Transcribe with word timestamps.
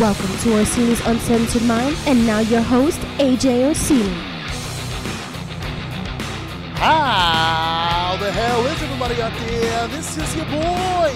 Welcome 0.00 0.36
to 0.40 0.58
Orsini's 0.58 1.00
Uncensored 1.06 1.62
Mind, 1.62 1.96
and 2.06 2.26
now 2.26 2.40
your 2.40 2.60
host, 2.60 2.98
AJ 3.16 3.66
Orsini. 3.66 4.12
How 6.74 8.18
the 8.20 8.30
hell 8.30 8.66
is 8.66 8.82
everybody 8.82 9.22
out 9.22 9.32
there? 9.38 9.88
This 9.88 10.18
is 10.18 10.36
your 10.36 10.44
boy, 10.44 11.14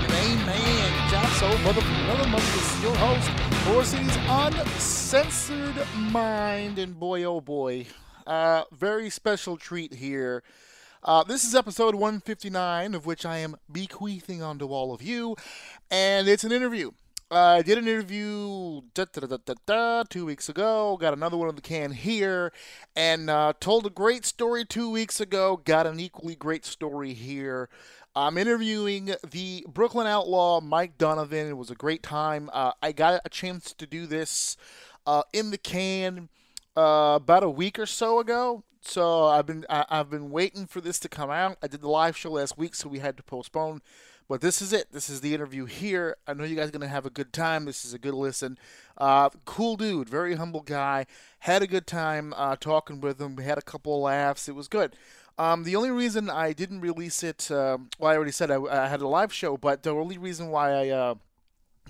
your 0.00 0.10
main 0.10 0.46
man, 0.46 1.10
John 1.10 1.26
Soul, 1.32 1.58
mother 1.58 1.80
mother. 2.06 2.30
This 2.36 2.76
is 2.76 2.82
your 2.84 2.94
host, 2.94 3.30
Orsini's 3.74 4.16
Uncensored 4.28 5.84
Mind, 5.96 6.78
and 6.78 6.96
boy, 6.96 7.24
oh 7.24 7.40
boy, 7.40 7.86
uh, 8.28 8.62
very 8.70 9.10
special 9.10 9.56
treat 9.56 9.92
here. 9.92 10.44
Uh, 11.02 11.24
this 11.24 11.42
is 11.42 11.56
episode 11.56 11.96
159, 11.96 12.94
of 12.94 13.06
which 13.06 13.26
I 13.26 13.38
am 13.38 13.56
bequeathing 13.72 14.40
onto 14.40 14.68
all 14.68 14.94
of 14.94 15.02
you, 15.02 15.34
and 15.90 16.28
it's 16.28 16.44
an 16.44 16.52
interview. 16.52 16.92
I 17.30 17.62
did 17.62 17.78
an 17.78 17.88
interview 17.88 18.82
da, 18.92 19.06
da, 19.06 19.54
da, 19.66 20.02
two 20.04 20.26
weeks 20.26 20.48
ago. 20.48 20.96
Got 21.00 21.14
another 21.14 21.36
one 21.36 21.48
in 21.48 21.54
the 21.54 21.62
can 21.62 21.92
here, 21.92 22.52
and 22.94 23.30
uh, 23.30 23.54
told 23.58 23.86
a 23.86 23.90
great 23.90 24.24
story 24.24 24.64
two 24.64 24.90
weeks 24.90 25.20
ago. 25.20 25.60
Got 25.64 25.86
an 25.86 25.98
equally 25.98 26.34
great 26.34 26.64
story 26.64 27.14
here. 27.14 27.68
I'm 28.14 28.38
interviewing 28.38 29.14
the 29.28 29.66
Brooklyn 29.68 30.06
Outlaw, 30.06 30.60
Mike 30.60 30.98
Donovan. 30.98 31.48
It 31.48 31.56
was 31.56 31.70
a 31.70 31.74
great 31.74 32.02
time. 32.02 32.50
Uh, 32.52 32.72
I 32.80 32.92
got 32.92 33.20
a 33.24 33.28
chance 33.28 33.72
to 33.72 33.86
do 33.86 34.06
this 34.06 34.56
uh, 35.06 35.22
in 35.32 35.50
the 35.50 35.58
can 35.58 36.28
uh, 36.76 37.14
about 37.16 37.42
a 37.42 37.50
week 37.50 37.78
or 37.78 37.86
so 37.86 38.20
ago. 38.20 38.62
So 38.82 39.26
I've 39.26 39.46
been 39.46 39.64
I, 39.68 39.86
I've 39.88 40.10
been 40.10 40.30
waiting 40.30 40.66
for 40.66 40.80
this 40.80 41.00
to 41.00 41.08
come 41.08 41.30
out. 41.30 41.56
I 41.62 41.66
did 41.66 41.80
the 41.80 41.88
live 41.88 42.16
show 42.16 42.32
last 42.32 42.58
week, 42.58 42.74
so 42.74 42.88
we 42.88 42.98
had 42.98 43.16
to 43.16 43.22
postpone. 43.22 43.80
But 44.28 44.40
this 44.40 44.62
is 44.62 44.72
it. 44.72 44.90
This 44.90 45.10
is 45.10 45.20
the 45.20 45.34
interview 45.34 45.66
here. 45.66 46.16
I 46.26 46.32
know 46.32 46.44
you 46.44 46.56
guys 46.56 46.68
are 46.68 46.72
gonna 46.72 46.88
have 46.88 47.04
a 47.04 47.10
good 47.10 47.32
time. 47.32 47.66
This 47.66 47.84
is 47.84 47.92
a 47.92 47.98
good 47.98 48.14
listen. 48.14 48.58
Uh, 48.96 49.28
cool 49.44 49.76
dude, 49.76 50.08
very 50.08 50.36
humble 50.36 50.62
guy. 50.62 51.06
Had 51.40 51.62
a 51.62 51.66
good 51.66 51.86
time 51.86 52.32
uh, 52.36 52.56
talking 52.56 53.00
with 53.00 53.20
him. 53.20 53.36
We 53.36 53.44
had 53.44 53.58
a 53.58 53.62
couple 53.62 54.00
laughs. 54.00 54.48
It 54.48 54.54
was 54.54 54.68
good. 54.68 54.96
Um, 55.36 55.64
the 55.64 55.76
only 55.76 55.90
reason 55.90 56.30
I 56.30 56.52
didn't 56.52 56.80
release 56.80 57.22
it, 57.22 57.50
um, 57.50 57.90
well, 57.98 58.12
I 58.12 58.16
already 58.16 58.30
said 58.30 58.50
I, 58.50 58.62
I, 58.62 58.86
had 58.86 59.02
a 59.02 59.08
live 59.08 59.32
show, 59.32 59.56
but 59.56 59.82
the 59.82 59.90
only 59.90 60.16
reason 60.16 60.48
why 60.48 60.70
I 60.70 60.88
uh, 60.90 61.14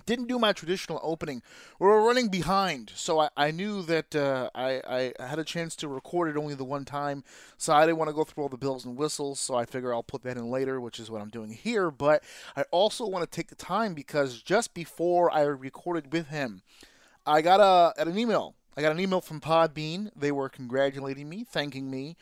didn't 0.07 0.29
do 0.29 0.39
my 0.39 0.53
traditional 0.53 1.01
opening. 1.03 1.43
We 1.79 1.87
were 1.87 2.03
running 2.03 2.29
behind, 2.29 2.93
so 2.95 3.21
I, 3.21 3.29
I 3.37 3.51
knew 3.51 3.83
that 3.83 4.15
uh, 4.15 4.51
I, 4.55 5.13
I 5.19 5.25
had 5.27 5.39
a 5.39 5.45
chance 5.45 5.75
to 5.77 5.89
record 5.89 6.29
it 6.29 6.39
only 6.39 6.55
the 6.55 6.65
one 6.65 6.85
time, 6.85 7.25
so 7.57 7.73
I 7.73 7.87
didn't 7.87 7.99
want 7.99 8.11
to 8.11 8.15
go 8.15 8.25
through 8.25 8.45
all 8.45 8.49
the 8.49 8.57
bells 8.57 8.85
and 8.85 8.97
whistles, 8.97 9.41
so 9.41 9.55
I 9.55 9.65
figure 9.65 9.95
I'll 9.95 10.03
put 10.03 10.23
that 10.23 10.37
in 10.37 10.51
later, 10.51 10.81
which 10.81 11.01
is 11.01 11.11
what 11.11 11.23
I'm 11.23 11.31
doing 11.31 11.51
here. 11.51 11.91
But 11.91 12.23
I 12.57 12.65
also 12.71 13.07
want 13.07 13.29
to 13.29 13.35
take 13.35 13.49
the 13.49 13.55
time 13.55 13.95
because 13.95 14.43
just 14.43 14.75
before 14.75 15.33
I 15.33 15.43
recorded 15.43 16.13
with 16.13 16.29
him, 16.29 16.63
I 17.27 17.41
got 17.41 17.61
a, 17.61 18.01
an 18.01 18.19
email. 18.19 18.55
I 18.77 18.83
got 18.83 18.93
an 18.93 19.01
email 19.01 19.21
from 19.21 19.41
Podbean. 19.41 20.11
They 20.17 20.33
were 20.33 20.49
congratulating 20.49 21.29
me, 21.29 21.45
thanking 21.45 21.91
me 21.91 22.17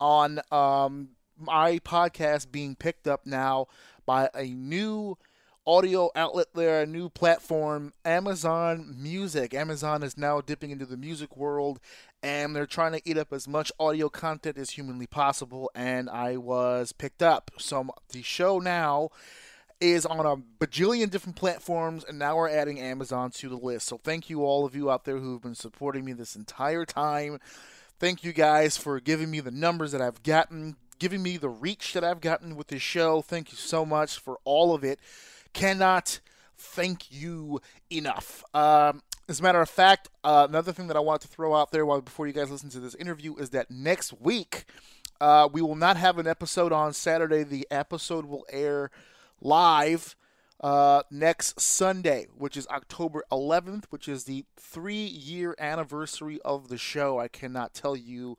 on 0.00 0.40
um, 0.50 1.10
my 1.38 1.78
podcast 1.80 2.50
being 2.50 2.74
picked 2.76 3.06
up 3.06 3.26
now 3.26 3.66
by 4.04 4.30
a 4.34 4.44
new 4.44 5.18
audio 5.66 6.10
outlet 6.14 6.46
there, 6.54 6.82
a 6.82 6.86
new 6.86 7.08
platform, 7.08 7.92
Amazon 8.04 8.94
Music. 8.96 9.52
Amazon 9.52 10.02
is 10.02 10.16
now 10.16 10.40
dipping 10.40 10.70
into 10.70 10.86
the 10.86 10.96
music 10.96 11.36
world 11.36 11.80
and 12.22 12.54
they're 12.54 12.66
trying 12.66 12.92
to 12.92 13.00
eat 13.04 13.18
up 13.18 13.32
as 13.32 13.48
much 13.48 13.72
audio 13.78 14.08
content 14.08 14.56
as 14.58 14.70
humanly 14.70 15.06
possible. 15.06 15.70
And 15.74 16.08
I 16.08 16.36
was 16.36 16.92
picked 16.92 17.22
up. 17.22 17.50
So 17.58 17.88
the 18.10 18.22
show 18.22 18.58
now 18.58 19.10
is 19.80 20.06
on 20.06 20.24
a 20.24 20.36
bajillion 20.64 21.10
different 21.10 21.36
platforms, 21.36 22.02
and 22.02 22.18
now 22.18 22.36
we're 22.36 22.48
adding 22.48 22.80
Amazon 22.80 23.30
to 23.30 23.48
the 23.48 23.56
list. 23.56 23.86
So 23.86 23.98
thank 23.98 24.30
you 24.30 24.42
all 24.42 24.64
of 24.64 24.74
you 24.74 24.90
out 24.90 25.04
there 25.04 25.18
who've 25.18 25.42
been 25.42 25.54
supporting 25.54 26.04
me 26.04 26.14
this 26.14 26.34
entire 26.34 26.86
time. 26.86 27.38
Thank 27.98 28.24
you 28.24 28.32
guys 28.32 28.76
for 28.76 29.00
giving 29.00 29.30
me 29.30 29.40
the 29.40 29.50
numbers 29.50 29.92
that 29.92 30.00
I've 30.00 30.22
gotten, 30.22 30.76
giving 30.98 31.22
me 31.22 31.36
the 31.36 31.48
reach 31.48 31.92
that 31.92 32.04
I've 32.04 32.20
gotten 32.20 32.56
with 32.56 32.68
this 32.68 32.82
show. 32.82 33.20
Thank 33.20 33.52
you 33.52 33.58
so 33.58 33.84
much 33.84 34.18
for 34.18 34.38
all 34.44 34.74
of 34.74 34.82
it 34.82 34.98
cannot 35.56 36.20
thank 36.58 37.10
you 37.10 37.60
enough. 37.90 38.44
Um, 38.52 39.02
as 39.26 39.40
a 39.40 39.42
matter 39.42 39.60
of 39.62 39.70
fact, 39.70 40.08
uh, 40.22 40.46
another 40.48 40.70
thing 40.70 40.86
that 40.88 40.96
I 40.96 41.00
want 41.00 41.22
to 41.22 41.28
throw 41.28 41.54
out 41.54 41.72
there 41.72 41.86
while 41.86 42.02
before 42.02 42.26
you 42.26 42.34
guys 42.34 42.50
listen 42.50 42.68
to 42.70 42.80
this 42.80 42.94
interview 42.96 43.34
is 43.36 43.50
that 43.50 43.70
next 43.70 44.20
week 44.20 44.66
uh, 45.18 45.48
we 45.50 45.62
will 45.62 45.74
not 45.74 45.96
have 45.96 46.18
an 46.18 46.26
episode 46.26 46.72
on 46.72 46.92
Saturday. 46.92 47.42
The 47.42 47.66
episode 47.70 48.26
will 48.26 48.44
air 48.50 48.90
live 49.40 50.14
uh, 50.60 51.02
next 51.10 51.58
Sunday, 51.58 52.26
which 52.36 52.58
is 52.58 52.66
October 52.68 53.24
11th, 53.32 53.84
which 53.88 54.08
is 54.08 54.24
the 54.24 54.44
three-year 54.58 55.54
anniversary 55.58 56.38
of 56.44 56.68
the 56.68 56.76
show. 56.76 57.18
I 57.18 57.28
cannot 57.28 57.72
tell 57.72 57.96
you 57.96 58.36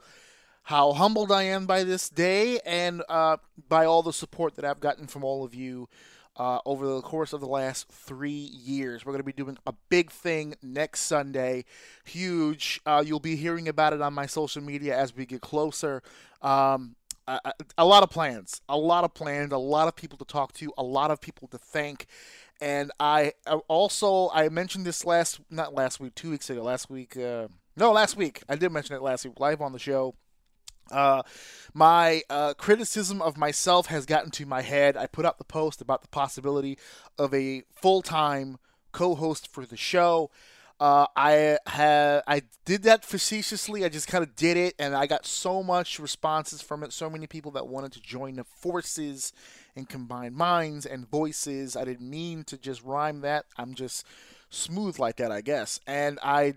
how 0.63 0.93
humbled 0.93 1.31
I 1.31 1.43
am 1.43 1.65
by 1.65 1.83
this 1.83 2.09
day 2.09 2.59
and 2.63 3.01
uh, 3.09 3.37
by 3.67 3.85
all 3.85 4.03
the 4.03 4.13
support 4.13 4.55
that 4.55 4.65
I've 4.65 4.79
gotten 4.79 5.07
from 5.07 5.23
all 5.23 5.43
of 5.43 5.55
you 5.55 5.89
uh, 6.37 6.59
over 6.65 6.87
the 6.87 7.01
course 7.01 7.33
of 7.33 7.41
the 7.41 7.47
last 7.47 7.89
three 7.89 8.29
years. 8.29 9.05
We're 9.05 9.13
going 9.13 9.19
to 9.19 9.25
be 9.25 9.33
doing 9.33 9.57
a 9.65 9.73
big 9.89 10.11
thing 10.11 10.55
next 10.61 11.01
Sunday, 11.01 11.65
huge. 12.05 12.79
Uh, 12.85 13.03
you'll 13.05 13.19
be 13.19 13.35
hearing 13.35 13.67
about 13.67 13.93
it 13.93 14.01
on 14.01 14.13
my 14.13 14.27
social 14.27 14.61
media 14.61 14.95
as 14.95 15.15
we 15.15 15.25
get 15.25 15.41
closer. 15.41 16.03
Um, 16.41 16.95
a, 17.27 17.53
a, 17.77 17.85
lot 17.85 18.03
of 18.03 18.09
plans, 18.09 18.61
a 18.69 18.77
lot 18.77 19.03
of 19.03 19.13
plans, 19.13 19.51
a 19.51 19.57
lot 19.57 19.87
of 19.87 19.95
people 19.95 20.17
to 20.19 20.25
talk 20.25 20.53
to, 20.53 20.71
a 20.77 20.83
lot 20.83 21.11
of 21.11 21.19
people 21.19 21.47
to 21.49 21.57
thank. 21.57 22.05
And 22.61 22.91
I 22.99 23.33
also 23.67 24.29
I 24.33 24.49
mentioned 24.49 24.85
this 24.85 25.05
last 25.05 25.39
not 25.51 25.73
last 25.73 25.99
week, 25.99 26.15
two 26.15 26.31
weeks 26.31 26.49
ago, 26.49 26.63
last 26.63 26.89
week. 26.89 27.17
Uh, 27.17 27.49
no, 27.75 27.91
last 27.91 28.15
week 28.15 28.41
I 28.49 28.55
did 28.55 28.71
mention 28.71 28.95
it 28.95 29.01
last 29.01 29.25
week 29.25 29.39
live 29.39 29.61
on 29.61 29.73
the 29.73 29.79
show 29.79 30.15
uh, 30.91 31.23
my 31.73 32.23
uh, 32.29 32.53
criticism 32.55 33.21
of 33.21 33.37
myself 33.37 33.87
has 33.87 34.05
gotten 34.05 34.31
to 34.31 34.45
my 34.45 34.61
head. 34.61 34.97
I 34.97 35.07
put 35.07 35.25
out 35.25 35.37
the 35.37 35.43
post 35.43 35.81
about 35.81 36.01
the 36.01 36.07
possibility 36.07 36.77
of 37.17 37.33
a 37.33 37.63
full 37.75 38.01
time 38.01 38.57
co 38.91 39.15
host 39.15 39.47
for 39.51 39.65
the 39.65 39.77
show. 39.77 40.31
Uh, 40.79 41.07
I 41.15 41.57
had 41.65 42.21
I 42.27 42.43
did 42.65 42.83
that 42.83 43.03
facetiously. 43.03 43.83
I 43.83 43.89
just 43.89 44.07
kind 44.07 44.23
of 44.23 44.35
did 44.35 44.57
it, 44.57 44.75
and 44.77 44.95
I 44.95 45.07
got 45.07 45.25
so 45.25 45.63
much 45.63 45.99
responses 45.99 46.61
from 46.61 46.83
it. 46.83 46.93
So 46.93 47.09
many 47.09 47.25
people 47.25 47.51
that 47.51 47.67
wanted 47.67 47.93
to 47.93 48.01
join 48.01 48.35
the 48.35 48.43
forces 48.43 49.33
and 49.75 49.89
combine 49.89 50.35
minds 50.35 50.85
and 50.85 51.09
voices. 51.09 51.75
I 51.75 51.83
didn't 51.83 52.07
mean 52.07 52.43
to 52.45 52.57
just 52.57 52.83
rhyme 52.83 53.21
that. 53.21 53.45
I'm 53.57 53.73
just 53.73 54.05
smooth 54.51 54.99
like 54.99 55.15
that, 55.17 55.31
I 55.31 55.41
guess. 55.41 55.79
And 55.87 56.19
I 56.21 56.53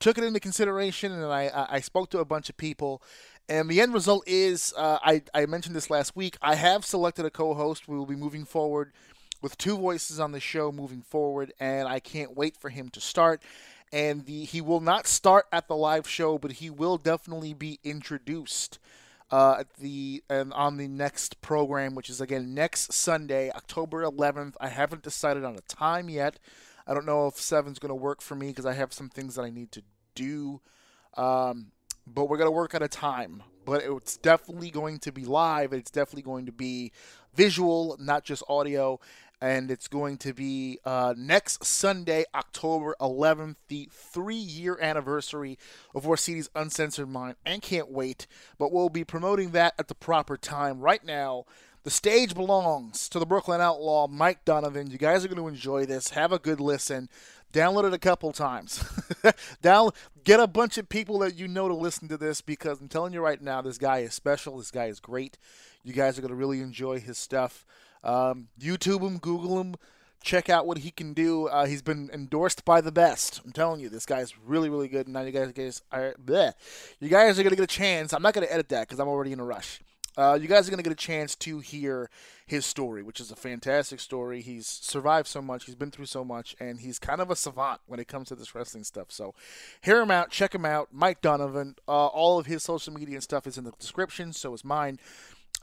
took 0.00 0.16
it 0.16 0.24
into 0.24 0.40
consideration, 0.40 1.12
and 1.12 1.24
I 1.26 1.66
I 1.70 1.80
spoke 1.80 2.08
to 2.10 2.20
a 2.20 2.24
bunch 2.24 2.48
of 2.48 2.56
people, 2.56 3.02
and 3.48 3.68
the 3.68 3.80
end 3.80 3.94
result 3.94 4.24
is, 4.26 4.74
uh, 4.76 4.98
I, 5.02 5.22
I 5.32 5.46
mentioned 5.46 5.74
this 5.74 5.90
last 5.90 6.14
week, 6.14 6.36
I 6.42 6.54
have 6.54 6.84
selected 6.84 7.24
a 7.24 7.30
co 7.30 7.54
host. 7.54 7.88
We 7.88 7.96
will 7.96 8.06
be 8.06 8.16
moving 8.16 8.44
forward 8.44 8.92
with 9.40 9.56
two 9.56 9.76
voices 9.76 10.20
on 10.20 10.32
the 10.32 10.40
show 10.40 10.72
moving 10.72 11.02
forward, 11.02 11.52
and 11.60 11.88
I 11.88 12.00
can't 12.00 12.36
wait 12.36 12.56
for 12.56 12.70
him 12.70 12.88
to 12.90 13.00
start. 13.00 13.42
And 13.92 14.26
the, 14.26 14.44
he 14.44 14.60
will 14.60 14.80
not 14.80 15.06
start 15.06 15.46
at 15.50 15.68
the 15.68 15.76
live 15.76 16.06
show, 16.06 16.36
but 16.36 16.52
he 16.52 16.68
will 16.68 16.98
definitely 16.98 17.54
be 17.54 17.78
introduced 17.82 18.78
uh, 19.30 19.56
at 19.60 19.74
the 19.74 20.22
and 20.28 20.52
on 20.52 20.76
the 20.76 20.88
next 20.88 21.40
program, 21.40 21.94
which 21.94 22.10
is 22.10 22.20
again 22.20 22.54
next 22.54 22.92
Sunday, 22.92 23.50
October 23.50 24.02
11th. 24.02 24.54
I 24.60 24.68
haven't 24.68 25.02
decided 25.02 25.44
on 25.44 25.56
a 25.56 25.60
time 25.62 26.08
yet. 26.08 26.38
I 26.86 26.94
don't 26.94 27.06
know 27.06 27.26
if 27.26 27.36
seven's 27.36 27.78
going 27.78 27.90
to 27.90 27.94
work 27.94 28.20
for 28.20 28.34
me 28.34 28.48
because 28.48 28.66
I 28.66 28.72
have 28.74 28.92
some 28.92 29.08
things 29.08 29.34
that 29.34 29.42
I 29.42 29.50
need 29.50 29.72
to 29.72 29.82
do. 30.14 30.60
Um, 31.16 31.72
but 32.14 32.26
we're 32.28 32.36
going 32.36 32.48
to 32.48 32.52
work 32.52 32.74
at 32.74 32.82
a 32.82 32.88
time. 32.88 33.42
But 33.64 33.82
it's 33.84 34.16
definitely 34.16 34.70
going 34.70 34.98
to 35.00 35.12
be 35.12 35.24
live. 35.24 35.72
It's 35.72 35.90
definitely 35.90 36.22
going 36.22 36.46
to 36.46 36.52
be 36.52 36.92
visual, 37.34 37.96
not 38.00 38.24
just 38.24 38.42
audio. 38.48 38.98
and 39.40 39.70
it's 39.70 39.86
going 39.86 40.16
to 40.18 40.32
be 40.34 40.78
uh, 40.84 41.14
next 41.16 41.64
Sunday, 41.64 42.24
October 42.34 42.96
11th, 43.00 43.56
the 43.68 43.88
three 43.92 44.34
year 44.34 44.76
anniversary 44.80 45.58
of 45.94 46.06
Orsini's 46.08 46.50
Uncensored 46.54 47.08
Mind, 47.08 47.36
and 47.46 47.62
can't 47.62 47.90
wait. 47.90 48.26
But 48.58 48.72
we'll 48.72 48.88
be 48.88 49.04
promoting 49.04 49.50
that 49.50 49.74
at 49.78 49.88
the 49.88 49.94
proper 49.94 50.36
time. 50.36 50.80
Right 50.80 51.04
now, 51.04 51.44
the 51.84 51.90
stage 51.90 52.34
belongs 52.34 53.08
to 53.10 53.18
the 53.18 53.26
Brooklyn 53.26 53.60
Outlaw, 53.60 54.08
Mike 54.08 54.44
Donovan. 54.44 54.90
You 54.90 54.98
guys 54.98 55.24
are 55.24 55.28
going 55.28 55.40
to 55.40 55.48
enjoy 55.48 55.86
this. 55.86 56.10
Have 56.10 56.32
a 56.32 56.38
good 56.38 56.60
listen. 56.60 57.08
Download 57.52 57.84
it 57.84 57.94
a 57.94 57.98
couple 57.98 58.32
times. 58.32 58.84
Down, 59.62 59.90
get 60.24 60.38
a 60.38 60.46
bunch 60.46 60.76
of 60.76 60.88
people 60.88 61.18
that 61.20 61.36
you 61.36 61.48
know 61.48 61.68
to 61.68 61.74
listen 61.74 62.08
to 62.08 62.16
this 62.16 62.40
because 62.40 62.80
I'm 62.80 62.88
telling 62.88 63.12
you 63.12 63.20
right 63.20 63.40
now, 63.40 63.62
this 63.62 63.78
guy 63.78 63.98
is 63.98 64.14
special. 64.14 64.58
This 64.58 64.70
guy 64.70 64.86
is 64.86 65.00
great. 65.00 65.38
You 65.82 65.92
guys 65.92 66.18
are 66.18 66.20
going 66.20 66.30
to 66.30 66.36
really 66.36 66.60
enjoy 66.60 67.00
his 67.00 67.16
stuff. 67.16 67.64
Um, 68.04 68.48
YouTube 68.60 69.06
him, 69.06 69.18
Google 69.18 69.60
him, 69.60 69.76
check 70.22 70.48
out 70.48 70.66
what 70.66 70.78
he 70.78 70.90
can 70.90 71.14
do. 71.14 71.46
Uh, 71.46 71.66
he's 71.66 71.82
been 71.82 72.10
endorsed 72.12 72.64
by 72.64 72.80
the 72.80 72.92
best. 72.92 73.40
I'm 73.44 73.52
telling 73.52 73.80
you, 73.80 73.88
this 73.88 74.06
guy's 74.06 74.34
really, 74.38 74.68
really 74.68 74.88
good. 74.88 75.08
Now 75.08 75.22
you 75.22 75.32
guys, 75.32 75.52
guys 75.52 75.82
are, 75.90 76.14
bleh. 76.22 76.52
you 77.00 77.08
guys 77.08 77.38
are 77.38 77.42
gonna 77.42 77.56
get 77.56 77.64
a 77.64 77.66
chance. 77.66 78.12
I'm 78.12 78.22
not 78.22 78.34
gonna 78.34 78.46
edit 78.50 78.68
that 78.68 78.86
because 78.88 79.00
I'm 79.00 79.08
already 79.08 79.32
in 79.32 79.40
a 79.40 79.44
rush. 79.44 79.80
Uh, 80.18 80.34
you 80.34 80.48
guys 80.48 80.66
are 80.66 80.72
going 80.72 80.82
to 80.82 80.82
get 80.82 80.92
a 80.92 80.96
chance 80.96 81.36
to 81.36 81.60
hear 81.60 82.10
his 82.44 82.66
story, 82.66 83.04
which 83.04 83.20
is 83.20 83.30
a 83.30 83.36
fantastic 83.36 84.00
story. 84.00 84.40
He's 84.40 84.66
survived 84.66 85.28
so 85.28 85.40
much, 85.40 85.66
he's 85.66 85.76
been 85.76 85.92
through 85.92 86.06
so 86.06 86.24
much, 86.24 86.56
and 86.58 86.80
he's 86.80 86.98
kind 86.98 87.20
of 87.20 87.30
a 87.30 87.36
savant 87.36 87.80
when 87.86 88.00
it 88.00 88.08
comes 88.08 88.26
to 88.28 88.34
this 88.34 88.52
wrestling 88.52 88.82
stuff. 88.82 89.12
So, 89.12 89.34
hear 89.80 90.00
him 90.00 90.10
out, 90.10 90.32
check 90.32 90.56
him 90.56 90.64
out. 90.64 90.88
Mike 90.90 91.20
Donovan, 91.20 91.76
uh, 91.86 92.06
all 92.06 92.36
of 92.36 92.46
his 92.46 92.64
social 92.64 92.92
media 92.92 93.14
and 93.14 93.22
stuff 93.22 93.46
is 93.46 93.56
in 93.56 93.62
the 93.62 93.70
description, 93.78 94.32
so 94.32 94.52
is 94.54 94.64
mine. 94.64 94.98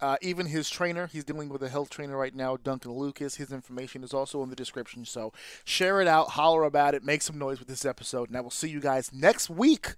Uh, 0.01 0.15
even 0.21 0.45
his 0.45 0.69
trainer, 0.69 1.07
he's 1.07 1.25
dealing 1.25 1.49
with 1.49 1.61
a 1.61 1.69
health 1.69 1.89
trainer 1.89 2.17
right 2.17 2.35
now, 2.35 2.57
Duncan 2.57 2.91
Lukas. 2.93 3.35
His 3.35 3.51
information 3.51 4.03
is 4.03 4.13
also 4.13 4.41
in 4.43 4.49
the 4.49 4.55
description. 4.55 5.05
So 5.05 5.31
share 5.63 6.01
it 6.01 6.07
out, 6.07 6.31
holler 6.31 6.63
about 6.63 6.95
it, 6.95 7.03
make 7.03 7.21
some 7.21 7.37
noise 7.37 7.59
with 7.59 7.67
this 7.67 7.85
episode. 7.85 8.29
And 8.29 8.37
I 8.37 8.41
will 8.41 8.51
see 8.51 8.69
you 8.69 8.81
guys 8.81 9.13
next 9.13 9.49
week 9.49 9.95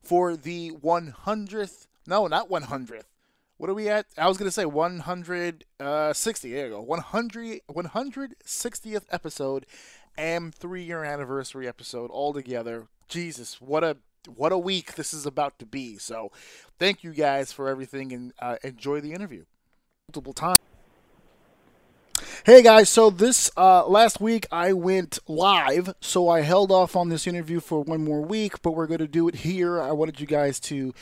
for 0.00 0.36
the 0.36 0.72
100th, 0.72 1.86
no, 2.06 2.26
not 2.28 2.48
100th. 2.48 3.02
What 3.58 3.70
are 3.70 3.74
we 3.74 3.88
at? 3.88 4.06
I 4.18 4.28
was 4.28 4.38
going 4.38 4.48
to 4.48 4.52
say 4.52 4.64
160. 4.64 5.66
Uh, 5.78 6.12
there 6.54 6.66
you 6.66 6.72
go. 6.72 6.82
100, 6.82 7.60
160th 7.70 9.04
episode 9.10 9.66
and 10.16 10.54
three 10.54 10.82
year 10.82 11.04
anniversary 11.04 11.68
episode 11.68 12.10
all 12.10 12.32
together. 12.32 12.88
Jesus, 13.08 13.60
what 13.60 13.84
a 13.84 13.98
what 14.36 14.52
a 14.52 14.58
week 14.58 14.94
this 14.94 15.12
is 15.12 15.26
about 15.26 15.58
to 15.58 15.66
be. 15.66 15.98
So, 15.98 16.30
thank 16.78 17.02
you 17.02 17.12
guys 17.12 17.52
for 17.52 17.68
everything 17.68 18.12
and 18.12 18.32
uh, 18.40 18.56
enjoy 18.62 19.00
the 19.00 19.12
interview. 19.12 19.44
Multiple 20.08 20.32
times. 20.32 20.58
Hey 22.44 22.60
guys, 22.60 22.88
so 22.88 23.08
this 23.08 23.52
uh, 23.56 23.86
last 23.86 24.20
week 24.20 24.46
I 24.50 24.72
went 24.72 25.20
live, 25.28 25.94
so 26.00 26.28
I 26.28 26.40
held 26.40 26.72
off 26.72 26.96
on 26.96 27.08
this 27.08 27.28
interview 27.28 27.60
for 27.60 27.82
one 27.82 28.02
more 28.02 28.20
week, 28.20 28.62
but 28.62 28.72
we're 28.72 28.88
going 28.88 28.98
to 28.98 29.06
do 29.06 29.28
it 29.28 29.36
here. 29.36 29.80
I 29.80 29.92
wanted 29.92 30.18
you 30.18 30.26
guys 30.26 30.58
to 30.60 30.92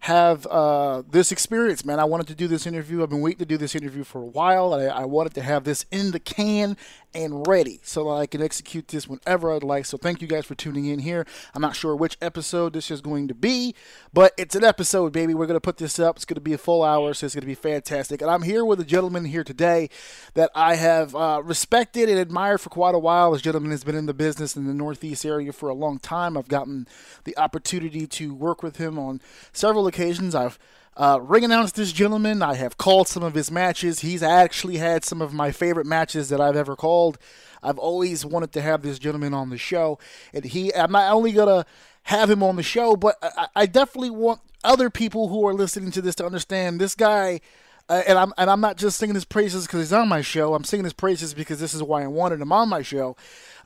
have 0.00 0.46
uh, 0.46 1.02
this 1.10 1.32
experience, 1.32 1.84
man. 1.84 1.98
I 1.98 2.04
wanted 2.04 2.28
to 2.28 2.34
do 2.34 2.46
this 2.46 2.66
interview. 2.66 3.02
I've 3.02 3.10
been 3.10 3.20
waiting 3.20 3.40
to 3.40 3.46
do 3.46 3.56
this 3.56 3.74
interview 3.74 4.04
for 4.04 4.22
a 4.22 4.26
while. 4.26 4.72
I, 4.72 4.84
I 4.84 5.04
wanted 5.04 5.34
to 5.34 5.42
have 5.42 5.64
this 5.64 5.86
in 5.90 6.12
the 6.12 6.20
can 6.20 6.76
and 7.14 7.46
ready 7.46 7.80
so 7.82 8.04
that 8.04 8.10
I 8.10 8.26
can 8.26 8.42
execute 8.42 8.88
this 8.88 9.08
whenever 9.08 9.52
I'd 9.52 9.64
like. 9.64 9.86
So 9.86 9.96
thank 9.96 10.20
you 10.20 10.28
guys 10.28 10.44
for 10.44 10.54
tuning 10.54 10.86
in 10.86 11.00
here. 11.00 11.26
I'm 11.54 11.62
not 11.62 11.74
sure 11.74 11.96
which 11.96 12.16
episode 12.20 12.74
this 12.74 12.90
is 12.90 13.00
going 13.00 13.28
to 13.28 13.34
be, 13.34 13.74
but 14.12 14.34
it's 14.36 14.54
an 14.54 14.62
episode, 14.62 15.12
baby. 15.12 15.34
We're 15.34 15.46
going 15.46 15.56
to 15.56 15.60
put 15.60 15.78
this 15.78 15.98
up. 15.98 16.16
It's 16.16 16.24
going 16.24 16.36
to 16.36 16.40
be 16.40 16.52
a 16.52 16.58
full 16.58 16.84
hour, 16.84 17.12
so 17.14 17.26
it's 17.26 17.34
going 17.34 17.42
to 17.42 17.46
be 17.46 17.54
fantastic. 17.54 18.22
And 18.22 18.30
I'm 18.30 18.42
here 18.42 18.64
with 18.64 18.78
a 18.78 18.84
gentleman 18.84 19.24
here 19.24 19.42
today 19.42 19.88
that 20.34 20.50
I 20.54 20.76
have 20.76 21.14
uh, 21.14 21.40
respected 21.42 22.08
and 22.08 22.18
admired 22.18 22.60
for 22.60 22.70
quite 22.70 22.94
a 22.94 22.98
while. 23.00 23.32
This 23.32 23.42
gentleman 23.42 23.72
has 23.72 23.84
been 23.84 23.96
in 23.96 24.06
the 24.06 24.14
business 24.14 24.54
in 24.54 24.66
the 24.66 24.74
Northeast 24.74 25.24
area 25.24 25.52
for 25.52 25.68
a 25.68 25.74
long 25.74 25.98
time. 25.98 26.36
I've 26.36 26.48
gotten 26.48 26.86
the 27.24 27.36
opportunity 27.36 28.06
to 28.06 28.34
work 28.34 28.62
with 28.62 28.76
him 28.76 28.98
on 28.98 29.20
several 29.52 29.87
occasions. 29.88 30.34
I've 30.34 30.58
uh, 30.96 31.20
ring 31.22 31.44
announced 31.44 31.76
this 31.76 31.92
gentleman. 31.92 32.42
I 32.42 32.54
have 32.54 32.76
called 32.76 33.06
some 33.06 33.22
of 33.22 33.34
his 33.34 33.52
matches. 33.52 34.00
He's 34.00 34.22
actually 34.22 34.78
had 34.78 35.04
some 35.04 35.22
of 35.22 35.32
my 35.32 35.52
favorite 35.52 35.86
matches 35.86 36.28
that 36.28 36.40
I've 36.40 36.56
ever 36.56 36.74
called. 36.74 37.18
I've 37.62 37.78
always 37.78 38.24
wanted 38.24 38.52
to 38.52 38.60
have 38.60 38.82
this 38.82 38.98
gentleman 38.98 39.32
on 39.32 39.50
the 39.50 39.58
show, 39.58 39.98
and 40.32 40.44
he. 40.44 40.74
I'm 40.74 40.92
not 40.92 41.12
only 41.12 41.32
gonna 41.32 41.66
have 42.04 42.28
him 42.30 42.42
on 42.42 42.56
the 42.56 42.62
show, 42.62 42.96
but 42.96 43.16
I, 43.22 43.48
I 43.54 43.66
definitely 43.66 44.10
want 44.10 44.40
other 44.64 44.90
people 44.90 45.28
who 45.28 45.46
are 45.46 45.54
listening 45.54 45.90
to 45.92 46.02
this 46.02 46.16
to 46.16 46.26
understand 46.26 46.80
this 46.80 46.94
guy. 46.94 47.40
Uh, 47.88 48.02
and 48.06 48.18
I'm 48.18 48.32
and 48.36 48.50
I'm 48.50 48.60
not 48.60 48.76
just 48.76 48.98
singing 48.98 49.14
his 49.14 49.24
praises 49.24 49.66
because 49.66 49.80
he's 49.80 49.92
on 49.92 50.08
my 50.08 50.20
show. 50.20 50.54
I'm 50.54 50.64
singing 50.64 50.84
his 50.84 50.92
praises 50.92 51.32
because 51.32 51.58
this 51.58 51.72
is 51.74 51.82
why 51.82 52.02
I 52.02 52.06
wanted 52.06 52.40
him 52.40 52.52
on 52.52 52.68
my 52.68 52.82
show. 52.82 53.16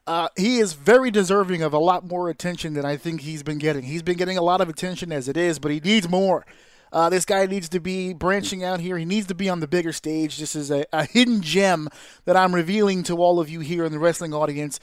Uh, 0.07 0.29
he 0.37 0.59
is 0.59 0.73
very 0.73 1.11
deserving 1.11 1.63
of 1.63 1.73
a 1.73 1.79
lot 1.79 2.05
more 2.07 2.29
attention 2.29 2.75
than 2.75 2.85
I 2.85 2.97
think 2.97 3.21
he's 3.21 3.43
been 3.43 3.59
getting. 3.59 3.85
He's 3.85 4.03
been 4.03 4.17
getting 4.17 4.37
a 4.37 4.43
lot 4.43 4.61
of 4.61 4.69
attention 4.69 5.13
as 5.13 5.29
it 5.29 5.37
is, 5.37 5.59
but 5.59 5.71
he 5.71 5.81
needs 5.81 6.09
more. 6.09 6.45
Uh, 6.93 7.09
this 7.09 7.25
guy 7.25 7.47
needs 7.47 7.69
to 7.71 7.81
be 7.81 8.13
branching 8.13 8.63
out 8.63 8.81
here. 8.81 8.99
He 8.99 9.05
needs 9.05 9.27
to 9.29 9.35
be 9.35 9.49
on 9.49 9.61
the 9.61 9.69
bigger 9.69 9.93
stage. 9.93 10.39
This 10.39 10.55
is 10.55 10.71
a, 10.71 10.85
a 10.93 11.05
hidden 11.05 11.41
gem 11.41 11.89
that 12.27 12.37
I'm 12.37 12.55
revealing 12.55 13.03
to 13.05 13.17
all 13.17 13.41
of 13.41 13.49
you 13.49 13.61
here 13.61 13.85
in 13.85 13.93
the 13.93 13.99
wrestling 13.99 14.35
audience. 14.35 14.79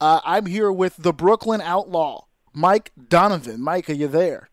Uh, 0.00 0.20
I'm 0.24 0.46
here 0.46 0.72
with 0.72 0.96
the 0.96 1.12
Brooklyn 1.12 1.60
Outlaw, 1.60 2.24
Mike 2.54 2.92
Donovan. 3.08 3.60
Mike, 3.60 3.90
are 3.90 3.94
you 3.94 4.08
there? 4.08 4.48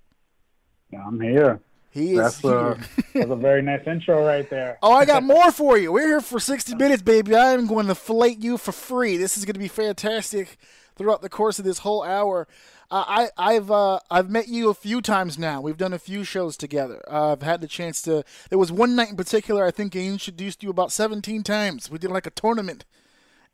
I'm 0.93 1.21
here. 1.21 1.61
He 1.97 2.15
that's 2.15 2.39
here. 2.39 2.51
A, 2.51 2.79
that's 3.13 3.31
a 3.31 3.35
very 3.35 3.61
nice 3.61 3.85
intro 3.87 4.25
right 4.25 4.49
there. 4.49 4.77
oh, 4.83 4.93
I 4.93 5.05
got 5.05 5.23
more 5.23 5.51
for 5.51 5.77
you. 5.77 5.91
We're 5.91 6.07
here 6.07 6.21
for 6.21 6.39
60 6.39 6.75
minutes, 6.75 7.01
baby. 7.01 7.35
I 7.35 7.53
am 7.53 7.67
going 7.67 7.87
to 7.87 7.95
fillet 7.95 8.37
you 8.39 8.57
for 8.57 8.71
free. 8.71 9.17
This 9.17 9.37
is 9.37 9.45
going 9.45 9.55
to 9.55 9.59
be 9.59 9.67
fantastic 9.67 10.57
throughout 10.95 11.21
the 11.21 11.29
course 11.29 11.59
of 11.59 11.65
this 11.65 11.79
whole 11.79 12.03
hour. 12.03 12.47
Uh, 12.89 13.03
I 13.05 13.29
I've 13.37 13.69
uh, 13.69 13.99
I've 14.09 14.29
met 14.29 14.47
you 14.47 14.69
a 14.69 14.73
few 14.73 15.01
times 15.01 15.37
now. 15.37 15.59
We've 15.59 15.77
done 15.77 15.93
a 15.93 15.99
few 15.99 16.23
shows 16.23 16.55
together. 16.55 17.03
Uh, 17.11 17.33
I've 17.33 17.41
had 17.41 17.59
the 17.59 17.67
chance 17.67 18.01
to. 18.03 18.23
There 18.49 18.59
was 18.59 18.71
one 18.71 18.95
night 18.95 19.09
in 19.09 19.17
particular. 19.17 19.65
I 19.65 19.71
think 19.71 19.95
I 19.95 19.99
introduced 19.99 20.63
you 20.63 20.69
about 20.69 20.93
seventeen 20.93 21.43
times. 21.43 21.91
We 21.91 21.97
did 21.97 22.11
like 22.11 22.27
a 22.27 22.31
tournament, 22.31 22.85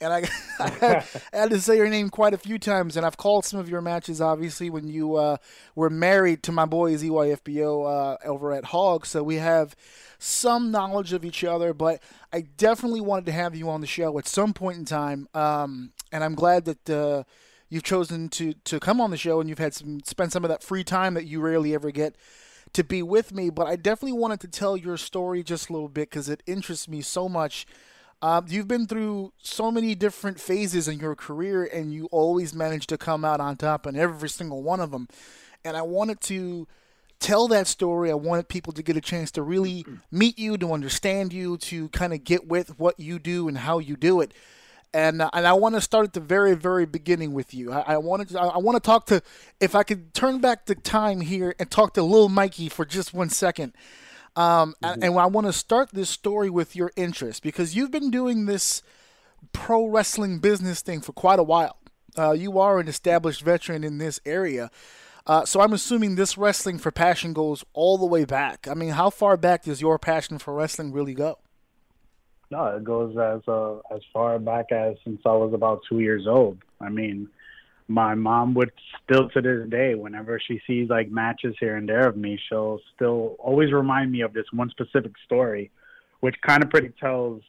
and 0.02 0.14
I, 0.14 0.30
I, 0.60 1.04
had, 1.32 1.50
to 1.50 1.60
say 1.60 1.78
your 1.78 1.90
name 1.90 2.10
quite 2.10 2.34
a 2.34 2.38
few 2.38 2.60
times. 2.60 2.98
And 2.98 3.06
I've 3.06 3.18
called 3.18 3.46
some 3.46 3.60
of 3.60 3.70
your 3.70 3.82
matches, 3.82 4.22
obviously, 4.22 4.70
when 4.70 4.88
you 4.88 5.16
uh, 5.16 5.38
were 5.76 5.90
married 5.90 6.44
to 6.44 6.52
my 6.52 6.66
boy 6.66 6.94
EYFBO 6.94 7.86
uh, 7.86 8.18
over 8.28 8.52
at 8.54 8.66
Hog. 8.66 9.06
So 9.06 9.24
we 9.24 9.36
have 9.36 9.76
some 10.20 10.72
knowledge 10.72 11.14
of 11.14 11.24
each 11.26 11.44
other. 11.44 11.74
But 11.74 12.02
I 12.32 12.42
definitely 12.42 13.02
wanted 13.02 13.26
to 13.28 13.32
have 13.32 13.56
you 13.56 13.70
on 13.70 13.82
the 13.82 13.88
show 13.88 14.18
at 14.18 14.28
some 14.28 14.54
point 14.54 14.78
in 14.78 14.86
time. 14.86 15.28
Um, 15.34 15.94
and 16.12 16.24
I'm 16.24 16.36
glad 16.36 16.66
that 16.66 16.90
uh, 16.90 17.24
you've 17.70 17.84
chosen 17.84 18.30
to 18.30 18.54
to 18.66 18.80
come 18.80 19.02
on 19.02 19.10
the 19.10 19.18
show 19.18 19.40
and 19.40 19.50
you've 19.50 19.58
had 19.58 19.74
some 19.74 20.00
spend 20.06 20.32
some 20.32 20.46
of 20.46 20.50
that 20.50 20.62
free 20.62 20.84
time 20.84 21.16
that 21.16 21.26
you 21.26 21.42
rarely 21.42 21.74
ever 21.74 21.90
get 21.90 22.16
to 22.74 22.84
be 22.84 23.02
with 23.02 23.34
me. 23.34 23.50
But 23.50 23.68
I 23.68 23.76
definitely 23.76 24.20
wanted 24.20 24.40
to 24.42 24.48
tell 24.48 24.78
your 24.78 24.98
story 24.98 25.44
just 25.44 25.70
a 25.70 25.74
little 25.74 25.90
bit 25.90 26.10
because 26.10 26.30
it 26.30 26.44
interests 26.46 26.88
me 26.88 27.02
so 27.02 27.28
much. 27.28 27.66
Um, 28.24 28.46
you've 28.48 28.70
been 28.70 28.88
through 28.88 29.34
so 29.38 29.70
many 29.70 29.96
different 29.96 30.40
phases 30.40 30.88
in 30.88 30.98
your 30.98 31.14
career, 31.14 31.66
and 31.66 31.94
you 31.94 32.06
always 32.06 32.56
managed 32.56 32.88
to 32.90 32.98
come 32.98 33.26
out 33.26 33.42
on 33.42 33.58
top 33.58 33.86
in 33.86 33.98
every 33.98 34.30
single 34.30 34.64
one 34.64 34.80
of 34.80 34.92
them. 34.92 35.10
And 35.66 35.76
I 35.76 35.82
wanted 35.82 36.22
to 36.22 36.66
tell 37.20 37.50
that 37.50 37.68
story. 37.68 38.10
I 38.10 38.14
wanted 38.14 38.48
people 38.48 38.72
to 38.74 38.82
get 38.82 38.96
a 38.96 39.02
chance 39.02 39.30
to 39.32 39.42
really 39.42 39.86
meet 40.12 40.40
you, 40.40 40.58
to 40.60 40.72
understand 40.72 41.34
you, 41.34 41.58
to 41.58 41.90
kind 41.90 42.14
of 42.14 42.24
get 42.24 42.48
with 42.48 42.80
what 42.80 42.98
you 42.98 43.20
do 43.20 43.50
and 43.50 43.58
how 43.58 43.80
you 43.80 43.98
do 43.98 44.22
it 44.22 44.34
and 44.94 45.22
uh, 45.22 45.30
and 45.34 45.48
I 45.48 45.54
want 45.54 45.76
to 45.76 45.82
start 45.82 46.06
at 46.06 46.14
the 46.14 46.20
very 46.20 46.56
very 46.56 46.86
beginning 46.86 47.34
with 47.34 47.54
you. 47.54 47.72
I, 47.72 47.94
I 47.94 47.98
wanted 47.98 48.30
to, 48.30 48.40
I, 48.40 48.58
want 48.60 48.76
to 48.76 48.80
talk 48.80 49.08
to 49.08 49.22
if 49.60 49.76
I 49.76 49.84
could 49.84 50.14
turn 50.14 50.40
back 50.40 50.66
the 50.66 50.76
time 50.76 51.22
here 51.22 51.56
and 51.60 51.70
talk 51.70 51.96
to 51.96 52.04
little 52.04 52.30
Mikey 52.30 52.70
for 52.70 52.86
just 52.86 53.14
one 53.14 53.30
second. 53.30 53.74
Um, 54.36 54.76
mm-hmm. 54.84 55.04
and, 55.04 55.18
I 55.18 55.26
want 55.28 55.48
to 55.48 55.54
start 55.54 55.92
this 55.92 56.10
story 56.10 56.50
with 56.50 56.76
your 56.76 56.92
interest 56.96 57.44
because 57.44 57.76
you've 57.76 57.92
been 57.92 58.10
doing 58.10 58.46
this 58.46 58.82
pro 59.52 59.86
wrestling 59.86 60.40
business 60.40 60.82
thing 60.82 61.02
for 61.02 61.14
quite 61.14 61.40
a 61.40 61.44
while. 61.44 61.78
Uh, 62.18 62.32
you 62.32 62.60
are 62.60 62.80
an 62.80 62.88
established 62.88 63.42
veteran 63.44 63.84
in 63.84 63.98
this 63.98 64.20
area. 64.26 64.72
Uh, 65.26 65.46
so 65.46 65.62
I'm 65.62 65.74
assuming 65.74 66.16
this 66.16 66.38
wrestling 66.38 66.80
for 66.80 66.92
passion 66.92 67.34
goes 67.34 67.64
all 67.74 67.98
the 67.98 68.06
way 68.06 68.26
back. 68.26 68.68
I 68.68 68.74
mean, 68.74 68.90
how 68.90 69.10
far 69.10 69.38
back 69.38 69.64
does 69.64 69.82
your 69.82 69.98
passion 69.98 70.38
for 70.38 70.54
wrestling 70.54 70.92
really 70.92 71.14
go? 71.14 71.40
No, 72.52 72.66
it 72.68 72.84
goes 72.84 73.18
as 73.18 73.42
uh, 73.48 73.78
as 73.92 74.02
far 74.12 74.38
back 74.38 74.72
as 74.72 74.96
since 75.04 75.22
I 75.26 75.32
was 75.32 75.54
about 75.54 75.82
two 75.90 76.02
years 76.02 76.28
old. 76.28 76.60
I 76.82 76.90
mean, 76.90 77.30
my 77.88 78.16
mom 78.16 78.54
would 78.54 78.72
still 79.04 79.30
to 79.30 79.42
this 79.42 79.70
day, 79.70 79.96
whenever 79.96 80.40
she 80.40 80.62
sees 80.66 80.90
like 80.90 81.10
matches 81.10 81.56
here 81.60 81.76
and 81.76 81.88
there 81.88 82.08
of 82.08 82.18
me, 82.18 82.40
she'll 82.50 82.80
still 82.96 83.36
always 83.40 83.72
remind 83.72 84.12
me 84.12 84.22
of 84.22 84.34
this 84.34 84.46
one 84.52 84.70
specific 84.70 85.14
story, 85.26 85.72
which 86.22 86.36
kind 86.46 86.64
of 86.64 86.70
pretty 86.70 86.90
tells 87.00 87.42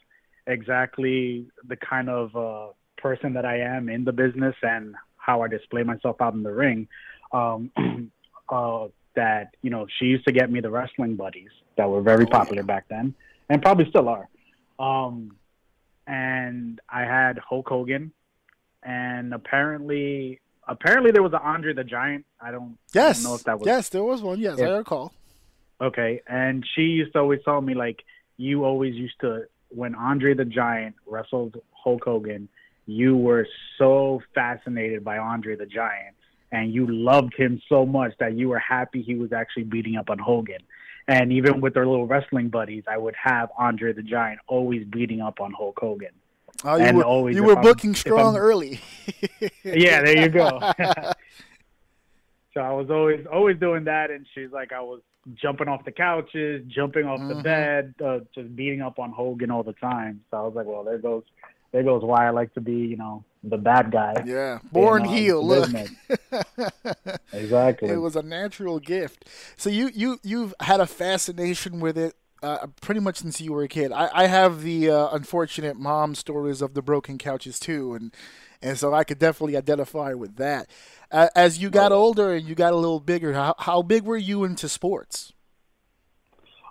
exactly 0.47 1.47
the 1.69 1.77
kind 1.77 2.11
of 2.11 2.37
uh, 2.37 2.73
person 2.97 3.33
that 3.35 3.45
I 3.45 3.61
am 3.61 3.89
in 3.89 4.05
the 4.05 4.13
business 4.13 4.55
and 4.63 4.95
how 5.17 5.43
I 5.43 5.49
display 5.49 5.83
myself 5.83 6.17
out 6.21 6.35
in 6.35 6.43
the 6.43 6.53
ring. 6.53 6.89
Um, 7.33 7.71
uh, 8.49 8.89
that 9.15 9.55
you 9.63 9.71
know, 9.71 9.87
she 9.99 10.07
used 10.07 10.27
to 10.27 10.33
get 10.33 10.51
me 10.51 10.61
the 10.61 10.71
wrestling 10.71 11.17
buddies 11.17 11.51
that 11.77 11.89
were 11.89 12.03
very 12.03 12.27
popular 12.27 12.63
back 12.63 12.87
then, 12.89 13.15
and 13.49 13.63
probably 13.63 13.89
still 13.89 14.09
are. 14.09 14.29
Um, 14.79 15.37
and 16.07 16.81
I 16.89 17.03
had 17.03 17.39
Hulk 17.39 17.69
Hogan, 17.69 18.13
and 18.85 19.33
apparently, 19.35 20.41
apparently 20.69 21.11
there 21.11 21.23
was 21.23 21.33
an 21.33 21.41
Andre 21.43 21.73
the 21.75 21.85
Giant. 21.85 22.25
I 22.41 22.51
don't, 22.51 22.77
Yes. 22.95 23.21
I 23.21 23.23
don't 23.23 23.31
know 23.33 23.37
if 23.37 23.45
that 23.45 23.59
was 23.59 23.67
Yes, 23.67 23.89
there 23.89 24.05
was 24.05 24.23
one. 24.23 24.39
Yes, 24.39 24.59
Yeah. 24.59 24.67
I 24.69 24.77
recall. 24.79 25.13
okay. 25.81 26.21
And 26.29 26.65
she 26.75 26.83
used 26.83 27.13
to 27.15 27.21
always 27.21 27.41
tell 27.45 27.61
me 27.61 27.75
like, 27.75 28.03
you 28.37 28.65
always 28.65 28.95
used 28.95 29.19
to 29.21 29.45
when 29.69 29.95
Andre 29.95 30.35
the 30.35 30.45
Giant 30.45 30.95
wrestled 31.07 31.57
Hulk 31.73 32.05
Hogan, 32.05 32.49
you 32.87 33.17
were 33.17 33.47
so 33.79 34.23
fascinated 34.35 35.03
by 35.05 35.19
Andre 35.19 35.57
the 35.57 35.67
Giant, 35.67 36.15
and 36.53 36.73
you 36.73 36.87
loved 36.87 37.35
him 37.35 37.61
so 37.69 37.85
much 37.87 38.13
that 38.21 38.37
you 38.37 38.49
were 38.51 38.59
happy 38.59 39.03
he 39.03 39.15
was 39.15 39.33
actually 39.33 39.65
beating 39.65 39.97
up 39.97 40.11
on 40.11 40.19
Hogan. 40.19 40.61
And 41.09 41.33
even 41.33 41.61
with 41.61 41.75
their 41.75 41.87
little 41.87 42.07
wrestling 42.07 42.49
buddies, 42.49 42.85
I 42.89 42.97
would 42.99 43.15
have 43.23 43.51
Andre 43.59 43.93
the 43.93 44.03
Giant 44.03 44.41
always 44.47 44.85
beating 44.87 45.21
up 45.21 45.41
on 45.41 45.53
Hulk 45.53 45.79
Hogan. 45.81 46.13
Oh, 46.65 46.77
you 46.77 46.83
And 46.85 46.97
were, 46.97 47.05
always 47.05 47.37
you 47.37 47.45
were 47.45 47.55
I'm- 47.55 47.63
booking 47.63 47.95
strong 47.95 48.37
early. 48.37 48.81
Yeah, 49.65 50.03
there 50.03 50.19
you 50.19 50.29
go. 50.29 50.59
so 52.55 52.61
I 52.61 52.73
was 52.73 52.89
always 52.91 53.27
always 53.31 53.59
doing 53.59 53.85
that, 53.85 54.11
and 54.11 54.27
she's 54.35 54.51
like, 54.51 54.73
I 54.73 54.81
was 54.81 55.01
jumping 55.35 55.69
off 55.69 55.85
the 55.85 55.93
couches, 55.93 56.63
jumping 56.69 57.05
off 57.07 57.19
the 57.29 57.35
Mhm. 57.35 57.43
bed, 57.43 57.95
uh, 58.05 58.19
just 58.35 58.55
beating 58.57 58.81
up 58.83 58.99
on 58.99 59.11
Hogan 59.11 59.51
all 59.51 59.63
the 59.63 59.73
time. 59.75 60.23
So 60.31 60.37
I 60.39 60.43
was 60.43 60.55
like, 60.55 60.67
well, 60.67 60.85
there 60.85 60.99
goes, 60.99 61.23
there 61.73 61.83
goes 61.83 62.03
why 62.03 62.27
I 62.27 62.31
like 62.31 62.53
to 62.55 62.61
be, 62.61 62.73
you 62.75 62.97
know, 62.97 63.25
the 63.43 63.57
bad 63.59 63.91
guy. 63.91 64.23
yeah, 64.27 64.59
born 64.73 65.03
uh, 65.07 65.09
heel. 65.11 65.45
Look. 65.47 65.71
Exactly. 67.33 67.89
it 67.91 67.97
was 67.97 68.17
a 68.17 68.23
natural 68.23 68.79
gift. 68.79 69.29
So 69.57 69.69
you 69.71 69.91
you 69.93 70.19
you've 70.23 70.55
had 70.61 70.81
a 70.81 70.87
fascination 70.87 71.81
with 71.81 71.99
it. 71.99 72.15
Uh, 72.45 72.67
pretty 72.83 73.01
much 73.01 73.17
since 73.17 73.41
you 73.41 73.53
were 73.55 73.63
a 73.63 73.69
kid. 73.69 73.91
I, 73.91 74.11
I 74.13 74.27
have 74.27 74.63
the 74.63 74.91
uh, 74.91 75.09
unfortunate 75.13 75.79
mom 75.79 76.15
stories 76.15 76.61
of 76.61 76.75
the 76.75 76.83
broken 76.83 77.17
couches 77.17 77.59
too, 77.59 77.95
and 77.95 78.15
and 78.61 78.79
so 78.79 78.93
I 78.93 79.03
could 79.05 79.19
definitely 79.19 79.57
identify 79.57 80.13
with 80.13 80.37
that. 80.37 80.69
Uh, 81.11 81.29
as 81.35 81.59
you 81.59 81.71
got 81.71 81.91
older 81.93 82.33
and 82.35 82.47
you 82.47 82.55
got 82.55 82.73
a 82.75 82.77
little 82.77 83.01
bigger, 83.01 83.33
how, 83.33 83.55
how 83.59 83.81
big 83.83 84.05
were 84.05 84.17
you 84.19 84.45
into 84.45 84.69
sports? 84.69 85.33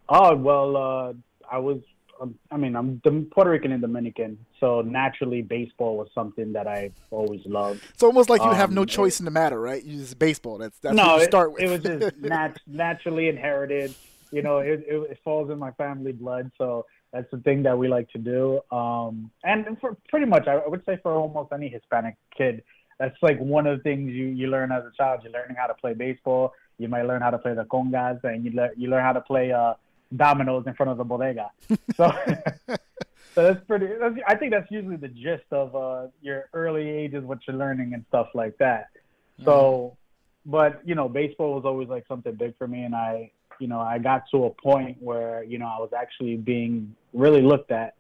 Oh 0.10 0.36
well, 0.36 0.78
uh, 0.78 1.14
I 1.52 1.58
was. 1.58 1.80
Um, 2.22 2.36
I 2.52 2.58
mean, 2.58 2.76
I'm 2.76 3.02
Puerto 3.32 3.50
Rican 3.50 3.72
and 3.72 3.82
Dominican, 3.82 4.38
so 4.60 4.82
naturally, 4.82 5.42
baseball 5.42 5.98
was 5.98 6.10
something 6.14 6.54
that 6.54 6.68
I 6.68 6.92
always 7.10 7.42
loved. 7.46 7.82
It's 7.90 8.04
almost 8.04 8.30
like 8.30 8.44
you 8.44 8.52
have 8.52 8.72
no 8.72 8.82
Um, 8.82 8.88
choice 8.88 9.20
in 9.20 9.26
the 9.26 9.32
matter, 9.32 9.60
right? 9.60 9.84
You 9.84 9.98
just 9.98 10.20
baseball. 10.20 10.60
That's 10.60 10.78
that's 10.80 10.96
no, 10.96 11.04
what 11.04 11.16
you 11.18 11.22
it, 11.24 11.26
start 11.26 11.52
with. 11.54 11.62
it 11.64 11.70
was 11.70 11.82
just 11.82 12.18
nat- 12.22 12.60
naturally 12.68 13.28
inherited. 13.28 13.96
You 14.34 14.42
know, 14.42 14.58
it, 14.58 14.84
it, 14.88 15.12
it 15.12 15.20
falls 15.24 15.52
in 15.52 15.60
my 15.60 15.72
family 15.72 16.12
blood, 16.12 16.52
so 16.58 16.88
that's 17.12 17.30
the 17.32 17.38
thing 17.38 17.62
that 17.64 17.78
we 17.78 17.88
like 17.88 18.10
to 18.10 18.18
do. 18.18 18.60
Um, 18.76 19.30
and 19.44 19.78
for 19.80 19.96
pretty 20.10 20.26
much, 20.26 20.48
I 20.48 20.68
would 20.68 20.84
say 20.86 20.98
for 21.04 21.14
almost 21.14 21.54
any 21.54 21.70
Hispanic 21.70 22.16
kid, 22.36 22.64
that's 23.00 23.16
like 23.22 23.40
one 23.40 23.68
of 23.68 23.78
the 23.78 23.84
things 23.84 24.12
you, 24.12 24.26
you 24.26 24.48
learn 24.48 24.72
as 24.72 24.84
a 24.84 24.92
child. 24.98 25.22
You're 25.24 25.34
learning 25.34 25.56
how 25.58 25.68
to 25.68 25.76
play 25.76 25.94
baseball. 25.94 26.54
You 26.80 26.88
might 26.88 27.04
learn 27.04 27.22
how 27.22 27.30
to 27.30 27.38
play 27.38 27.54
the 27.54 27.66
congas, 27.66 28.24
and 28.24 28.44
you 28.44 28.52
le- 28.56 28.72
you 28.76 28.90
learn 28.90 29.04
how 29.04 29.14
to 29.14 29.22
play 29.22 29.52
uh, 29.52 29.76
dominoes 30.16 30.64
in 30.66 30.74
front 30.74 30.92
of 30.92 30.98
the 30.98 31.04
bodega. 31.04 31.52
So, 31.96 32.12
so 33.36 33.44
that's 33.44 33.64
pretty. 33.68 33.88
That's, 34.00 34.16
I 34.28 34.36
think 34.36 34.52
that's 34.52 34.72
usually 34.72 34.96
the 34.96 35.10
gist 35.10 35.46
of 35.52 35.76
uh, 35.76 36.08
your 36.24 36.50
early 36.54 36.90
ages, 36.90 37.24
what 37.24 37.40
you're 37.48 37.56
learning 37.56 37.94
and 37.94 38.04
stuff 38.10 38.30
like 38.34 38.58
that. 38.58 38.90
So, 39.46 39.96
but 40.46 40.82
you 40.86 40.96
know, 40.96 41.08
baseball 41.08 41.54
was 41.54 41.66
always 41.66 41.90
like 41.90 42.06
something 42.08 42.34
big 42.34 42.58
for 42.58 42.68
me, 42.68 42.84
and 42.84 42.96
I, 42.96 43.32
you 43.60 43.68
know, 43.68 43.80
I 43.80 43.98
got 44.00 44.24
to 44.32 44.46
a 44.46 44.50
point 44.50 44.98
where 45.02 45.44
you 45.44 45.58
know 45.58 45.68
I 45.68 45.80
was 45.80 45.92
actually 45.98 46.38
being 46.38 46.96
really 47.14 47.42
looked 47.42 47.72
at 47.72 47.96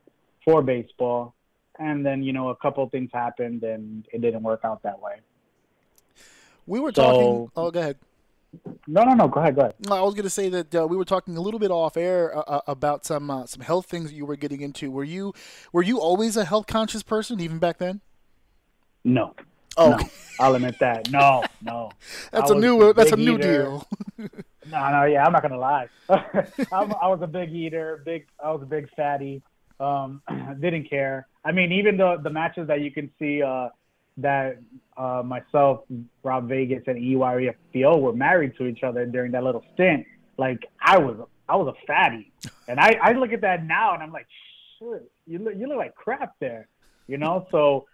for 0.45 0.61
baseball, 0.61 1.35
and 1.79 2.05
then 2.05 2.23
you 2.23 2.33
know 2.33 2.49
a 2.49 2.55
couple 2.55 2.83
of 2.83 2.91
things 2.91 3.09
happened, 3.13 3.63
and 3.63 4.05
it 4.11 4.21
didn't 4.21 4.43
work 4.43 4.61
out 4.63 4.83
that 4.83 4.99
way. 4.99 5.15
we 6.67 6.79
were 6.79 6.91
so- 6.93 7.01
talking. 7.03 7.51
Oh, 7.55 7.71
go 7.71 7.79
ahead. 7.79 7.97
No, 8.85 9.03
no, 9.03 9.13
no. 9.13 9.27
Go 9.27 9.39
ahead, 9.39 9.55
go 9.55 9.61
ahead. 9.61 9.73
I 9.89 10.01
was 10.01 10.13
going 10.13 10.25
to 10.25 10.29
say 10.29 10.47
that 10.49 10.75
uh, 10.75 10.85
we 10.87 10.95
were 10.95 11.05
talking 11.05 11.35
a 11.37 11.41
little 11.41 11.59
bit 11.59 11.71
off 11.71 11.97
air 11.97 12.37
uh, 12.37 12.41
uh, 12.41 12.61
about 12.67 13.03
some 13.03 13.31
uh, 13.31 13.47
some 13.47 13.61
health 13.61 13.87
things 13.87 14.13
you 14.13 14.25
were 14.25 14.35
getting 14.35 14.61
into. 14.61 14.91
Were 14.91 15.03
you 15.03 15.33
were 15.71 15.81
you 15.81 15.99
always 15.99 16.37
a 16.37 16.45
health 16.45 16.67
conscious 16.67 17.01
person 17.01 17.39
even 17.39 17.57
back 17.57 17.79
then? 17.79 18.01
No, 19.03 19.33
Oh, 19.77 19.91
no, 19.91 19.99
I'll 20.39 20.55
admit 20.55 20.79
that. 20.79 21.09
No, 21.11 21.43
no. 21.61 21.91
that's 22.31 22.51
I 22.51 22.55
a 22.55 22.59
new 22.59 22.93
that's 22.93 23.11
a 23.11 23.17
new 23.17 23.35
eater. 23.35 23.63
deal. 23.63 23.87
No, 24.71 24.89
no, 24.91 25.03
yeah, 25.03 25.25
I'm 25.25 25.33
not 25.33 25.41
gonna 25.41 25.57
lie. 25.57 25.89
I'm, 26.09 26.93
I 26.93 27.07
was 27.09 27.19
a 27.21 27.27
big 27.27 27.51
eater, 27.51 28.01
big. 28.05 28.27
I 28.41 28.49
was 28.49 28.61
a 28.61 28.65
big 28.65 28.87
fatty. 28.95 29.41
Um, 29.77 30.21
didn't 30.61 30.89
care. 30.89 31.27
I 31.43 31.51
mean, 31.51 31.73
even 31.73 31.97
the 31.97 32.17
the 32.23 32.29
matches 32.29 32.67
that 32.69 32.79
you 32.79 32.89
can 32.89 33.11
see 33.19 33.43
uh, 33.43 33.67
that 34.17 34.59
uh, 34.95 35.21
myself, 35.25 35.81
Rob 36.23 36.47
Vegas, 36.47 36.83
and 36.87 36.97
EYFBO 36.97 37.99
were 37.99 38.13
married 38.13 38.55
to 38.57 38.65
each 38.65 38.83
other 38.83 39.05
during 39.05 39.31
that 39.33 39.43
little 39.43 39.63
stint. 39.73 40.05
Like 40.37 40.65
I 40.81 40.97
was, 40.97 41.17
I 41.49 41.55
was 41.55 41.75
a 41.75 41.85
fatty, 41.85 42.31
and 42.67 42.79
I, 42.79 42.97
I 43.01 43.11
look 43.13 43.33
at 43.33 43.41
that 43.41 43.65
now 43.65 43.93
and 43.93 44.01
I'm 44.01 44.11
like, 44.11 44.27
shit, 44.79 45.11
you 45.27 45.39
look, 45.39 45.55
you 45.57 45.67
look 45.67 45.77
like 45.77 45.95
crap 45.95 46.35
there, 46.39 46.67
you 47.07 47.17
know. 47.17 47.47
So, 47.51 47.85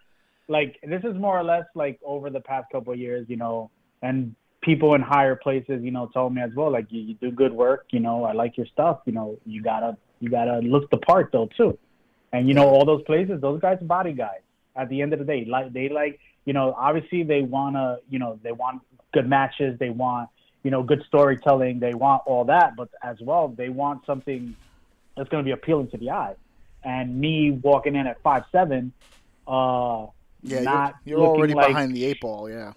like, 0.50 0.80
this 0.82 1.02
is 1.04 1.16
more 1.16 1.38
or 1.38 1.44
less 1.44 1.64
like 1.76 2.00
over 2.04 2.28
the 2.28 2.40
past 2.40 2.70
couple 2.72 2.92
of 2.92 2.98
years, 2.98 3.24
you 3.28 3.36
know, 3.36 3.70
and 4.02 4.34
people 4.62 4.94
in 4.94 5.00
higher 5.00 5.36
places, 5.36 5.80
you 5.82 5.92
know, 5.92 6.08
told 6.08 6.34
me 6.34 6.42
as 6.42 6.50
well, 6.56 6.72
like 6.72 6.86
you, 6.90 7.00
you 7.00 7.14
do 7.14 7.30
good 7.30 7.52
work, 7.52 7.86
you 7.90 8.00
know, 8.00 8.24
I 8.24 8.32
like 8.32 8.56
your 8.56 8.66
stuff, 8.66 8.98
you 9.06 9.12
know, 9.12 9.38
you 9.46 9.62
gotta 9.62 9.96
you 10.18 10.28
gotta 10.28 10.58
look 10.58 10.90
the 10.90 10.96
part 10.98 11.30
though 11.32 11.48
too. 11.56 11.78
And 12.32 12.48
you 12.48 12.54
know, 12.54 12.68
all 12.68 12.84
those 12.84 13.02
places, 13.02 13.40
those 13.40 13.60
guys 13.60 13.80
are 13.80 13.84
body 13.84 14.12
guys. 14.12 14.40
At 14.74 14.88
the 14.88 15.02
end 15.02 15.12
of 15.12 15.20
the 15.20 15.24
day, 15.24 15.44
like 15.44 15.72
they 15.72 15.88
like, 15.88 16.18
you 16.44 16.52
know, 16.52 16.74
obviously 16.76 17.22
they 17.22 17.42
wanna, 17.42 17.98
you 18.08 18.18
know, 18.18 18.40
they 18.42 18.52
want 18.52 18.82
good 19.14 19.28
matches, 19.28 19.78
they 19.78 19.90
want, 19.90 20.30
you 20.64 20.72
know, 20.72 20.82
good 20.82 21.04
storytelling, 21.06 21.78
they 21.78 21.94
want 21.94 22.22
all 22.26 22.44
that, 22.46 22.74
but 22.76 22.88
as 23.04 23.18
well, 23.20 23.48
they 23.48 23.68
want 23.68 24.04
something 24.04 24.56
that's 25.16 25.28
gonna 25.28 25.44
be 25.44 25.52
appealing 25.52 25.88
to 25.90 25.96
the 25.96 26.10
eye. 26.10 26.34
And 26.82 27.20
me 27.20 27.52
walking 27.52 27.94
in 27.94 28.08
at 28.08 28.20
five 28.22 28.44
seven, 28.50 28.92
uh, 29.46 30.06
yeah, 30.42 30.60
not 30.60 30.96
you're, 31.04 31.18
you're 31.18 31.28
already 31.28 31.54
like, 31.54 31.68
behind 31.68 31.94
the 31.94 32.04
eight 32.04 32.20
ball. 32.20 32.48
Yeah. 32.50 32.72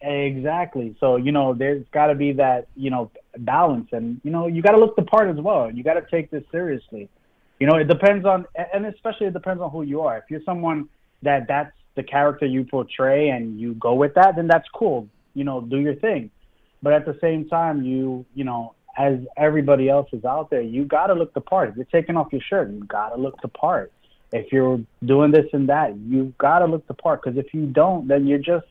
Exactly. 0.00 0.96
So, 0.98 1.16
you 1.16 1.30
know, 1.30 1.54
there's 1.54 1.84
got 1.92 2.08
to 2.08 2.16
be 2.16 2.32
that, 2.32 2.66
you 2.74 2.90
know, 2.90 3.12
balance. 3.38 3.88
And, 3.92 4.20
you 4.24 4.32
know, 4.32 4.48
you 4.48 4.60
got 4.60 4.72
to 4.72 4.78
look 4.78 4.96
the 4.96 5.02
part 5.02 5.30
as 5.30 5.36
well. 5.40 5.70
You 5.70 5.84
got 5.84 5.94
to 5.94 6.04
take 6.10 6.30
this 6.30 6.42
seriously. 6.50 7.08
You 7.60 7.68
know, 7.68 7.76
it 7.76 7.86
depends 7.86 8.26
on, 8.26 8.46
and 8.74 8.84
especially 8.86 9.28
it 9.28 9.32
depends 9.32 9.62
on 9.62 9.70
who 9.70 9.82
you 9.82 10.00
are. 10.00 10.18
If 10.18 10.24
you're 10.28 10.42
someone 10.44 10.88
that 11.22 11.46
that's 11.46 11.72
the 11.94 12.02
character 12.02 12.46
you 12.46 12.64
portray 12.64 13.28
and 13.28 13.60
you 13.60 13.74
go 13.74 13.94
with 13.94 14.14
that, 14.14 14.34
then 14.34 14.48
that's 14.48 14.68
cool. 14.74 15.08
You 15.34 15.44
know, 15.44 15.60
do 15.60 15.78
your 15.78 15.94
thing. 15.94 16.30
But 16.82 16.94
at 16.94 17.06
the 17.06 17.16
same 17.20 17.48
time, 17.48 17.84
you, 17.84 18.26
you 18.34 18.42
know, 18.42 18.74
as 18.98 19.20
everybody 19.36 19.88
else 19.88 20.08
is 20.12 20.24
out 20.24 20.50
there, 20.50 20.62
you 20.62 20.84
got 20.84 21.06
to 21.06 21.14
look 21.14 21.32
the 21.32 21.40
part. 21.40 21.68
If 21.68 21.76
you're 21.76 21.84
taking 21.84 22.16
off 22.16 22.32
your 22.32 22.42
shirt, 22.42 22.72
you 22.72 22.82
got 22.84 23.10
to 23.10 23.20
look 23.22 23.40
the 23.40 23.48
part. 23.48 23.92
If 24.32 24.50
you're 24.50 24.80
doing 25.04 25.30
this 25.30 25.46
and 25.52 25.68
that, 25.68 25.96
you've 25.96 26.36
got 26.38 26.60
to 26.60 26.66
look 26.66 26.86
the 26.86 26.94
part. 26.94 27.22
Because 27.22 27.38
if 27.38 27.52
you 27.52 27.66
don't, 27.66 28.08
then 28.08 28.26
you're 28.26 28.38
just, 28.38 28.66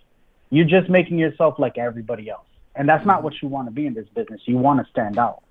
you're 0.50 0.66
just 0.66 0.90
making 0.90 1.20
yourself 1.20 1.60
like 1.60 1.78
everybody 1.78 2.30
else. 2.30 2.46
And 2.76 2.90
that's 2.90 3.06
not 3.06 3.18
mm-hmm. 3.18 3.26
what 3.26 3.42
you 3.42 3.48
want 3.48 3.68
to 3.68 3.72
be 3.72 3.86
in 3.86 3.94
this 3.94 4.08
business. 4.16 4.42
You 4.46 4.58
want 4.58 4.84
to 4.84 4.90
stand 4.92 5.18
out, 5.18 5.44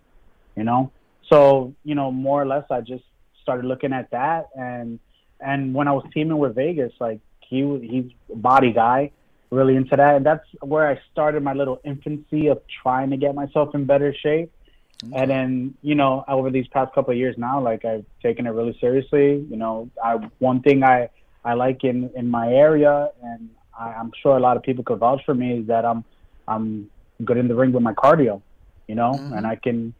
you 0.56 0.64
know? 0.64 0.90
So, 1.28 1.74
you 1.84 1.94
know, 1.94 2.10
more 2.10 2.42
or 2.42 2.46
less, 2.46 2.64
I 2.70 2.80
just 2.80 3.04
started 3.42 3.66
looking 3.66 3.92
at 3.92 4.10
that. 4.10 4.48
And, 4.56 4.98
and 5.38 5.74
when 5.74 5.86
I 5.86 5.92
was 5.92 6.04
teaming 6.12 6.38
with 6.38 6.54
Vegas, 6.54 6.92
like 6.98 7.20
he, 7.40 7.60
he's 7.78 8.10
a 8.32 8.36
body 8.36 8.72
guy, 8.72 9.12
really 9.50 9.76
into 9.76 9.96
that. 9.96 10.16
And 10.16 10.26
that's 10.26 10.44
where 10.60 10.88
I 10.88 11.00
started 11.12 11.42
my 11.42 11.52
little 11.52 11.80
infancy 11.84 12.48
of 12.48 12.60
trying 12.82 13.10
to 13.10 13.16
get 13.16 13.34
myself 13.34 13.74
in 13.74 13.84
better 13.84 14.14
shape. 14.14 14.52
And 15.02 15.30
then, 15.30 15.74
you 15.82 15.94
know, 15.94 16.24
over 16.28 16.50
these 16.50 16.66
past 16.68 16.94
couple 16.94 17.12
of 17.12 17.18
years 17.18 17.36
now, 17.38 17.60
like 17.60 17.84
I've 17.84 18.04
taken 18.22 18.46
it 18.46 18.50
really 18.50 18.76
seriously. 18.80 19.44
You 19.50 19.56
know, 19.56 19.90
I, 20.02 20.16
one 20.38 20.60
thing 20.62 20.82
I, 20.84 21.08
I 21.44 21.54
like 21.54 21.84
in, 21.84 22.10
in 22.14 22.28
my 22.28 22.52
area, 22.52 23.08
and 23.22 23.48
I, 23.78 23.92
I'm 23.94 24.12
sure 24.22 24.36
a 24.36 24.40
lot 24.40 24.56
of 24.56 24.62
people 24.62 24.84
could 24.84 24.98
vouch 24.98 25.22
for 25.24 25.34
me, 25.34 25.60
is 25.60 25.66
that 25.68 25.84
I'm, 25.84 26.04
I'm 26.46 26.90
good 27.24 27.38
in 27.38 27.48
the 27.48 27.54
ring 27.54 27.72
with 27.72 27.82
my 27.82 27.94
cardio, 27.94 28.42
you 28.88 28.94
know, 28.94 29.18
Mhm. 29.18 29.38
and 29.38 29.46
I 29.46 29.56
can 29.56 29.94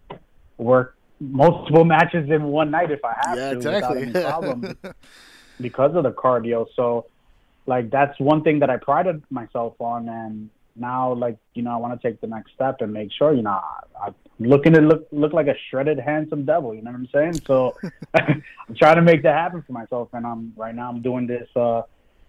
work 0.58 0.96
multiple 1.18 1.84
matches 1.94 2.28
in 2.30 2.44
one 2.44 2.70
night 2.70 2.90
if 2.90 3.02
I 3.04 3.14
have 3.24 3.36
Yeah, 3.38 3.50
to 3.50 3.56
exactly. 3.56 3.72
without 3.72 3.96
any 3.96 4.12
problem 4.12 4.78
because 5.60 5.94
of 5.96 6.02
the 6.04 6.12
cardio. 6.12 6.66
So, 6.76 7.06
like, 7.66 7.90
that's 7.90 8.18
one 8.20 8.42
thing 8.42 8.58
that 8.60 8.70
I 8.70 8.76
prided 8.76 9.22
myself 9.30 9.74
on, 9.80 10.08
and 10.08 10.50
now, 10.76 11.14
like, 11.14 11.38
you 11.54 11.62
know, 11.62 11.72
I 11.72 11.76
want 11.76 12.00
to 12.00 12.06
take 12.08 12.20
the 12.20 12.26
next 12.26 12.52
step 12.52 12.76
and 12.80 12.92
make 12.92 13.10
sure, 13.16 13.32
you 13.32 13.42
know, 13.42 13.60
I, 14.02 14.10
looking 14.40 14.72
to 14.72 14.80
look 14.80 15.06
look 15.12 15.32
like 15.32 15.46
a 15.46 15.54
shredded, 15.68 15.98
handsome 16.00 16.44
devil. 16.44 16.74
You 16.74 16.82
know 16.82 16.90
what 16.90 16.98
I'm 17.00 17.08
saying? 17.14 17.42
So, 17.46 17.76
I'm 18.14 18.42
trying 18.76 18.96
to 18.96 19.02
make 19.02 19.22
that 19.22 19.34
happen 19.34 19.62
for 19.66 19.72
myself, 19.72 20.08
and 20.12 20.26
I'm 20.26 20.52
right 20.56 20.74
now 20.74 20.88
I'm 20.90 21.02
doing 21.02 21.26
this 21.26 21.48
uh 21.54 21.82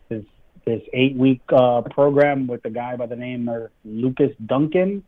this 0.09 0.23
this 0.65 0.81
eight 0.93 1.15
week 1.15 1.41
uh 1.51 1.81
program 1.89 2.45
with 2.47 2.63
a 2.65 2.69
guy 2.69 2.95
by 2.95 3.07
the 3.07 3.15
name 3.15 3.49
of 3.49 3.69
Lukas 3.85 4.31
Duncan. 4.45 5.03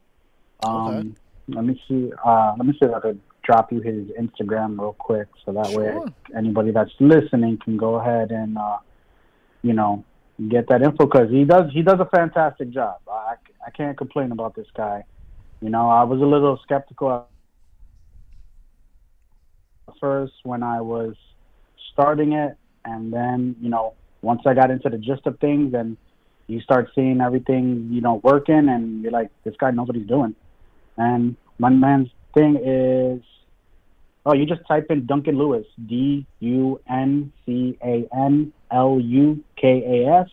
Um, 0.63 0.87
Okay. 0.87 1.09
let 1.49 1.65
me 1.65 1.83
see. 1.87 2.11
Uh, 2.25 2.53
let 2.57 2.65
me 2.65 2.73
see 2.73 2.85
if 2.87 2.93
I 2.95 2.99
could 3.01 3.19
drop 3.43 3.71
you 3.73 3.81
his 3.81 4.07
Instagram 4.19 4.79
real 4.79 4.93
quick, 4.97 5.27
so 5.45 5.51
that 5.51 5.67
Sure. 5.71 5.81
way 6.05 6.13
anybody 6.35 6.71
that's 6.71 6.91
listening 7.01 7.57
can 7.57 7.75
go 7.75 7.95
ahead 7.95 8.31
and, 8.31 8.57
uh, 8.57 8.77
you 9.61 9.73
know, 9.73 10.05
get 10.47 10.67
that 10.69 10.81
info 10.81 11.05
because 11.05 11.29
he 11.29 11.43
does 11.43 11.69
he 11.73 11.81
does 11.81 11.99
a 11.99 12.05
fantastic 12.15 12.69
job. 12.69 12.95
I 13.11 13.35
I 13.67 13.69
can't 13.71 13.97
complain 13.97 14.31
about 14.31 14.55
this 14.55 14.67
guy. 14.75 15.03
You 15.63 15.69
know, 15.69 15.89
I 15.89 16.03
was 16.03 16.19
a 16.19 16.25
little 16.25 16.59
skeptical 16.61 17.25
at 19.87 19.93
first 20.01 20.33
when 20.43 20.61
I 20.61 20.81
was 20.81 21.15
starting 21.93 22.33
it, 22.33 22.57
and 22.83 23.13
then 23.13 23.55
you 23.61 23.69
know, 23.69 23.93
once 24.21 24.41
I 24.45 24.55
got 24.55 24.71
into 24.71 24.89
the 24.89 24.97
gist 24.97 25.25
of 25.25 25.39
things, 25.39 25.73
and 25.73 25.95
you 26.47 26.59
start 26.59 26.89
seeing 26.93 27.21
everything 27.21 27.87
you 27.91 28.01
know 28.01 28.19
working, 28.25 28.67
and 28.67 29.01
you're 29.01 29.13
like, 29.13 29.29
this 29.45 29.55
guy 29.57 29.71
knows 29.71 29.87
what 29.87 29.95
he's 29.95 30.05
doing. 30.05 30.35
And 30.97 31.37
my 31.59 31.69
man's 31.69 32.09
thing 32.33 32.57
is, 32.57 33.23
oh, 34.25 34.33
you 34.33 34.45
just 34.45 34.67
type 34.67 34.87
in 34.89 35.05
Duncan 35.05 35.37
Lukas, 35.37 35.65
D 35.87 36.25
U 36.41 36.81
N 36.89 37.31
C 37.45 37.77
A 37.81 38.05
N 38.13 38.51
L 38.69 38.99
U 38.99 39.41
K 39.55 39.81
A 40.03 40.13
S, 40.23 40.29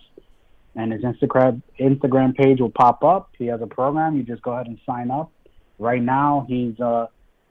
and 0.74 0.92
his 0.92 1.02
Instagram 1.02 1.62
Instagram 1.78 2.34
page 2.34 2.60
will 2.60 2.70
pop 2.70 3.02
up. 3.04 3.30
He 3.38 3.46
has 3.46 3.60
a 3.60 3.66
program. 3.66 4.16
You 4.16 4.22
just 4.22 4.42
go 4.42 4.52
ahead 4.52 4.66
and 4.66 4.78
sign 4.86 5.10
up. 5.10 5.30
Right 5.78 6.02
now, 6.02 6.46
he's 6.48 6.78
uh 6.80 7.06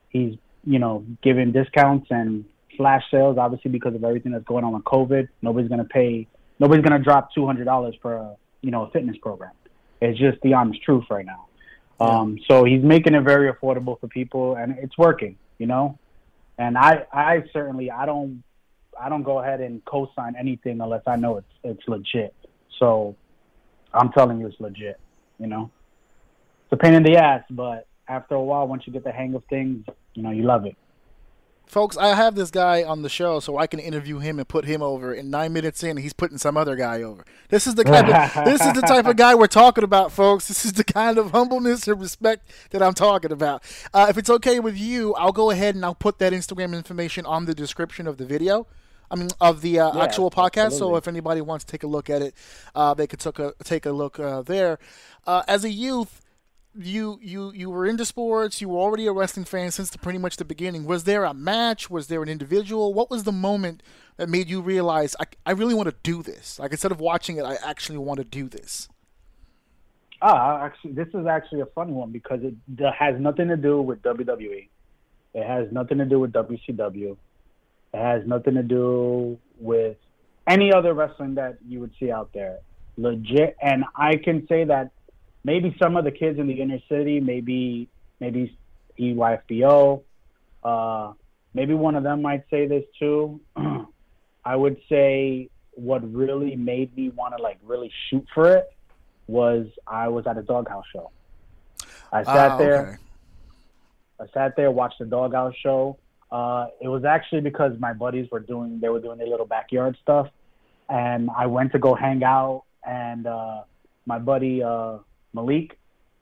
he's 0.10 0.36
you 0.64 0.80
know 0.80 1.06
giving 1.22 1.52
discounts 1.52 2.08
and 2.10 2.46
flash 2.78 3.04
sales. 3.12 3.38
Obviously, 3.38 3.72
because 3.72 3.96
of 3.96 4.04
everything 4.04 4.32
that's 4.32 4.46
going 4.46 4.64
on 4.64 4.74
with 4.74 4.84
COVID, 4.84 5.28
nobody's 5.42 5.70
gonna 5.70 5.86
pay. 5.86 6.28
Nobody's 6.60 6.84
gonna 6.84 7.04
drop 7.04 7.34
two 7.34 7.46
hundred 7.46 7.66
dollars 7.66 7.96
for 8.02 8.16
a 8.16 8.36
you 8.62 8.72
know 8.72 8.84
a 8.84 8.92
fitness 8.92 9.18
program. 9.22 9.52
It's 10.02 10.18
just 10.18 10.40
the 10.42 10.54
honest 10.54 10.82
truth 10.84 11.06
right 11.10 11.26
now. 11.26 11.46
Um, 12.00 12.40
so 12.48 12.64
he's 12.64 12.82
making 12.82 13.14
it 13.14 13.22
very 13.22 13.52
affordable 13.52 14.00
for 14.00 14.08
people, 14.08 14.56
and 14.56 14.78
it's 14.80 14.98
working. 14.98 15.38
You 15.58 15.68
know, 15.68 16.00
and 16.58 16.78
I 16.78 17.06
I 17.12 17.44
certainly 17.52 17.92
I 17.92 18.06
don't 18.06 18.44
I 19.00 19.10
don't 19.10 19.24
go 19.24 19.40
ahead 19.40 19.62
and 19.62 19.84
co-sign 19.86 20.36
anything 20.38 20.80
unless 20.82 21.04
I 21.08 21.16
know 21.16 21.38
it's 21.38 21.54
it's 21.64 21.88
legit. 21.88 22.34
So 22.80 23.16
I'm 23.94 24.12
telling 24.12 24.40
you 24.40 24.48
it's 24.48 24.60
legit. 24.60 25.00
You 25.38 25.48
know, 25.48 25.70
it's 26.64 26.74
a 26.74 26.78
pain 26.78 26.94
in 26.94 27.04
the 27.04 27.18
ass, 27.18 27.44
but 27.50 27.88
after 28.08 28.36
a 28.36 28.42
while, 28.42 28.68
once 28.68 28.84
you 28.86 28.94
get 28.94 29.04
the 29.04 29.12
hang 29.12 29.36
of 29.36 29.44
things, 29.50 29.86
you 30.16 30.24
know 30.24 30.32
you 30.32 30.44
love 30.44 30.66
it. 30.66 30.76
Folks, 31.70 31.98
I 31.98 32.16
have 32.16 32.34
this 32.34 32.50
guy 32.50 32.82
on 32.82 33.04
the 33.04 33.10
show 33.10 33.40
so 33.40 33.60
I 33.60 33.68
can 33.68 33.80
interview 33.80 34.18
him 34.18 34.40
and 34.40 34.48
put 34.48 34.66
him 34.66 34.82
over. 34.82 35.14
And 35.14 35.30
nine 35.30 35.54
minutes 35.54 35.84
in, 35.84 35.98
he's 35.98 36.14
putting 36.14 36.40
some 36.40 36.58
other 36.58 36.76
guy 36.76 37.04
over. 37.04 37.24
This 37.50 37.68
is 37.68 37.76
the 37.76 37.84
type 37.84 38.08
of 38.08 38.46
this 38.46 38.60
is 38.60 38.74
the 38.74 38.82
type 38.82 39.06
of 39.06 39.16
guy 39.18 39.36
we're 39.36 39.46
talking 39.46 39.84
about, 39.84 40.12
folks. 40.12 40.48
This 40.48 40.66
is 40.66 40.74
the 40.74 40.84
kind 40.84 41.20
of 41.20 41.30
humbleness 41.30 41.88
and 41.88 42.02
respect 42.02 42.50
that 42.72 42.82
I'm 42.82 42.96
talking 42.96 43.32
about. 43.32 43.62
Uh, 43.94 44.08
if 44.10 44.18
it's 44.18 44.32
okay 44.32 44.60
with 44.60 44.80
you, 44.80 45.14
I'll 45.14 45.32
go 45.32 45.52
ahead 45.52 45.76
and 45.76 45.86
I'll 45.86 45.94
put 45.94 46.18
that 46.18 46.34
Instagram 46.34 46.74
information 46.74 47.28
on 47.28 47.46
the 47.46 47.54
description 47.54 48.08
of 48.08 48.18
the 48.18 48.26
video. 48.26 48.66
I 49.12 49.16
mean, 49.16 49.30
of 49.42 49.62
the 49.62 49.80
uh, 49.80 49.96
Yeah, 49.96 50.04
actual 50.04 50.30
podcast. 50.32 50.74
So 50.74 50.96
if 50.96 51.08
anybody 51.08 51.42
wants 51.42 51.66
to 51.66 51.72
take 51.72 51.84
a 51.84 51.88
look 51.88 52.10
at 52.10 52.22
it, 52.22 52.36
uh, 52.76 52.94
they 52.94 53.08
could 53.08 53.20
take 53.20 53.40
a 53.40 53.54
take 53.64 53.86
a 53.86 53.92
look 53.92 54.20
uh, 54.20 54.42
there. 54.42 54.80
Uh, 55.26 55.44
as 55.48 55.64
a 55.64 55.70
youth, 55.70 56.22
you 56.76 57.20
you 57.22 57.52
you 57.54 57.70
were 57.70 57.86
into 57.86 58.06
sports. 58.06 58.62
You 58.62 58.70
were 58.70 58.80
already 58.80 59.08
a 59.08 59.12
wrestling 59.12 59.46
fan 59.46 59.72
since 59.72 59.90
the, 59.90 59.98
pretty 59.98 60.20
much 60.20 60.38
the 60.38 60.46
beginning. 60.46 60.86
Was 60.86 61.04
there 61.04 61.24
a 61.24 61.34
match? 61.34 61.90
Was 61.90 62.08
there 62.08 62.22
an 62.22 62.30
individual? 62.30 62.94
What 62.94 63.10
was 63.10 63.24
the 63.24 63.32
moment 63.32 63.82
that 64.18 64.30
made 64.30 64.50
you 64.50 64.62
realize 64.62 65.16
I, 65.20 65.26
I 65.46 65.52
really 65.52 65.74
want 65.74 65.90
to 65.90 65.96
do 66.04 66.22
this? 66.22 66.60
Like 66.60 66.72
instead 66.72 66.92
of 66.92 67.00
watching 67.00 67.38
it, 67.38 67.44
I 67.44 67.58
actually 67.64 67.98
want 67.98 68.20
to 68.20 68.24
do 68.24 68.48
this. 68.48 68.88
Ah, 70.22 70.66
actually, 70.66 70.92
this 70.92 71.08
is 71.14 71.26
actually 71.26 71.62
a 71.62 71.66
funny 71.68 71.94
one 71.94 72.12
because 72.12 72.42
it 72.44 72.54
has 72.94 73.20
nothing 73.20 73.48
to 73.48 73.58
do 73.58 73.82
with 73.82 74.02
WWE. 74.02 74.68
It 75.34 75.46
has 75.46 75.72
nothing 75.72 75.98
to 76.00 76.06
do 76.06 76.20
with 76.20 76.34
WCW. 76.34 77.16
It 77.94 77.98
has 77.98 78.26
nothing 78.28 78.56
to 78.56 78.64
do 78.64 79.38
with 79.60 79.98
any 80.48 80.72
other 80.74 80.94
wrestling 80.94 81.36
that 81.36 81.58
you 81.68 81.80
would 81.80 81.92
see 82.00 82.12
out 82.12 82.30
there. 82.34 82.60
Legit, 82.98 83.56
and 83.62 83.86
I 83.96 84.18
can 84.18 84.46
say 84.48 84.66
that 84.66 84.92
maybe 85.44 85.76
some 85.82 85.96
of 85.96 86.04
the 86.04 86.12
kids 86.12 86.38
in 86.40 86.48
the 86.48 86.62
inner 86.62 86.80
city, 86.90 87.20
maybe 87.20 87.88
maybe 88.20 88.58
EYFBO, 89.00 90.02
uh, 90.64 91.14
maybe 91.54 91.74
one 91.74 91.96
of 91.96 92.04
them 92.04 92.22
might 92.22 92.44
say 92.50 92.68
this 92.68 92.84
too. 93.00 93.40
I 94.46 94.56
would 94.56 94.78
say 94.90 95.50
what 95.72 96.02
really 96.14 96.56
made 96.56 96.96
me 96.98 97.10
want 97.10 97.36
to 97.38 97.42
like 97.42 97.58
really 97.64 97.92
shoot 98.10 98.26
for 98.34 98.52
it 98.58 98.72
was 99.28 99.68
I 99.88 100.10
was 100.10 100.28
at 100.28 100.38
a 100.38 100.42
doghouse 100.42 100.86
show. 100.92 101.12
I 102.12 102.24
sat 102.24 102.52
Ah, 102.52 102.58
there. 102.58 102.82
okay. 102.82 102.98
I 104.22 104.34
sat 104.34 104.56
there, 104.58 104.72
watched 104.72 105.00
the 105.00 105.06
doghouse 105.06 105.54
show. 105.62 105.98
Uh, 106.32 106.68
it 106.80 106.88
was 106.88 107.04
actually 107.06 107.42
because 107.42 107.74
my 107.80 107.94
buddies 107.94 108.30
were 108.32 108.40
doing 108.40 108.80
they 108.80 108.90
were 108.90 109.00
doing 109.00 109.18
their 109.18 109.28
little 109.28 109.46
backyard 109.46 109.98
stuff, 110.02 110.28
and 110.88 111.30
I 111.36 111.48
went 111.48 111.72
to 111.72 111.80
go 111.80 111.96
hang 111.96 112.24
out. 112.24 112.64
And 112.86 113.26
uh, 113.28 113.64
my 114.06 114.20
buddy 114.20 114.62
uh, 114.64 115.00
Malik, 115.34 115.78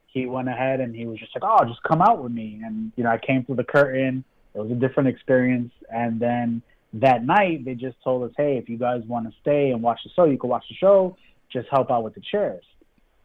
he 0.07 0.25
went 0.25 0.47
ahead 0.49 0.79
and 0.79 0.95
he 0.95 1.05
was 1.05 1.19
just 1.19 1.35
like, 1.35 1.43
"Oh, 1.45 1.65
just 1.65 1.83
come 1.83 2.01
out 2.01 2.23
with 2.23 2.31
me." 2.31 2.61
And 2.63 2.91
you 2.95 3.03
know, 3.03 3.09
I 3.11 3.17
came 3.17 3.43
through 3.43 3.57
the 3.57 3.63
curtain. 3.63 4.23
It 4.55 4.59
was 4.59 4.71
a 4.71 4.75
different 4.75 5.09
experience. 5.09 5.71
And 5.93 6.19
then 6.19 6.61
that 6.93 7.23
night, 7.25 7.65
they 7.65 7.75
just 7.75 7.97
told 8.03 8.23
us, 8.23 8.31
"Hey, 8.37 8.57
if 8.57 8.69
you 8.69 8.77
guys 8.77 9.03
want 9.05 9.29
to 9.29 9.33
stay 9.41 9.71
and 9.71 9.83
watch 9.83 9.99
the 10.03 10.09
show, 10.15 10.25
you 10.25 10.37
can 10.37 10.49
watch 10.49 10.65
the 10.69 10.75
show. 10.75 11.17
Just 11.51 11.67
help 11.69 11.91
out 11.91 12.03
with 12.03 12.15
the 12.15 12.21
chairs." 12.21 12.63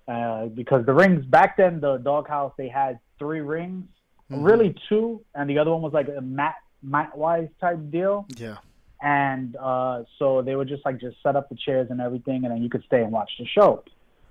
Uh, 0.08 0.46
because 0.46 0.84
the 0.84 0.92
rings 0.92 1.24
back 1.26 1.56
then, 1.56 1.80
the 1.80 1.96
doghouse 1.98 2.52
they 2.58 2.68
had 2.68 2.98
three 3.20 3.40
rings, 3.40 3.84
Mhm. 4.30 4.44
really 4.44 4.74
two, 4.88 5.24
and 5.36 5.48
the 5.48 5.58
other 5.58 5.70
one 5.70 5.80
was 5.80 5.92
like 5.92 6.08
a 6.08 6.20
mat 6.20 6.56
mat 6.82 7.16
wise 7.16 7.48
type 7.60 7.78
deal. 7.90 8.26
Yeah. 8.36 8.56
And 9.00 9.56
uh, 9.56 10.04
so 10.18 10.42
they 10.42 10.54
would 10.54 10.68
just 10.68 10.84
like 10.84 11.00
just 11.00 11.16
set 11.22 11.34
up 11.34 11.48
the 11.48 11.56
chairs 11.56 11.88
and 11.90 12.00
everything, 12.00 12.44
and 12.44 12.52
then 12.52 12.62
you 12.62 12.70
could 12.70 12.84
stay 12.84 13.02
and 13.02 13.10
watch 13.10 13.30
the 13.38 13.46
show. 13.46 13.82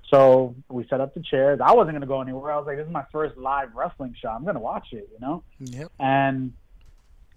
So 0.09 0.55
we 0.69 0.85
set 0.89 1.01
up 1.01 1.13
the 1.13 1.21
chairs. 1.21 1.59
I 1.63 1.73
wasn't 1.73 1.95
gonna 1.95 2.05
go 2.05 2.21
anywhere. 2.21 2.51
I 2.51 2.57
was 2.57 2.67
like, 2.67 2.77
this 2.77 2.85
is 2.85 2.91
my 2.91 3.05
first 3.11 3.37
live 3.37 3.73
wrestling 3.73 4.15
show. 4.21 4.29
I'm 4.29 4.45
gonna 4.45 4.59
watch 4.59 4.87
it, 4.91 5.09
you 5.11 5.19
know. 5.19 5.43
Yep. 5.59 5.91
And 5.99 6.53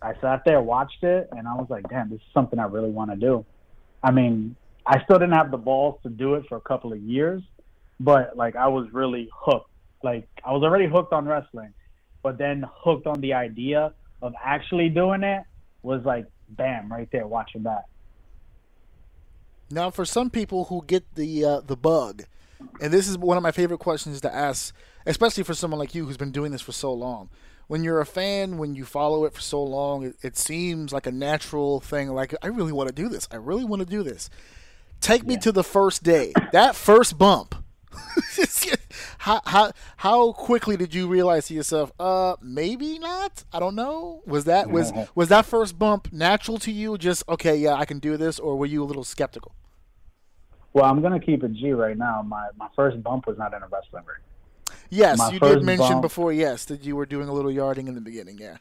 I 0.03 0.14
sat 0.20 0.44
there, 0.44 0.61
watched 0.61 1.03
it, 1.03 1.29
and 1.33 1.48
I 1.48 1.55
was 1.55 1.66
like, 1.70 1.88
damn, 1.88 2.11
this 2.11 2.18
is 2.18 2.27
something 2.35 2.59
I 2.59 2.64
really 2.64 2.90
want 2.90 3.11
to 3.11 3.16
do. 3.16 3.44
I 4.03 4.11
mean, 4.11 4.55
I 4.87 5.03
still 5.05 5.18
didn't 5.18 5.35
have 5.35 5.50
the 5.50 5.57
balls 5.57 5.98
to 6.03 6.11
do 6.11 6.35
it 6.35 6.44
for 6.48 6.57
a 6.57 6.61
couple 6.61 6.92
of 6.92 7.00
years, 7.00 7.42
but 7.98 8.37
like 8.37 8.55
I 8.55 8.68
was 8.68 8.92
really 8.92 9.31
hooked. 9.33 9.70
Like 10.03 10.29
I 10.44 10.53
was 10.53 10.62
already 10.62 10.87
hooked 10.87 11.12
on 11.12 11.27
wrestling, 11.27 11.72
but 12.22 12.38
then 12.38 12.64
hooked 12.70 13.07
on 13.07 13.20
the 13.20 13.33
idea 13.35 13.92
of 14.25 14.33
actually 14.43 14.89
doing 14.89 15.23
it 15.23 15.43
was 15.83 16.03
like, 16.05 16.25
bam, 16.49 16.91
right 16.91 17.09
there, 17.13 17.27
watching 17.27 17.65
that. 17.65 17.85
Now, 19.71 19.91
for 19.91 20.07
some 20.07 20.31
people 20.31 20.65
who 20.65 20.83
get 20.87 21.15
the 21.15 21.45
uh, 21.45 21.61
the 21.61 21.77
bug, 21.77 22.25
and 22.81 22.93
this 22.93 23.07
is 23.07 23.19
one 23.19 23.37
of 23.37 23.43
my 23.43 23.53
favorite 23.53 23.81
questions 23.81 24.21
to 24.23 24.35
ask, 24.35 24.75
especially 25.05 25.45
for 25.45 25.55
someone 25.55 25.79
like 25.79 25.95
you 25.95 26.07
who's 26.07 26.17
been 26.17 26.33
doing 26.33 26.53
this 26.53 26.63
for 26.63 26.73
so 26.73 26.93
long. 26.93 27.29
When 27.67 27.83
you're 27.83 28.01
a 28.01 28.07
fan, 28.07 28.57
when 28.59 28.75
you 28.75 28.85
follow 28.85 29.25
it 29.25 29.35
for 29.35 29.41
so 29.41 29.63
long, 29.63 30.05
it, 30.05 30.17
it 30.23 30.37
seems 30.37 30.93
like 30.93 31.07
a 31.07 31.13
natural 31.13 31.81
thing. 31.81 32.09
Like 32.09 32.35
I 32.43 32.49
really 32.49 32.73
want 32.73 32.89
to 32.89 32.95
do 32.95 33.09
this. 33.09 33.29
I 33.31 33.37
really 33.37 33.65
want 33.65 33.81
to 33.81 33.87
do 33.87 34.03
this. 34.03 34.31
Take 35.01 35.27
me 35.27 35.37
to 35.39 35.53
the 35.53 35.65
first 35.65 36.03
day. 36.03 36.33
That 36.53 36.77
first 36.77 37.19
bump. 37.19 37.55
how 39.18 39.40
how 39.46 39.72
how 39.96 40.33
quickly 40.33 40.76
did 40.76 40.94
you 40.94 41.09
realize 41.09 41.46
to 41.48 41.54
yourself, 41.54 41.92
uh, 41.98 42.37
maybe 42.42 42.98
not? 42.98 43.44
I 43.52 43.61
don't 43.61 43.74
know. 43.74 44.22
Was 44.26 44.44
that 44.44 44.70
was 44.70 44.92
was 45.14 45.28
that 45.28 45.46
first 45.46 45.78
bump 45.78 46.12
natural 46.12 46.59
to 46.59 46.72
you? 46.72 46.98
Just 46.98 47.22
okay, 47.28 47.57
yeah, 47.57 47.74
I 47.74 47.85
can 47.85 47.98
do 47.98 48.16
this, 48.16 48.38
or 48.38 48.57
were 48.57 48.66
you 48.66 48.83
a 48.83 48.87
little 48.87 49.04
skeptical? 49.04 49.54
Well, 50.72 50.85
I'm 50.85 51.00
gonna 51.02 51.20
keep 51.20 51.44
it 51.44 51.52
G 51.54 51.72
right 51.72 51.96
now. 51.96 52.22
My 52.22 52.48
my 52.57 52.68
first 52.74 53.02
bump 53.02 53.26
was 53.26 53.38
not 53.38 53.54
in 53.54 53.62
a 53.62 53.68
wrestling 53.68 54.04
ring. 54.07 54.20
Yes, 54.90 55.18
My 55.18 55.30
you 55.30 55.40
did 55.40 55.62
mention 55.62 55.94
bump- 55.94 56.02
before. 56.02 56.33
Yes, 56.33 56.64
that 56.66 56.85
you 56.85 56.96
were 56.96 57.07
doing 57.07 57.28
a 57.28 57.33
little 57.33 57.50
yarding 57.50 57.88
in 57.88 57.94
the 57.94 58.00
beginning. 58.00 58.38
Yeah. 58.38 58.59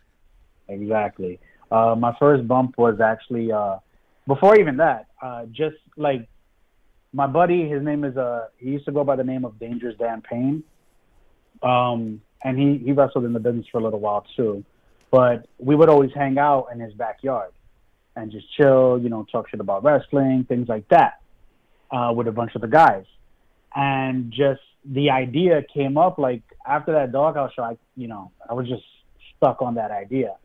Exactly. 0.68 1.40
Uh, 1.72 1.96
my 1.96 2.16
first 2.20 2.48
bump 2.48 2.78
was 2.78 3.02
actually 3.02 3.52
uh, 3.52 3.78
before 4.28 4.60
even 4.60 4.78
that. 4.78 5.08
Uh, 5.22 5.46
just 5.48 5.76
like 5.98 6.28
my 7.14 7.28
buddy, 7.28 7.70
his 7.70 7.84
name 7.84 8.04
is 8.04 8.18
uh, 8.18 8.48
he 8.58 8.72
used 8.72 8.86
to 8.86 8.92
go 8.92 9.04
by 9.04 9.16
the 9.16 9.24
name 9.24 9.46
of 9.46 9.60
Dangerous 9.60 9.96
Dan 9.98 10.22
Payne. 10.22 10.64
Um, 11.62 12.22
and 12.44 12.60
he 12.60 12.84
he 12.84 12.92
wrestled 12.92 13.26
in 13.26 13.34
the 13.34 13.40
business 13.40 13.66
for 13.72 13.80
a 13.80 13.84
little 13.84 14.00
while 14.00 14.26
too. 14.36 14.66
But 15.12 15.48
we 15.60 15.76
would 15.76 15.90
always 15.90 16.12
hang 16.14 16.40
out 16.40 16.70
in 16.74 16.80
his 16.80 16.94
backyard 16.94 17.52
and 18.16 18.32
just 18.32 18.52
chill, 18.56 19.00
you 19.00 19.10
know, 19.10 19.26
talk 19.32 19.50
shit 19.50 19.60
about 19.60 19.84
wrestling, 19.84 20.46
things 20.48 20.68
like 20.68 20.88
that, 20.90 21.22
uh, 21.92 22.12
with 22.16 22.28
a 22.28 22.32
bunch 22.32 22.56
of 22.56 22.62
the 22.62 22.68
guys. 22.68 23.06
And 23.76 24.32
just 24.32 24.62
the 24.84 25.12
idea 25.12 25.62
came 25.74 25.98
up 25.98 26.18
like 26.18 26.42
after 26.66 26.94
that 26.94 27.12
doghouse 27.12 27.52
show, 27.56 27.64
I, 27.64 27.78
you 27.96 28.08
know, 28.08 28.32
I 28.50 28.54
was 28.54 28.68
just 28.68 28.84
stuck 29.38 29.62
on 29.62 29.76
that 29.76 29.92
idea. 29.92 30.36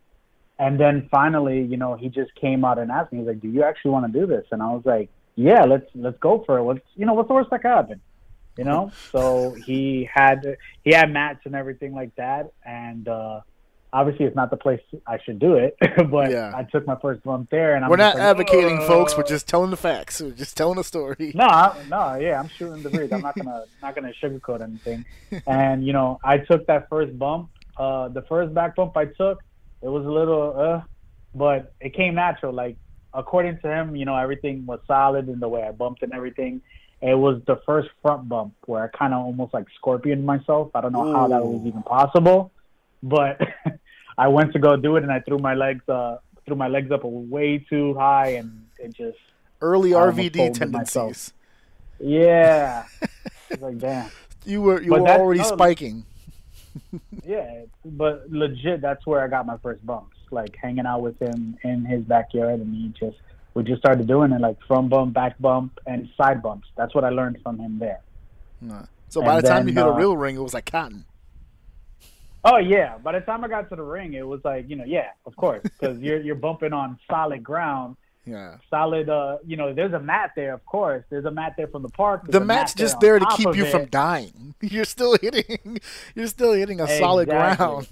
And 0.58 0.78
then 0.78 1.08
finally, 1.10 1.62
you 1.62 1.76
know, 1.76 1.96
he 1.96 2.08
just 2.08 2.34
came 2.34 2.64
out 2.64 2.78
and 2.78 2.90
asked 2.90 3.12
me, 3.12 3.20
he's 3.20 3.28
like, 3.28 3.40
"Do 3.40 3.48
you 3.48 3.62
actually 3.62 3.92
want 3.92 4.12
to 4.12 4.20
do 4.20 4.26
this?" 4.26 4.44
And 4.50 4.62
I 4.62 4.66
was 4.66 4.82
like, 4.84 5.08
"Yeah, 5.38 5.64
let's 5.64 5.86
let's 5.94 6.18
go 6.18 6.42
for 6.44 6.58
it. 6.58 6.64
What's 6.64 6.80
you 6.96 7.06
know, 7.06 7.14
what's 7.14 7.28
the 7.28 7.34
worst 7.34 7.50
that 7.50 7.62
could 7.62 7.68
happen?" 7.70 8.00
You 8.56 8.64
know. 8.64 8.90
so 9.12 9.54
he 9.66 10.08
had 10.12 10.56
he 10.82 10.92
had 10.92 11.12
mats 11.12 11.40
and 11.44 11.54
everything 11.54 11.94
like 11.94 12.14
that, 12.16 12.52
and 12.66 13.06
uh, 13.06 13.40
obviously 13.92 14.26
it's 14.26 14.34
not 14.36 14.50
the 14.50 14.56
place 14.56 14.80
I 15.06 15.18
should 15.24 15.38
do 15.38 15.54
it, 15.54 15.76
but 16.10 16.30
Yeah. 16.30 16.52
I 16.54 16.64
took 16.64 16.86
my 16.86 16.96
first 17.00 17.22
bump 17.22 17.50
there, 17.50 17.74
and 17.76 17.84
I'm 17.84 17.90
We're 17.90 17.96
not 17.96 18.16
like, 18.16 18.24
advocating, 18.24 18.78
folks. 18.86 19.16
We're 19.16 19.22
just 19.22 19.46
telling 19.46 19.70
the 19.70 19.76
facts. 19.76 20.20
We're 20.20 20.32
just 20.32 20.56
telling 20.56 20.78
a 20.78 20.84
story. 20.84 21.32
no, 21.34 21.44
I- 21.46 21.84
no, 21.88 22.14
yeah, 22.16 22.40
I'm 22.40 22.48
shooting 22.48 22.82
the 22.82 22.90
breeze. 22.90 23.12
I'm 23.12 23.22
not 23.22 23.36
gonna 23.36 23.64
not 23.82 23.94
gonna 23.94 24.12
sugarcoat 24.20 24.60
anything. 24.60 25.04
And 25.46 25.86
you 25.86 25.92
know, 25.92 26.18
I 26.24 26.38
took 26.38 26.66
that 26.66 26.88
first 26.88 27.16
bump. 27.18 27.50
Uh, 27.76 28.08
the 28.08 28.22
first 28.22 28.52
back 28.52 28.74
bump 28.74 28.96
I 28.96 29.04
took, 29.04 29.38
it 29.82 29.88
was 29.88 30.04
a 30.04 30.10
little, 30.10 30.52
uh, 30.58 30.82
but 31.32 31.72
it 31.80 31.94
came 31.94 32.16
natural. 32.16 32.52
Like 32.52 32.76
according 33.14 33.58
to 33.60 33.68
him, 33.68 33.96
you 33.96 34.04
know, 34.04 34.16
everything 34.16 34.66
was 34.66 34.80
solid 34.86 35.28
in 35.28 35.40
the 35.40 35.48
way 35.48 35.62
I 35.62 35.72
bumped 35.72 36.02
and 36.02 36.12
everything. 36.12 36.60
It 37.00 37.14
was 37.16 37.40
the 37.46 37.56
first 37.64 37.88
front 38.02 38.28
bump 38.28 38.54
where 38.66 38.82
I 38.84 38.88
kind 38.96 39.14
of 39.14 39.20
almost 39.20 39.54
like 39.54 39.66
scorpioned 39.76 40.26
myself. 40.26 40.70
I 40.74 40.80
don't 40.80 40.92
know 40.92 41.12
how 41.12 41.28
that 41.28 41.44
was 41.44 41.64
even 41.64 41.82
possible, 41.82 42.50
but 43.02 43.40
I 44.18 44.28
went 44.28 44.52
to 44.54 44.58
go 44.58 44.76
do 44.76 44.96
it 44.96 45.04
and 45.04 45.12
I 45.12 45.20
threw 45.20 45.38
my 45.38 45.54
legs, 45.54 45.88
uh, 45.88 46.18
threw 46.44 46.56
my 46.56 46.66
legs 46.68 46.90
up 46.90 47.02
way 47.04 47.58
too 47.58 47.94
high 47.94 48.30
and 48.30 48.66
it 48.78 48.94
just 48.96 49.18
Early 49.60 49.94
I 49.94 49.98
RVD 49.98 50.32
tendencies. 50.54 50.72
myself. 50.72 51.32
Yeah. 52.00 52.84
Like 53.60 53.78
damn. 53.78 54.10
You 54.44 54.62
were 54.62 54.80
you 54.80 54.90
But 54.90 55.02
were 55.02 55.08
already 55.08 55.40
no, 55.40 55.46
spiking. 55.46 56.04
Yeah, 57.24 57.62
but 57.84 58.30
legit, 58.30 58.80
that's 58.80 59.04
where 59.06 59.20
I 59.20 59.28
got 59.28 59.44
my 59.46 59.56
first 59.58 59.84
bumps. 59.84 60.16
Like 60.30 60.56
hanging 60.56 60.86
out 60.86 61.02
with 61.02 61.18
him 61.20 61.56
in 61.64 61.84
his 61.84 62.02
backyard, 62.04 62.60
and 62.60 62.74
he 62.74 62.88
just 62.98 63.16
we 63.54 63.62
just 63.64 63.80
started 63.80 64.06
doing 64.06 64.32
it 64.32 64.40
like 64.40 64.56
front 64.66 64.88
bump, 64.90 65.14
back 65.14 65.38
bump, 65.40 65.78
and 65.86 66.08
side 66.16 66.42
bumps. 66.42 66.68
That's 66.76 66.94
what 66.94 67.04
I 67.04 67.08
learned 67.10 67.38
from 67.42 67.58
him 67.58 67.78
there. 67.78 68.00
Uh, 68.70 68.84
So 69.08 69.20
by 69.22 69.36
And 69.36 69.44
the 69.44 69.48
time 69.48 69.68
you 69.68 69.74
hit 69.74 69.84
a 69.84 69.90
uh, 69.90 69.96
real 69.96 70.16
ring, 70.16 70.36
it 70.36 70.42
was 70.42 70.54
like 70.54 70.70
cotton. 70.70 71.04
Oh 72.44 72.58
yeah, 72.58 72.98
by 72.98 73.12
the 73.12 73.20
time 73.20 73.42
I 73.44 73.48
got 73.48 73.68
to 73.70 73.76
the 73.76 73.82
ring, 73.82 74.14
it 74.14 74.26
was 74.26 74.40
like 74.44 74.68
you 74.70 74.76
know, 74.76 74.84
yeah, 74.84 75.10
of 75.26 75.34
course, 75.36 75.62
because 75.62 75.98
you're 76.06 76.20
you're 76.20 76.34
bumping 76.36 76.72
on 76.72 76.98
solid 77.10 77.42
ground, 77.42 77.96
Yeah. 78.24 78.58
solid. 78.70 79.08
Uh, 79.08 79.38
you 79.44 79.56
know, 79.56 79.74
there's 79.74 79.92
a 79.92 79.98
mat 80.00 80.32
there, 80.36 80.54
of 80.54 80.64
course. 80.64 81.02
There's 81.10 81.24
a 81.24 81.30
mat 81.32 81.54
there 81.56 81.66
from 81.66 81.82
the 81.82 81.88
park. 81.88 82.24
The 82.26 82.32
There's 82.32 82.42
a 82.42 82.46
mat's 82.46 82.74
mat 82.76 82.78
just 82.84 82.94
on 82.94 83.00
there 83.00 83.18
to 83.18 83.26
keep 83.36 83.56
you 83.56 83.64
it. 83.64 83.70
from 83.72 83.86
dying. 83.86 84.54
You're 84.60 84.84
still 84.84 85.16
hitting. 85.20 85.80
You're 86.14 86.28
still 86.28 86.52
hitting 86.52 86.80
a 86.80 86.86
solid 86.98 87.28
ground. 87.28 87.88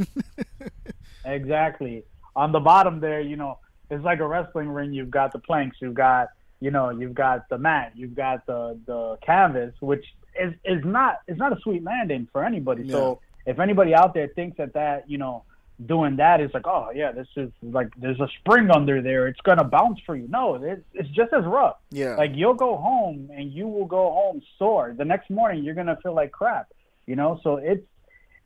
Exactly. 1.24 2.04
On 2.36 2.52
the 2.52 2.60
bottom 2.60 3.00
there, 3.00 3.20
you 3.20 3.36
know, 3.36 3.58
it's 3.90 4.04
like 4.04 4.20
a 4.20 4.26
wrestling 4.26 4.68
ring. 4.68 4.92
You've 4.92 5.10
got 5.10 5.32
the 5.32 5.38
planks. 5.38 5.78
You've 5.80 5.94
got, 5.94 6.28
you 6.60 6.70
know, 6.70 6.90
you've 6.90 7.14
got 7.14 7.48
the 7.48 7.58
mat. 7.58 7.92
You've 7.94 8.14
got 8.14 8.46
the 8.46 8.78
the 8.86 9.16
canvas, 9.24 9.74
which 9.80 10.04
is 10.38 10.52
is 10.64 10.84
not 10.84 11.20
it's 11.26 11.38
not 11.38 11.56
a 11.56 11.60
sweet 11.62 11.82
landing 11.82 12.28
for 12.32 12.44
anybody. 12.44 12.82
So 12.90 13.20
if 13.46 13.58
anybody 13.58 13.94
out 13.94 14.12
there 14.12 14.28
thinks 14.28 14.58
that 14.58 14.74
that 14.74 15.08
you 15.10 15.18
know 15.18 15.44
doing 15.84 16.16
that 16.16 16.40
is 16.40 16.50
like, 16.54 16.66
oh 16.66 16.90
yeah, 16.94 17.12
this 17.12 17.28
is 17.36 17.50
like 17.62 17.88
there's 17.96 18.20
a 18.20 18.28
spring 18.40 18.70
under 18.70 19.00
there. 19.00 19.28
It's 19.28 19.40
gonna 19.40 19.64
bounce 19.64 19.98
for 20.04 20.14
you. 20.14 20.28
No, 20.28 20.54
it's 20.56 20.82
it's 20.92 21.08
just 21.10 21.32
as 21.32 21.44
rough. 21.44 21.76
yeah. 21.90 22.16
Like 22.16 22.32
you'll 22.34 22.54
go 22.54 22.76
home 22.76 23.30
and 23.34 23.50
you 23.52 23.66
will 23.66 23.86
go 23.86 24.10
home 24.12 24.42
sore. 24.58 24.94
The 24.96 25.04
next 25.04 25.30
morning 25.30 25.64
you're 25.64 25.74
gonna 25.74 25.98
feel 26.02 26.14
like 26.14 26.32
crap. 26.32 26.68
You 27.06 27.16
know, 27.16 27.40
so 27.42 27.56
it's. 27.56 27.86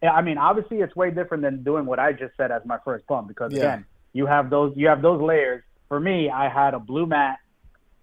Yeah, 0.03 0.13
I 0.13 0.23
mean, 0.23 0.39
obviously 0.39 0.79
it's 0.79 0.95
way 0.97 1.11
different 1.11 1.43
than 1.43 1.63
doing 1.63 1.87
what 1.87 1.99
I 1.99 2.13
just 2.13 2.37
said 2.37 2.51
as 2.51 2.63
my 2.65 2.79
first 2.85 3.07
bump 3.07 3.29
because 3.29 3.53
Yeah. 3.53 3.59
again, 3.59 3.85
you 4.13 4.27
have 4.27 4.51
those 4.51 4.73
you 4.77 4.89
have 4.89 5.03
those 5.03 5.21
layers. 5.21 5.63
For 5.89 6.01
me, 6.01 6.31
I 6.31 6.49
had 6.49 6.75
a 6.75 6.79
blue 6.79 7.07
mat, 7.07 7.39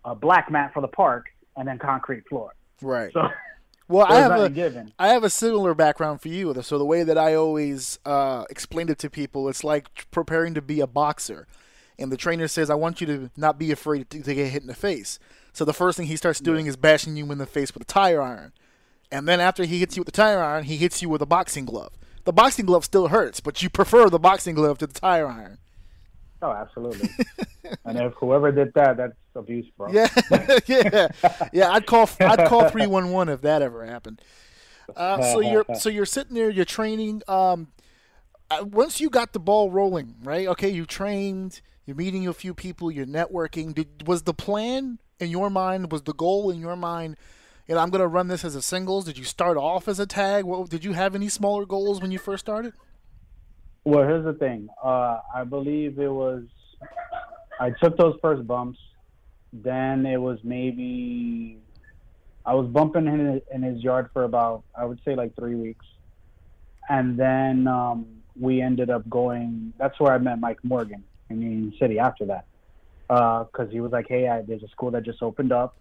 a 0.04 0.16
black 0.16 0.52
mat 0.52 0.72
for 0.74 0.82
the 0.82 0.88
park, 0.88 1.26
and 1.56 1.68
then 1.68 1.80
concrete 1.80 2.24
floor. 2.30 2.54
right. 2.82 3.12
So 3.14 3.22
Well, 3.90 4.06
I 4.06 4.16
have 4.16 4.32
a 4.32 4.50
given. 4.50 4.94
I 5.00 5.08
have 5.10 5.24
a 5.24 5.30
similar 5.30 5.74
background 5.74 6.22
for 6.22 6.28
you. 6.28 6.54
So 6.62 6.78
the 6.78 6.86
way 6.86 7.04
that 7.04 7.18
I 7.18 7.36
always 7.36 8.00
uh, 8.06 8.44
explained 8.50 8.90
it 8.90 9.00
to 9.00 9.10
people, 9.10 9.48
it's 9.48 9.64
like 9.64 10.12
preparing 10.12 10.54
to 10.56 10.62
be 10.62 10.82
a 10.82 10.88
boxer, 10.88 11.48
and 11.98 12.12
the 12.12 12.18
trainer 12.18 12.50
says, 12.50 12.70
"I 12.70 12.76
want 12.76 13.00
you 13.00 13.08
to 13.08 13.32
not 13.38 13.58
be 13.58 13.72
afraid 13.72 14.10
to, 14.10 14.22
to 14.22 14.36
get 14.36 14.48
hit 14.52 14.62
in 14.62 14.68
the 14.68 14.76
face." 14.76 15.20
So 15.54 15.64
the 15.64 15.74
first 15.74 15.98
thing 15.98 16.08
he 16.08 16.18
starts 16.18 16.42
doing 16.42 16.66
is 16.68 16.76
bashing 16.76 17.16
you 17.16 17.32
in 17.32 17.38
the 17.38 17.46
face 17.46 17.74
with 17.74 17.82
a 17.82 17.86
tire 17.86 18.22
iron, 18.22 18.52
and 19.12 19.28
then 19.28 19.40
after 19.40 19.64
he 19.64 19.80
hits 19.80 19.96
you 19.96 20.02
with 20.02 20.08
the 20.08 20.12
tire 20.12 20.40
iron, 20.40 20.64
he 20.64 20.78
hits 20.78 21.02
you 21.02 21.10
with 21.10 21.22
a 21.22 21.26
boxing 21.26 21.66
glove. 21.66 21.94
The 22.26 22.34
boxing 22.34 22.66
glove 22.66 22.84
still 22.84 23.08
hurts, 23.08 23.40
but 23.40 23.64
you 23.64 23.70
prefer 23.70 24.10
the 24.10 24.20
boxing 24.20 24.56
glove 24.56 24.78
to 24.80 24.88
the 24.88 24.94
tire 24.94 25.28
iron. 25.28 25.60
Oh, 26.42 26.52
absolutely. 26.52 27.10
and 27.86 27.98
if 27.98 28.14
whoever 28.14 28.52
did 28.52 28.74
that, 28.74 28.98
that's 28.98 29.14
abuse, 29.36 29.66
bro. 29.78 29.92
Yeah, 29.92 30.08
yeah, 30.68 31.08
yeah. 31.52 31.72
I'd 31.72 31.86
call 31.86 32.10
I'd 32.20 32.48
call 32.48 32.70
three 32.70 32.88
one 32.88 33.12
one 33.12 33.30
if 33.30 33.42
that 33.42 33.62
ever 33.62 33.86
happened. 33.86 34.22
Uh, 34.96 35.22
so 35.22 35.40
you're 35.40 35.66
so 35.76 35.90
you're 35.90 36.06
sitting 36.06 36.36
there, 36.36 36.50
you're 36.50 36.66
training. 36.66 37.22
Um, 37.28 37.70
uh, 38.50 38.64
once 38.66 39.02
you 39.02 39.10
got 39.10 39.34
the 39.34 39.40
ball 39.40 39.72
rolling, 39.72 40.16
right? 40.24 40.48
Okay, 40.48 40.70
you 40.70 40.86
trained, 40.86 41.62
you're 41.86 41.96
meeting 41.96 42.28
a 42.28 42.34
few 42.34 42.54
people, 42.54 42.92
you're 42.92 43.06
networking. 43.06 43.74
Did 43.74 44.08
was 44.08 44.24
the 44.24 44.34
plan 44.34 45.00
in 45.20 45.30
your 45.30 45.50
mind? 45.50 45.92
Was 45.92 46.04
the 46.04 46.14
goal 46.14 46.52
in 46.52 46.60
your 46.60 46.76
mind? 46.76 47.18
I'm 47.76 47.90
gonna 47.90 48.08
run 48.08 48.28
this 48.28 48.46
as 48.46 48.56
a 48.56 48.62
singles. 48.62 49.06
Did 49.06 49.18
you 49.18 49.26
start 49.26 49.58
off 49.58 49.88
as 49.88 50.00
a 50.00 50.06
tag? 50.06 50.46
What, 50.46 50.70
did 50.70 50.86
you 50.86 50.94
have 50.94 51.16
any 51.16 51.28
smaller 51.28 51.66
goals 51.66 52.02
when 52.02 52.12
you 52.12 52.20
first 52.20 52.46
started? 52.46 52.74
Well, 53.84 54.06
here's 54.08 54.26
the 54.26 54.34
thing. 54.34 54.70
Uh, 54.84 55.20
I 55.34 55.44
believe 55.44 56.00
it 56.00 56.12
was. 56.12 56.44
I 57.60 57.72
took 57.72 57.98
those 57.98 58.18
first 58.22 58.46
bumps. 58.46 58.80
Then 59.52 60.06
it 60.06 60.18
was 60.18 60.40
maybe. 60.44 61.60
I 62.46 62.54
was 62.54 62.68
bumping 62.68 63.08
in 63.08 63.34
his, 63.34 63.42
in 63.54 63.62
his 63.64 63.84
yard 63.84 64.10
for 64.14 64.24
about 64.24 64.64
I 64.78 64.86
would 64.86 65.00
say 65.04 65.16
like 65.16 65.36
three 65.36 65.56
weeks, 65.56 65.86
and 66.90 67.18
then 67.18 67.68
um, 67.68 68.06
we 68.40 68.62
ended 68.62 68.90
up 68.90 69.10
going. 69.10 69.74
That's 69.78 70.00
where 70.00 70.14
I 70.14 70.18
met 70.18 70.40
Mike 70.40 70.60
Morgan 70.64 71.04
in 71.30 71.42
Union 71.42 71.74
City. 71.80 72.00
After 72.00 72.26
that, 72.26 72.46
because 73.08 73.70
he 73.72 73.82
was 73.82 73.92
like, 73.92 74.08
"Hey, 74.08 74.28
I, 74.28 74.42
there's 74.42 74.64
a 74.64 74.70
school 74.70 74.92
that 74.92 75.04
just 75.04 75.22
opened 75.22 75.52
up. 75.52 75.76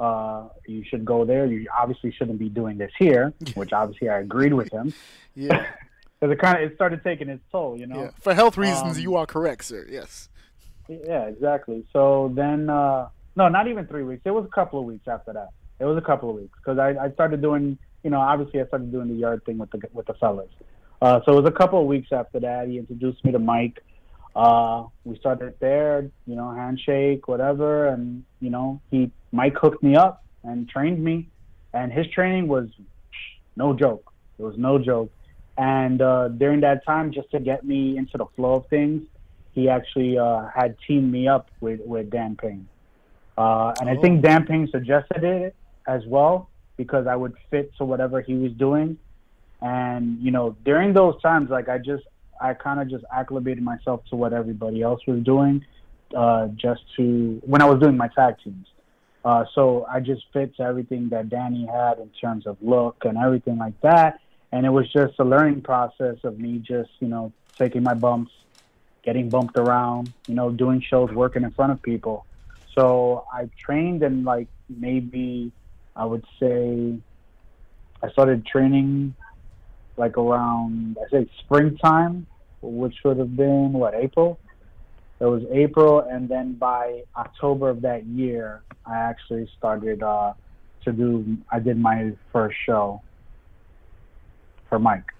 Uh, 0.00 0.48
you 0.66 0.84
should 0.84 1.04
go 1.04 1.24
there. 1.24 1.46
You 1.46 1.66
obviously 1.78 2.10
shouldn't 2.12 2.38
be 2.38 2.48
doing 2.48 2.78
this 2.78 2.92
here," 2.98 3.32
which 3.54 3.72
obviously 3.72 4.08
I 4.08 4.18
agreed 4.20 4.52
with 4.54 4.72
him 4.72 4.92
Yeah, 5.34 5.66
because 6.20 6.32
it 6.32 6.38
kind 6.38 6.62
of 6.62 6.70
it 6.70 6.74
started 6.76 7.02
taking 7.04 7.28
its 7.28 7.42
toll, 7.50 7.76
you 7.78 7.86
know. 7.86 8.02
yeah. 8.04 8.10
For 8.20 8.34
health 8.34 8.56
reasons, 8.56 8.96
Um, 8.96 9.02
you 9.02 9.16
are 9.16 9.26
correct, 9.26 9.64
sir. 9.64 9.86
Yes. 9.90 10.28
Yeah, 10.88 11.24
exactly. 11.28 11.84
So 11.92 12.30
then, 12.34 12.68
uh, 12.68 13.08
no, 13.36 13.48
not 13.48 13.68
even 13.68 13.86
three 13.86 14.02
weeks. 14.02 14.22
It 14.24 14.30
was 14.32 14.44
a 14.44 14.48
couple 14.54 14.78
of 14.78 14.84
weeks 14.84 15.08
after 15.08 15.32
that. 15.32 15.48
It 15.80 15.84
was 15.86 15.96
a 15.96 16.02
couple 16.02 16.30
of 16.30 16.36
weeks 16.36 16.56
because 16.58 16.78
I, 16.78 16.90
I 17.04 17.10
started 17.12 17.42
doing, 17.42 17.78
you 18.02 18.10
know, 18.10 18.20
obviously 18.20 18.60
I 18.60 18.66
started 18.66 18.92
doing 18.92 19.08
the 19.08 19.14
yard 19.14 19.44
thing 19.44 19.58
with 19.58 19.70
the 19.70 19.80
with 19.92 20.06
the 20.06 20.14
fellas. 20.14 20.50
Uh, 21.02 21.20
so 21.24 21.32
it 21.32 21.42
was 21.42 21.48
a 21.48 21.52
couple 21.56 21.80
of 21.80 21.86
weeks 21.86 22.08
after 22.12 22.38
that. 22.40 22.68
He 22.68 22.78
introduced 22.78 23.24
me 23.24 23.32
to 23.32 23.38
Mike. 23.38 23.83
Uh, 24.34 24.84
we 25.04 25.16
started 25.18 25.54
there, 25.60 26.10
you 26.26 26.34
know, 26.34 26.50
handshake, 26.52 27.28
whatever, 27.28 27.86
and 27.86 28.24
you 28.40 28.50
know, 28.50 28.80
he 28.90 29.10
Mike 29.32 29.56
hooked 29.56 29.82
me 29.82 29.96
up 29.96 30.24
and 30.42 30.68
trained 30.68 31.02
me, 31.02 31.28
and 31.72 31.92
his 31.92 32.06
training 32.08 32.48
was 32.48 32.68
no 33.56 33.72
joke. 33.72 34.12
It 34.38 34.42
was 34.42 34.58
no 34.58 34.78
joke. 34.78 35.10
And 35.56 36.02
uh, 36.02 36.28
during 36.28 36.60
that 36.60 36.84
time, 36.84 37.12
just 37.12 37.30
to 37.30 37.38
get 37.38 37.64
me 37.64 37.96
into 37.96 38.18
the 38.18 38.26
flow 38.34 38.54
of 38.54 38.66
things, 38.66 39.06
he 39.52 39.68
actually 39.68 40.18
uh, 40.18 40.48
had 40.54 40.76
teamed 40.86 41.10
me 41.10 41.28
up 41.28 41.48
with, 41.60 41.80
with 41.84 42.10
Dan 42.10 42.36
Payne. 42.36 42.66
Uh, 43.38 43.72
and 43.80 43.88
I 43.88 43.96
think 43.96 44.22
Dan 44.22 44.46
Payne 44.46 44.68
suggested 44.70 45.22
it 45.22 45.54
as 45.86 46.04
well 46.06 46.48
because 46.76 47.06
I 47.06 47.14
would 47.14 47.34
fit 47.50 47.72
to 47.78 47.84
whatever 47.84 48.20
he 48.20 48.34
was 48.34 48.52
doing. 48.52 48.98
And, 49.60 50.20
you 50.20 50.32
know, 50.32 50.56
during 50.64 50.92
those 50.92 51.20
times, 51.22 51.50
like 51.50 51.68
I 51.68 51.78
just, 51.78 52.04
I 52.40 52.54
kind 52.54 52.80
of 52.80 52.88
just 52.88 53.04
acclimated 53.12 53.62
myself 53.62 54.04
to 54.10 54.16
what 54.16 54.32
everybody 54.32 54.82
else 54.82 55.00
was 55.06 55.22
doing 55.22 55.64
uh, 56.14 56.48
just 56.48 56.82
to, 56.96 57.40
when 57.44 57.62
I 57.62 57.66
was 57.66 57.80
doing 57.80 57.96
my 57.96 58.08
tag 58.08 58.36
teams. 58.42 58.66
Uh, 59.24 59.44
so 59.54 59.86
I 59.90 60.00
just 60.00 60.22
fit 60.32 60.54
to 60.56 60.62
everything 60.62 61.08
that 61.08 61.30
Danny 61.30 61.66
had 61.66 61.98
in 61.98 62.10
terms 62.20 62.46
of 62.46 62.58
look 62.60 63.04
and 63.04 63.16
everything 63.16 63.56
like 63.56 63.80
that. 63.80 64.20
And 64.52 64.66
it 64.66 64.70
was 64.70 64.90
just 64.92 65.14
a 65.18 65.24
learning 65.24 65.62
process 65.62 66.16
of 66.24 66.38
me 66.38 66.58
just, 66.58 66.90
you 67.00 67.08
know, 67.08 67.32
taking 67.56 67.82
my 67.82 67.94
bumps, 67.94 68.32
getting 69.02 69.30
bumped 69.30 69.56
around, 69.56 70.12
you 70.28 70.34
know, 70.34 70.50
doing 70.50 70.80
shows, 70.82 71.10
working 71.10 71.42
in 71.42 71.50
front 71.52 71.72
of 71.72 71.82
people. 71.82 72.26
So 72.76 73.24
I 73.32 73.48
trained 73.58 74.02
and 74.02 74.24
like 74.24 74.48
maybe 74.68 75.52
I 75.96 76.04
would 76.04 76.24
say 76.38 76.98
I 78.02 78.10
started 78.10 78.44
training 78.44 79.14
like 79.96 80.18
around 80.18 80.96
I 81.00 81.10
say 81.10 81.30
springtime, 81.40 82.26
which 82.62 82.96
would 83.04 83.18
have 83.18 83.36
been 83.36 83.72
what 83.72 83.94
April. 83.94 84.38
It 85.20 85.26
was 85.26 85.42
April, 85.50 86.00
and 86.00 86.28
then 86.28 86.54
by 86.54 87.02
October 87.16 87.70
of 87.70 87.82
that 87.82 88.04
year, 88.04 88.62
I 88.84 88.96
actually 88.96 89.48
started 89.56 90.02
uh, 90.02 90.34
to 90.84 90.92
do. 90.92 91.38
I 91.50 91.60
did 91.60 91.78
my 91.78 92.12
first 92.32 92.56
show 92.66 93.00
for 94.68 94.78
Mike. 94.78 95.12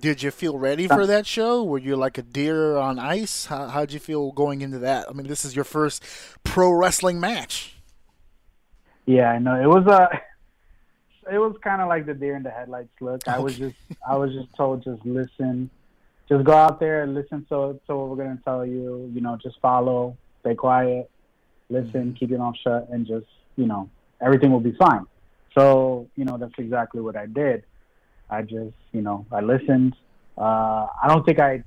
Did 0.00 0.22
you 0.22 0.30
feel 0.30 0.58
ready 0.58 0.88
for 0.88 1.06
that 1.06 1.26
show? 1.26 1.62
Were 1.62 1.78
you 1.78 1.94
like 1.94 2.16
a 2.18 2.22
deer 2.22 2.76
on 2.76 2.98
ice? 2.98 3.46
How, 3.46 3.68
how'd 3.68 3.92
you 3.92 4.00
feel 4.00 4.32
going 4.32 4.62
into 4.62 4.78
that? 4.80 5.08
I 5.08 5.12
mean, 5.12 5.26
this 5.26 5.44
is 5.44 5.54
your 5.54 5.64
first 5.64 6.02
pro 6.42 6.72
wrestling 6.72 7.20
match. 7.20 7.76
Yeah, 9.06 9.30
I 9.30 9.38
know. 9.38 9.60
It 9.60 9.66
was 9.66 9.86
a. 9.86 10.08
It 11.30 11.38
was 11.38 11.56
kind 11.62 11.80
of 11.80 11.88
like 11.88 12.06
the 12.06 12.14
deer 12.14 12.36
in 12.36 12.42
the 12.42 12.50
headlights 12.50 12.90
look. 13.00 13.26
I 13.28 13.38
was 13.38 13.56
just, 13.56 13.76
I 14.06 14.16
was 14.16 14.32
just 14.32 14.54
told, 14.56 14.82
just 14.82 15.04
listen, 15.04 15.70
just 16.28 16.44
go 16.44 16.52
out 16.52 16.80
there 16.80 17.02
and 17.02 17.14
listen 17.14 17.44
to, 17.50 17.80
to 17.86 17.96
what 17.96 18.08
we're 18.08 18.16
going 18.16 18.36
to 18.36 18.42
tell 18.42 18.66
you. 18.66 19.10
You 19.14 19.20
know, 19.20 19.38
just 19.42 19.60
follow, 19.60 20.16
stay 20.40 20.54
quiet, 20.54 21.10
listen, 21.68 22.14
keep 22.18 22.30
your 22.30 22.38
mouth 22.40 22.56
shut, 22.62 22.88
and 22.90 23.06
just, 23.06 23.26
you 23.56 23.66
know, 23.66 23.88
everything 24.20 24.50
will 24.50 24.60
be 24.60 24.72
fine. 24.72 25.06
So, 25.56 26.08
you 26.16 26.24
know, 26.24 26.38
that's 26.38 26.54
exactly 26.58 27.00
what 27.00 27.16
I 27.16 27.26
did. 27.26 27.64
I 28.30 28.42
just, 28.42 28.74
you 28.92 29.02
know, 29.02 29.26
I 29.30 29.40
listened. 29.40 29.94
Uh, 30.36 30.86
I 31.02 31.08
don't 31.08 31.24
think 31.24 31.38
I 31.38 31.62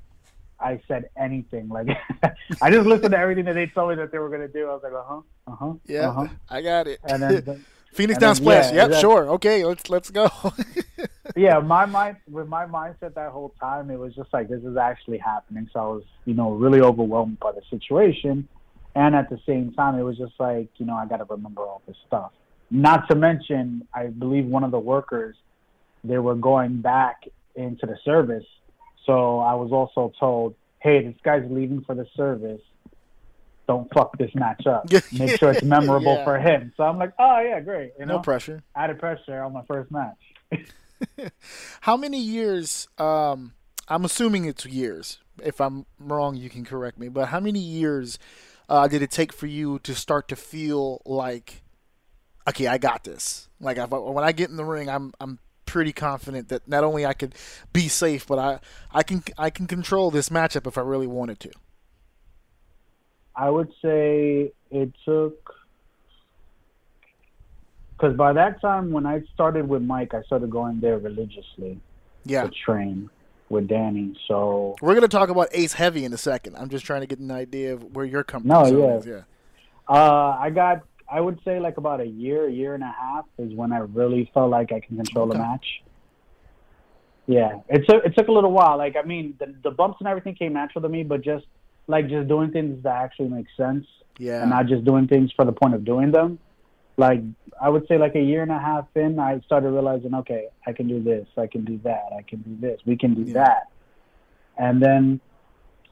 I 0.60 0.82
said 0.88 1.10
anything. 1.18 1.70
Like 1.70 1.88
I 2.62 2.72
just 2.72 2.88
listened 2.88 3.12
to 3.12 3.18
everything 3.18 3.46
that 3.46 3.54
they 3.54 3.68
told 3.68 3.90
me 3.90 3.96
that 3.96 4.12
they 4.12 4.18
were 4.18 4.30
gonna 4.30 4.48
do. 4.48 4.70
I 4.70 4.74
was 4.74 4.84
like, 4.84 4.94
uh 4.94 5.04
huh, 5.06 5.22
uh 5.48 5.56
huh, 5.56 5.74
Yeah, 5.86 6.10
uh-huh. 6.10 6.28
I 6.50 6.62
got 6.62 6.88
it. 6.88 7.00
And 7.04 7.22
then, 7.22 7.66
Phoenix 7.96 8.18
and 8.18 8.22
Down 8.22 8.36
then, 8.36 8.36
Splash. 8.36 8.74
yeah, 8.74 8.88
yep, 8.88 9.00
sure. 9.00 9.30
Okay, 9.32 9.64
let's 9.64 9.90
let's 9.90 10.10
go. 10.10 10.30
yeah, 11.36 11.60
my 11.60 11.86
mind 11.86 12.18
with 12.30 12.48
my 12.48 12.66
mindset 12.66 13.14
that 13.16 13.32
whole 13.32 13.54
time, 13.60 13.90
it 13.90 13.98
was 13.98 14.14
just 14.14 14.32
like 14.34 14.50
this 14.50 14.64
is 14.64 14.76
actually 14.78 15.18
happening. 15.18 15.70
So 15.72 15.80
I 15.80 15.88
was, 15.88 16.04
you 16.26 16.34
know, 16.34 16.52
really 16.52 16.82
overwhelmed 16.82 17.40
by 17.40 17.54
the 17.54 17.62
situation, 17.70 18.48
and 18.96 19.16
at 19.16 19.30
the 19.30 19.40
same 19.46 19.72
time, 19.74 19.98
it 19.98 20.04
was 20.04 20.18
just 20.18 20.34
like, 20.40 20.70
you 20.78 20.86
know, 20.86 20.96
I 20.96 21.06
got 21.06 21.18
to 21.18 21.26
remember 21.26 21.62
all 21.62 21.82
this 21.88 21.98
stuff. 22.06 22.32
Not 22.70 23.08
to 23.10 23.16
mention, 23.16 23.88
I 23.94 24.08
believe 24.08 24.46
one 24.46 24.64
of 24.64 24.72
the 24.72 24.80
workers, 24.80 25.36
they 26.04 26.18
were 26.18 26.36
going 26.36 26.82
back 26.82 27.24
into 27.56 27.86
the 27.86 27.98
service, 28.04 28.46
so 29.06 29.40
I 29.40 29.54
was 29.54 29.72
also 29.72 30.12
told, 30.20 30.56
hey, 30.80 31.04
this 31.04 31.16
guy's 31.24 31.50
leaving 31.50 31.84
for 31.86 31.96
the 31.96 32.08
service. 32.18 32.62
Don't 33.68 33.92
fuck 33.94 34.18
this 34.18 34.30
match 34.36 34.66
up. 34.68 34.90
Make 35.12 35.38
sure 35.40 35.52
it's 35.52 35.64
memorable 35.64 36.14
Yeah. 36.18 36.24
for 36.24 36.38
him. 36.40 36.72
So 36.78 36.84
I'm 36.84 36.98
like, 37.00 37.14
oh 37.20 37.40
yeah, 37.40 37.60
great. 37.62 37.92
You 38.00 38.06
know, 38.06 38.16
no 38.18 38.20
pressure. 38.22 38.64
added 38.76 39.00
pressure 39.00 39.42
on 39.42 39.54
my 39.54 39.64
first 39.68 39.90
match. 39.92 40.18
How 41.82 41.98
many 41.98 42.20
years? 42.22 42.88
Um, 42.98 43.54
I'm 43.88 44.06
assuming 44.06 44.46
it's 44.46 44.66
years. 44.66 45.20
If 45.44 45.60
I'm 45.60 45.86
wrong, 46.00 46.36
you 46.36 46.50
can 46.50 46.64
correct 46.66 46.98
me. 46.98 47.10
But 47.10 47.28
how 47.28 47.40
many 47.40 47.60
years 47.60 48.18
uh, 48.70 48.88
did 48.88 49.02
it 49.02 49.12
take 49.12 49.34
for 49.34 49.48
you 49.48 49.80
to 49.80 49.94
start 49.94 50.28
to 50.30 50.36
feel 50.36 51.02
like, 51.06 51.62
okay, 52.48 52.68
I 52.68 52.78
got 52.78 53.04
this? 53.04 53.50
Like 53.60 53.78
if 53.78 53.92
I, 53.92 53.98
when 53.98 54.24
I 54.24 54.32
get 54.32 54.50
in 54.50 54.56
the 54.56 54.66
ring, 54.66 54.90
I'm 54.90 55.14
I'm 55.20 55.40
pretty 55.66 55.92
confident 55.92 56.50
that 56.50 56.68
not 56.68 56.84
only 56.84 57.06
I 57.06 57.14
could 57.14 57.36
be 57.74 57.88
safe, 57.90 58.26
but 58.26 58.40
I 58.40 58.60
I 58.92 59.04
can 59.04 59.24
I 59.38 59.50
can 59.50 59.68
control 59.68 60.10
this 60.12 60.30
matchup 60.30 60.66
if 60.68 60.78
I 60.78 60.82
really 60.82 61.08
wanted 61.08 61.40
to. 61.42 61.52
I 63.36 63.50
would 63.50 63.72
say 63.82 64.52
it 64.72 64.94
took 65.04 65.54
because 67.98 68.16
by 68.18 68.34
that 68.34 68.60
time 68.62 68.92
when 68.92 69.06
I 69.06 69.22
started 69.34 69.68
with 69.68 69.82
Mike, 69.82 70.14
I 70.14 70.22
started 70.24 70.50
going 70.50 70.80
there 70.80 70.98
religiously 70.98 71.80
Yeah, 72.26 72.44
to 72.44 72.52
train 72.66 73.10
with 73.50 73.68
Danny. 73.68 74.14
So 74.28 74.76
we're 74.82 74.96
gonna 74.96 75.08
talk 75.08 75.30
about 75.30 75.50
Ace 75.52 75.74
Heavy 75.74 76.06
in 76.06 76.14
a 76.14 76.18
second. 76.18 76.56
I'm 76.58 76.70
just 76.70 76.86
trying 76.86 77.02
to 77.02 77.08
get 77.08 77.20
an 77.20 77.32
idea 77.32 77.74
of 77.74 77.96
where 77.96 78.06
your 78.06 78.24
comfort 78.24 78.48
No, 78.48 78.66
yeah. 78.68 78.98
is. 78.98 79.06
Yeah. 79.06 79.22
uh, 79.88 80.38
I 80.40 80.50
got 80.50 80.84
I 81.10 81.22
would 81.22 81.40
say 81.46 81.60
like 81.60 81.78
about 81.78 82.02
a 82.02 82.06
year, 82.06 82.48
a 82.48 82.52
year 82.52 82.74
and 82.74 82.84
a 82.84 82.94
half 83.00 83.26
is 83.38 83.54
when 83.54 83.72
I 83.72 83.80
really 83.80 84.30
felt 84.34 84.50
like 84.50 84.72
I 84.72 84.80
can 84.80 84.98
control 84.98 85.30
Okay. 85.30 85.38
a 85.38 85.42
match. 85.42 85.66
Yeah, 87.28 87.60
it 87.70 87.86
took 87.88 88.04
it 88.06 88.16
took 88.18 88.28
a 88.28 88.32
little 88.32 88.52
while. 88.52 88.78
Like 88.78 88.96
I 88.96 89.06
mean, 89.06 89.36
the, 89.40 89.54
the 89.64 89.72
bumps 89.72 89.98
and 90.00 90.08
everything 90.08 90.36
came 90.36 90.54
natural 90.54 90.82
to 90.82 90.90
me, 90.90 91.04
but 91.04 91.22
just 91.22 91.46
like 91.88 92.10
just 92.10 92.28
doing 92.28 92.52
things 92.52 92.82
that 92.84 92.96
actually 92.96 93.30
make 93.30 93.48
sense 93.56 93.86
Yeah. 94.18 94.42
and 94.42 94.50
not 94.50 94.66
just 94.68 94.84
doing 94.86 95.08
things 95.08 95.32
for 95.36 95.46
the 95.46 95.52
point 95.52 95.74
of 95.76 95.86
doing 95.86 96.12
them. 96.12 96.40
Like 96.98 97.22
I 97.62 97.70
would 97.70 97.88
say, 97.88 97.98
like 97.98 98.16
a 98.16 98.22
year 98.22 98.42
and 98.42 98.52
a 98.52 98.60
half 98.60 98.86
in, 98.96 99.20
I 99.20 99.40
started 99.42 99.70
realizing, 99.72 100.14
okay, 100.16 100.48
I 100.66 100.72
can 100.74 100.88
do 100.88 101.02
this, 101.04 101.28
I 101.38 101.48
can 101.48 101.66
do 101.66 101.78
that, 101.84 102.10
I 102.18 102.22
can 102.22 102.40
do 102.42 102.56
this, 102.60 102.80
we 102.86 102.96
can 102.96 103.14
do 103.14 103.24
Yeah. 103.24 103.44
that, 103.44 103.64
and 104.58 104.82
then, 104.82 105.20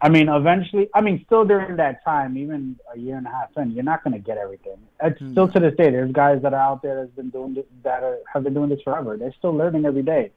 I 0.01 0.09
mean, 0.09 0.27
eventually, 0.29 0.89
I 0.93 1.01
mean, 1.01 1.21
still 1.25 1.45
during 1.45 1.75
that 1.77 2.03
time, 2.03 2.37
even 2.37 2.77
a 2.93 2.97
year 2.97 3.17
and 3.17 3.25
a 3.27 3.29
half 3.29 3.49
in, 3.57 3.71
you're 3.71 3.83
not 3.83 4.03
going 4.03 4.13
to 4.13 4.19
get 4.19 4.37
everything. 4.37 4.77
It's 5.01 5.19
Hmm. 5.19 5.31
still 5.31 5.47
to 5.49 5.59
this 5.59 5.75
day, 5.75 5.89
there's 5.91 6.11
guys 6.11 6.41
that 6.41 6.53
are 6.53 6.59
out 6.59 6.81
there 6.81 6.95
that's 7.01 7.15
been 7.15 7.29
doing 7.29 7.53
this, 7.53 7.65
that 7.83 8.03
are, 8.03 8.19
have 8.33 8.43
been 8.43 8.53
doing 8.53 8.69
this 8.69 8.81
forever. 8.81 9.15
They're 9.17 9.33
still 9.33 9.53
learning 9.53 9.85
every 9.85 10.03
day. 10.03 10.31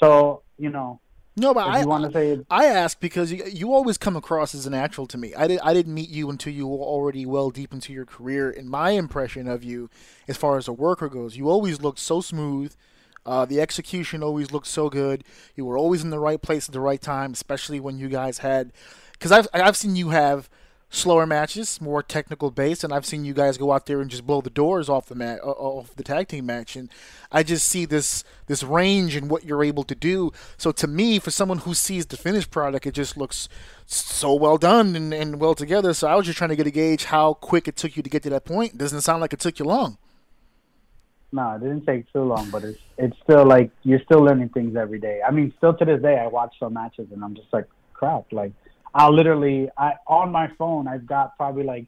So 0.00 0.42
you 0.58 0.70
know, 0.70 0.98
no, 1.38 1.54
but 1.54 1.66
I 1.66 1.84
want 1.84 2.04
to 2.04 2.12
say 2.12 2.40
I 2.50 2.66
ask 2.66 3.00
because 3.00 3.32
you, 3.32 3.44
you 3.46 3.72
always 3.72 3.98
come 3.98 4.16
across 4.16 4.54
as 4.54 4.66
a 4.66 4.70
natural 4.70 5.06
to 5.08 5.18
me. 5.18 5.34
I, 5.34 5.46
did, 5.46 5.60
I 5.60 5.74
didn't 5.74 5.94
meet 5.94 6.10
you 6.10 6.30
until 6.30 6.52
you 6.52 6.66
were 6.66 6.78
already 6.78 7.24
well 7.26 7.50
deep 7.50 7.72
into 7.72 7.92
your 7.92 8.04
career. 8.04 8.50
And 8.50 8.68
my 8.68 8.90
impression 8.90 9.48
of 9.48 9.64
you, 9.64 9.90
as 10.26 10.36
far 10.36 10.58
as 10.58 10.68
a 10.68 10.72
worker 10.72 11.08
goes, 11.08 11.36
you 11.36 11.48
always 11.48 11.80
looked 11.80 11.98
so 11.98 12.20
smooth. 12.20 12.74
Uh, 13.26 13.44
the 13.44 13.60
execution 13.60 14.22
always 14.22 14.52
looked 14.52 14.66
so 14.66 14.88
good. 14.88 15.24
You 15.54 15.64
were 15.64 15.76
always 15.76 16.02
in 16.02 16.10
the 16.10 16.18
right 16.18 16.40
place 16.40 16.68
at 16.68 16.72
the 16.72 16.80
right 16.80 17.00
time, 17.00 17.32
especially 17.32 17.80
when 17.80 17.98
you 17.98 18.08
guys 18.08 18.38
had. 18.38 18.72
Because 19.12 19.32
I've, 19.32 19.48
I've 19.52 19.76
seen 19.76 19.96
you 19.96 20.10
have 20.10 20.48
slower 20.90 21.26
matches, 21.26 21.80
more 21.80 22.02
technical 22.02 22.50
based, 22.50 22.82
and 22.82 22.92
I've 22.92 23.04
seen 23.04 23.24
you 23.24 23.34
guys 23.34 23.58
go 23.58 23.72
out 23.72 23.86
there 23.86 24.00
and 24.00 24.10
just 24.10 24.26
blow 24.26 24.40
the 24.40 24.50
doors 24.50 24.88
off 24.88 25.06
the 25.06 25.14
mat, 25.14 25.40
off 25.42 25.94
the 25.94 26.02
tag 26.02 26.28
team 26.28 26.46
match, 26.46 26.76
and 26.76 26.88
I 27.30 27.42
just 27.42 27.66
see 27.66 27.84
this 27.84 28.24
this 28.46 28.62
range 28.62 29.14
and 29.14 29.30
what 29.30 29.44
you're 29.44 29.62
able 29.62 29.84
to 29.84 29.94
do. 29.94 30.32
So 30.56 30.72
to 30.72 30.86
me, 30.86 31.18
for 31.18 31.30
someone 31.30 31.58
who 31.58 31.74
sees 31.74 32.06
the 32.06 32.16
finished 32.16 32.50
product, 32.50 32.86
it 32.86 32.92
just 32.92 33.16
looks 33.16 33.48
so 33.86 34.34
well 34.34 34.56
done 34.56 34.96
and, 34.96 35.12
and 35.12 35.40
well 35.40 35.54
together. 35.54 35.92
So 35.92 36.08
I 36.08 36.14
was 36.14 36.26
just 36.26 36.38
trying 36.38 36.50
to 36.50 36.56
get 36.56 36.66
a 36.66 36.70
gauge 36.70 37.04
how 37.04 37.34
quick 37.34 37.68
it 37.68 37.76
took 37.76 37.96
you 37.96 38.02
to 38.02 38.10
get 38.10 38.22
to 38.22 38.30
that 38.30 38.44
point. 38.44 38.78
Doesn't 38.78 39.02
sound 39.02 39.20
like 39.20 39.32
it 39.32 39.40
took 39.40 39.58
you 39.58 39.66
long. 39.66 39.98
No, 41.30 41.50
it 41.52 41.60
didn't 41.60 41.84
take 41.84 42.10
too 42.10 42.22
long, 42.22 42.48
but 42.50 42.64
it's 42.64 42.80
it's 42.96 43.16
still 43.22 43.44
like 43.44 43.70
you're 43.82 44.00
still 44.00 44.20
learning 44.20 44.48
things 44.50 44.74
every 44.76 44.98
day. 44.98 45.20
I 45.26 45.30
mean, 45.30 45.52
still 45.58 45.74
to 45.74 45.84
this 45.84 46.00
day, 46.00 46.18
I 46.18 46.26
watch 46.28 46.54
some 46.58 46.72
matches 46.72 47.08
and 47.12 47.22
I'm 47.22 47.34
just 47.34 47.52
like, 47.52 47.66
crap. 47.92 48.32
Like, 48.32 48.52
I'll 48.98 49.14
literally, 49.14 49.70
I 49.78 49.92
on 50.08 50.32
my 50.32 50.48
phone, 50.58 50.88
I've 50.88 51.06
got 51.06 51.36
probably 51.36 51.62
like 51.62 51.86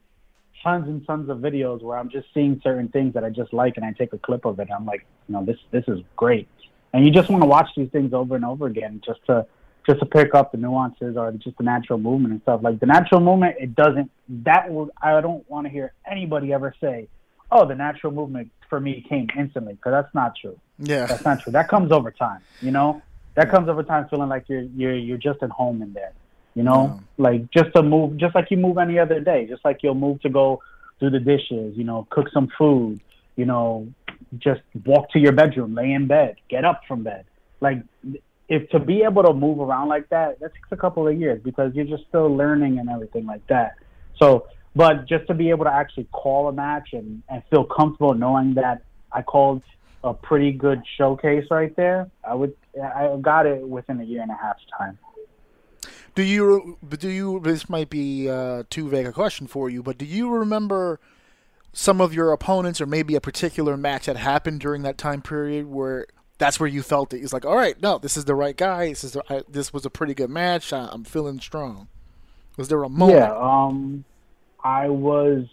tons 0.63 0.87
and 0.87 1.05
tons 1.05 1.29
of 1.29 1.39
videos 1.39 1.83
where 1.83 1.99
I'm 1.99 2.09
just 2.09 2.29
seeing 2.33 2.61
certain 2.63 2.89
things 2.89 3.15
that 3.15 3.25
I 3.25 3.31
just 3.31 3.53
like, 3.53 3.77
and 3.77 3.85
I 3.85 3.93
take 3.93 4.13
a 4.13 4.19
clip 4.19 4.45
of 4.45 4.61
it. 4.61 4.69
I'm 4.75 4.87
like, 4.87 5.05
you 5.29 5.35
know, 5.35 5.45
this 5.45 5.59
this 5.73 5.85
is 5.89 5.99
great, 6.15 6.47
and 6.93 7.05
you 7.05 7.11
just 7.11 7.29
want 7.29 7.43
to 7.43 7.49
watch 7.49 7.69
these 7.77 7.91
things 7.91 8.13
over 8.13 8.37
and 8.37 8.45
over 8.45 8.67
again, 8.67 9.03
just 9.05 9.19
to 9.27 9.45
just 9.89 9.99
to 9.99 10.07
pick 10.07 10.37
up 10.37 10.53
the 10.53 10.59
nuances 10.59 11.17
or 11.17 11.33
just 11.33 11.59
the 11.59 11.65
natural 11.65 11.99
movement 11.99 12.33
and 12.33 12.43
stuff. 12.43 12.61
Like 12.63 12.79
the 12.79 12.87
natural 12.87 13.21
movement, 13.21 13.57
it 13.59 13.75
doesn't. 13.75 14.09
That 14.45 14.71
will 14.71 14.91
I 15.03 15.21
don't 15.21 15.49
want 15.51 15.67
to 15.67 15.71
hear 15.71 15.93
anybody 16.09 16.53
ever 16.53 16.73
say, 16.81 17.09
oh, 17.51 17.67
the 17.67 17.75
natural 17.75 18.13
movement 18.13 18.53
for 18.69 18.79
me 18.79 19.05
came 19.09 19.27
instantly, 19.37 19.73
because 19.75 19.91
that's 19.91 20.15
not 20.15 20.37
true. 20.41 20.57
Yeah, 20.79 21.07
That's 21.07 21.25
not 21.25 21.41
true. 21.41 21.51
That 21.51 21.69
comes 21.69 21.91
over 21.91 22.13
time. 22.13 22.41
You 22.63 22.71
know, 22.71 23.03
that 23.35 23.51
comes 23.51 23.69
over 23.69 23.83
time, 23.83 24.09
feeling 24.09 24.29
like 24.29 24.49
you're 24.49 24.63
you're 24.63 24.97
you're 24.97 25.19
just 25.19 25.43
at 25.43 25.51
home 25.51 25.83
in 25.83 25.93
there. 25.93 26.13
You 26.55 26.65
know, 26.65 27.01
like 27.17 27.51
just 27.51 27.73
to 27.77 27.83
move, 27.83 28.17
just 28.17 28.35
like 28.35 28.51
you 28.51 28.57
move 28.57 28.79
any 28.79 28.99
other 28.99 29.21
day, 29.21 29.47
just 29.47 29.65
like 29.65 29.83
you'll 29.83 29.95
move 29.95 30.21
to 30.23 30.29
go 30.29 30.61
do 30.99 31.09
the 31.09 31.21
dishes. 31.21 31.77
You 31.77 31.85
know, 31.85 32.07
cook 32.11 32.27
some 32.33 32.49
food. 32.59 33.01
You 33.37 33.47
know, 33.47 33.89
just 34.39 34.61
walk 34.85 35.11
to 35.11 35.19
your 35.19 35.33
bedroom, 35.33 35.75
lay 35.75 35.93
in 35.93 36.07
bed, 36.07 36.37
get 36.49 36.65
up 36.65 36.83
from 36.87 37.03
bed. 37.03 37.25
Like, 37.61 37.83
if 38.49 38.69
to 38.71 38.81
be 38.81 39.03
able 39.03 39.23
to 39.23 39.33
move 39.33 39.61
around 39.61 39.89
like 39.89 40.09
that, 40.09 40.41
that 40.41 40.53
takes 40.55 40.69
a 40.73 40.77
couple 40.77 41.07
of 41.07 41.19
years 41.19 41.41
because 41.43 41.73
you're 41.75 41.85
just 41.85 42.03
still 42.09 42.35
learning 42.35 42.79
and 42.79 42.91
everything 42.91 43.27
like 43.27 43.47
that. 43.47 43.77
So, 44.21 44.47
but 44.75 45.07
just 45.07 45.27
to 45.29 45.35
be 45.35 45.51
able 45.51 45.65
to 45.65 45.73
actually 45.73 46.09
call 46.13 46.49
a 46.49 46.53
match 46.53 46.91
and, 46.93 47.23
and 47.29 47.43
feel 47.51 47.65
comfortable 47.65 48.15
knowing 48.15 48.55
that 48.55 48.83
I 49.13 49.23
called 49.23 49.63
a 50.03 50.15
pretty 50.15 50.53
good 50.53 50.83
showcase 50.99 51.45
right 51.51 51.75
there, 51.77 52.11
I 52.25 52.35
would 52.35 52.55
I 52.83 53.17
got 53.21 53.47
it 53.47 53.67
within 53.67 54.01
a 54.01 54.05
year 54.05 54.23
and 54.23 54.31
a 54.31 54.35
half's 54.35 54.63
time. 54.77 54.99
Do 56.15 56.23
you? 56.23 56.79
Do 56.89 57.09
you? 57.09 57.41
This 57.41 57.69
might 57.69 57.91
be 57.91 58.29
uh, 58.29 58.65
too 58.71 58.89
vague 58.89 59.07
a 59.07 59.13
question 59.13 59.47
for 59.47 59.71
you, 59.71 59.83
but 59.83 59.97
do 59.97 60.05
you 60.05 60.29
remember 60.31 61.01
some 61.73 62.01
of 62.01 62.13
your 62.13 62.33
opponents, 62.33 62.81
or 62.81 62.87
maybe 62.87 63.15
a 63.15 63.21
particular 63.21 63.77
match 63.77 64.07
that 64.07 64.17
happened 64.17 64.61
during 64.61 64.83
that 64.83 64.99
time 64.99 65.23
period 65.23 65.67
where 65.67 66.07
that's 66.39 66.59
where 66.59 66.69
you 66.69 66.83
felt 66.83 67.15
it? 67.15 67.19
It's 67.19 67.33
like, 67.33 67.45
all 67.45 67.57
right, 67.57 67.81
no, 67.81 67.99
this 67.99 68.17
is 68.17 68.25
the 68.25 68.35
right 68.35 68.57
guy. 68.57 68.89
This 68.89 69.05
is 69.05 69.13
the, 69.13 69.23
I, 69.31 69.43
this 69.49 69.73
was 69.73 69.87
a 69.87 69.91
pretty 69.91 70.15
good 70.15 70.31
match. 70.31 70.73
I, 70.73 70.89
I'm 70.91 71.05
feeling 71.05 71.41
strong. 71.41 71.89
Was 72.57 72.69
there 72.69 72.83
a 72.83 72.89
moment? 72.89 73.19
Yeah, 73.19 73.37
um, 73.37 74.05
I 74.65 74.89
was 74.89 75.47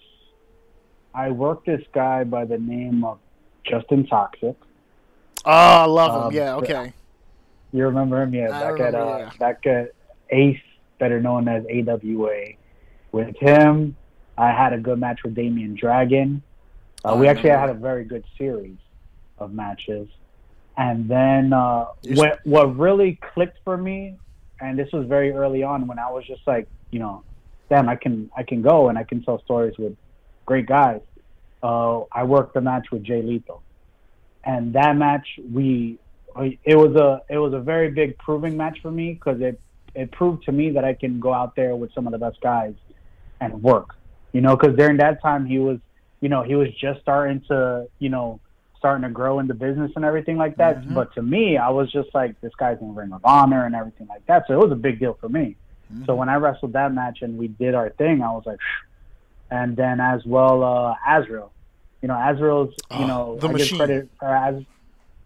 I 1.13 1.32
worked 1.32 1.65
this 1.65 1.84
guy 1.93 2.24
by 2.24 2.46
the 2.46 2.58
name 2.58 3.04
of 3.04 3.20
Justin 3.63 4.06
Toxic. 4.08 4.56
Oh, 5.46 5.52
I 5.52 5.86
love 5.86 6.15
him. 6.15 6.28
Um, 6.28 6.34
yeah. 6.34 6.56
Okay. 6.56 6.93
You 7.72 7.86
remember 7.86 8.22
him? 8.22 8.34
Yeah, 8.34 8.48
I 8.48 8.62
back 8.63 8.74
remember, 8.74 8.98
at 8.98 9.04
uh, 9.04 9.17
yeah. 9.17 9.30
back 9.39 9.65
at 9.65 9.93
Ace, 10.29 10.59
better 10.99 11.21
known 11.21 11.47
as 11.47 11.63
AWA. 11.65 12.53
With 13.11 13.35
him, 13.37 13.95
I 14.37 14.51
had 14.51 14.73
a 14.73 14.77
good 14.77 14.99
match 14.99 15.19
with 15.23 15.35
Damian 15.35 15.75
Dragon. 15.75 16.41
Uh, 17.03 17.11
Oh, 17.11 17.17
we 17.17 17.27
actually 17.27 17.49
had 17.51 17.69
a 17.69 17.73
very 17.73 18.03
good 18.03 18.25
series 18.37 18.77
of 19.39 19.53
matches. 19.53 20.07
And 20.77 21.09
then 21.09 21.53
uh, 21.53 21.85
what 22.09 22.39
what 22.45 22.77
really 22.77 23.19
clicked 23.33 23.57
for 23.63 23.77
me, 23.77 24.15
and 24.59 24.77
this 24.77 24.91
was 24.91 25.07
very 25.07 25.31
early 25.31 25.63
on 25.63 25.87
when 25.87 25.97
I 25.97 26.11
was 26.11 26.23
just 26.25 26.41
like, 26.45 26.67
you 26.91 26.99
know, 26.99 27.23
damn, 27.69 27.89
I 27.89 27.95
can 27.95 28.29
I 28.37 28.43
can 28.43 28.61
go 28.61 28.89
and 28.89 28.97
I 28.97 29.03
can 29.03 29.23
tell 29.23 29.41
stories 29.43 29.77
with 29.77 29.95
great 30.45 30.67
guys. 30.67 31.01
Uh, 31.63 32.01
I 32.11 32.23
worked 32.23 32.53
the 32.53 32.61
match 32.61 32.87
with 32.91 33.03
Jay 33.03 33.23
Lethal, 33.23 33.63
and 34.43 34.73
that 34.73 34.95
match 34.95 35.27
we 35.51 35.97
it 36.63 36.75
was 36.75 36.95
a 36.95 37.23
it 37.27 37.39
was 37.39 37.53
a 37.53 37.59
very 37.59 37.89
big 37.89 38.17
proving 38.19 38.55
match 38.55 38.77
for 38.81 38.91
me 38.91 39.13
because 39.13 39.41
it 39.41 39.59
it 39.97 40.12
proved 40.12 40.43
to 40.43 40.51
me 40.51 40.71
that 40.71 40.86
I 40.86 40.93
can 40.93 41.19
go 41.19 41.33
out 41.33 41.55
there 41.55 41.75
with 41.75 41.93
some 41.93 42.07
of 42.07 42.12
the 42.12 42.19
best 42.19 42.39
guys 42.41 42.75
and 43.41 43.62
work. 43.62 43.95
You 44.31 44.41
know, 44.41 44.55
because 44.55 44.75
during 44.75 44.97
that 44.97 45.21
time 45.21 45.45
he 45.45 45.60
was, 45.60 45.79
you 46.21 46.29
know, 46.29 46.43
he 46.43 46.55
was 46.55 46.69
just 46.75 47.01
starting 47.01 47.41
to, 47.47 47.88
you 47.99 48.10
know, 48.10 48.39
starting 48.77 49.03
to 49.03 49.10
grow 49.10 49.39
in 49.39 49.47
the 49.47 49.53
business 49.53 49.91
and 49.95 50.05
everything 50.05 50.38
like 50.38 50.57
that. 50.57 50.81
Mm-hmm. 50.81 50.93
But 50.93 51.13
to 51.15 51.21
me, 51.21 51.57
I 51.57 51.69
was 51.69 51.91
just 51.91 52.10
like, 52.13 52.39
this 52.41 52.53
guy's 52.55 52.79
in 52.79 52.93
Ring 52.93 53.12
of 53.12 53.21
Honor 53.23 53.65
and 53.65 53.75
everything 53.75 54.07
like 54.07 54.25
that. 54.27 54.45
So 54.47 54.53
it 54.53 54.60
was 54.60 54.71
a 54.71 54.75
big 54.75 54.99
deal 54.99 55.17
for 55.19 55.29
me. 55.29 55.55
Mm-hmm. 55.91 56.05
So 56.05 56.15
when 56.15 56.29
I 56.29 56.36
wrestled 56.36 56.73
that 56.73 56.93
match 56.93 57.19
and 57.21 57.38
we 57.38 57.47
did 57.47 57.73
our 57.73 57.89
thing, 57.89 58.21
I 58.21 58.31
was 58.31 58.43
like, 58.45 58.60
and 59.49 59.75
then 59.75 59.99
as 59.99 60.25
well, 60.25 60.63
uh, 60.63 60.95
Azrael. 61.07 61.51
You 62.01 62.10
know, 62.10 62.15
Azrael's, 62.15 62.73
you 62.91 63.05
oh, 63.05 63.07
know, 63.07 63.39
I 63.41 63.51
machine. 63.51 63.69
give 63.69 63.77
credit 63.77 64.10
for 64.19 64.36
Az- 64.36 64.65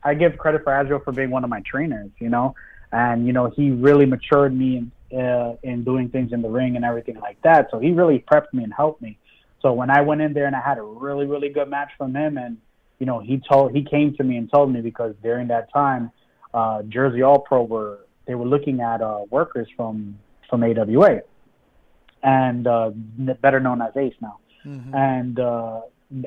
I 0.03 0.13
give 0.13 0.37
credit 0.37 0.63
for 0.63 0.73
Azrael 0.73 0.99
for 0.99 1.11
being 1.11 1.29
one 1.29 1.43
of 1.43 1.49
my 1.49 1.61
trainers. 1.65 2.11
You 2.19 2.29
know, 2.29 2.55
and 2.91 3.25
you 3.25 3.33
know 3.33 3.49
he 3.55 3.71
really 3.71 4.05
matured 4.05 4.57
me 4.57 4.89
in, 5.11 5.19
uh, 5.19 5.55
in 5.63 5.83
doing 5.83 6.09
things 6.09 6.33
in 6.33 6.41
the 6.41 6.49
ring 6.49 6.75
and 6.75 6.85
everything 6.85 7.19
like 7.19 7.41
that. 7.43 7.67
So 7.71 7.79
he 7.79 7.91
really 7.91 8.23
prepped 8.31 8.53
me 8.53 8.63
and 8.63 8.73
helped 8.73 9.01
me. 9.01 9.17
So 9.61 9.73
when 9.73 9.89
I 9.89 10.01
went 10.01 10.21
in 10.21 10.33
there 10.33 10.47
and 10.47 10.55
I 10.55 10.61
had 10.61 10.77
a 10.77 10.83
really 10.83 11.25
really 11.25 11.49
good 11.49 11.69
match 11.69 11.91
from 11.97 12.15
him, 12.15 12.37
and 12.37 12.57
you 12.99 13.05
know 13.05 13.19
he 13.19 13.41
told 13.49 13.73
he 13.73 13.83
came 13.83 14.15
to 14.15 14.23
me 14.23 14.37
and 14.37 14.51
told 14.51 14.71
me 14.71 14.81
because 14.81 15.15
during 15.23 15.47
that 15.47 15.71
time, 15.71 16.11
uh, 16.53 16.83
Jersey 16.83 17.21
All 17.21 17.39
Pro 17.39 17.63
were 17.63 17.99
they 18.25 18.35
were 18.35 18.47
looking 18.47 18.81
at 18.81 19.01
uh, 19.01 19.21
workers 19.29 19.67
from 19.75 20.17
from 20.49 20.63
AWA, 20.63 21.21
and 22.23 22.67
uh, 22.67 22.91
better 23.41 23.59
known 23.59 23.81
as 23.81 23.95
Ace 23.95 24.13
now. 24.21 24.39
Mm-hmm. 24.65 24.93
And 24.93 25.39
uh, 25.39 25.81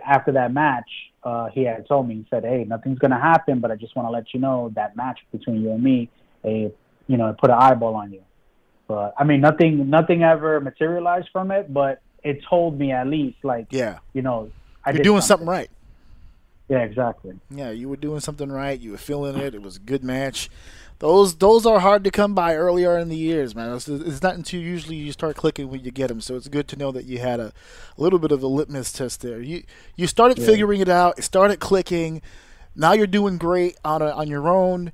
after 0.04 0.32
that 0.32 0.52
match, 0.52 0.88
uh, 1.22 1.48
he 1.50 1.64
had 1.64 1.86
told 1.86 2.08
me, 2.08 2.14
he 2.14 2.26
said, 2.30 2.44
"Hey, 2.44 2.64
nothing's 2.64 2.98
gonna 2.98 3.20
happen, 3.20 3.60
but 3.60 3.70
I 3.70 3.76
just 3.76 3.94
want 3.94 4.06
to 4.06 4.10
let 4.10 4.32
you 4.32 4.40
know 4.40 4.72
that 4.74 4.96
match 4.96 5.20
between 5.30 5.60
you 5.62 5.72
and 5.72 5.82
me 5.82 6.08
a 6.44 6.72
you 7.06 7.16
know 7.16 7.34
put 7.38 7.50
an 7.50 7.56
eyeball 7.58 7.94
on 7.94 8.12
you. 8.12 8.22
But 8.86 9.14
I 9.18 9.24
mean, 9.24 9.40
nothing 9.40 9.88
nothing 9.88 10.22
ever 10.22 10.60
materialized 10.60 11.28
from 11.32 11.50
it, 11.50 11.72
but 11.72 12.02
it 12.22 12.42
told 12.48 12.78
me 12.78 12.92
at 12.92 13.06
least 13.06 13.38
like 13.42 13.66
yeah, 13.70 13.98
you 14.12 14.22
know, 14.22 14.50
I 14.84 14.90
you're 14.92 15.02
doing 15.02 15.20
something. 15.20 15.46
something 15.46 15.48
right. 15.48 15.70
Yeah, 16.68 16.78
exactly. 16.78 17.38
Yeah, 17.50 17.70
you 17.70 17.88
were 17.90 17.96
doing 17.96 18.20
something 18.20 18.50
right. 18.50 18.78
You 18.78 18.92
were 18.92 18.98
feeling 18.98 19.36
it. 19.36 19.54
It 19.54 19.62
was 19.62 19.76
a 19.76 19.80
good 19.80 20.02
match. 20.02 20.48
Those 20.98 21.36
those 21.36 21.66
are 21.66 21.80
hard 21.80 22.04
to 22.04 22.10
come 22.10 22.34
by 22.34 22.54
earlier 22.54 22.96
in 22.98 23.08
the 23.08 23.16
years, 23.16 23.54
man. 23.54 23.74
It's, 23.74 23.88
it's 23.88 24.22
not 24.22 24.36
until 24.36 24.60
usually 24.60 24.96
you 24.96 25.12
start 25.12 25.36
clicking 25.36 25.68
when 25.68 25.84
you 25.84 25.90
get 25.90 26.08
them. 26.08 26.20
So 26.20 26.36
it's 26.36 26.48
good 26.48 26.68
to 26.68 26.76
know 26.76 26.92
that 26.92 27.04
you 27.04 27.18
had 27.18 27.40
a, 27.40 27.52
a 27.98 28.00
little 28.00 28.18
bit 28.18 28.32
of 28.32 28.42
a 28.42 28.46
litmus 28.46 28.92
test 28.92 29.20
there. 29.20 29.40
You 29.40 29.64
you 29.96 30.06
started 30.06 30.38
yeah. 30.38 30.46
figuring 30.46 30.80
it 30.80 30.88
out. 30.88 31.18
It 31.18 31.22
started 31.22 31.60
clicking. 31.60 32.22
Now 32.76 32.92
you're 32.92 33.06
doing 33.06 33.38
great 33.38 33.76
on 33.84 34.02
a, 34.02 34.10
on 34.10 34.28
your 34.28 34.48
own 34.48 34.92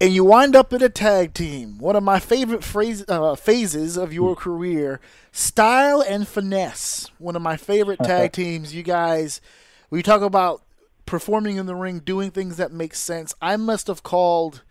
and 0.00 0.14
you 0.14 0.24
wind 0.24 0.56
up 0.56 0.72
in 0.72 0.82
a 0.82 0.88
tag 0.88 1.34
team. 1.34 1.76
One 1.78 1.94
of 1.94 2.02
my 2.02 2.18
favorite 2.18 2.64
phrase, 2.64 3.04
uh, 3.06 3.34
phases 3.34 3.98
of 3.98 4.12
your 4.12 4.34
career, 4.34 4.98
style 5.30 6.00
and 6.00 6.26
finesse. 6.26 7.10
One 7.18 7.36
of 7.36 7.42
my 7.42 7.58
favorite 7.58 7.98
tag 8.02 8.32
teams. 8.32 8.74
You 8.74 8.82
guys, 8.82 9.42
we 9.90 10.02
talk 10.02 10.22
about 10.22 10.62
performing 11.04 11.56
in 11.56 11.66
the 11.66 11.74
ring, 11.74 11.98
doing 11.98 12.30
things 12.30 12.56
that 12.56 12.72
make 12.72 12.94
sense. 12.94 13.34
I 13.42 13.56
must 13.56 13.88
have 13.88 14.02
called 14.02 14.62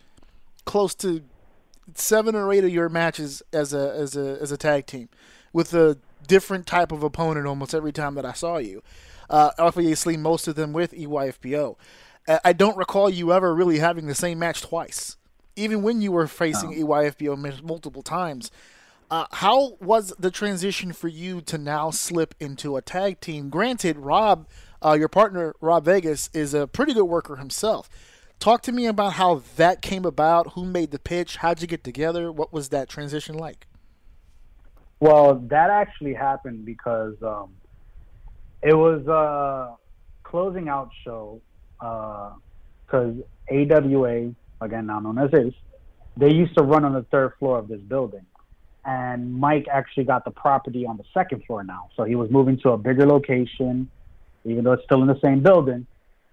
close 0.65 0.95
to 0.95 1.21
seven 1.93 2.35
or 2.35 2.51
eight 2.51 2.63
of 2.63 2.71
your 2.71 2.89
matches 2.89 3.43
as 3.53 3.73
a 3.73 3.93
as 3.93 4.17
a 4.17 4.39
as 4.41 4.51
a 4.51 4.57
tag 4.57 4.87
team, 4.87 5.09
with 5.53 5.75
a 5.75 5.99
different 6.27 6.65
type 6.65 6.91
of 6.91 7.03
opponent 7.03 7.45
almost 7.45 7.75
every 7.75 7.91
time 7.91 8.15
that 8.15 8.25
I 8.25 8.33
saw 8.33 8.57
you. 8.57 8.81
Uh, 9.29 9.51
obviously, 9.59 10.17
most 10.17 10.47
of 10.47 10.55
them 10.55 10.73
with 10.73 10.91
EYFBO. 10.91 11.75
I 12.43 12.53
don't 12.53 12.77
recall 12.77 13.09
you 13.09 13.33
ever 13.33 13.55
really 13.55 13.79
having 13.79 14.05
the 14.05 14.13
same 14.13 14.37
match 14.37 14.61
twice 14.61 15.17
even 15.59 15.81
when 15.81 16.01
you 16.01 16.11
were 16.11 16.27
facing 16.27 16.69
oh. 16.69 16.87
EYFBO 16.87 17.63
multiple 17.63 18.01
times. 18.01 18.51
Uh, 19.11 19.25
how 19.31 19.75
was 19.81 20.13
the 20.19 20.29
transition 20.29 20.93
for 20.93 21.07
you 21.07 21.41
to 21.41 21.57
now 21.57 21.89
slip 21.89 22.35
into 22.39 22.77
a 22.77 22.81
tag 22.81 23.19
team? 23.19 23.49
Granted, 23.49 23.97
Rob, 23.97 24.47
uh, 24.85 24.95
your 24.99 25.07
partner 25.07 25.55
Rob 25.61 25.85
Vegas, 25.85 26.29
is 26.33 26.53
a 26.53 26.67
pretty 26.67 26.93
good 26.93 27.05
worker 27.05 27.37
himself. 27.37 27.89
Talk 28.39 28.61
to 28.63 28.71
me 28.71 28.85
about 28.85 29.13
how 29.13 29.41
that 29.57 29.81
came 29.81 30.05
about. 30.05 30.53
Who 30.53 30.63
made 30.63 30.91
the 30.91 30.99
pitch? 30.99 31.37
How'd 31.37 31.61
you 31.61 31.67
get 31.67 31.83
together? 31.83 32.31
What 32.31 32.53
was 32.53 32.69
that 32.69 32.87
transition 32.87 33.35
like? 33.35 33.67
Well, 34.99 35.35
that 35.47 35.69
actually 35.69 36.13
happened 36.13 36.65
because 36.65 37.15
um, 37.23 37.51
it 38.61 38.75
was 38.75 39.05
a 39.07 39.75
closing 40.23 40.69
out 40.69 40.89
show 41.03 41.41
because 41.79 43.15
uh, 43.49 43.53
AWA 43.53 44.33
again 44.61 44.85
now 44.87 44.99
known 44.99 45.17
as 45.17 45.33
Ace, 45.33 45.53
they 46.17 46.31
used 46.31 46.55
to 46.57 46.63
run 46.63 46.85
on 46.85 46.93
the 46.93 47.03
third 47.03 47.33
floor 47.39 47.59
of 47.59 47.67
this 47.67 47.81
building. 47.81 48.25
And 48.85 49.33
Mike 49.33 49.67
actually 49.71 50.05
got 50.05 50.25
the 50.25 50.31
property 50.31 50.85
on 50.85 50.97
the 50.97 51.03
second 51.13 51.43
floor 51.45 51.63
now. 51.63 51.89
So 51.95 52.03
he 52.03 52.15
was 52.15 52.31
moving 52.31 52.57
to 52.61 52.71
a 52.71 52.77
bigger 52.77 53.05
location, 53.05 53.89
even 54.45 54.63
though 54.63 54.73
it's 54.73 54.83
still 54.83 55.01
in 55.01 55.07
the 55.07 55.19
same 55.23 55.43
building. 55.43 55.85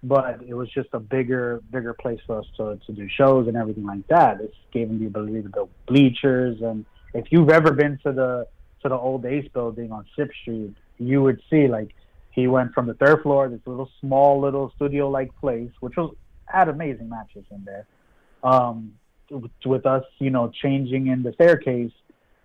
But 0.03 0.41
it 0.47 0.53
was 0.53 0.69
just 0.71 0.89
a 0.93 0.99
bigger, 0.99 1.61
bigger 1.71 1.93
place 1.93 2.19
for 2.25 2.39
us 2.39 2.45
to, 2.57 2.79
to 2.85 2.91
do 2.93 3.07
shows 3.09 3.47
and 3.47 3.57
everything 3.57 3.85
like 3.85 4.07
that. 4.07 4.37
This 4.39 4.51
gave 4.71 4.89
him 4.89 4.99
the 4.99 5.07
ability 5.07 5.41
to 5.43 5.49
build 5.49 5.69
bleachers. 5.87 6.61
And 6.61 6.85
if 7.13 7.25
you've 7.31 7.49
ever 7.49 7.71
been 7.71 7.97
to 8.03 8.11
the 8.11 8.47
to 8.83 8.89
the 8.89 8.95
old 8.95 9.25
Ace 9.25 9.47
building 9.53 9.91
on 9.91 10.05
Sip 10.15 10.29
Street, 10.41 10.75
you 10.99 11.21
would 11.23 11.41
see 11.49 11.67
like 11.67 11.95
he 12.31 12.47
went 12.47 12.73
from 12.73 12.85
the 12.85 12.93
third 12.93 13.23
floor, 13.23 13.49
this 13.49 13.59
little 13.65 13.89
small 13.99 14.39
little 14.39 14.71
studio 14.75 15.09
like 15.09 15.35
place, 15.37 15.71
which 15.79 15.97
was 15.97 16.15
had 16.45 16.69
amazing 16.69 17.09
matches 17.09 17.43
in 17.51 17.63
there, 17.65 17.85
um, 18.43 18.93
with 19.65 19.85
us, 19.85 20.03
you 20.19 20.29
know, 20.29 20.51
changing 20.61 21.07
in 21.07 21.23
the 21.23 21.33
staircase 21.33 21.91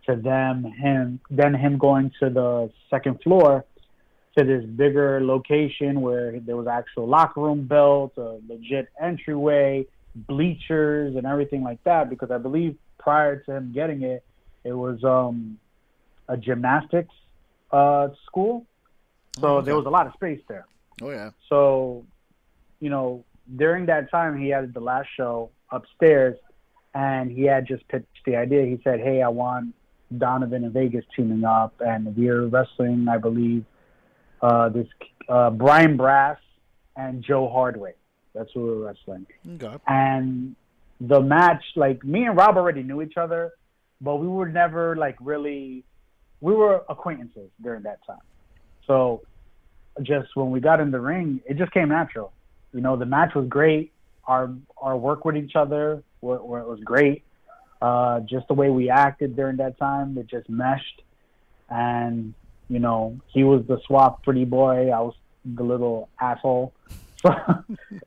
to 0.07 0.16
them, 0.16 0.64
him, 0.64 1.20
then 1.31 1.55
him 1.55 1.78
going 1.78 2.11
to 2.20 2.28
the 2.31 2.70
second 2.90 3.22
floor 3.22 3.64
to 4.37 4.44
this 4.44 4.64
bigger 4.64 5.20
location 5.22 6.00
where 6.00 6.38
there 6.40 6.57
was 6.57 6.66
actual 6.66 7.07
locker 7.07 7.40
room 7.40 7.66
built, 7.66 8.12
a 8.16 8.38
legit 8.48 8.88
entryway, 9.00 9.87
bleachers, 10.14 11.14
and 11.16 11.26
everything 11.26 11.62
like 11.62 11.83
that. 11.85 12.09
Because 12.11 12.31
I 12.31 12.38
believe 12.38 12.76
prior 12.98 13.37
to 13.40 13.52
him 13.57 13.72
getting 13.72 14.02
it, 14.02 14.24
it 14.64 14.72
was 14.72 15.05
um, 15.05 15.59
a 16.28 16.37
gymnastics 16.37 17.14
uh, 17.70 18.09
school, 18.26 18.66
so 19.38 19.46
oh, 19.46 19.57
okay. 19.57 19.66
there 19.66 19.76
was 19.76 19.87
a 19.87 19.90
lot 19.90 20.07
of 20.07 20.12
space 20.14 20.40
there. 20.48 20.66
Oh 21.00 21.11
yeah. 21.11 21.31
So, 21.48 22.05
you 22.81 22.90
know, 22.90 23.24
during 23.57 23.87
that 23.87 24.11
time, 24.11 24.40
he 24.40 24.48
had 24.48 24.72
the 24.72 24.81
last 24.81 25.09
show 25.16 25.50
upstairs, 25.72 26.37
and 26.94 27.30
he 27.30 27.44
had 27.44 27.66
just 27.66 27.87
pitched 27.88 28.06
the 28.26 28.37
idea. 28.37 28.64
He 28.66 28.80
said, 28.85 29.00
"Hey, 29.00 29.22
I 29.22 29.28
want 29.28 29.74
Donovan 30.18 30.64
and 30.64 30.72
Vegas 30.72 31.04
teaming 31.16 31.44
up, 31.44 31.74
and 31.80 32.16
we're 32.16 32.46
wrestling, 32.46 33.06
I 33.08 33.18
believe, 33.18 33.64
uh, 34.40 34.68
this 34.68 34.87
uh, 35.28 35.50
Brian 35.50 35.96
Brass 35.96 36.38
and 36.96 37.22
Joe 37.22 37.48
Hardway. 37.48 37.94
That's 38.35 38.50
who 38.54 38.62
we 38.62 38.68
are 38.70 38.87
wrestling. 38.87 39.26
Okay. 39.46 39.76
And 39.87 40.56
the 41.00 41.20
match, 41.20 41.62
like 41.76 42.04
me 42.04 42.24
and 42.24 42.37
Rob 42.37 42.56
already 42.56 42.82
knew 42.82 43.02
each 43.02 43.16
other, 43.16 43.52
but 44.00 44.16
we 44.16 44.26
were 44.26 44.48
never 44.48 44.96
like 44.96 45.16
really, 45.20 45.85
we 46.40 46.54
were 46.54 46.85
acquaintances 46.88 47.50
during 47.62 47.82
that 47.82 48.04
time. 48.06 48.22
So 48.87 49.22
just 50.02 50.35
when 50.35 50.50
we 50.50 50.61
got 50.61 50.80
in 50.80 50.90
the 50.90 51.00
ring, 51.00 51.40
it 51.46 51.56
just 51.56 51.72
came 51.72 51.88
natural. 51.88 52.32
You 52.72 52.80
know, 52.80 52.96
the 52.96 53.06
match 53.06 53.35
was 53.35 53.46
great 53.48 53.91
our 54.26 54.54
our 54.80 54.96
work 54.96 55.24
with 55.24 55.37
each 55.37 55.56
other 55.56 56.02
where, 56.20 56.61
it 56.61 56.66
was 56.66 56.80
great. 56.85 57.24
Uh, 57.80 58.20
just 58.20 58.46
the 58.48 58.54
way 58.54 58.70
we 58.70 58.88
acted 58.88 59.35
during 59.35 59.56
that 59.56 59.76
time, 59.78 60.16
it 60.16 60.28
just 60.28 60.48
meshed. 60.48 61.02
And 61.68 62.35
you 62.68 62.78
know, 62.78 63.20
he 63.28 63.44
was 63.44 63.64
the 63.66 63.80
swap 63.87 64.22
pretty 64.22 64.44
boy. 64.44 64.90
I 64.90 65.00
was 65.00 65.14
the 65.44 65.62
little 65.62 66.08
asshole. 66.20 66.72
So 67.22 67.30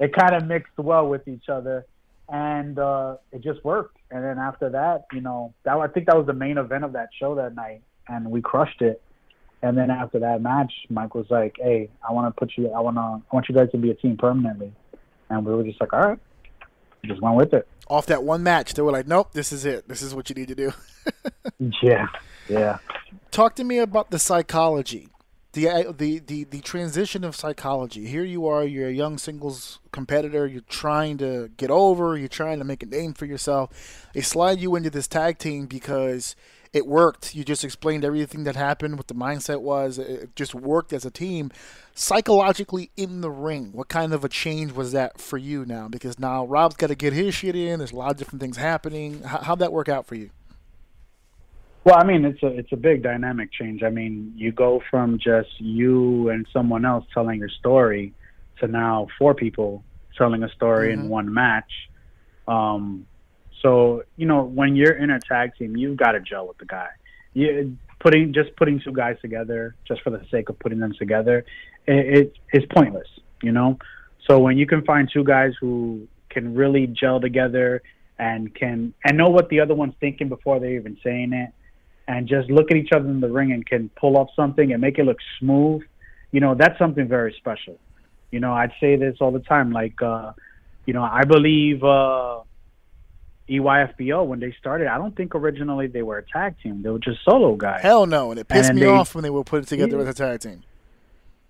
it 0.02 0.14
kind 0.14 0.36
of 0.36 0.46
mixed 0.46 0.78
well 0.78 1.08
with 1.08 1.26
each 1.30 1.48
other, 1.48 1.86
and 2.28 2.78
uh, 2.78 3.16
it 3.32 3.42
just 3.42 3.64
worked. 3.64 3.96
And 4.12 4.22
then 4.22 4.38
after 4.38 4.70
that, 4.72 5.06
you 5.14 5.22
know, 5.22 5.54
that 5.64 5.78
I 5.78 5.88
think 5.88 6.08
that 6.08 6.18
was 6.18 6.26
the 6.26 6.34
main 6.34 6.58
event 6.58 6.84
of 6.84 6.92
that 6.94 7.08
show 7.18 7.34
that 7.36 7.56
night, 7.56 7.82
and 8.10 8.30
we 8.30 8.42
crushed 8.42 8.82
it. 8.82 9.02
And 9.62 9.78
then 9.78 9.90
after 9.90 10.20
that 10.20 10.42
match, 10.42 10.74
Mike 10.90 11.16
was 11.16 11.28
like, 11.30 11.56
"Hey, 11.58 11.90
I 12.06 12.12
want 12.12 12.28
to 12.28 12.38
put 12.38 12.52
you. 12.58 12.72
I 12.72 12.82
want 12.82 12.98
to. 12.98 13.02
I 13.02 13.34
want 13.36 13.48
you 13.48 13.56
guys 13.56 13.72
to 13.72 13.78
be 13.78 13.90
a 13.90 13.96
team 13.96 14.18
permanently." 14.18 14.74
And 15.30 15.46
we 15.46 15.54
were 15.54 15.64
just 15.64 15.80
like, 15.80 15.94
all 15.94 16.00
right, 16.00 16.20
just 17.06 17.22
went 17.22 17.36
with 17.36 17.54
it. 17.54 17.68
Off 17.88 18.08
that 18.08 18.24
one 18.24 18.44
match, 18.44 18.74
they 18.74 18.82
were 18.82 18.92
like, 18.92 19.08
nope, 19.08 19.32
this 19.34 19.52
is 19.52 19.66
it. 19.66 19.88
This 19.88 20.02
is 20.02 20.16
what 20.16 20.30
you 20.30 20.36
need 20.36 20.48
to 20.48 20.56
do. 20.56 20.74
yeah, 21.82 22.08
yeah. 22.50 22.80
Talk 23.32 23.56
to 23.56 23.64
me 23.64 23.78
about 23.78 24.12
the 24.12 24.20
psychology, 24.20 25.10
the 25.54 25.70
uh, 25.70 25.92
the 25.92 26.20
the 26.20 26.46
the 26.46 26.62
transition 26.62 27.24
of 27.24 27.36
psychology. 27.36 28.08
Here 28.08 28.24
you 28.24 28.48
are, 28.48 28.64
you're 28.64 28.88
a 28.88 28.94
young 28.94 29.18
singles 29.18 29.80
competitor. 29.92 30.48
You're 30.48 30.62
trying 30.62 31.18
to 31.20 31.52
get 31.58 31.70
over. 31.70 32.18
You're 32.18 32.28
trying 32.28 32.60
to 32.60 32.66
make 32.66 32.82
a 32.82 32.88
name 32.88 33.14
for 33.14 33.26
yourself. 33.26 34.08
They 34.14 34.22
slide 34.22 34.60
you 34.60 34.76
into 34.76 34.90
this 34.90 35.08
tag 35.08 35.38
team 35.38 35.66
because 35.68 36.36
it 36.76 36.86
worked. 36.86 37.34
You 37.34 37.46
just 37.46 37.64
explained 37.64 38.04
everything 38.04 38.44
that 38.44 38.58
happened, 38.58 38.98
what 38.98 39.08
the 39.08 39.16
mindset 39.16 39.62
was. 39.62 39.98
It 39.98 40.36
just 40.36 40.54
worked 40.54 40.92
as 40.92 41.06
a 41.06 41.10
team. 41.10 41.50
Psychologically 41.94 42.92
in 42.98 43.22
the 43.22 43.32
ring, 43.32 43.70
what 43.72 43.88
kind 43.88 44.14
of 44.14 44.26
a 44.26 44.30
change 44.30 44.74
was 44.74 44.92
that 44.92 45.22
for 45.22 45.38
you 45.38 45.66
now? 45.66 45.88
Because 45.88 46.20
now 46.20 46.46
Rob's 46.46 46.76
got 46.76 46.88
to 46.88 46.96
get 46.96 47.14
his 47.14 47.34
shit 47.34 47.56
in. 47.56 47.80
There's 47.80 47.94
a 47.94 47.96
lot 47.96 48.12
of 48.12 48.18
different 48.18 48.42
things 48.42 48.58
happening. 48.58 49.24
How, 49.24 49.38
how'd 49.38 49.60
that 49.60 49.72
work 49.72 49.88
out 49.88 50.06
for 50.06 50.16
you? 50.16 50.32
Well, 51.86 51.96
I 51.98 52.04
mean, 52.04 52.26
it's 52.26 52.44
a 52.44 52.48
it's 52.48 52.74
a 52.74 52.78
big 52.78 53.04
dynamic 53.04 53.54
change. 53.54 53.82
I 53.82 53.90
mean, 53.90 54.34
you 54.36 54.52
go 54.52 54.82
from 54.92 55.18
just 55.18 55.62
you 55.62 56.30
and 56.30 56.46
someone 56.52 56.84
else 56.84 57.06
telling 57.14 57.40
your 57.40 57.48
story 57.48 58.14
to 58.60 58.68
now 58.68 59.08
four 59.18 59.34
people 59.34 59.82
telling 60.18 60.44
a 60.44 60.50
story 60.50 60.90
Mhm. 60.90 60.94
in 60.94 61.10
one 61.10 61.34
match. 61.34 61.72
Um, 62.50 63.06
so 63.62 64.04
you 64.18 64.26
know, 64.26 64.44
when 64.44 64.76
you're 64.76 64.94
in 64.94 65.10
a 65.10 65.20
tag 65.20 65.52
team, 65.58 65.76
you've 65.76 65.98
got 65.98 66.12
to 66.12 66.20
gel 66.20 66.48
with 66.48 66.58
the 66.58 66.66
guy. 66.66 66.90
You 67.34 67.78
putting 68.00 68.34
just 68.34 68.56
putting 68.56 68.80
two 68.80 68.94
guys 68.94 69.18
together 69.22 69.76
just 69.88 70.02
for 70.02 70.10
the 70.10 70.22
sake 70.32 70.50
of 70.50 70.60
putting 70.60 70.80
them 70.80 70.94
together, 70.98 71.46
it, 71.88 72.34
it 72.54 72.58
is 72.58 72.64
pointless. 72.74 73.08
You 73.42 73.52
know, 73.52 73.78
so 74.28 74.40
when 74.40 74.58
you 74.58 74.66
can 74.66 74.84
find 74.84 75.10
two 75.12 75.24
guys 75.24 75.54
who 75.60 76.08
can 76.30 76.56
really 76.56 76.88
gel 76.88 77.20
together 77.20 77.82
and 78.18 78.54
can 78.56 78.94
and 79.04 79.18
know 79.18 79.30
what 79.30 79.50
the 79.50 79.60
other 79.60 79.76
one's 79.76 79.96
thinking 80.00 80.30
before 80.30 80.60
they're 80.60 80.76
even 80.76 80.98
saying 81.04 81.34
it, 81.34 81.52
and 82.08 82.28
just 82.28 82.50
look 82.50 82.72
at 82.72 82.78
each 82.78 82.92
other 82.92 83.10
in 83.10 83.20
the 83.20 83.30
ring 83.30 83.52
and 83.52 83.66
can 83.66 83.90
pull 83.90 84.18
off 84.18 84.30
something 84.36 84.72
and 84.72 84.82
make 84.82 84.98
it 85.00 85.04
look 85.04 85.18
smooth, 85.40 85.82
you 86.32 86.40
know, 86.40 86.56
that's 86.56 86.78
something 86.78 87.08
very 87.08 87.34
special. 87.38 87.80
You 88.32 88.40
know, 88.40 88.54
I'd 88.54 88.74
say 88.80 88.96
this 88.96 89.18
all 89.22 89.32
the 89.32 89.40
time. 89.40 89.72
Like, 89.72 90.02
uh, 90.02 90.34
you 90.86 90.94
know, 90.94 91.04
I 91.04 91.24
believe 91.24 91.84
uh, 91.84 92.42
EYFBO 93.50 94.26
when 94.26 94.40
they 94.40 94.52
started, 94.60 94.88
I 94.88 94.98
don't 94.98 95.16
think 95.16 95.36
originally 95.36 95.88
they 95.88 96.02
were 96.02 96.18
a 96.18 96.24
tag 96.24 96.56
team. 96.64 96.82
They 96.82 96.90
were 96.90 97.00
just 97.00 97.24
solo 97.24 97.56
guys. 97.56 97.82
Hell 97.82 98.06
no, 98.06 98.32
and 98.32 98.40
it 98.40 98.48
pissed 98.48 98.70
And 98.70 98.80
me 98.80 98.86
they- 98.86 98.92
off 98.92 99.14
when 99.16 99.24
they 99.24 99.30
were 99.30 99.44
put 99.44 99.68
together 99.68 99.98
Yeah. 99.98 100.04
as 100.04 100.10
a 100.10 100.14
tag 100.14 100.40
team. 100.40 100.64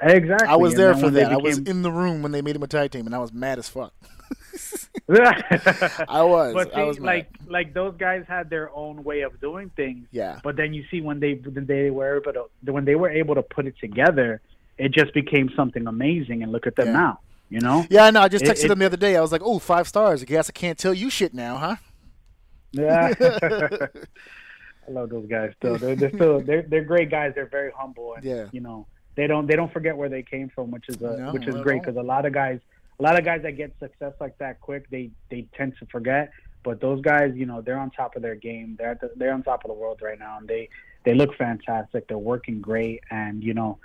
Exactly. 0.01 0.47
I 0.47 0.55
was 0.57 0.73
And 0.73 0.79
there 0.81 0.93
for 0.95 1.09
that. 1.09 1.31
I 1.31 1.37
was 1.37 1.57
in 1.57 1.81
the 1.81 1.91
room 1.91 2.21
when 2.21 2.33
they 2.33 2.41
made 2.41 2.55
him 2.57 2.63
a 2.63 2.67
tag 2.67 2.91
team, 2.91 3.05
and 3.05 3.15
I 3.15 3.19
was 3.19 3.31
mad 3.31 3.59
as 3.59 3.69
fuck. 3.69 3.93
I 5.09 6.23
was. 6.23 6.53
But 6.53 6.75
I 6.75 6.83
was 6.83 6.99
mad. 6.99 7.05
like, 7.05 7.29
like 7.47 7.73
those 7.73 7.95
guys 7.97 8.25
had 8.27 8.49
their 8.49 8.69
own 8.75 9.03
way 9.03 9.21
of 9.21 9.39
doing 9.39 9.69
things. 9.75 10.07
yeah. 10.11 10.39
But 10.43 10.55
then 10.57 10.73
you 10.73 10.83
see 10.91 11.01
when 11.01 11.19
they 11.19 11.33
when 11.35 11.65
they 11.65 11.89
were 11.91 12.17
able 12.17 12.33
to 12.33 12.71
when 12.71 12.85
they 12.85 12.95
were 12.95 13.09
able 13.09 13.35
to 13.35 13.41
put 13.41 13.67
it 13.67 13.75
together, 13.79 14.41
it 14.77 14.91
just 14.91 15.13
became 15.13 15.49
something 15.55 15.87
amazing. 15.87 16.43
And 16.43 16.51
look 16.51 16.67
at 16.67 16.75
them 16.75 16.87
Yeah. 16.87 16.93
now. 16.93 17.19
You 17.49 17.59
know. 17.61 17.85
Yeah, 17.89 18.05
I 18.05 18.11
know. 18.11 18.21
I 18.21 18.27
just 18.27 18.43
It- 18.43 18.49
texted 18.49 18.65
it- 18.65 18.67
them 18.69 18.79
the 18.79 18.85
other 18.87 18.97
day. 18.97 19.15
I 19.15 19.21
was 19.21 19.31
like, 19.31 19.41
"Oh, 19.43 19.59
five 19.59 19.87
stars. 19.87 20.23
I 20.23 20.25
guess 20.25 20.49
I 20.49 20.53
can't 20.53 20.77
tell 20.79 20.93
you 20.93 21.09
shit 21.11 21.33
now, 21.33 21.57
huh?" 21.57 21.75
Yeah. 22.75 23.13
I 24.87 24.91
love 24.91 25.09
those 25.09 25.27
guys 25.27 25.51
still. 25.57 25.77
They're, 25.77 25.95
they're 25.95 26.11
still 26.11 26.41
they're 26.41 26.61
they're 26.61 26.83
great 26.83 27.09
guys. 27.09 27.33
They're 27.33 27.47
very 27.47 27.71
humble 27.75 28.13
and 28.15 28.23
Yeah. 28.23 28.47
you 28.51 28.61
know 28.61 28.85
they 29.15 29.27
don't 29.27 29.47
they 29.47 29.55
don't 29.55 29.71
forget 29.73 29.97
where 29.97 30.09
they 30.09 30.21
came 30.23 30.49
from, 30.49 30.71
which 30.71 30.89
is 30.89 31.01
a, 31.01 31.17
No, 31.17 31.31
which 31.33 31.47
is 31.47 31.55
great 31.61 31.81
because 31.81 31.95
a 31.97 32.01
lot 32.03 32.25
of 32.25 32.33
guys 32.33 32.59
a 32.99 33.03
lot 33.03 33.17
of 33.17 33.25
guys 33.25 33.41
that 33.43 33.53
get 33.53 33.73
success 33.79 34.13
like 34.19 34.37
that 34.37 34.61
quick 34.61 34.89
they 34.89 35.09
they 35.29 35.47
tend 35.57 35.75
to 35.79 35.85
forget. 35.87 36.31
But 36.63 36.81
those 36.81 37.01
guys, 37.01 37.33
you 37.35 37.45
know, 37.45 37.61
they're 37.61 37.77
on 37.77 37.91
top 37.91 38.15
of 38.15 38.23
their 38.23 38.33
game. 38.35 38.75
They're 38.77 38.91
at 38.91 39.01
the, 39.01 39.11
they're 39.15 39.33
on 39.33 39.43
top 39.43 39.63
of 39.63 39.69
the 39.69 39.75
world 39.75 40.01
right 40.01 40.17
now, 40.17 40.37
and 40.39 40.47
they 40.47 40.69
they 41.03 41.13
look 41.13 41.35
fantastic. 41.35 42.07
They're 42.07 42.17
working 42.17 42.59
great, 42.61 43.01
and 43.11 43.43
you 43.43 43.53
know, 43.53 43.77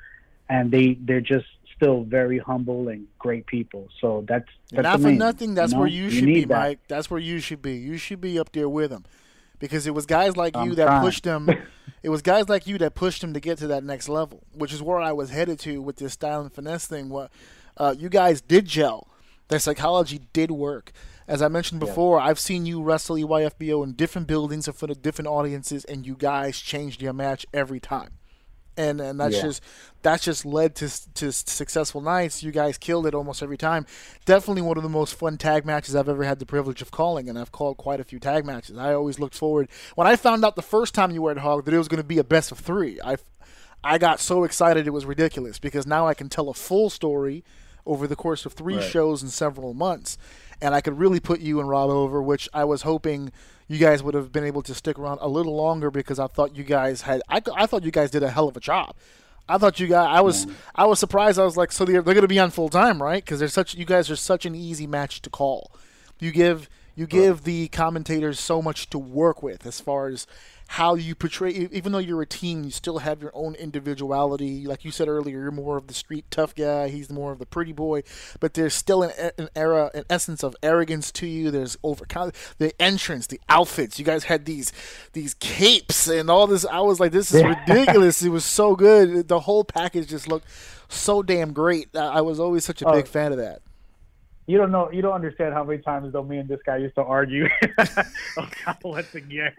and 0.49 0.71
they 0.71 0.95
they're 1.01 1.21
just 1.21 1.47
still 1.81 2.05
very 2.05 2.39
humble 2.39 2.89
and 2.89 3.07
great 3.19 3.47
people. 3.47 3.89
So 4.01 4.25
that's 4.29 4.49
that's 4.71 4.83
Not 4.85 5.01
for 5.01 5.13
nothing. 5.13 5.55
That's 5.55 5.73
you 5.73 5.77
know? 5.77 5.81
where 5.81 5.89
you 5.89 6.05
You 6.05 6.11
should 6.11 6.27
be, 6.27 6.45
that. 6.45 6.59
Mike. 6.59 6.79
That's 6.89 7.11
where 7.11 7.21
you 7.21 7.41
should 7.41 7.63
be. 7.63 7.77
You 7.77 7.97
should 7.97 8.21
be 8.21 8.39
up 8.39 8.53
there 8.53 8.69
with 8.69 8.91
them, 8.91 9.05
because 9.59 9.87
it 9.87 9.95
was 9.95 10.07
guys 10.07 10.37
like 10.37 10.55
you 10.55 10.63
I'm 10.63 10.75
that 10.75 10.87
trying. 10.87 11.03
pushed 11.03 11.25
them. 11.25 11.49
it 12.03 12.11
was 12.11 12.23
guys 12.23 12.49
like 12.49 12.67
you 12.67 12.79
that 12.79 12.95
pushed 12.95 13.23
them 13.23 13.33
to 13.35 13.41
get 13.41 13.59
to 13.59 13.67
that 13.69 13.85
next 13.85 14.09
level, 14.09 14.43
which 14.53 14.73
is 14.73 14.83
where 14.83 14.99
I 15.01 15.13
was 15.13 15.31
headed 15.31 15.59
to 15.61 15.81
with 15.81 15.97
this 15.97 16.13
style 16.13 16.43
and 16.43 16.53
finesse 16.53 16.87
thing. 16.87 17.09
What 17.09 17.31
uh, 17.77 17.95
you 17.99 18.09
guys 18.09 18.41
did 18.41 18.67
gel. 18.67 19.09
Their 19.49 19.59
psychology 19.59 20.21
did 20.33 20.53
work. 20.53 20.93
As 21.27 21.43
I 21.43 21.49
mentioned 21.49 21.81
before, 21.81 22.21
I've 22.21 22.39
seen 22.39 22.67
you 22.67 22.83
wrestle 22.83 23.17
EYFBO 23.17 23.85
in 23.85 23.93
different 23.93 24.27
buildings 24.27 24.67
in 24.67 24.75
front 24.75 24.91
of 24.91 25.03
different 25.03 25.29
audiences, 25.29 25.85
and 25.85 26.07
you 26.07 26.15
guys 26.15 26.59
changed 26.61 27.01
your 27.03 27.13
match 27.13 27.47
every 27.53 27.81
time. 27.81 28.11
And 28.77 29.01
and 29.01 29.21
that's 29.21 29.37
Yeah. 29.37 29.43
just 29.43 29.63
that's 30.03 30.25
just 30.25 30.47
led 30.47 30.75
to 30.77 30.89
to 31.15 31.33
successful 31.33 32.01
nights. 32.01 32.43
You 32.43 32.53
guys 32.53 32.79
killed 32.79 33.07
it 33.07 33.15
almost 33.15 33.43
every 33.43 33.59
time. 33.59 33.85
Definitely 34.25 34.63
one 34.63 34.77
of 34.77 34.83
the 34.83 34.89
most 34.89 35.15
fun 35.15 35.37
tag 35.37 35.67
matches 35.67 35.95
I've 35.97 36.09
ever 36.09 36.25
had 36.25 36.39
the 36.39 36.47
privilege 36.47 36.81
of 36.81 36.91
calling, 36.91 37.29
and 37.29 37.39
I've 37.39 37.53
called 37.53 37.77
quite 37.77 38.01
a 38.01 38.05
few 38.05 38.19
tag 38.19 38.47
matches. 38.47 38.79
I 38.79 38.95
always 38.95 39.19
looked 39.19 39.35
forward 39.35 39.69
when 39.97 40.07
I 40.07 40.17
found 40.17 40.45
out 40.45 40.57
the 40.57 40.63
first 40.63 40.95
time 40.95 41.11
you 41.11 41.23
were 41.23 41.31
at 41.33 41.39
Hog 41.39 41.65
that 41.65 41.75
it 41.75 41.79
was 41.79 41.89
going 41.89 42.01
to 42.01 42.05
be 42.05 42.19
a 42.19 42.25
best 42.25 42.53
of 42.53 42.59
three. 42.59 42.99
I 43.05 43.17
I 43.83 43.99
got 43.99 44.21
so 44.21 44.45
excited 44.45 44.87
it 44.87 44.91
was 44.91 45.05
ridiculous 45.05 45.59
because 45.59 45.87
now 45.87 46.07
I 46.07 46.15
can 46.15 46.29
tell 46.29 46.49
a 46.49 46.55
full 46.55 46.91
story 46.91 47.43
over 47.87 48.07
the 48.07 48.17
course 48.17 48.45
of 48.47 48.53
three 48.53 48.77
Right. 48.77 48.85
shows 48.85 49.23
in 49.23 49.31
several 49.31 49.75
months, 49.75 50.17
and 50.61 50.75
I 50.75 50.81
could 50.81 50.99
really 50.99 51.19
put 51.19 51.41
you 51.41 51.61
and 51.61 51.69
Rob 51.69 51.91
over, 51.91 52.23
which 52.23 52.49
I 52.53 52.65
was 52.65 52.83
hoping 52.83 53.33
you 53.71 53.79
guys 53.79 54.03
would 54.03 54.15
have 54.15 54.33
been 54.33 54.43
able 54.43 54.63
to 54.63 54.75
stick 54.75 54.99
around 54.99 55.19
a 55.21 55.29
little 55.29 55.55
longer 55.55 55.93
because 55.93 56.19
I 56.19 56.27
thought 56.27 56.57
you 56.57 56.65
guys 56.65 57.03
had 57.03 57.23
I, 57.29 57.41
I 57.55 57.67
thought 57.67 57.85
you 57.85 57.93
guys 57.93 58.11
did 58.11 58.25
a 58.25 58.29
hell 58.29 58.49
of 58.49 58.57
a 58.57 58.61
job. 58.61 58.97
I 59.49 59.59
thought 59.59 59.79
you 59.79 59.87
guys 59.87 60.09
I 60.11 60.21
was 60.23 60.49
I 60.75 60.87
was 60.87 60.99
surprised. 60.99 61.39
I 61.39 61.45
was 61.45 61.57
like, 61.57 61.71
so 61.71 61.85
they're, 61.85 62.03
they're 62.03 62.15
going 62.15 62.23
to 62.23 62.29
be 62.29 62.41
on 62.41 62.51
full 62.51 62.69
time, 62.69 63.01
right? 63.01 63.25
Because 63.25 63.39
they're 63.39 63.47
such 63.47 63.77
you 63.77 63.85
guys 63.85 64.11
are 64.11 64.17
such 64.17 64.45
an 64.45 64.57
easy 64.57 64.89
match 64.89 65.23
to 65.23 65.31
call. 65.31 65.71
You 66.19 66.33
give 66.33 66.69
you 66.95 67.07
give 67.07 67.45
the 67.45 67.69
commentators 67.69 68.39
so 68.41 68.61
much 68.61 68.91
to 68.91 68.99
work 68.99 69.43
with 69.43 69.67
as 69.67 69.81
far 69.81 70.09
as 70.09 70.27
how 70.75 70.95
you 70.95 71.17
portray 71.17 71.51
even 71.73 71.91
though 71.91 71.99
you're 71.99 72.23
a 72.23 72.27
team 72.27 72.63
you 72.63 72.71
still 72.71 72.99
have 72.99 73.21
your 73.21 73.33
own 73.35 73.55
individuality. 73.57 74.67
Like 74.67 74.85
you 74.85 74.91
said 74.93 75.09
earlier 75.09 75.41
you're 75.41 75.51
more 75.51 75.77
of 75.77 75.89
the 75.89 75.95
street 75.95 76.25
tough 76.31 76.55
guy. 76.55 76.89
He's 76.89 77.11
more 77.11 77.33
of 77.33 77.39
the 77.41 77.47
pretty 77.47 77.73
boy. 77.73 78.03
But 78.39 78.55
there's 78.55 78.75
still 78.75 79.03
an, 79.03 79.13
an 79.37 79.49
era 79.57 79.91
an 79.95 80.05
essence 80.09 80.45
of 80.45 80.55
arrogance 80.63 81.11
to 81.13 81.27
you. 81.27 81.51
There's 81.51 81.77
over 81.83 82.05
the 82.59 82.73
entrance 82.81 83.27
the 83.27 83.41
outfits. 83.49 83.99
You 83.99 84.05
guys 84.05 84.25
had 84.25 84.45
these 84.45 84.73
these 85.13 85.35
capes 85.35 86.07
and 86.07 86.31
all 86.31 86.47
this. 86.47 86.65
I 86.65 86.81
was 86.81 87.01
like 87.01 87.13
this 87.13 87.35
is 87.35 87.43
ridiculous. 87.43 88.23
It 88.31 88.31
was 88.31 88.45
so 88.45 88.77
good. 88.77 89.27
The 89.29 89.41
whole 89.41 89.65
package 89.65 90.09
just 90.09 90.29
looked 90.29 90.47
so 90.89 91.23
damn 91.23 91.53
great. 91.53 91.97
I 91.97 92.21
was 92.21 92.39
always 92.39 92.65
such 92.65 92.81
a 92.83 92.87
Oh. 92.89 92.93
big 92.93 93.09
fan 93.09 93.33
of 93.33 93.39
that 93.39 93.61
You 94.51 94.59
don't 94.59 94.73
know. 94.73 94.91
You 94.91 95.01
don't 95.01 95.13
understand 95.15 95.55
how 95.55 95.63
many 95.63 95.81
times 95.81 96.13
though 96.13 96.25
me 96.25 96.39
and 96.39 96.49
this 96.49 96.59
guy 96.67 96.79
used 96.79 96.97
to 96.97 97.03
argue 97.05 97.47
about 98.37 98.83
what 98.83 99.11
to 99.13 99.21
get. 99.21 99.55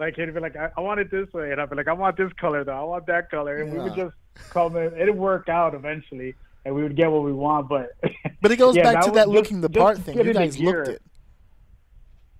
Like 0.00 0.16
he'd 0.16 0.34
be 0.34 0.40
like, 0.40 0.56
I, 0.56 0.70
I 0.76 0.80
want 0.80 0.98
it 0.98 1.12
this 1.12 1.32
way, 1.32 1.52
and 1.52 1.60
I'd 1.60 1.70
be 1.70 1.76
like, 1.76 1.86
I 1.86 1.92
want 1.92 2.16
this 2.16 2.32
color 2.32 2.64
though. 2.64 2.72
I 2.72 2.82
want 2.82 3.06
that 3.06 3.30
color, 3.30 3.58
and 3.58 3.72
we 3.72 3.78
would 3.78 3.94
just 3.94 4.16
come 4.50 4.76
in. 4.76 4.92
It'd 4.98 5.16
work 5.16 5.48
out 5.48 5.74
eventually, 5.74 6.34
and 6.64 6.74
we 6.74 6.82
would 6.82 6.96
get 6.96 7.10
what 7.10 7.22
we 7.22 7.32
want. 7.32 7.68
But 7.68 7.92
but 8.42 8.50
it 8.50 8.56
goes 8.56 8.74
Yeah, 8.74 8.82
back 8.82 8.94
that 8.94 9.04
to 9.04 9.10
that 9.12 9.24
just- 9.26 9.28
looking 9.28 9.60
the 9.60 9.70
part 9.70 9.98
thing 9.98 10.18
you 10.18 10.32
guys 10.34 10.58
looked 10.58 10.88
it 10.88 11.02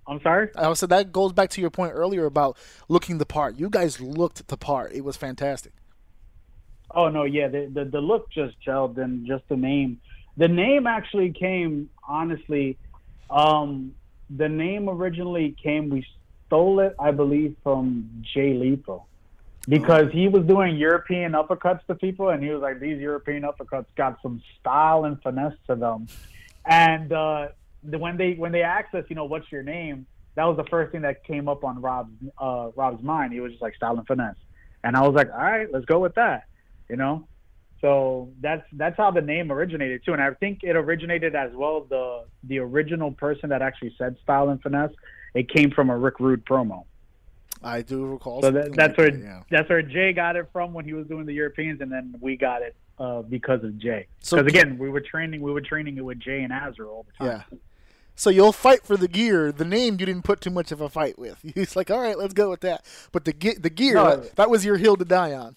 I'm 0.09 0.21
sorry. 0.21 0.49
I 0.55 0.71
said 0.73 0.89
that 0.89 1.11
goes 1.11 1.31
back 1.33 1.49
to 1.51 1.61
your 1.61 1.69
point 1.69 1.93
earlier 1.93 2.25
about 2.25 2.57
looking 2.89 3.17
the 3.17 3.25
part. 3.25 3.57
You 3.57 3.69
guys 3.69 3.99
looked 3.99 4.47
the 4.47 4.57
part. 4.57 4.93
It 4.93 5.05
was 5.05 5.17
fantastic. 5.17 5.73
Oh 6.91 7.09
no, 7.09 7.23
yeah, 7.23 7.47
the, 7.47 7.69
the 7.73 7.85
the 7.85 7.99
look 7.99 8.29
just 8.31 8.55
gelled 8.65 8.97
and 8.97 9.25
just 9.25 9.43
the 9.49 9.57
name. 9.57 9.99
The 10.37 10.47
name 10.47 10.87
actually 10.87 11.31
came 11.31 11.89
honestly. 12.07 12.77
Um, 13.29 13.93
the 14.29 14.47
name 14.47 14.89
originally 14.89 15.55
came. 15.61 15.89
We 15.89 16.05
stole 16.47 16.79
it, 16.79 16.95
I 16.99 17.11
believe, 17.11 17.55
from 17.63 18.09
Jay 18.21 18.53
Lethal 18.53 19.07
because 19.67 20.11
he 20.11 20.27
was 20.27 20.45
doing 20.45 20.77
European 20.77 21.33
uppercuts 21.33 21.85
to 21.87 21.95
people, 21.95 22.29
and 22.29 22.41
he 22.41 22.49
was 22.49 22.61
like, 22.61 22.79
"These 22.79 22.99
European 22.99 23.43
uppercuts 23.43 23.87
got 23.95 24.21
some 24.21 24.41
style 24.59 25.05
and 25.05 25.21
finesse 25.21 25.57
to 25.67 25.75
them." 25.75 26.07
And 26.65 27.11
uh, 27.11 27.49
when 27.83 28.17
they 28.17 28.33
when 28.33 28.51
they 28.51 28.63
asked 28.63 28.93
us, 28.95 29.05
you 29.09 29.15
know, 29.15 29.25
what's 29.25 29.51
your 29.51 29.63
name? 29.63 30.05
That 30.35 30.45
was 30.45 30.55
the 30.57 30.65
first 30.65 30.91
thing 30.91 31.01
that 31.01 31.23
came 31.23 31.49
up 31.49 31.63
on 31.63 31.81
Rob's 31.81 32.13
uh, 32.37 32.69
Rob's 32.75 33.03
mind. 33.03 33.33
He 33.33 33.39
was 33.39 33.51
just 33.51 33.61
like 33.61 33.75
style 33.75 33.97
and 33.97 34.07
finesse, 34.07 34.35
and 34.83 34.95
I 34.95 35.01
was 35.01 35.15
like, 35.15 35.31
"All 35.31 35.39
right, 35.39 35.71
let's 35.71 35.85
go 35.85 35.99
with 35.99 36.15
that." 36.15 36.43
you 36.89 36.95
know 36.95 37.27
so 37.81 38.29
that's 38.41 38.63
that's 38.73 38.97
how 38.97 39.11
the 39.11 39.21
name 39.21 39.51
originated 39.51 40.03
too 40.03 40.13
and 40.13 40.21
i 40.21 40.31
think 40.35 40.59
it 40.63 40.75
originated 40.75 41.35
as 41.35 41.51
well 41.53 41.81
the 41.89 42.23
the 42.43 42.57
original 42.59 43.11
person 43.11 43.49
that 43.49 43.61
actually 43.61 43.93
said 43.97 44.15
style 44.23 44.49
and 44.49 44.61
finesse 44.61 44.91
it 45.35 45.49
came 45.49 45.69
from 45.71 45.89
a 45.89 45.97
rick 45.97 46.19
rude 46.19 46.45
promo 46.45 46.83
I 47.63 47.81
do 47.81 48.05
recall. 48.05 48.41
so 48.43 48.51
that, 48.51 48.73
that's 48.75 48.89
like 48.89 48.97
where 48.97 49.11
that, 49.11 49.19
yeah. 49.19 49.41
that's 49.49 49.69
where 49.69 49.81
jay 49.81 50.13
got 50.13 50.35
it 50.35 50.47
from 50.53 50.73
when 50.73 50.85
he 50.85 50.93
was 50.93 51.07
doing 51.07 51.25
the 51.25 51.33
europeans 51.33 51.81
and 51.81 51.91
then 51.91 52.15
we 52.21 52.35
got 52.37 52.61
it 52.61 52.75
uh, 52.99 53.21
because 53.23 53.63
of 53.63 53.77
jay 53.77 54.07
So 54.19 54.37
because 54.37 54.47
again 54.51 54.77
we 54.77 54.89
were 54.89 55.01
training 55.01 55.41
we 55.41 55.51
were 55.51 55.61
training 55.61 55.97
it 55.97 56.05
with 56.05 56.19
jay 56.19 56.41
and 56.43 56.53
azra 56.53 56.87
all 56.87 57.05
the 57.05 57.25
time 57.25 57.43
Yeah. 57.51 57.57
So 58.19 58.31
you'll 58.31 58.51
fight 58.51 58.83
for 58.83 58.97
the 58.97 59.07
gear. 59.07 59.51
The 59.51 59.63
name 59.63 59.97
you 59.99 60.07
didn't 60.07 60.23
put 60.23 60.41
too 60.41 60.49
much 60.49 60.71
of 60.71 60.81
a 60.81 60.89
fight 60.89 61.19
with. 61.19 61.37
He's 61.53 61.75
like, 61.75 61.91
all 61.91 62.01
right, 62.01 62.17
let's 62.17 62.33
go 62.33 62.49
with 62.49 62.61
that. 62.61 62.83
But 63.11 63.25
the 63.25 63.31
ge- 63.33 63.61
the 63.61 63.69
gear 63.69 63.93
No. 63.93 64.15
that, 64.15 64.35
that 64.37 64.49
was 64.49 64.65
your 64.65 64.77
hill 64.77 64.97
to 64.97 65.05
die 65.05 65.33
on. 65.33 65.55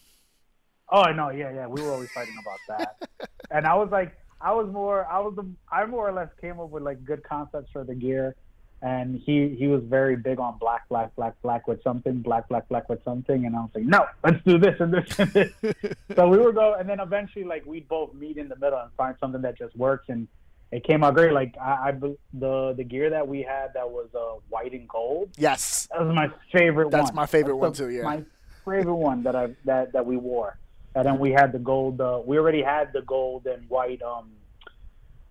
Oh 0.91 1.05
no, 1.13 1.31
yeah, 1.31 1.53
yeah, 1.53 1.67
we 1.67 1.83
were 1.83 1.93
always 1.93 2.11
fighting 2.11 2.35
about 2.41 2.59
that. 2.69 3.31
and 3.51 3.67
I 3.67 3.75
was 3.75 3.91
like, 3.91 4.17
I 4.41 4.53
was 4.53 4.69
more, 4.73 5.07
I 5.07 5.19
was 5.21 5.35
the, 5.37 5.47
I 5.71 5.85
more 5.87 6.09
or 6.09 6.13
less 6.13 6.29
came 6.41 6.59
up 6.61 6.71
with 6.71 6.83
like 6.83 7.05
good 7.05 7.23
concepts 7.23 7.71
for 7.73 7.85
the 7.85 7.95
gear, 7.95 8.35
and 8.83 9.21
he 9.25 9.55
he 9.59 9.69
was 9.69 9.83
very 9.85 10.17
big 10.17 10.41
on 10.41 10.59
black, 10.59 10.89
black, 10.89 11.15
black, 11.15 11.35
black 11.43 11.69
with 11.69 11.83
something, 11.83 12.23
black, 12.23 12.49
black, 12.49 12.69
black 12.69 12.89
with 12.89 13.05
something, 13.05 13.45
and 13.45 13.55
I 13.55 13.61
was 13.61 13.71
like, 13.75 13.85
no, 13.85 14.07
let's 14.25 14.43
do 14.45 14.59
this 14.59 14.81
and 14.81 14.93
this 14.93 15.19
and 15.19 15.33
this. 15.33 15.53
so 16.17 16.29
we 16.29 16.39
would 16.39 16.55
go, 16.55 16.75
and 16.75 16.89
then 16.89 17.01
eventually 17.01 17.45
like 17.45 17.65
we'd 17.67 17.89
both 17.89 18.15
meet 18.15 18.39
in 18.39 18.49
the 18.49 18.57
middle 18.57 18.79
and 18.79 18.91
find 18.97 19.15
something 19.21 19.43
that 19.43 19.59
just 19.59 19.77
works, 19.77 20.07
and 20.09 20.27
it 20.73 20.85
came 20.85 21.05
out 21.05 21.15
great. 21.15 21.33
Like 21.33 21.57
I, 21.61 21.89
I 21.89 21.93
the 21.93 22.75
the 22.77 22.85
gear 22.85 23.11
that 23.11 23.27
we 23.27 23.43
had 23.43 23.75
that 23.75 23.91
was 23.91 24.09
uh, 24.15 24.41
white 24.49 24.73
and 24.73 24.89
gold. 24.89 25.31
Yes, 25.37 25.89
that 25.93 26.05
was 26.05 26.15
my 26.15 26.31
favorite. 26.53 26.91
That's 26.91 27.11
one. 27.11 27.15
my 27.15 27.27
favorite 27.27 27.61
That's 27.61 27.79
one 27.81 27.89
the, 27.89 27.93
too. 27.93 27.99
Yeah, 27.99 28.03
my 28.03 28.25
favorite 28.65 28.95
one 28.95 29.23
that 29.25 29.37
I 29.37 29.49
that 29.65 29.93
that 29.93 30.07
we 30.07 30.17
wore, 30.17 30.59
and 30.95 31.07
then 31.07 31.19
we 31.19 31.31
had 31.31 31.53
the 31.53 31.59
gold. 31.59 32.01
Uh, 32.01 32.21
we 32.25 32.39
already 32.39 32.63
had 32.63 32.93
the 32.93 33.03
gold 33.03 33.47
and 33.47 33.69
white 33.69 34.03
um, 34.03 34.31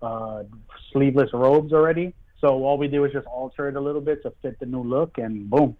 uh, 0.02 0.42
sleeveless 0.92 1.30
robes 1.32 1.72
already. 1.72 2.14
So 2.40 2.48
all 2.64 2.78
we 2.78 2.88
did 2.88 3.00
was 3.00 3.12
just 3.12 3.26
alter 3.26 3.68
it 3.68 3.76
a 3.76 3.80
little 3.80 4.00
bit 4.00 4.22
to 4.22 4.32
fit 4.42 4.58
the 4.60 4.66
new 4.66 4.82
look, 4.82 5.18
and 5.18 5.48
boom, 5.50 5.76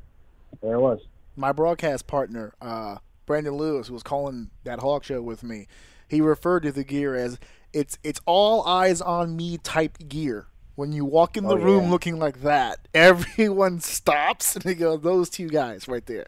there 0.62 0.74
it 0.74 0.80
was. 0.80 1.00
My 1.36 1.52
broadcast 1.52 2.06
partner, 2.06 2.52
uh, 2.60 2.96
Brandon 3.24 3.54
Lewis, 3.54 3.88
who 3.88 3.94
was 3.94 4.02
calling 4.02 4.50
that 4.64 4.80
Hog 4.80 5.04
show 5.04 5.22
with 5.22 5.42
me, 5.42 5.66
he 6.06 6.20
referred 6.20 6.64
to 6.64 6.72
the 6.72 6.84
gear 6.84 7.14
as 7.14 7.38
it's 7.72 7.96
it's 8.02 8.20
all 8.26 8.66
eyes 8.66 9.00
on 9.00 9.36
me 9.36 9.56
type 9.58 9.96
gear. 10.08 10.46
When 10.74 10.92
you 10.92 11.04
walk 11.04 11.36
in 11.36 11.44
the 11.44 11.56
Oh, 11.56 11.58
room 11.58 11.84
yeah. 11.84 11.90
looking 11.90 12.18
like 12.18 12.42
that, 12.42 12.88
everyone 12.94 13.80
stops 13.80 14.54
and 14.56 14.64
they 14.64 14.74
go, 14.74 14.96
"Those 14.98 15.30
two 15.30 15.48
guys 15.48 15.88
right 15.88 16.04
there." 16.04 16.26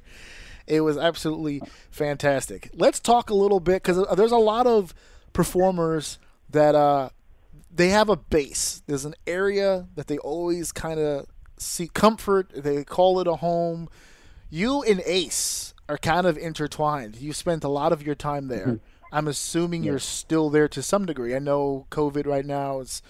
It 0.66 0.82
was 0.82 0.96
absolutely 0.96 1.60
fantastic. 1.90 2.70
Let's 2.74 3.00
talk 3.00 3.30
a 3.30 3.34
little 3.34 3.60
bit 3.60 3.82
because 3.82 4.04
there's 4.16 4.32
a 4.32 4.36
lot 4.36 4.66
of 4.66 4.94
performers 5.32 6.18
that 6.50 6.74
uh, 6.74 7.10
they 7.74 7.88
have 7.88 8.08
a 8.08 8.16
base. 8.16 8.82
There's 8.86 9.04
an 9.04 9.14
area 9.26 9.88
that 9.94 10.06
they 10.06 10.18
always 10.18 10.72
kind 10.72 11.00
of 11.00 11.26
seek 11.58 11.94
comfort. 11.94 12.50
They 12.54 12.84
call 12.84 13.20
it 13.20 13.26
a 13.26 13.36
home. 13.36 13.88
You 14.50 14.82
and 14.82 15.02
Ace 15.06 15.74
are 15.88 15.98
kind 15.98 16.26
of 16.26 16.36
intertwined. 16.38 17.16
You 17.16 17.32
spent 17.32 17.64
a 17.64 17.68
lot 17.68 17.92
of 17.92 18.04
your 18.04 18.14
time 18.14 18.48
there. 18.48 18.80
I'm 19.12 19.28
assuming 19.28 19.82
you're 19.84 19.98
still 19.98 20.48
there 20.48 20.68
to 20.68 20.82
some 20.82 21.04
degree. 21.06 21.34
I 21.34 21.38
know 21.38 21.86
COVID 21.90 22.26
right 22.26 22.46
now 22.46 22.80
is 22.80 23.02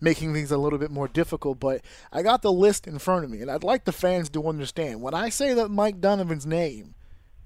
making 0.00 0.32
things 0.32 0.52
a 0.52 0.58
little 0.58 0.78
bit 0.78 0.90
more 0.92 1.08
difficult, 1.08 1.58
but 1.58 1.80
I 2.12 2.22
got 2.22 2.42
the 2.42 2.52
list 2.52 2.86
in 2.86 3.00
front 3.00 3.24
of 3.24 3.30
me, 3.30 3.40
and 3.40 3.50
I'd 3.50 3.64
like 3.64 3.84
the 3.84 3.92
fans 3.92 4.28
to 4.30 4.46
understand. 4.48 5.00
When 5.02 5.14
I 5.14 5.28
say 5.28 5.54
that 5.54 5.68
Mike 5.70 6.00
Donovan's 6.00 6.46
name 6.46 6.94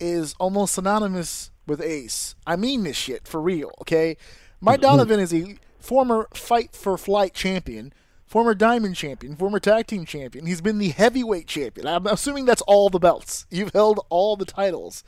is 0.03 0.34
almost 0.38 0.74
synonymous 0.74 1.50
with 1.66 1.80
Ace, 1.80 2.34
I 2.46 2.57
mean 2.57 2.82
this 2.82 2.96
shit 2.96 3.28
for 3.28 3.40
real, 3.40 3.70
okay? 3.80 4.16
Mike 4.61 4.80
mm-hmm. 4.80 4.96
Donovan 4.98 5.20
is 5.20 5.32
a 5.32 5.57
former 5.78 6.28
Fight 6.34 6.74
for 6.74 6.98
Flight 6.98 7.34
champion, 7.34 7.92
former 8.26 8.55
Diamond 8.55 8.96
champion, 8.96 9.36
former 9.36 9.61
Tag 9.61 9.86
Team 9.86 10.05
champion. 10.05 10.46
He's 10.46 10.61
been 10.61 10.78
the 10.78 10.88
heavyweight 10.88 11.46
champion. 11.46 11.86
I'm 11.86 12.07
assuming 12.07 12.46
that's 12.46 12.62
all 12.62 12.90
the 12.90 12.98
belts. 12.98 13.46
You've 13.50 13.72
held 13.72 14.05
all 14.09 14.36
the 14.36 14.44
titles. 14.44 15.05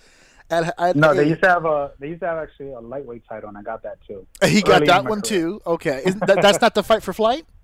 At, 0.51 0.75
at 0.79 0.95
No, 0.95 1.15
they 1.15 1.29
used 1.29 1.43
to 1.43 1.49
have 1.49 1.65
a 1.65 1.93
they 1.99 2.09
used 2.09 2.21
to 2.21 2.27
have 2.27 2.39
actually 2.39 2.73
a 2.73 2.81
lightweight 2.81 3.25
title, 3.27 3.49
and 3.49 3.57
I 3.57 3.63
got 3.63 3.83
that 3.83 3.99
too. 4.07 4.27
he 4.47 4.63
got 4.63 4.77
early 4.77 4.83
in 4.83 4.87
that 4.89 5.05
one 5.05 5.23
career. 5.23 5.41
too. 5.41 5.61
Okay, 5.67 6.03
Isn't 6.05 6.27
that, 6.27 6.43
that's 6.43 6.61
not 6.61 6.75
the 6.75 6.83
Fight 6.83 7.03
for 7.03 7.13
Flight. 7.13 7.47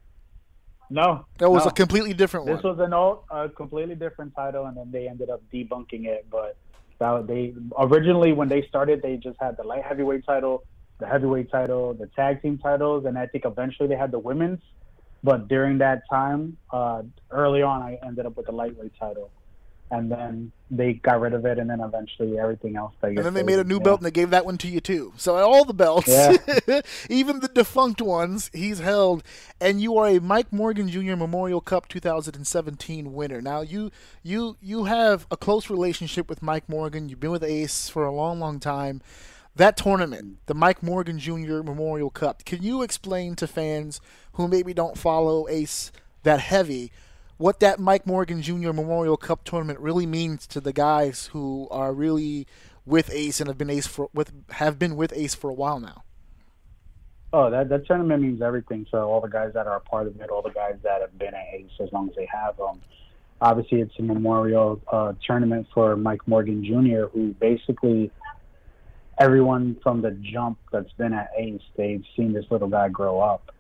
No, 0.93 1.24
That 1.39 1.49
was 1.49 1.66
no. 1.66 1.70
a 1.70 1.72
completely 1.72 2.14
different 2.14 2.47
This 2.47 2.55
one. 2.55 2.57
This 2.57 2.78
was 2.78 2.85
an 2.85 2.93
old, 2.93 3.20
a 3.31 3.49
completely 3.49 3.95
different 3.95 4.35
title, 4.35 4.66
and 4.66 4.76
then 4.76 4.91
they 4.91 5.07
ended 5.07 5.31
up 5.31 5.41
debunking 5.55 6.07
it. 6.07 6.26
But 6.28 6.57
that 7.01 7.26
they 7.26 7.55
originally 7.78 8.32
when 8.32 8.48
they 8.48 8.66
started, 8.68 9.03
they 9.03 9.16
just 9.16 9.38
had 9.40 9.57
the 9.57 9.64
light 9.64 9.82
heavyweight 9.82 10.24
title, 10.24 10.64
the 10.98 11.07
heavyweight 11.07 11.51
title, 11.51 11.94
the 11.94 12.07
tag 12.14 12.42
team 12.42 12.59
titles, 12.59 13.07
and 13.07 13.18
I 13.18 13.26
think 13.26 13.44
eventually 13.44 13.88
they 13.88 13.96
had 13.96 14.12
the 14.12 14.18
women's. 14.18 14.61
But 15.22 15.48
during 15.48 15.78
that 15.78 16.03
time, 16.09 16.57
uh, 16.72 17.03
early 17.30 17.62
on, 17.62 17.82
I 17.82 17.98
ended 18.07 18.24
up 18.26 18.36
with 18.36 18.46
the 18.46 18.53
lightweight 18.53 18.92
title, 18.98 19.30
and 19.91 20.11
then 20.11 20.53
they 20.70 20.95
got 20.95 21.20
rid 21.20 21.34
of 21.34 21.45
it, 21.45 21.59
and 21.59 21.68
then 21.68 21.80
eventually 21.80 22.38
everything 22.38 22.76
else. 22.76 22.95
I 23.03 23.09
and 23.09 23.18
then 23.18 23.34
they 23.34 23.43
made 23.43 23.59
a 23.59 23.64
new 23.64 23.78
yeah. 23.78 23.82
belt 23.82 24.01
and 24.01 24.07
they 24.07 24.12
gave 24.12 24.30
that 24.30 24.45
one 24.45 24.57
to 24.59 24.68
you 24.68 24.80
too. 24.80 25.12
So 25.16 25.36
all 25.36 25.64
the 25.64 25.74
belts, 25.74 26.09
Yeah. 26.09 26.36
even 27.11 27.41
the 27.41 27.49
defunct 27.49 28.01
ones, 28.01 28.51
he's 28.53 28.78
held. 28.78 29.22
And 29.61 29.80
you 29.80 29.97
are 29.99 30.07
a 30.07 30.20
Mike 30.20 30.53
Morgan 30.53 30.88
Jr. 30.88 31.16
Memorial 31.16 31.61
Cup 31.61 31.88
2017 31.88 33.12
winner. 33.12 33.41
Now 33.41 33.62
you 33.62 33.91
you 34.22 34.57
you 34.61 34.84
have 34.84 35.26
a 35.30 35.36
close 35.36 35.68
relationship 35.68 36.28
with 36.28 36.43
Mike 36.43 36.68
Morgan. 36.68 37.09
You've 37.09 37.20
been 37.20 37.30
with 37.30 37.45
Ace 37.45 37.88
for 37.88 38.05
a 38.05 38.14
long, 38.14 38.38
long 38.38 38.61
time. 38.61 39.03
That 39.57 39.76
tournament, 39.76 40.38
the 40.47 40.55
Mike 40.55 40.82
Morgan 40.82 41.18
Jr. 41.18 41.62
Memorial 41.62 42.11
Cup, 42.11 42.45
can 42.45 42.62
you 42.62 42.82
explain 42.82 43.34
to 43.36 43.49
fans 43.49 44.01
who 44.34 44.47
maybe 44.47 44.72
don't 44.72 44.97
follow 44.97 45.49
Ace 45.49 45.91
that 46.22 46.41
heavy 46.41 46.93
what 47.41 47.59
that 47.61 47.80
Mike 47.80 48.07
Morgan 48.07 48.43
Jr. 48.43 48.72
Memorial 48.72 49.16
Cup 49.16 49.45
tournament 49.45 49.80
really 49.80 50.05
means 50.05 50.47
to 50.49 50.61
the 50.61 50.74
guys 50.74 51.30
who 51.32 51.66
are 51.70 51.95
really 51.95 52.47
with 52.84 53.11
Ace 53.11 53.41
and 53.41 53.49
have 53.49 53.57
been 53.57 53.70
Ace 53.70 53.86
for 53.86 54.11
with 54.12 54.30
have 54.51 54.78
been 54.78 54.95
with 54.95 55.11
Ace 55.14 55.34
for 55.34 55.49
a 55.49 55.55
while 55.55 55.80
now? 55.80 56.05
Oh, 57.32 57.51
that 57.51 57.70
that 57.70 57.86
tournament 57.86 58.22
means 58.22 58.43
everything. 58.43 58.86
So 58.91 59.09
all 59.09 59.22
the 59.22 59.28
guys 59.28 59.53
that 59.55 59.66
are 59.66 59.76
a 59.76 59.80
part 59.80 60.07
of 60.07 60.20
it, 60.20 60.28
all 60.28 60.43
the 60.43 60.51
guys 60.51 60.76
that 60.82 61.01
have 61.01 61.18
been 61.18 61.32
at 61.34 61.47
Ace 61.55 61.70
as 61.80 61.91
long 61.93 62.11
as 62.11 62.14
they 62.14 62.26
have 62.26 62.59
them. 62.59 62.82
Obviously, 63.41 63.80
it's 63.80 63.95
a 63.99 64.03
memorial 64.03 64.82
uh, 64.93 65.14
tournament 65.26 65.66
for 65.72 65.97
Mike 65.97 66.20
Morgan 66.28 66.62
Jr., 66.62 67.07
who 67.07 67.34
basically 67.41 68.11
everyone 69.18 69.78
from 69.82 70.03
the 70.03 70.11
jump 70.11 70.59
that's 70.70 70.93
been 70.93 71.14
at 71.14 71.30
Ace, 71.38 71.62
they've 71.74 72.05
seen 72.14 72.34
this 72.34 72.45
little 72.51 72.68
guy 72.68 72.91
grow 72.91 73.18
up. 73.18 73.51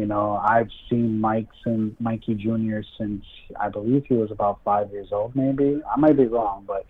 You 0.00 0.06
know, 0.06 0.40
I've 0.42 0.70
seen 0.88 1.20
Mike 1.20 1.50
and 1.66 1.94
Mikey 2.00 2.34
Jr. 2.34 2.78
since 2.96 3.22
I 3.60 3.68
believe 3.68 4.06
he 4.08 4.14
was 4.14 4.30
about 4.30 4.60
five 4.64 4.90
years 4.90 5.08
old, 5.12 5.36
maybe. 5.36 5.82
I 5.94 6.00
might 6.00 6.16
be 6.16 6.24
wrong, 6.24 6.64
but 6.66 6.86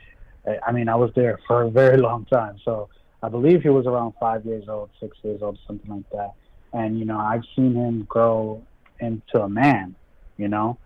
I 0.64 0.70
mean, 0.70 0.88
I 0.88 0.94
was 0.94 1.11
there 1.16 1.40
for 1.48 1.62
a 1.62 1.70
very 1.70 1.96
long 1.96 2.24
time. 2.26 2.58
So 2.64 2.88
I 3.20 3.28
believe 3.28 3.62
he 3.62 3.68
was 3.68 3.86
around 3.86 4.12
five 4.20 4.46
years 4.46 4.68
old, 4.68 4.90
six 5.00 5.16
years 5.24 5.42
old, 5.42 5.58
something 5.66 5.90
like 5.90 6.08
that. 6.12 6.34
And, 6.72 7.00
you 7.00 7.04
know, 7.04 7.18
I've 7.18 7.42
seen 7.56 7.74
him 7.74 8.04
grow 8.08 8.62
into 9.00 9.42
a 9.42 9.48
man, 9.48 9.96
you 10.36 10.46
know? 10.46 10.78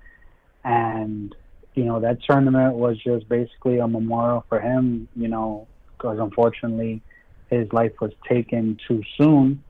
And, 0.65 1.35
you 1.75 1.85
know, 1.85 2.01
that 2.01 2.23
tournament 2.23 2.77
was 2.77 2.97
just 2.97 3.29
basically 3.29 3.81
a 3.81 3.87
memorial 3.87 4.47
for 4.49 4.61
him, 4.61 5.09
you 5.15 5.29
know, 5.29 5.67
because 5.93 6.19
unfortunately 6.19 7.03
his 7.51 7.71
life 7.75 7.93
was 8.01 8.13
taken 8.27 8.79
too 8.89 9.03
soon. 9.19 9.63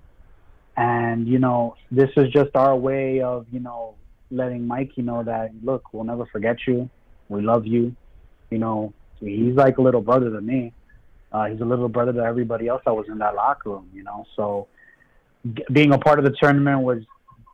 And, 0.77 1.29
you 1.29 1.39
know, 1.39 1.77
this 1.91 2.11
is 2.16 2.31
just 2.31 2.57
our 2.57 2.77
way 2.77 3.20
of, 3.20 3.47
you 3.53 3.61
know, 3.61 3.95
letting 4.31 4.66
Mikey 4.66 5.03
know 5.03 5.22
that, 5.22 5.53
look, 5.62 5.93
we'll 5.93 6.05
never 6.05 6.27
forget 6.27 6.57
you. 6.66 6.91
We 7.29 7.43
love 7.43 7.66
you. 7.66 7.95
You 8.51 8.59
know, 8.59 8.93
he's 9.20 9.55
like 9.55 9.79
a 9.79 9.83
little 9.83 10.01
brother 10.01 10.31
to 10.31 10.41
me. 10.41 10.72
Uh, 11.33 11.47
he's 11.47 11.61
a 11.61 11.64
little 11.64 11.89
brother 11.89 12.12
to 12.12 12.20
everybody 12.20 12.68
else 12.68 12.83
that 12.85 12.95
was 12.95 13.07
in 13.09 13.18
that 13.18 13.35
locker 13.35 13.70
room, 13.70 13.91
you 13.93 14.03
know. 14.03 14.25
So 14.37 14.68
g- 15.53 15.64
being 15.72 15.93
a 15.93 15.99
part 15.99 16.18
of 16.18 16.25
the 16.25 16.31
tournament 16.41 16.83
was 16.83 17.03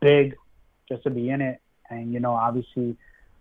big 0.01 0.35
just 0.87 1.03
to 1.03 1.09
be 1.09 1.29
in 1.29 1.41
it. 1.41 1.59
And, 1.89 2.13
you 2.13 2.19
know, 2.19 2.33
obviously, 2.33 2.95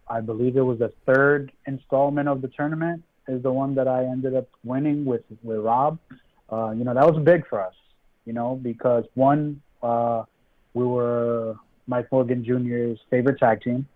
I 0.08 0.20
believe 0.20 0.56
it 0.56 0.62
was 0.62 0.78
the 0.78 0.92
third 1.06 1.52
installment 1.66 2.28
of 2.28 2.42
the 2.42 2.48
tournament 2.48 3.02
is 3.28 3.42
the 3.42 3.52
one 3.52 3.74
that 3.76 3.86
I 3.86 4.04
ended 4.04 4.34
up 4.34 4.48
winning 4.64 5.04
with, 5.04 5.22
with 5.42 5.58
Rob. 5.58 5.98
Uh, 6.50 6.70
you 6.70 6.84
know, 6.84 6.94
that 6.94 7.06
was 7.06 7.22
big 7.22 7.46
for 7.46 7.60
us, 7.60 7.74
you 8.24 8.32
know, 8.32 8.56
because 8.56 9.04
one, 9.14 9.62
uh, 9.82 10.24
we 10.74 10.84
were 10.84 11.56
Mike 11.86 12.10
Morgan 12.12 12.44
Jr.'s 12.44 12.98
favorite 13.10 13.38
tag 13.38 13.62
team. 13.62 13.86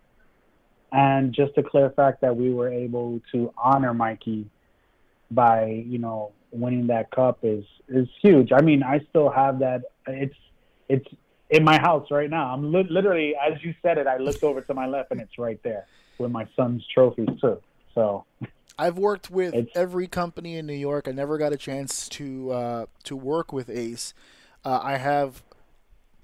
And 0.92 1.32
just 1.32 1.58
a 1.58 1.62
clear 1.62 1.90
fact 1.90 2.20
that 2.20 2.36
we 2.36 2.52
were 2.54 2.68
able 2.68 3.20
to 3.32 3.52
honor 3.58 3.92
Mikey 3.92 4.48
by, 5.30 5.84
you 5.86 5.98
know, 5.98 6.32
winning 6.52 6.86
that 6.86 7.10
cup 7.10 7.40
is 7.42 7.64
is 7.88 8.06
huge. 8.22 8.52
I 8.52 8.60
mean, 8.62 8.82
I 8.84 9.00
still 9.10 9.28
have 9.28 9.58
that. 9.58 9.82
It's 10.06 10.36
it's 10.88 11.06
in 11.50 11.64
my 11.64 11.78
house 11.80 12.06
right 12.12 12.30
now. 12.30 12.52
I'm 12.54 12.72
li- 12.72 12.86
literally, 12.88 13.34
as 13.36 13.60
you 13.64 13.74
said 13.82 13.98
it, 13.98 14.06
I 14.06 14.18
looked 14.18 14.44
over 14.44 14.60
to 14.60 14.74
my 14.74 14.86
left 14.86 15.10
and 15.10 15.20
it's 15.20 15.36
right 15.36 15.60
there 15.64 15.86
with 16.18 16.30
my 16.30 16.46
son's 16.54 16.86
trophies 16.94 17.28
too. 17.40 17.60
So 17.94 18.24
I've 18.78 18.96
worked 18.98 19.30
with 19.30 19.52
It's- 19.54 19.72
every 19.74 20.06
company 20.06 20.56
in 20.56 20.66
New 20.66 20.74
York. 20.74 21.08
I 21.08 21.12
never 21.12 21.38
got 21.38 21.52
a 21.52 21.56
chance 21.56 22.08
to 22.10 22.52
uh, 22.52 22.86
to 23.02 23.16
work 23.16 23.52
with 23.52 23.68
Ace. 23.68 24.14
Uh, 24.64 24.80
I 24.82 24.96
have, 24.96 25.42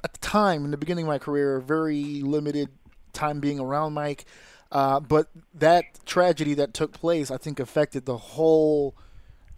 at 0.04 0.12
the 0.12 0.18
time 0.20 0.64
in 0.64 0.70
the 0.70 0.76
beginning 0.76 1.04
of 1.04 1.08
my 1.08 1.18
career, 1.18 1.60
very 1.60 2.22
limited 2.22 2.68
time 3.12 3.40
being 3.40 3.60
around 3.60 3.92
Mike. 3.92 4.24
Uh, 4.72 5.00
but 5.00 5.28
that 5.52 5.84
tragedy 6.06 6.54
that 6.54 6.72
took 6.72 6.92
place, 6.92 7.30
I 7.30 7.36
think, 7.36 7.58
affected 7.58 8.06
the 8.06 8.16
whole 8.16 8.94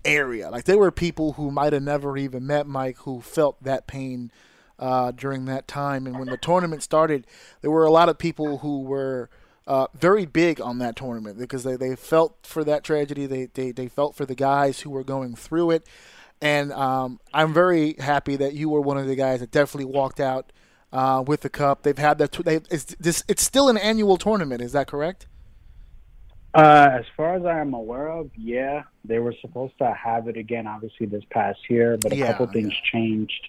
area. 0.05 0.51
Like 0.51 0.65
there 0.65 0.79
were 0.79 0.91
people 0.91 1.35
who 1.35 1.51
might 1.51 1.73
have 1.73 1.83
never 1.83 2.17
even 2.17 2.47
met 2.47 2.67
Mike 2.67 2.97
who 2.99 3.21
felt 3.21 3.63
that 3.63 3.87
pain 3.87 4.33
uh, 4.79 5.13
during 5.13 5.45
that 5.45 5.69
time. 5.69 6.07
And 6.07 6.19
when 6.19 6.29
the 6.29 6.37
tournament 6.37 6.83
started, 6.83 7.27
there 7.61 7.71
were 7.71 7.85
a 7.85 7.91
lot 7.91 8.09
of 8.09 8.19
people 8.19 8.59
who 8.59 8.81
were 8.81 9.29
uh, 9.67 9.87
very 9.95 10.27
big 10.27 10.61
on 10.61 10.79
that 10.79 10.97
tournament 10.97 11.39
because 11.39 11.63
they, 11.63 11.77
they 11.77 11.95
felt 11.95 12.37
for 12.43 12.65
that 12.65 12.83
tragedy. 12.83 13.27
They, 13.27 13.47
they, 13.47 13.71
they 13.71 13.89
felt 13.89 14.17
for 14.17 14.27
the 14.27 14.35
guys 14.35 14.81
who 14.81 14.91
were 14.91 15.05
going 15.05 15.37
through 15.37 15.71
it. 15.71 15.87
And 16.43 16.73
um, 16.73 17.21
I'm 17.33 17.55
very 17.55 17.95
happy 18.01 18.37
that 18.37 18.55
you 18.55 18.69
were 18.69 18.81
one 18.81 18.99
of 18.99 19.07
the 19.07 19.15
guys 19.15 19.41
that 19.41 19.53
definitely 19.53 19.85
walked 19.85 20.21
out 20.21 20.53
uh, 20.93 21.23
with 21.27 21.43
the 21.43 21.49
cup. 21.49 21.85
They've 21.85 21.97
had 21.97 22.19
that. 22.19 22.33
They, 22.33 22.57
it's, 22.69 22.97
this, 22.97 23.23
it's 23.29 23.45
still 23.45 23.69
an 23.69 23.79
annual 23.79 24.19
tournament. 24.19 24.61
Is 24.61 24.73
that 24.73 24.89
correct? 24.89 25.29
Uh, 26.55 26.91
as 26.99 27.05
far 27.17 27.37
as 27.37 27.47
I'm 27.47 27.73
aware 27.75 28.09
of, 28.09 28.31
yeah, 28.37 28.83
they 29.05 29.21
were 29.21 29.35
supposed 29.41 29.79
to 29.79 29.95
have 29.95 30.29
it 30.29 30.37
again, 30.37 30.67
obviously 30.67 31.07
this 31.07 31.25
past 31.31 31.61
year, 31.71 31.97
but 31.97 32.13
a 32.13 32.17
Yeah, 32.17 32.27
couple 32.27 32.47
things 32.49 32.75
changed. 32.93 33.49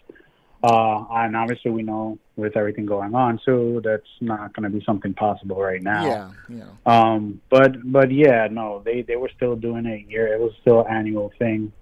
Uh, 0.64 1.04
and 1.12 1.36
obviously, 1.36 1.72
we 1.72 1.84
know 1.84 2.18
with 2.38 2.56
everything 2.56 2.86
going 2.86 3.14
on 3.14 3.40
so 3.46 3.82
that's 3.84 4.08
not 4.22 4.54
going 4.56 4.64
to 4.64 4.70
be 4.70 4.84
something 4.86 5.14
possible 5.14 5.58
right 5.58 5.84
now. 5.84 6.06
Yeah, 6.06 6.32
yeah. 6.48 6.70
Um, 6.86 7.42
but 7.50 7.92
but 7.92 8.12
yeah, 8.12 8.48
no, 8.50 8.82
they 8.86 9.02
they 9.02 9.18
were 9.18 9.32
still 9.36 9.58
doing 9.58 9.86
it 9.86 10.10
year. 10.10 10.34
It 10.34 10.40
was 10.40 10.54
still 10.62 10.86
an 10.86 10.96
annual 10.96 11.34
thing. 11.38 11.74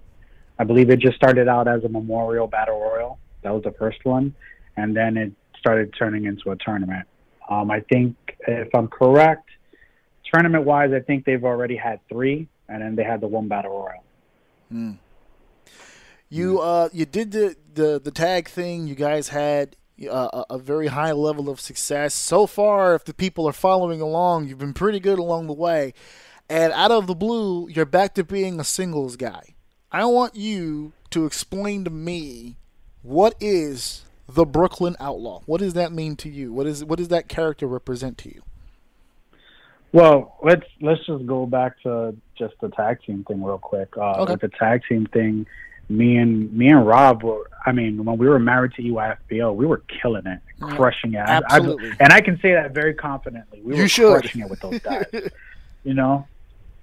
I 0.62 0.64
believe 0.64 0.90
it 0.90 1.00
just 1.00 1.16
started 1.16 1.48
out 1.48 1.66
as 1.66 1.82
a 1.82 1.88
memorial 1.88 2.46
battle 2.46 2.78
royal. 2.78 3.18
That 3.42 3.52
was 3.52 3.64
the 3.64 3.72
first 3.72 4.04
one, 4.04 4.32
and 4.76 4.96
then 4.96 5.16
it 5.16 5.32
started 5.58 5.92
turning 5.98 6.24
into 6.26 6.52
a 6.52 6.56
tournament. 6.56 7.08
Um, 7.50 7.68
I 7.68 7.80
think 7.80 8.14
if 8.46 8.72
I'm 8.72 8.86
correct, 8.86 9.50
tournament 10.32 10.62
wise, 10.62 10.92
I 10.92 11.00
think 11.00 11.24
they've 11.24 11.42
already 11.42 11.74
had 11.74 11.98
three, 12.08 12.46
and 12.68 12.80
then 12.80 12.94
they 12.94 13.02
had 13.02 13.20
the 13.20 13.26
one 13.26 13.48
battle 13.48 13.72
royal. 13.72 14.04
Mm. 14.72 14.98
You 16.28 16.60
uh 16.60 16.90
you 16.92 17.06
did 17.06 17.32
the 17.32 17.56
the 17.74 18.00
the 18.00 18.12
tag 18.12 18.48
thing. 18.48 18.86
You 18.86 18.94
guys 18.94 19.30
had 19.30 19.74
uh, 20.08 20.44
a 20.48 20.58
very 20.58 20.86
high 20.86 21.10
level 21.10 21.50
of 21.50 21.58
success 21.58 22.14
so 22.14 22.46
far. 22.46 22.94
If 22.94 23.04
the 23.04 23.14
people 23.14 23.48
are 23.48 23.52
following 23.52 24.00
along, 24.00 24.46
you've 24.46 24.58
been 24.58 24.74
pretty 24.74 25.00
good 25.00 25.18
along 25.18 25.48
the 25.48 25.54
way. 25.54 25.92
And 26.48 26.72
out 26.72 26.92
of 26.92 27.08
the 27.08 27.16
blue, 27.16 27.68
you're 27.68 27.84
back 27.84 28.14
to 28.14 28.22
being 28.22 28.60
a 28.60 28.64
singles 28.64 29.16
guy. 29.16 29.56
I 29.92 30.04
want 30.06 30.34
you 30.36 30.92
to 31.10 31.26
explain 31.26 31.84
to 31.84 31.90
me 31.90 32.56
what 33.02 33.34
is 33.40 34.04
the 34.28 34.44
Brooklyn 34.46 34.96
Outlaw. 34.98 35.42
What 35.46 35.60
does 35.60 35.74
that 35.74 35.92
mean 35.92 36.16
to 36.16 36.28
you? 36.30 36.52
What 36.52 36.66
is 36.66 36.84
what 36.84 36.98
does 36.98 37.08
that 37.08 37.28
character 37.28 37.66
represent 37.66 38.16
to 38.18 38.28
you? 38.34 38.42
Well, 39.92 40.36
let's 40.42 40.64
let's 40.80 41.04
just 41.04 41.26
go 41.26 41.44
back 41.46 41.80
to 41.82 42.16
just 42.38 42.54
the 42.60 42.70
tag 42.70 43.00
team 43.06 43.24
thing 43.24 43.42
real 43.42 43.58
quick. 43.58 43.94
Uh, 43.96 44.22
Okay. 44.22 44.32
With 44.32 44.40
the 44.40 44.48
tag 44.48 44.82
team 44.88 45.06
thing, 45.06 45.46
me 45.90 46.16
and 46.16 46.50
me 46.52 46.68
and 46.68 46.86
Rob 46.86 47.22
were. 47.22 47.48
I 47.66 47.72
mean, 47.72 48.02
when 48.04 48.16
we 48.16 48.26
were 48.28 48.38
married 48.38 48.72
to 48.74 48.82
EYFBO, 48.82 49.54
we 49.54 49.66
were 49.66 49.82
killing 50.02 50.26
it, 50.26 50.40
crushing 50.60 51.14
it. 51.14 51.18
I- 51.18 51.36
I- 51.36 51.42
absolutely. 51.44 51.92
and 52.00 52.12
I 52.12 52.20
can 52.22 52.40
say 52.40 52.54
that 52.54 52.72
very 52.72 52.94
confidently. 52.94 53.60
We 53.62 53.76
You 53.76 53.82
were 53.82 53.88
should. 53.88 54.20
crushing 54.22 54.40
it 54.40 54.48
with 54.50 54.60
those 54.60 54.78
guys. 54.80 55.04
you 55.84 55.92
know, 55.94 56.26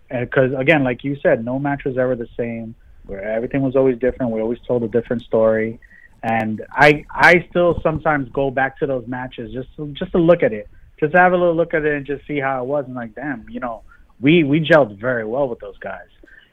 because 0.10 0.54
again, 0.54 0.84
like 0.84 1.04
you 1.04 1.18
said, 1.24 1.44
no 1.44 1.58
match 1.58 1.84
was 1.86 1.98
ever 1.98 2.16
the 2.16 2.28
same. 2.38 2.76
Where 3.10 3.24
everything 3.24 3.62
was 3.62 3.76
always 3.76 3.98
different. 3.98 4.32
We 4.32 4.42
always 4.42 4.60
told 4.68 4.84
a 4.84 4.88
different 4.88 5.24
story. 5.24 5.80
And 6.24 6.66
I 6.72 7.06
I 7.10 7.46
still 7.50 7.80
sometimes 7.82 8.30
go 8.30 8.52
back 8.52 8.78
to 8.80 8.86
those 8.86 9.08
matches 9.08 9.52
just 9.54 9.74
to, 9.78 9.88
just 9.94 10.12
to 10.12 10.18
look 10.18 10.44
at 10.44 10.52
it, 10.54 10.70
just 11.00 11.14
to 11.14 11.18
have 11.18 11.34
a 11.34 11.38
little 11.38 11.56
look 11.56 11.74
at 11.74 11.86
it 11.86 11.96
and 11.96 12.06
just 12.06 12.26
see 12.28 12.40
how 12.40 12.62
it 12.62 12.68
was. 12.68 12.86
And 12.86 12.96
like, 12.96 13.16
damn, 13.16 13.46
you 13.50 13.60
know, 13.60 13.84
we 14.20 14.44
we 14.44 14.60
gelled 14.60 14.98
very 15.00 15.26
well 15.26 15.48
with 15.48 15.60
those 15.60 15.78
guys. 15.78 16.08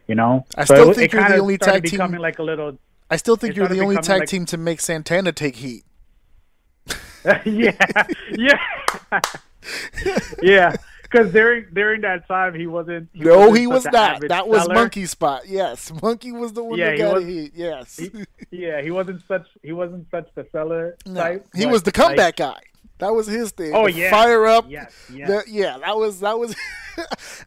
You 0.06 0.14
know, 0.14 0.46
I 0.56 0.64
still 0.64 0.90
it- 0.90 0.94
think 0.96 1.12
it 1.12 1.16
you're 1.16 1.28
the 1.28 1.38
only 1.38 1.58
tag 1.58 1.82
team- 1.82 1.90
becoming 1.92 2.20
like 2.20 2.38
a 2.38 2.44
little 2.44 2.78
I 3.10 3.16
still 3.16 3.36
think 3.36 3.56
you're 3.56 3.68
the 3.68 3.80
only 3.80 3.96
tag 3.96 4.20
like- 4.20 4.28
team 4.28 4.46
to 4.46 4.56
make 4.56 4.80
Santana 4.80 5.32
take 5.32 5.56
heat. 5.56 5.84
yeah, 7.44 7.72
yeah, 8.30 8.58
yeah. 10.42 10.76
Because 11.10 11.32
during 11.32 11.66
during 11.72 12.00
that 12.02 12.26
time, 12.28 12.54
he 12.54 12.66
wasn't. 12.66 13.08
He 13.12 13.20
No, 13.20 13.38
wasn't 13.38 13.58
he 13.58 13.66
was 13.66 13.84
not. 13.86 14.20
That 14.28 14.48
was 14.48 14.62
seller. 14.62 14.74
Monkey 14.74 15.06
Spot. 15.06 15.42
Yes, 15.46 15.92
Monkey 16.02 16.32
was 16.32 16.52
the 16.52 16.64
one 16.64 16.78
Yeah, 16.78 16.96
that 16.96 17.22
he 17.22 17.48
got. 17.48 17.56
Yes, 17.56 17.96
He, 17.96 18.10
yeah, 18.50 18.82
he 18.82 18.90
wasn't 18.90 19.22
such. 19.28 19.46
He 19.62 19.72
wasn't 19.72 20.06
such 20.10 20.28
the 20.34 20.46
seller 20.52 20.96
no, 21.06 21.20
type. 21.20 21.46
he 21.54 21.66
was 21.66 21.82
the 21.82 21.88
like, 21.88 21.94
comeback 21.94 22.36
guy. 22.36 22.60
That 22.98 23.12
was 23.14 23.26
his 23.26 23.50
thing. 23.52 23.72
Oh, 23.74 23.86
yeah. 23.86 24.10
fire 24.10 24.46
up. 24.46 24.64
Yes, 24.68 24.92
yes. 25.12 25.28
The- 25.28 25.50
yeah, 25.50 25.78
that 25.78 25.96
was 25.96 26.20
that 26.20 26.38
was. 26.38 26.56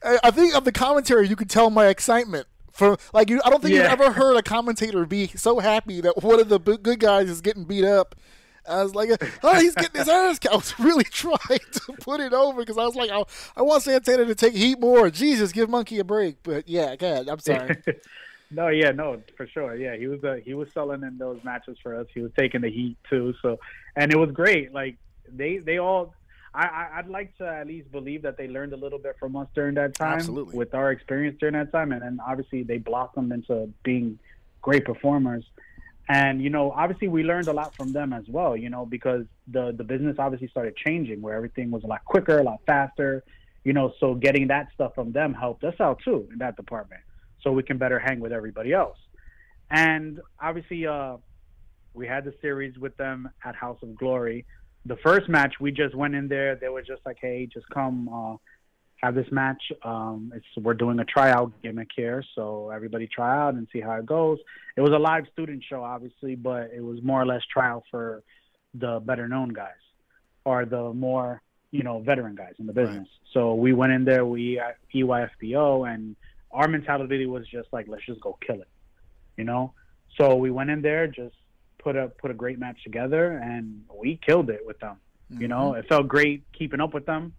I 0.04 0.20
I 0.26 0.32
think 0.32 0.56
of 0.56 0.64
the 0.64 0.72
commentary, 0.72 1.28
you 1.28 1.36
could 1.36 1.50
tell 1.50 1.70
my 1.70 1.88
excitement 1.88 2.48
for 2.72 2.98
like 3.14 3.30
you. 3.30 3.42
I 3.44 3.50
don't 3.50 3.62
think 3.62 3.74
Yeah. 3.74 3.84
you've 3.92 4.00
ever 4.00 4.12
heard 4.12 4.38
a 4.38 4.44
commentator 4.44 5.06
be 5.06 5.28
so 5.28 5.60
happy 5.60 6.02
that 6.02 6.22
one 6.24 6.40
of 6.40 6.50
the 6.50 6.60
good 6.60 7.00
guys 7.00 7.30
is 7.30 7.42
getting 7.42 7.64
beat 7.66 7.84
up. 7.86 8.16
I 8.70 8.84
was 8.84 8.96
like, 8.96 9.10
oh, 9.44 9.60
he's 9.60 9.76
getting 9.76 10.00
his 10.00 10.10
ass. 10.10 10.40
kicked." 10.40 10.54
I 10.54 10.56
was 10.56 10.78
really 10.80 11.04
trying 11.12 11.38
to 11.72 11.94
put 12.00 12.20
it 12.20 12.34
over 12.34 12.62
because 12.62 12.78
I 12.78 12.86
was 12.86 12.96
like, 12.96 13.10
I, 13.10 13.24
I 13.58 13.62
want 13.62 13.84
Santana 13.84 14.26
to 14.26 14.36
take 14.36 14.54
heat 14.54 14.80
more. 14.80 15.10
Jesus, 15.10 15.52
give 15.52 15.70
Monkey 15.70 16.00
a 16.00 16.04
break. 16.04 16.38
But 16.44 16.68
yeah, 16.68 16.96
go 16.96 17.12
ahead. 17.12 17.30
I'm 17.30 17.40
sorry. 17.40 17.76
no, 18.52 18.68
yeah, 18.70 18.92
no, 18.92 19.22
for 19.36 19.48
sure. 19.48 19.76
Yeah, 19.76 19.96
he 19.96 20.08
was 20.08 20.24
uh, 20.24 20.38
he 20.44 20.54
was 20.54 20.72
selling 20.74 21.04
in 21.04 21.18
those 21.18 21.44
matches 21.44 21.78
for 21.82 21.96
us. 21.96 22.08
He 22.14 22.22
was 22.22 22.32
taking 22.38 22.62
the 22.62 22.70
heat 22.70 22.98
too. 23.10 23.34
So, 23.42 23.60
and 23.96 24.12
it 24.12 24.18
was 24.18 24.32
great. 24.32 24.74
Like 24.74 24.98
they 25.28 25.58
they 25.58 25.78
all. 25.78 26.14
I, 26.52 26.66
I 26.66 26.90
I'd 26.98 27.08
like 27.08 27.38
to 27.38 27.48
at 27.48 27.68
least 27.68 27.92
believe 27.92 28.24
that 28.24 28.36
they 28.36 28.48
learned 28.48 28.74
a 28.74 28.78
little 28.78 28.98
bit 28.98 29.18
from 29.20 29.36
us 29.36 29.48
during 29.54 29.76
that 29.76 29.94
time, 29.94 30.18
Absolutely. 30.18 30.58
with 30.58 30.74
our 30.74 30.92
experience 30.92 31.38
during 31.40 31.54
that 31.54 31.72
time, 31.72 31.92
and 31.92 32.02
then 32.02 32.20
obviously 32.28 32.64
they 32.64 32.80
blossomed 32.80 33.32
into 33.32 33.70
being 33.84 34.18
great 34.62 34.84
performers. 34.84 35.46
And 36.10 36.42
you 36.42 36.50
know, 36.50 36.72
obviously 36.72 37.08
we 37.08 37.24
learned 37.24 37.48
a 37.48 37.54
lot 37.54 37.76
from 37.76 37.94
them 37.94 38.14
as 38.14 38.24
well. 38.28 38.58
You 38.58 38.70
know, 38.72 38.86
because 38.86 39.26
the 39.48 39.74
the 39.78 39.84
business 39.84 40.16
obviously 40.18 40.48
started 40.48 40.76
changing, 40.76 41.22
where 41.22 41.36
everything 41.36 41.70
was 41.70 41.84
a 41.84 41.88
lot 41.88 42.04
quicker, 42.04 42.40
a 42.40 42.44
lot 42.44 42.60
faster. 42.66 43.24
You 43.64 43.74
know, 43.74 43.94
so 44.00 44.16
getting 44.16 44.48
that 44.48 44.70
stuff 44.74 44.96
from 44.96 45.12
them 45.12 45.34
helped 45.34 45.64
us 45.64 45.76
out 45.80 46.00
too 46.04 46.28
in 46.32 46.40
that 46.40 46.56
department 46.56 47.02
so 47.44 47.52
we 47.52 47.62
can 47.62 47.78
better 47.78 48.00
hang 48.00 48.20
with 48.20 48.34
everybody 48.34 48.74
else. 48.74 48.98
And 49.70 50.20
obviously, 50.42 50.88
uh, 50.88 51.18
we 51.94 52.08
had 52.08 52.26
the 52.26 52.34
series 52.42 52.78
with 52.80 52.98
them 52.98 53.30
at 53.46 53.56
House 53.56 53.78
of 53.84 53.96
Glory. 53.96 54.46
The 54.86 54.98
first 54.98 55.30
match, 55.30 55.56
we 55.60 55.72
just 55.72 55.94
went 55.94 56.16
in 56.16 56.28
there. 56.28 56.56
They 56.56 56.70
were 56.70 56.82
just 56.82 57.06
like, 57.06 57.18
"Hey, 57.22 57.46
just 57.46 57.70
come 57.70 58.10
uh, 58.10 58.36
have 59.02 59.16
this 59.16 59.28
match. 59.32 59.62
Um, 59.84 60.32
it's 60.36 60.46
we're 60.58 60.74
doing 60.74 61.00
a 61.00 61.06
tryout 61.06 61.52
gimmick 61.62 61.90
here, 61.96 62.24
so 62.36 62.70
everybody 62.70 63.08
try 63.08 63.38
out 63.38 63.54
and 63.56 63.68
see 63.72 63.80
how 63.80 63.94
it 63.94 64.06
goes." 64.06 64.40
It 64.76 64.82
was 64.82 64.92
a 64.92 65.00
live 65.00 65.26
student 65.34 65.64
show, 65.68 65.84
obviously, 65.84 66.36
but 66.36 66.72
it 66.76 66.82
was 66.82 67.02
more 67.04 67.22
or 67.22 67.26
less 67.26 67.42
trial 67.52 67.84
for 67.92 68.24
the 68.74 69.00
better 69.04 69.28
known 69.28 69.50
guys 69.50 69.72
or 70.46 70.66
the 70.66 70.94
more 70.94 71.42
you 71.72 71.84
know 71.84 72.00
veteran 72.00 72.36
guys 72.36 72.54
in 72.60 72.66
the 72.66 72.74
business. 72.74 73.08
So 73.34 73.54
we 73.56 73.74
went 73.74 73.94
in 73.94 74.06
there, 74.06 74.26
we 74.26 74.62
EYFBO, 74.94 75.92
and 75.94 76.16
our 76.52 76.68
mentality 76.68 77.26
was 77.26 77.48
just 77.48 77.68
like, 77.72 77.88
let's 77.88 78.06
just 78.06 78.22
go 78.22 78.38
kill 78.46 78.62
it, 78.62 78.68
you 79.38 79.44
know. 79.44 79.74
So 80.18 80.36
we 80.36 80.52
went 80.52 80.70
in 80.70 80.82
there, 80.82 81.08
just 81.08 81.36
put 81.78 81.96
a 81.96 82.08
put 82.08 82.32
a 82.32 82.34
great 82.34 82.60
match 82.60 82.84
together, 82.84 83.38
and 83.38 83.84
we 83.94 84.20
killed 84.26 84.50
it 84.50 84.66
with 84.66 84.80
them. 84.80 84.98
You 85.40 85.48
know, 85.48 85.74
it 85.76 85.88
felt 85.88 86.08
great 86.08 86.44
keeping 86.58 86.82
up 86.82 86.94
with 86.94 87.06
them. 87.06 87.34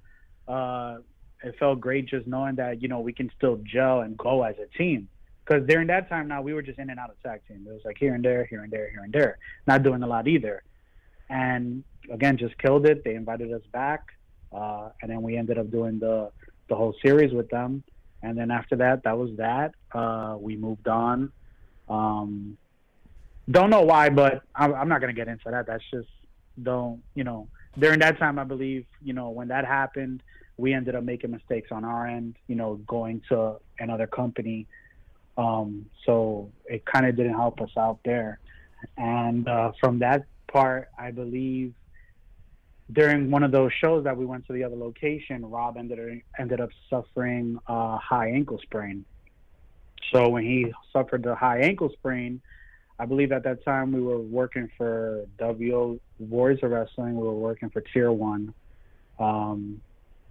Uh, 0.46 0.98
it 1.42 1.56
felt 1.58 1.80
great 1.80 2.06
just 2.06 2.26
knowing 2.26 2.56
that 2.56 2.82
you 2.82 2.88
know 2.88 3.00
we 3.00 3.12
can 3.12 3.30
still 3.36 3.60
gel 3.64 4.00
and 4.00 4.16
go 4.16 4.42
as 4.42 4.56
a 4.58 4.66
team. 4.76 5.08
Because 5.44 5.66
during 5.66 5.88
that 5.88 6.08
time 6.08 6.28
now 6.28 6.42
we 6.42 6.52
were 6.54 6.62
just 6.62 6.78
in 6.78 6.90
and 6.90 7.00
out 7.00 7.10
of 7.10 7.20
tag 7.22 7.40
team. 7.48 7.66
It 7.68 7.72
was 7.72 7.82
like 7.84 7.96
here 7.98 8.14
and 8.14 8.24
there, 8.24 8.44
here 8.44 8.62
and 8.62 8.72
there, 8.72 8.88
here 8.90 9.02
and 9.02 9.12
there, 9.12 9.38
not 9.66 9.82
doing 9.82 10.02
a 10.02 10.06
lot 10.06 10.28
either. 10.28 10.62
And 11.28 11.84
again, 12.10 12.36
just 12.36 12.56
killed 12.58 12.86
it. 12.86 13.04
They 13.04 13.14
invited 13.14 13.52
us 13.52 13.62
back, 13.72 14.12
uh, 14.52 14.90
and 15.00 15.10
then 15.10 15.22
we 15.22 15.36
ended 15.36 15.58
up 15.58 15.70
doing 15.70 15.98
the 15.98 16.30
the 16.68 16.76
whole 16.76 16.94
series 17.02 17.32
with 17.32 17.48
them. 17.50 17.82
And 18.22 18.36
then 18.36 18.50
after 18.50 18.76
that, 18.76 19.04
that 19.04 19.16
was 19.16 19.30
that. 19.36 19.74
Uh, 19.92 20.36
we 20.38 20.56
moved 20.56 20.86
on. 20.88 21.32
Um, 21.88 22.58
don't 23.50 23.70
know 23.70 23.82
why, 23.82 24.10
but 24.10 24.42
I'm, 24.54 24.74
I'm 24.74 24.88
not 24.88 25.00
gonna 25.00 25.12
get 25.12 25.28
into 25.28 25.50
that. 25.50 25.66
That's 25.66 25.84
just 25.90 26.08
don't 26.62 27.02
you 27.14 27.24
know. 27.24 27.48
During 27.78 28.00
that 28.00 28.18
time, 28.18 28.38
I 28.38 28.44
believe 28.44 28.86
you 29.02 29.12
know 29.12 29.30
when 29.30 29.48
that 29.48 29.64
happened, 29.64 30.22
we 30.60 30.74
ended 30.74 30.94
up 30.94 31.04
making 31.04 31.30
mistakes 31.30 31.70
on 31.72 31.84
our 31.84 32.06
end. 32.06 32.36
You 32.46 32.56
know, 32.56 32.76
going 32.86 33.22
to 33.28 33.56
another 33.78 34.06
company. 34.06 34.66
Um, 35.36 35.86
so 36.04 36.50
it 36.66 36.84
kind 36.84 37.06
of 37.06 37.16
didn't 37.16 37.34
help 37.34 37.60
us 37.60 37.70
out 37.78 37.98
there. 38.04 38.38
And 38.96 39.48
uh, 39.48 39.72
from 39.80 40.00
that 40.00 40.26
part, 40.48 40.88
I 40.98 41.10
believe 41.10 41.74
during 42.92 43.30
one 43.30 43.42
of 43.42 43.52
those 43.52 43.70
shows 43.80 44.04
that 44.04 44.16
we 44.16 44.26
went 44.26 44.46
to 44.48 44.52
the 44.52 44.64
other 44.64 44.76
location, 44.76 45.48
Rob 45.48 45.76
ended 45.76 46.22
ended 46.38 46.60
up 46.60 46.70
suffering 46.88 47.58
a 47.66 47.96
high 47.98 48.30
ankle 48.30 48.58
sprain. 48.62 49.04
So 50.12 50.28
when 50.28 50.44
he 50.44 50.72
suffered 50.92 51.22
the 51.22 51.34
high 51.34 51.60
ankle 51.60 51.90
sprain, 51.90 52.40
I 52.98 53.06
believe 53.06 53.32
at 53.32 53.44
that 53.44 53.64
time 53.64 53.92
we 53.92 54.00
were 54.00 54.18
working 54.18 54.68
for 54.76 55.24
WO 55.38 55.98
Warriors 56.18 56.60
of 56.62 56.70
Wrestling. 56.70 57.16
We 57.16 57.22
were 57.22 57.32
working 57.32 57.70
for 57.70 57.80
Tier 57.80 58.12
One. 58.12 58.52
Um, 59.18 59.80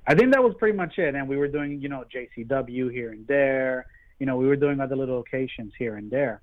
I 0.09 0.15
think 0.15 0.33
that 0.33 0.43
was 0.43 0.55
pretty 0.57 0.75
much 0.75 0.97
it. 0.97 1.13
And 1.13 1.29
we 1.29 1.37
were 1.37 1.47
doing, 1.47 1.79
you 1.79 1.87
know, 1.87 2.03
JCW 2.11 2.91
here 2.91 3.11
and 3.11 3.27
there. 3.27 3.85
You 4.17 4.25
know, 4.25 4.37
we 4.37 4.47
were 4.47 4.55
doing 4.55 4.79
other 4.79 4.95
little 4.95 5.17
locations 5.17 5.71
here 5.77 5.97
and 5.97 6.09
there. 6.09 6.41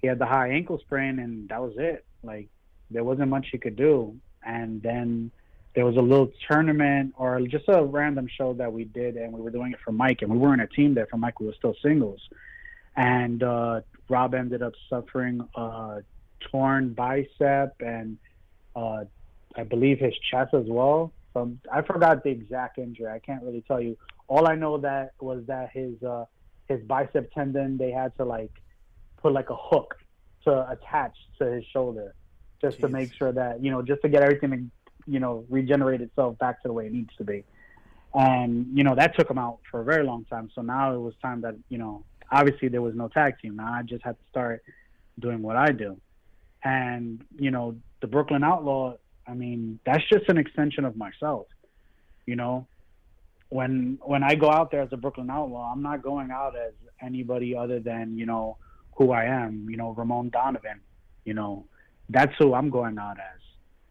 He 0.00 0.06
had 0.06 0.20
the 0.20 0.26
high 0.26 0.50
ankle 0.50 0.78
sprain, 0.78 1.18
and 1.18 1.48
that 1.48 1.60
was 1.60 1.74
it. 1.76 2.04
Like 2.22 2.48
there 2.88 3.02
wasn't 3.02 3.28
much 3.28 3.48
he 3.50 3.58
could 3.58 3.74
do. 3.74 4.16
And 4.46 4.80
then 4.80 5.32
there 5.74 5.84
was 5.84 5.96
a 5.96 6.00
little 6.00 6.30
tournament 6.48 7.14
or 7.18 7.40
just 7.40 7.64
a 7.66 7.84
random 7.84 8.28
show 8.28 8.54
that 8.54 8.72
we 8.72 8.84
did, 8.84 9.16
and 9.16 9.32
we 9.32 9.40
were 9.40 9.50
doing 9.50 9.72
it 9.72 9.80
for 9.84 9.90
Mike, 9.90 10.22
and 10.22 10.30
we 10.30 10.38
weren't 10.38 10.62
a 10.62 10.68
team 10.68 10.94
there 10.94 11.06
for 11.06 11.16
Mike. 11.16 11.40
We 11.40 11.46
were 11.46 11.54
still 11.54 11.74
singles. 11.82 12.20
And 12.96 13.42
uh, 13.42 13.80
Rob 14.08 14.34
ended 14.34 14.62
up 14.62 14.74
suffering 14.88 15.48
a 15.56 16.02
torn 16.52 16.92
bicep 16.94 17.74
and 17.80 18.18
uh, 18.76 19.04
I 19.56 19.64
believe 19.64 19.98
his 19.98 20.14
chest 20.30 20.54
as 20.54 20.66
well. 20.66 21.12
From 21.40 21.58
I 21.72 21.80
forgot 21.80 22.22
the 22.22 22.30
exact 22.30 22.76
injury. 22.78 23.10
I 23.10 23.18
can't 23.18 23.42
really 23.42 23.64
tell 23.66 23.80
you. 23.80 23.96
All 24.28 24.46
I 24.46 24.54
know 24.54 24.76
that 24.78 25.12
was 25.20 25.42
that 25.46 25.70
his 25.72 26.02
uh, 26.02 26.26
his 26.68 26.82
bicep 26.82 27.32
tendon 27.32 27.78
they 27.78 27.90
had 27.90 28.14
to 28.18 28.24
like 28.24 28.52
put 29.22 29.32
like 29.32 29.48
a 29.48 29.56
hook 29.56 29.96
to 30.44 30.70
attach 30.70 31.16
to 31.38 31.46
his 31.46 31.64
shoulder 31.72 32.14
just 32.60 32.80
to 32.80 32.88
make 32.88 33.14
sure 33.14 33.32
that 33.32 33.64
you 33.64 33.70
know, 33.70 33.80
just 33.80 34.02
to 34.02 34.08
get 34.08 34.22
everything 34.22 34.50
to 34.50 35.10
you 35.10 35.18
know 35.18 35.46
regenerate 35.48 36.02
itself 36.02 36.38
back 36.38 36.60
to 36.62 36.68
the 36.68 36.74
way 36.74 36.86
it 36.86 36.92
needs 36.92 37.14
to 37.16 37.24
be. 37.24 37.42
And 38.14 38.66
you 38.76 38.84
know 38.84 38.94
that 38.94 39.16
took 39.16 39.30
him 39.30 39.38
out 39.38 39.60
for 39.70 39.80
a 39.80 39.84
very 39.84 40.04
long 40.04 40.26
time. 40.26 40.50
So 40.54 40.60
now 40.60 40.94
it 40.94 40.98
was 40.98 41.14
time 41.22 41.40
that 41.40 41.54
you 41.70 41.78
know, 41.78 42.04
obviously 42.30 42.68
there 42.68 42.82
was 42.82 42.94
no 42.94 43.08
tag 43.08 43.38
team. 43.40 43.56
Now 43.56 43.72
I 43.72 43.82
just 43.82 44.04
had 44.04 44.18
to 44.18 44.24
start 44.28 44.62
doing 45.18 45.40
what 45.40 45.56
I 45.56 45.72
do. 45.72 45.98
And 46.62 47.24
you 47.38 47.50
know, 47.50 47.76
the 48.02 48.08
Brooklyn 48.08 48.44
Outlaw. 48.44 48.96
I 49.30 49.34
mean, 49.34 49.78
that's 49.86 50.02
just 50.08 50.28
an 50.28 50.38
extension 50.38 50.84
of 50.84 50.96
myself. 50.96 51.46
You 52.26 52.36
know, 52.36 52.66
when 53.48 53.98
when 54.02 54.24
I 54.24 54.34
go 54.34 54.50
out 54.50 54.70
there 54.70 54.82
as 54.82 54.92
a 54.92 54.96
Brooklyn 54.96 55.30
Outlaw, 55.30 55.70
I'm 55.72 55.82
not 55.82 56.02
going 56.02 56.30
out 56.30 56.56
as 56.56 56.72
anybody 57.00 57.56
other 57.56 57.78
than 57.78 58.18
you 58.18 58.26
know 58.26 58.56
who 58.96 59.12
I 59.12 59.24
am. 59.24 59.68
You 59.70 59.76
know, 59.76 59.90
Ramon 59.92 60.30
Donovan. 60.30 60.80
You 61.24 61.34
know, 61.34 61.66
that's 62.08 62.32
who 62.38 62.54
I'm 62.54 62.70
going 62.70 62.98
out 62.98 63.18
as. 63.18 63.40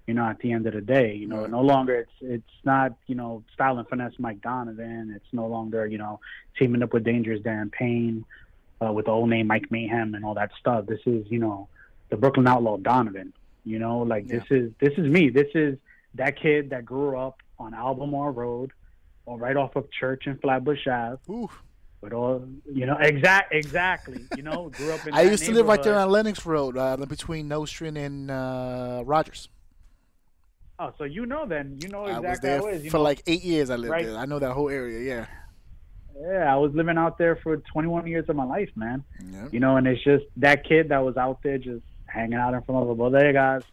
You 0.08 0.16
know, 0.16 0.26
at 0.26 0.40
the 0.40 0.52
end 0.52 0.66
of 0.66 0.74
the 0.74 0.82
day, 0.82 1.14
you 1.14 1.28
know, 1.28 1.46
no 1.46 1.62
longer 1.62 1.96
it's 1.96 2.12
it's 2.22 2.66
not 2.66 2.94
you 3.06 3.16
know 3.16 3.44
style 3.54 3.78
and 3.78 3.88
finesse 3.88 4.14
Mike 4.18 4.42
Donovan. 4.42 5.14
It's 5.16 5.32
no 5.32 5.48
longer 5.48 5.86
you 5.86 6.00
know 6.00 6.20
teaming 6.58 6.82
up 6.82 6.94
with 6.94 7.04
Dangerous 7.04 7.42
Dan 7.42 7.70
Payne, 7.70 8.26
uh, 8.84 8.92
with 8.92 9.06
the 9.06 9.12
old 9.12 9.30
name 9.30 9.48
Mike 9.48 9.70
Mayhem 9.70 10.16
and 10.16 10.26
all 10.26 10.34
that 10.34 10.52
stuff. 10.60 10.88
This 10.88 11.00
is 11.06 11.26
you 11.30 11.40
know 11.40 11.70
the 12.10 12.18
Brooklyn 12.18 12.48
Outlaw 12.48 12.78
Donovan. 12.78 13.34
You 13.64 13.80
know, 13.80 14.00
like 14.00 14.28
this 14.28 14.44
is 14.50 14.72
this 14.80 14.94
is 14.98 15.10
me. 15.10 15.30
This 15.30 15.48
is 15.54 15.78
that 16.16 16.40
kid 16.42 16.70
that 16.72 16.86
grew 16.86 17.18
up 17.18 17.38
on 17.60 17.74
Albemarle 17.74 18.32
Road, 18.32 18.72
or 19.26 19.38
right 19.38 19.56
off 19.56 19.76
of 19.76 19.92
Church 19.92 20.24
and 20.26 20.40
Flatbush 20.42 20.88
Ave. 20.88 21.18
Ooh. 21.30 21.50
With 22.02 22.14
all 22.14 22.48
you 22.72 22.86
know, 22.86 22.96
exact 23.00 23.54
exactly. 23.54 24.26
You 24.38 24.44
know, 24.44 24.70
grew 24.70 24.94
up 24.94 25.06
in. 25.06 25.14
I 25.16 25.24
used 25.24 25.44
to 25.46 25.52
live 25.52 25.68
right 25.68 25.84
there 25.84 25.98
on 25.98 26.10
Lenox 26.10 26.46
Road, 26.46 26.78
uh, 26.78 26.96
between 26.98 27.50
Nostrand 27.50 27.98
and 27.98 28.32
uh, 28.32 29.04
Rogers. 29.06 29.50
Oh, 30.80 30.94
so 30.98 31.04
you 31.04 31.26
know 31.26 31.46
then? 31.46 31.78
You 31.82 31.90
know 31.90 32.06
exactly 32.06 32.26
I 32.26 32.30
was 32.30 32.40
there 32.40 32.60
how 32.60 32.68
it 32.68 32.86
is. 32.86 32.92
For 32.92 32.98
know, 32.98 33.04
like 33.04 33.22
eight 33.28 33.44
years. 33.44 33.70
I 33.70 33.76
lived 33.76 33.92
right. 33.92 34.06
there. 34.06 34.18
I 34.18 34.26
know 34.26 34.40
that 34.40 34.54
whole 34.54 34.70
area. 34.70 35.00
Yeah. 35.00 35.26
yeah, 36.22 36.54
I 36.54 36.56
was 36.56 36.72
living 36.74 36.98
out 36.98 37.18
there 37.18 37.36
for 37.44 37.58
21 37.58 38.08
years 38.08 38.30
of 38.30 38.38
my 38.38 38.46
life, 38.46 38.70
man. 38.78 39.04
Yeah. 39.30 39.50
You 39.52 39.60
know, 39.60 39.76
and 39.76 39.86
it's 39.86 40.02
just 40.06 40.24
that 40.38 40.66
kid 40.66 40.88
that 40.90 41.00
was 41.00 41.18
out 41.18 41.44
there 41.44 41.58
just 41.58 41.84
hanging 42.10 42.38
out 42.38 42.54
in 42.54 42.62
front 42.64 42.90
of 42.90 42.98
the 42.98 43.04
bodegas, 43.04 43.64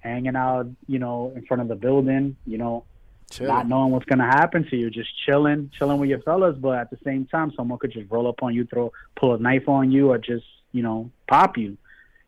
hanging 0.00 0.36
out, 0.36 0.66
you 0.86 0.98
know, 0.98 1.32
in 1.34 1.44
front 1.46 1.62
of 1.62 1.68
the 1.68 1.74
building, 1.74 2.36
you 2.46 2.58
know, 2.58 2.84
Chill. 3.30 3.48
not 3.48 3.68
knowing 3.68 3.92
what's 3.92 4.06
gonna 4.06 4.24
happen 4.24 4.64
to 4.70 4.76
you, 4.76 4.90
just 4.90 5.10
chilling, 5.24 5.70
chilling 5.76 5.98
with 5.98 6.08
your 6.08 6.20
fellas, 6.20 6.56
but 6.58 6.78
at 6.78 6.90
the 6.90 6.98
same 7.04 7.26
time, 7.26 7.52
someone 7.56 7.78
could 7.78 7.92
just 7.92 8.10
roll 8.10 8.28
up 8.28 8.42
on 8.42 8.54
you, 8.54 8.64
throw, 8.66 8.92
pull 9.16 9.34
a 9.34 9.38
knife 9.38 9.68
on 9.68 9.90
you, 9.90 10.10
or 10.10 10.18
just, 10.18 10.46
you 10.72 10.82
know, 10.82 11.10
pop 11.28 11.58
you, 11.58 11.76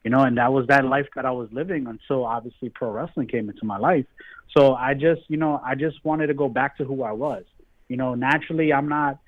you 0.03 0.11
know. 0.11 0.21
And 0.21 0.39
that 0.39 0.53
was 0.53 0.67
that 0.69 0.85
life 0.85 1.07
that 1.15 1.25
I 1.25 1.31
was 1.31 1.49
living 1.53 1.87
until 1.87 2.25
obviously 2.25 2.69
pro 2.69 2.91
wrestling 2.91 3.29
came 3.29 3.49
into 3.49 3.65
my 3.65 3.79
life. 3.79 4.07
So 4.57 4.75
I 4.75 4.95
just, 4.95 5.23
you 5.29 5.37
know, 5.37 5.61
I 5.65 5.75
just 5.75 6.05
wanted 6.05 6.29
to 6.29 6.35
go 6.35 6.49
back 6.49 6.79
to 6.79 6.85
who 6.85 7.03
I 7.03 7.13
was. 7.13 7.45
You 7.89 7.97
know, 7.97 8.15
naturally, 8.15 8.73
I'm 8.73 8.89
not, 8.89 9.19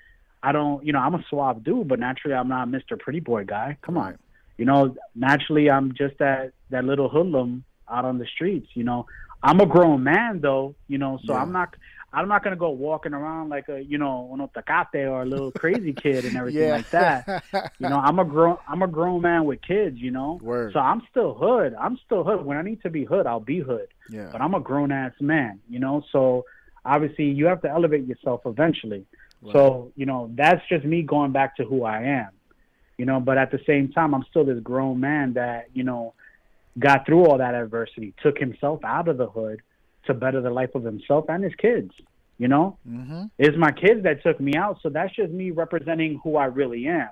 I 0.43 0.53
don't, 0.53 0.85
you 0.85 0.93
know, 0.93 0.99
I'm 0.99 1.15
a 1.15 1.25
suave 1.29 1.63
dude, 1.63 1.89
but 1.89 2.01
naturally, 2.01 2.35
I'm 2.35 2.49
not 2.49 2.69
Mr. 2.69 2.99
Pretty 2.99 3.21
Boy 3.21 3.45
guy. 3.45 3.77
Come 3.83 3.97
on, 3.97 4.19
you 4.61 4.67
know, 4.67 4.95
naturally, 5.15 5.71
I'm 5.71 5.95
just 5.95 6.19
that 6.19 6.53
that 6.69 6.85
little 6.85 7.09
hoodlum 7.09 7.65
out 7.91 8.05
on 8.05 8.19
the 8.19 8.27
streets. 8.27 8.69
You 8.75 8.85
know, 8.85 9.07
I'm 9.43 9.59
a 9.59 9.65
grown 9.65 10.05
man 10.05 10.43
though. 10.43 10.75
You 10.87 10.99
know, 10.99 11.19
so 11.25 11.33
Yeah. 11.33 11.41
I'm 11.41 11.51
not. 11.51 11.75
I'm 12.13 12.27
not 12.27 12.43
gonna 12.43 12.57
go 12.57 12.71
walking 12.71 13.15
around 13.15 13.49
like 13.49 13.69
a 13.71 13.81
you 13.81 13.97
know 13.97 14.29
uno 14.35 14.51
tacate 14.55 15.09
or 15.09 15.23
a 15.23 15.25
little 15.25 15.51
crazy 15.53 15.95
kid 15.95 16.27
and 16.27 16.37
everything 16.37 16.69
yeah. 16.69 16.73
like 16.73 16.91
that. 16.91 17.45
You 17.79 17.89
know, 17.89 17.97
I'm 17.99 18.19
a 18.19 18.25
grown 18.25 18.59
I'm 18.69 18.83
a 18.83 18.89
grown 18.89 19.23
man 19.23 19.47
with 19.47 19.63
kids. 19.63 19.97
You 19.97 20.11
know, 20.11 20.39
Word. 20.43 20.75
so 20.75 20.81
I'm 20.81 21.01
still 21.11 21.33
hood. 21.33 21.75
I'm 21.81 21.97
still 22.05 22.23
hood. 22.23 22.45
When 22.45 22.59
I 22.59 22.63
need 22.63 22.83
to 22.83 22.91
be 22.91 23.05
hood, 23.07 23.27
I'll 23.27 23.41
be 23.41 23.61
hood. 23.61 23.89
yeah. 24.11 24.29
But 24.31 24.43
I'm 24.43 24.53
a 24.53 24.61
grown 24.61 24.93
ass 24.93 25.15
man. 25.21 25.61
You 25.71 25.79
know, 25.79 26.05
so 26.13 26.45
obviously 26.85 27.27
you 27.31 27.47
have 27.47 27.63
to 27.63 27.71
elevate 27.71 28.07
yourself 28.07 28.43
eventually. 28.45 29.07
So 29.53 29.91
you 29.97 30.05
know 30.05 30.31
that's 30.35 30.63
just 30.69 30.85
me 30.85 31.01
going 31.01 31.33
back 31.33 31.57
to 31.57 31.65
who 31.65 31.85
I 31.85 32.03
am. 32.03 32.31
You 33.01 33.07
know, 33.07 33.19
but 33.19 33.37
at 33.39 33.51
the 33.51 33.61
same 33.67 33.87
time, 33.97 34.15
I'm 34.15 34.25
still 34.31 34.45
this 34.45 34.61
grown 34.61 35.01
man 35.01 35.33
that 35.43 35.61
you 35.73 35.85
know 35.91 36.13
got 36.79 37.07
through 37.07 37.25
all 37.27 37.39
that 37.39 37.55
adversity, 37.55 38.13
took 38.23 38.37
himself 38.47 38.79
out 38.85 39.09
of 39.09 39.17
the 39.17 39.27
hood 39.37 39.59
to 40.07 40.13
better 40.13 40.41
the 40.43 40.51
life 40.51 40.75
of 40.75 40.85
himself 40.85 41.25
and 41.33 41.43
his 41.43 41.55
kids. 41.67 41.93
You 42.43 42.49
know, 42.49 42.67
Mm-hmm. 42.87 43.23
it's 43.39 43.57
my 43.57 43.73
kids 43.85 44.03
that 44.07 44.23
took 44.23 44.39
me 44.49 44.53
out, 44.55 44.75
so 44.83 44.91
that's 44.97 45.15
just 45.21 45.33
me 45.33 45.51
representing 45.51 46.21
who 46.23 46.37
I 46.37 46.47
really 46.61 46.83
am. 46.89 47.09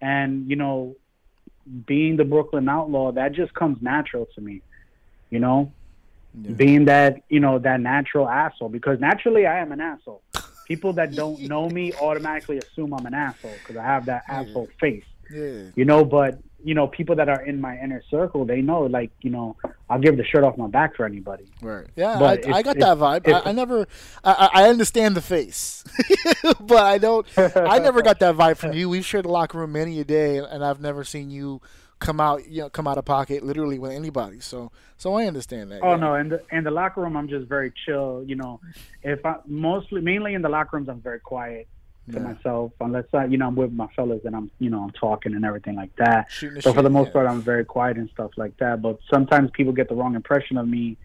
And 0.00 0.28
you 0.50 0.56
know, 0.62 0.94
being 1.92 2.16
the 2.16 2.24
Brooklyn 2.24 2.68
Outlaw, 2.68 3.10
that 3.18 3.32
just 3.32 3.52
comes 3.54 3.78
natural 3.82 4.26
to 4.36 4.40
me. 4.40 4.62
You 5.30 5.40
know, 5.40 5.72
Yeah. 6.44 6.52
being 6.62 6.84
that 6.92 7.12
you 7.28 7.40
know 7.40 7.58
that 7.58 7.80
natural 7.80 8.28
asshole 8.28 8.68
because 8.78 9.00
naturally 9.00 9.44
I 9.46 9.56
am 9.64 9.72
an 9.72 9.80
asshole. 9.80 10.22
People 10.72 10.92
that 10.94 11.10
don't 11.16 11.40
know 11.52 11.64
me 11.78 11.92
automatically 12.06 12.58
assume 12.64 12.90
I'm 12.94 13.06
an 13.06 13.14
asshole 13.14 13.58
because 13.62 13.76
I 13.82 13.86
have 13.94 14.04
that 14.12 14.22
asshole 14.28 14.70
face, 14.84 15.08
Yeah. 15.30 15.70
you 15.74 15.84
know. 15.84 16.04
But 16.04 16.38
you 16.62 16.74
know, 16.74 16.86
people 16.86 17.14
that 17.16 17.28
are 17.28 17.42
in 17.44 17.60
my 17.60 17.78
inner 17.78 18.02
circle, 18.10 18.44
they 18.46 18.62
know, 18.62 18.82
like 18.82 19.10
you 19.20 19.30
know, 19.30 19.56
I'll 19.90 19.98
give 20.00 20.16
the 20.16 20.24
shirt 20.24 20.44
off 20.44 20.56
my 20.56 20.66
back 20.68 20.96
for 20.96 21.04
anybody. 21.04 21.44
Right. 21.60 21.86
Yeah, 21.94 22.18
But 22.18 22.48
I, 22.48 22.58
I 22.58 22.62
got 22.62 22.76
if- 22.76 22.80
that 22.80 22.96
vibe. 22.98 23.28
if- 23.28 23.46
I, 23.46 23.50
I 23.50 23.52
never, 23.52 23.86
I, 24.24 24.48
I 24.54 24.62
I 24.64 24.68
understand 24.70 25.14
the 25.16 25.20
face, 25.22 25.84
but 26.60 26.82
I 26.84 26.98
don't. 26.98 27.26
I 27.36 27.78
never 27.78 28.02
got 28.02 28.18
that 28.20 28.34
vibe 28.36 28.56
from 28.56 28.72
you. 28.72 28.88
We've 28.88 29.04
shared 29.04 29.24
the 29.26 29.30
locker 29.30 29.58
room 29.58 29.72
many 29.72 30.00
a 30.00 30.04
day, 30.04 30.38
and 30.38 30.64
I've 30.64 30.80
never 30.80 31.04
seen 31.04 31.30
you 31.30 31.60
come 32.00 32.20
out, 32.20 32.46
you 32.48 32.62
know, 32.62 32.68
come 32.68 32.86
out 32.86 32.98
of 32.98 33.04
pocket 33.04 33.42
literally 33.44 33.78
with 33.78 33.92
anybody. 33.92 34.40
So, 34.40 34.72
so 34.98 35.14
I 35.14 35.26
understand 35.26 35.70
that. 35.70 35.80
Oh 35.82 35.90
yeah. 35.92 35.96
no, 35.96 36.14
in 36.16 36.28
the 36.28 36.42
in 36.50 36.64
the 36.64 36.70
locker 36.70 37.00
room, 37.02 37.16
I'm 37.16 37.28
just 37.28 37.46
very 37.46 37.72
chill. 37.86 38.24
You 38.26 38.36
know, 38.36 38.60
if 39.02 39.24
I 39.24 39.36
mostly 39.46 40.00
mainly 40.00 40.34
in 40.34 40.42
the 40.42 40.48
locker 40.48 40.76
rooms, 40.76 40.88
I'm 40.88 41.00
very 41.00 41.20
quiet 41.20 41.68
to 42.12 42.18
Yeah. 42.18 42.22
myself. 42.22 42.72
Unless 42.80 43.06
I, 43.12 43.24
you 43.26 43.38
know, 43.38 43.46
I'm 43.48 43.56
with 43.56 43.72
my 43.72 43.86
fellas 43.96 44.20
and 44.24 44.34
I'm, 44.36 44.50
you 44.58 44.70
know, 44.70 44.82
I'm 44.82 44.90
talking 44.90 45.34
and 45.34 45.44
everything 45.44 45.76
like 45.76 45.94
that. 45.96 46.30
Shooting 46.30 46.60
for 46.60 46.82
the 46.82 46.90
most 46.90 47.08
yeah. 47.08 47.12
part, 47.12 47.26
I'm 47.28 47.40
very 47.42 47.64
quiet 47.64 47.96
and 47.96 48.08
stuff 48.10 48.32
like 48.36 48.56
that. 48.58 48.82
But 48.82 48.98
sometimes 49.10 49.50
people 49.52 49.72
get 49.72 49.88
the 49.88 49.94
wrong 49.94 50.14
impression 50.14 50.56
of 50.58 50.68
me 50.68 50.96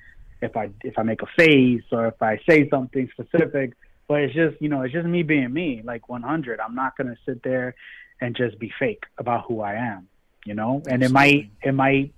if 0.41 0.55
I 0.55 0.69
if 0.83 0.97
I 0.97 1.03
make 1.03 1.21
a 1.21 1.27
face 1.37 1.83
or 1.91 2.07
if 2.07 2.21
I 2.21 2.39
say 2.47 2.69
something 2.69 3.09
specific. 3.11 3.73
But 4.07 4.21
it's 4.21 4.33
just 4.33 4.61
you 4.61 4.69
know 4.69 4.81
it's 4.81 4.93
just 4.93 5.07
me 5.07 5.23
being 5.23 5.53
me, 5.53 5.81
like 5.83 6.09
100. 6.09 6.59
I'm 6.59 6.75
not 6.75 6.97
gonna 6.97 7.17
sit 7.25 7.43
there 7.43 7.75
and 8.21 8.35
just 8.35 8.59
be 8.59 8.71
fake 8.79 9.03
about 9.17 9.45
who 9.47 9.61
I 9.61 9.75
am, 9.75 10.07
you 10.45 10.53
know. 10.55 10.81
And 10.89 11.03
it 11.03 11.11
might 11.11 11.51
it 11.61 11.73
might 11.73 12.13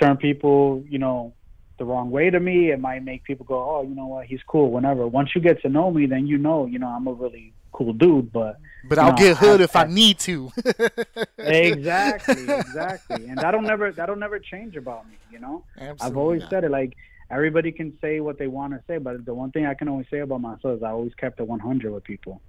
turn 0.00 0.16
people 0.16 0.84
you 0.88 0.98
know 0.98 1.32
the 1.78 1.84
wrong 1.84 2.10
way 2.10 2.30
to 2.30 2.40
me. 2.40 2.70
It 2.70 2.80
might 2.80 3.04
make 3.04 3.24
people 3.24 3.44
go, 3.46 3.56
oh, 3.76 3.82
you 3.82 3.94
know 3.94 4.06
what, 4.06 4.26
he's 4.26 4.42
cool. 4.46 4.70
Whenever 4.70 5.06
once 5.06 5.30
you 5.34 5.40
get 5.40 5.60
to 5.62 5.68
know 5.68 5.90
me, 5.90 6.06
then 6.06 6.26
you 6.26 6.38
know 6.38 6.66
you 6.66 6.78
know 6.78 6.88
I'm 6.88 7.06
a 7.06 7.12
really 7.12 7.52
cool 7.72 7.92
dude. 7.92 8.32
But 8.32 8.56
But 8.88 8.98
I'll 8.98 9.10
know, 9.12 9.16
get 9.16 9.36
hood 9.36 9.60
I- 9.60 9.64
if 9.64 9.76
I, 9.76 9.82
I- 9.82 9.86
need 9.86 10.18
to. 10.20 10.50
exactly, 11.38 12.42
exactly. 12.48 13.26
And 13.28 13.38
that'll 13.38 13.62
never 13.62 13.92
that'll 13.92 14.16
never 14.16 14.38
change 14.38 14.76
about 14.76 15.08
me, 15.08 15.16
you 15.30 15.38
know? 15.38 15.64
I've 15.76 16.16
always 16.16 16.42
Absolutely 16.42 16.46
said 16.50 16.64
it 16.64 16.70
like 16.70 16.96
everybody 17.30 17.72
can 17.72 17.96
say 18.00 18.20
what 18.20 18.38
they 18.38 18.46
want 18.46 18.72
to 18.72 18.80
say, 18.86 18.98
but 18.98 19.24
the 19.24 19.34
one 19.34 19.50
thing 19.50 19.66
I 19.66 19.74
can 19.74 19.88
always 19.88 20.06
say 20.10 20.20
about 20.20 20.40
myself 20.40 20.78
is 20.78 20.82
I 20.82 20.90
always 20.90 21.14
kept 21.14 21.40
it 21.40 21.46
100 21.46 21.92
with 21.92 22.04
people, 22.04 22.40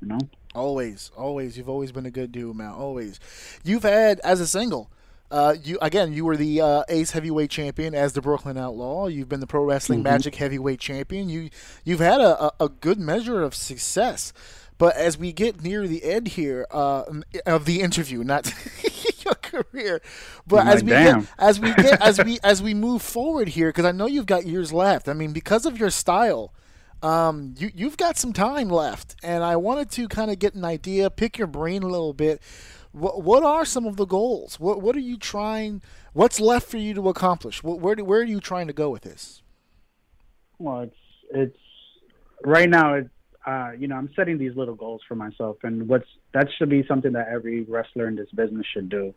you 0.00 0.08
know? 0.08 0.18
Always, 0.54 1.10
always. 1.16 1.56
You've 1.56 1.68
always 1.68 1.92
been 1.92 2.06
a 2.06 2.10
good 2.10 2.32
dude, 2.32 2.56
man. 2.56 2.70
Always. 2.72 3.20
You've 3.64 3.84
had 3.84 4.20
as 4.20 4.40
a 4.40 4.46
single. 4.46 4.90
Uh, 5.32 5.54
you 5.64 5.78
again. 5.80 6.12
You 6.12 6.26
were 6.26 6.36
the 6.36 6.60
uh, 6.60 6.82
Ace 6.90 7.12
Heavyweight 7.12 7.50
Champion 7.50 7.94
as 7.94 8.12
the 8.12 8.20
Brooklyn 8.20 8.58
Outlaw. 8.58 9.06
You've 9.06 9.30
been 9.30 9.40
the 9.40 9.46
Pro 9.46 9.64
Wrestling 9.64 10.00
Mhm. 10.00 10.04
Magic 10.04 10.34
Heavyweight 10.36 10.78
Champion. 10.78 11.28
You 11.30 11.48
you've 11.84 12.00
had 12.00 12.20
a, 12.20 12.44
a, 12.44 12.52
a 12.60 12.68
good 12.68 13.00
measure 13.00 13.42
of 13.42 13.54
success. 13.54 14.32
But 14.78 14.96
as 14.96 15.16
we 15.16 15.32
get 15.32 15.62
near 15.62 15.86
the 15.86 16.02
end 16.04 16.28
here 16.28 16.66
uh, 16.70 17.04
of 17.46 17.66
the 17.66 17.80
interview, 17.80 18.24
not 18.24 18.52
your 19.24 19.34
career, 19.34 20.02
but 20.46 20.66
as 20.66 20.82
we 20.82 20.90
damn. 20.90 21.20
get 21.20 21.28
as 21.38 21.60
we 21.60 21.72
get 21.74 22.02
as 22.02 22.18
we 22.22 22.38
as 22.44 22.62
we 22.62 22.74
move 22.74 23.00
forward 23.00 23.48
here, 23.48 23.68
because 23.70 23.84
I 23.84 23.92
know 23.92 24.06
you've 24.06 24.26
got 24.26 24.44
years 24.44 24.72
left. 24.72 25.08
I 25.08 25.12
mean, 25.14 25.32
because 25.32 25.66
of 25.66 25.78
your 25.78 25.90
style, 25.90 26.52
um, 27.02 27.54
you 27.56 27.70
you've 27.74 27.96
got 27.96 28.18
some 28.18 28.32
time 28.32 28.68
left, 28.68 29.16
and 29.22 29.42
I 29.44 29.56
wanted 29.56 29.90
to 29.92 30.08
kind 30.08 30.30
of 30.30 30.38
get 30.38 30.54
an 30.54 30.64
idea, 30.64 31.10
pick 31.10 31.38
your 31.38 31.46
brain 31.46 31.82
a 31.82 31.88
little 31.88 32.12
bit. 32.12 32.42
What 32.92 33.22
what 33.22 33.42
are 33.42 33.64
some 33.64 33.86
of 33.86 33.96
the 33.96 34.04
goals? 34.04 34.60
What 34.60 34.80
what 34.82 34.94
are 34.96 35.00
you 35.00 35.16
trying? 35.16 35.82
What's 36.12 36.40
left 36.40 36.68
for 36.68 36.76
you 36.76 36.94
to 36.94 37.08
accomplish? 37.08 37.62
What, 37.62 37.80
where 37.80 37.94
do, 37.94 38.04
where 38.04 38.20
are 38.20 38.24
you 38.24 38.40
trying 38.40 38.66
to 38.66 38.72
go 38.72 38.90
with 38.90 39.02
this? 39.02 39.42
Well, 40.58 40.80
it's 40.80 40.96
it's 41.30 41.58
right 42.44 42.68
now. 42.68 42.94
It 42.94 43.10
uh, 43.46 43.70
you 43.78 43.88
know 43.88 43.96
I'm 43.96 44.10
setting 44.14 44.38
these 44.38 44.54
little 44.54 44.74
goals 44.74 45.00
for 45.08 45.14
myself, 45.14 45.56
and 45.62 45.88
what's 45.88 46.06
that 46.34 46.48
should 46.58 46.68
be 46.68 46.84
something 46.86 47.12
that 47.12 47.28
every 47.28 47.62
wrestler 47.62 48.08
in 48.08 48.16
this 48.16 48.30
business 48.34 48.66
should 48.72 48.88
do. 48.88 49.14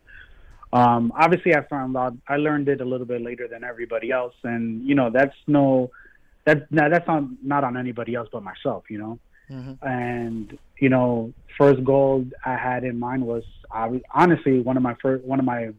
Um, 0.72 1.12
obviously, 1.14 1.54
I 1.54 1.62
found 1.62 1.96
out 1.96 2.16
I 2.28 2.36
learned 2.36 2.68
it 2.68 2.80
a 2.80 2.84
little 2.84 3.06
bit 3.06 3.22
later 3.22 3.46
than 3.46 3.62
everybody 3.62 4.10
else, 4.10 4.34
and 4.42 4.86
you 4.86 4.94
know 4.94 5.10
that's 5.10 5.36
no 5.46 5.90
that 6.44 6.66
that's 6.70 7.06
not 7.06 7.24
not 7.42 7.64
on 7.64 7.76
anybody 7.76 8.14
else 8.14 8.28
but 8.32 8.42
myself. 8.42 8.84
You 8.88 8.98
know, 8.98 9.18
Mhm. 9.50 9.78
and 9.82 10.58
you 10.78 10.88
know, 10.88 11.32
first 11.56 11.82
goal 11.84 12.26
I 12.44 12.56
had 12.56 12.84
in 12.84 12.98
mind 12.98 13.26
was 13.26 13.44
I, 13.70 14.00
honestly 14.12 14.60
one 14.60 14.76
of 14.76 14.82
my 14.82 14.94
first 15.00 15.24
one 15.24 15.38
of 15.38 15.44
my 15.44 15.70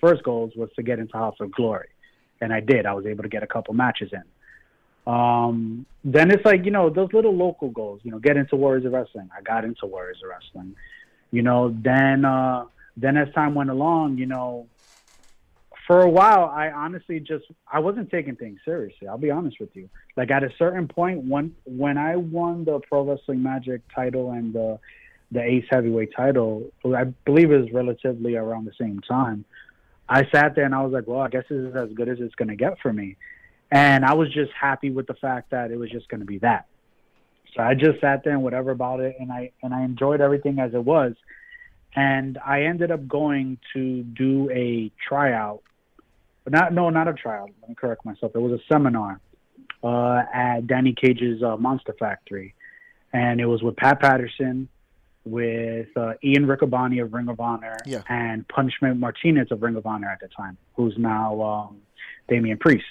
first 0.00 0.22
goals 0.22 0.52
was 0.56 0.70
to 0.76 0.82
get 0.82 0.98
into 0.98 1.16
House 1.16 1.36
of 1.40 1.50
Glory. 1.52 1.88
and 2.40 2.52
I 2.52 2.60
did. 2.60 2.84
I 2.84 2.92
was 2.92 3.06
able 3.06 3.22
to 3.22 3.30
get 3.30 3.42
a 3.42 3.46
couple 3.46 3.72
matches 3.72 4.12
in. 4.12 4.22
Um, 5.12 5.86
then 6.04 6.30
it's 6.30 6.44
like 6.44 6.64
you 6.64 6.70
know 6.70 6.90
those 6.90 7.12
little 7.12 7.34
local 7.34 7.70
goals. 7.70 8.00
You 8.02 8.10
know, 8.10 8.18
get 8.18 8.36
into 8.36 8.56
Warriors 8.56 8.84
of 8.84 8.92
Wrestling. 8.92 9.30
I 9.36 9.40
got 9.42 9.64
into 9.64 9.86
Warriors 9.86 10.20
of 10.22 10.28
Wrestling. 10.30 10.74
You 11.30 11.42
know, 11.42 11.74
then 11.82 12.24
uh, 12.24 12.64
then 12.96 13.16
as 13.16 13.32
time 13.34 13.54
went 13.54 13.70
along, 13.70 14.18
you 14.18 14.26
know, 14.26 14.66
for 15.86 16.00
a 16.00 16.08
while, 16.08 16.46
I 16.52 16.70
honestly 16.70 17.20
just 17.20 17.44
I 17.70 17.78
wasn't 17.78 18.10
taking 18.10 18.36
things 18.36 18.58
seriously. 18.64 19.08
I'll 19.08 19.18
be 19.18 19.30
honest 19.30 19.60
with 19.60 19.74
you. 19.74 19.88
Like 20.16 20.30
at 20.30 20.42
a 20.42 20.50
certain 20.58 20.88
point, 20.88 21.24
when 21.24 21.54
when 21.64 21.96
I 21.96 22.16
won 22.16 22.64
the 22.64 22.80
Pro 22.80 23.04
Wrestling 23.04 23.42
Magic 23.42 23.82
title 23.94 24.32
and 24.32 24.52
the 24.52 24.78
the 25.30 25.42
Ace 25.42 25.64
Heavyweight 25.70 26.12
title, 26.16 26.70
I 26.84 27.04
believe 27.04 27.50
it 27.50 27.58
was 27.58 27.72
relatively 27.72 28.36
around 28.36 28.64
the 28.64 28.72
same 28.80 29.00
time. 29.00 29.44
I 30.08 30.22
sat 30.32 30.54
there 30.54 30.64
and 30.64 30.74
I 30.74 30.82
was 30.82 30.92
like, 30.92 31.06
well, 31.06 31.20
I 31.20 31.28
guess 31.28 31.44
this 31.48 31.58
is 31.58 31.74
as 31.74 31.90
good 31.94 32.08
as 32.08 32.18
it's 32.20 32.34
going 32.36 32.48
to 32.48 32.56
get 32.56 32.78
for 32.80 32.92
me. 32.92 33.16
And 33.72 34.04
I 34.04 34.14
was 34.14 34.32
just 34.32 34.52
happy 34.52 34.90
with 34.90 35.08
the 35.08 35.14
fact 35.14 35.50
that 35.50 35.72
it 35.72 35.78
was 35.78 35.90
just 35.90 36.08
going 36.08 36.20
to 36.20 36.26
be 36.26 36.38
that. 36.38 36.66
So 37.56 37.62
I 37.62 37.74
just 37.74 38.00
sat 38.00 38.22
there 38.22 38.34
and 38.34 38.42
whatever 38.42 38.70
about 38.70 39.00
it, 39.00 39.16
and 39.18 39.32
I 39.32 39.50
and 39.62 39.74
I 39.74 39.82
enjoyed 39.84 40.20
everything 40.20 40.58
as 40.58 40.74
it 40.74 40.84
was. 40.84 41.14
And 41.94 42.38
I 42.44 42.64
ended 42.64 42.90
up 42.90 43.08
going 43.08 43.58
to 43.72 44.02
do 44.02 44.50
a 44.50 44.92
tryout, 45.08 45.62
but 46.46 46.52
not 46.52 46.72
no, 46.72 46.90
not 46.90 47.08
a 47.08 47.12
trial. 47.12 47.50
Let 47.60 47.68
me 47.70 47.74
correct 47.74 48.04
myself. 48.04 48.30
It 48.36 48.38
was 48.38 48.52
a 48.52 48.62
seminar 48.72 49.20
uh, 49.82 50.22
at 50.32 50.68
Danny 50.68 50.92
Cage's 50.94 51.42
uh, 51.42 51.56
Monster 51.56 51.92
Factory, 51.98 52.54
and 53.12 53.40
it 53.40 53.46
was 53.46 53.64
with 53.64 53.74
Pat 53.76 53.98
Patterson, 54.00 54.68
with 55.24 55.88
uh, 55.96 56.12
Ian 56.22 56.46
Riccaboni 56.46 57.02
of 57.02 57.12
Ring 57.12 57.28
of 57.28 57.40
Honor, 57.40 57.76
Yeah. 57.84 58.02
and 58.08 58.46
Punishment 58.46 59.00
Martinez 59.00 59.48
of 59.50 59.60
Ring 59.60 59.74
of 59.74 59.86
Honor 59.86 60.08
at 60.08 60.20
the 60.20 60.28
time, 60.28 60.56
who's 60.76 60.94
now 60.96 61.42
um, 61.42 61.78
Damian 62.28 62.58
Priest. 62.58 62.84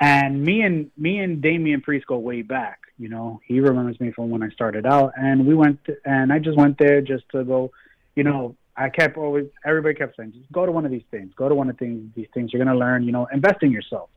And 0.00 0.42
me 0.42 0.62
and 0.62 0.90
me 0.96 1.18
and 1.18 1.42
Damian 1.42 1.82
Priest 1.82 2.06
go 2.06 2.16
way 2.16 2.40
back. 2.40 2.78
You 2.98 3.10
know, 3.10 3.40
he 3.44 3.60
remembers 3.60 4.00
me 4.00 4.10
from 4.12 4.30
when 4.30 4.42
I 4.42 4.48
started 4.48 4.86
out, 4.86 5.12
and 5.18 5.46
we 5.46 5.54
went 5.54 5.84
to, 5.84 5.96
and 6.06 6.32
I 6.32 6.38
just 6.38 6.56
went 6.56 6.78
there 6.78 7.02
just 7.02 7.24
to 7.32 7.44
go. 7.44 7.72
You 8.16 8.22
know, 8.24 8.56
I 8.76 8.88
kept 8.88 9.16
always 9.16 9.46
everybody 9.64 9.94
kept 9.94 10.16
saying, 10.16 10.32
just 10.32 10.50
go 10.52 10.66
to 10.66 10.72
one 10.72 10.84
of 10.84 10.90
these 10.90 11.04
things, 11.10 11.32
go 11.36 11.48
to 11.48 11.54
one 11.54 11.70
of 11.70 11.78
things, 11.78 12.10
these 12.14 12.26
things. 12.34 12.52
You're 12.52 12.64
gonna 12.64 12.78
learn. 12.78 13.04
You 13.04 13.12
know, 13.12 13.26
invest 13.32 13.62
in 13.62 13.70
yourself. 13.70 14.10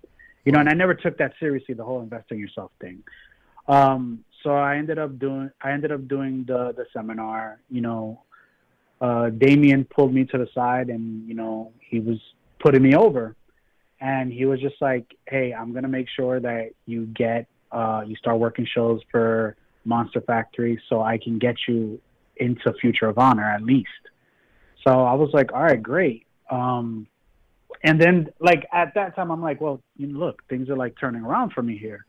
You 0.45 0.51
know, 0.51 0.60
and 0.60 0.70
I 0.70 0.74
never 0.74 0.93
took 0.93 1.18
that 1.18 1.34
seriously, 1.39 1.76
the 1.76 1.84
whole 1.84 2.01
invest 2.01 2.32
in 2.32 2.39
yourself 2.39 2.72
thing. 2.80 3.03
Um, 3.68 4.24
so 4.43 4.55
I 4.55 4.78
ended 4.78 4.97
up 4.97 5.20
doing 5.20 5.51
I 5.62 5.72
ended 5.72 5.91
up 5.91 6.08
doing 6.08 6.45
the 6.47 6.74
the 6.76 6.86
seminar. 6.93 7.60
You 7.70 7.82
know, 7.82 8.22
uh, 9.01 9.30
Damian 9.30 9.86
pulled 9.86 10.14
me 10.14 10.26
to 10.26 10.38
the 10.38 10.47
side, 10.55 10.89
and 10.89 11.28
you 11.28 11.36
know 11.36 11.74
he 11.80 11.99
was 11.99 12.18
putting 12.60 12.82
me 12.82 12.95
over, 12.95 13.36
and 13.99 14.32
he 14.32 14.45
was 14.45 14.60
just 14.60 14.82
like, 14.82 15.05
"Hey, 15.28 15.53
I'm 15.53 15.74
gonna 15.74 15.88
make 15.88 16.08
sure 16.10 16.39
that 16.39 16.70
you 16.86 17.05
get 17.08 17.47
uh, 17.72 18.03
you 18.08 18.16
start 18.16 18.39
working 18.39 18.66
shows 18.66 19.01
for 19.12 19.55
Monster 19.86 20.22
Factory, 20.22 20.82
so 20.89 21.01
I 21.01 21.20
can 21.20 21.38
get 21.38 21.55
you 21.68 21.99
into 22.38 22.74
Future 22.82 23.08
of 23.08 23.20
Honor 23.20 23.43
at 23.43 23.62
least." 23.62 23.89
So 24.88 24.94
I 24.94 25.14
was 25.16 25.30
like, 25.34 25.52
"All 25.52 25.64
right, 25.64 25.82
great." 25.82 26.26
Um, 26.50 27.08
and 27.84 28.00
then 28.00 28.30
like 28.40 28.66
at 28.72 28.94
that 28.96 29.16
time, 29.16 29.32
I'm 29.32 29.42
like, 29.42 29.60
"Well, 29.60 29.82
you 29.98 30.08
know, 30.08 30.20
look, 30.20 30.48
things 30.48 30.70
are 30.70 30.78
like 30.78 30.96
turning 30.98 31.24
around 31.24 31.52
for 31.52 31.62
me 31.62 31.78
here." 31.78 32.06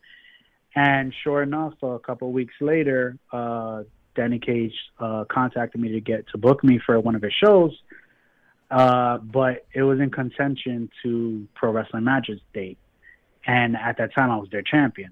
And 0.76 1.12
sure 1.24 1.42
enough, 1.42 1.74
a 1.82 1.98
couple 1.98 2.30
weeks 2.30 2.54
later, 2.60 3.18
uh, 3.32 3.82
Danny 4.14 4.38
Cage 4.38 4.74
uh, 5.00 5.24
contacted 5.24 5.80
me 5.80 5.88
to 5.92 6.00
get 6.00 6.28
to 6.28 6.38
book 6.38 6.62
me 6.62 6.78
for 6.78 7.00
one 7.00 7.16
of 7.16 7.22
his 7.22 7.32
shows, 7.32 7.76
uh, 8.70 9.18
but 9.18 9.66
it 9.74 9.82
was 9.82 9.98
in 9.98 10.10
contention 10.10 10.88
to 11.02 11.48
Pro 11.54 11.72
Wrestling 11.72 12.04
Magic's 12.04 12.42
date, 12.54 12.78
and 13.44 13.76
at 13.76 13.98
that 13.98 14.14
time 14.14 14.30
I 14.30 14.36
was 14.36 14.50
their 14.50 14.62
champion. 14.62 15.10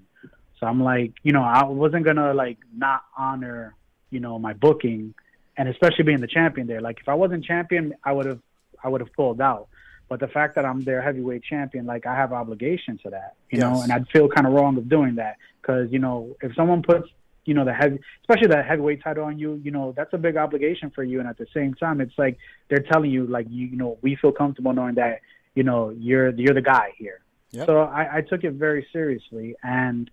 So 0.59 0.67
I'm 0.67 0.81
like, 0.81 1.15
you 1.21 1.33
know, 1.33 1.43
I 1.43 1.65
wasn't 1.65 2.05
gonna 2.05 2.33
like 2.33 2.59
not 2.73 3.03
honor, 3.17 3.75
you 4.09 4.21
know, 4.21 4.39
my 4.39 4.53
booking, 4.53 5.13
and 5.57 5.67
especially 5.67 6.03
being 6.03 6.21
the 6.21 6.27
champion 6.27 6.67
there. 6.67 6.81
Like 6.81 6.99
if 6.99 7.09
I 7.09 7.15
wasn't 7.15 7.43
champion, 7.43 7.93
I 8.03 8.11
would 8.11 8.25
have, 8.25 8.39
I 8.83 8.89
would 8.89 9.01
have 9.01 9.11
pulled 9.13 9.41
out. 9.41 9.67
But 10.09 10.19
the 10.21 10.27
fact 10.27 10.55
that 10.55 10.65
I'm 10.65 10.83
their 10.83 11.01
heavyweight 11.01 11.43
champion, 11.43 11.85
like 11.85 12.05
I 12.05 12.15
have 12.15 12.31
obligation 12.31 12.97
to 13.03 13.09
that, 13.09 13.35
you 13.49 13.59
know, 13.59 13.81
and 13.81 13.91
I'd 13.91 14.07
feel 14.07 14.29
kind 14.29 14.47
of 14.47 14.53
wrong 14.53 14.77
of 14.77 14.87
doing 14.87 15.15
that 15.15 15.35
because 15.61 15.91
you 15.91 15.99
know 15.99 16.35
if 16.41 16.55
someone 16.55 16.81
puts 16.81 17.09
you 17.43 17.53
know 17.53 17.65
the 17.65 17.73
heavy, 17.73 17.99
especially 18.21 18.47
that 18.47 18.65
heavyweight 18.65 19.03
title 19.03 19.25
on 19.25 19.37
you, 19.37 19.59
you 19.63 19.71
know 19.71 19.93
that's 19.97 20.13
a 20.13 20.17
big 20.17 20.37
obligation 20.37 20.91
for 20.91 21.03
you, 21.03 21.19
and 21.19 21.27
at 21.27 21.37
the 21.37 21.47
same 21.53 21.73
time, 21.73 21.99
it's 21.99 22.17
like 22.17 22.37
they're 22.69 22.85
telling 22.91 23.11
you 23.11 23.25
like 23.25 23.47
you, 23.49 23.67
you 23.67 23.77
know 23.77 23.97
we 24.01 24.15
feel 24.15 24.31
comfortable 24.31 24.71
knowing 24.71 24.95
that 24.95 25.19
you 25.55 25.63
know 25.63 25.89
you're 25.89 26.29
you're 26.29 26.53
the 26.53 26.61
guy 26.61 26.93
here. 26.97 27.19
Yep. 27.51 27.65
So 27.65 27.81
I, 27.81 28.17
I 28.17 28.21
took 28.21 28.43
it 28.43 28.53
very 28.53 28.87
seriously, 28.93 29.55
and 29.61 30.09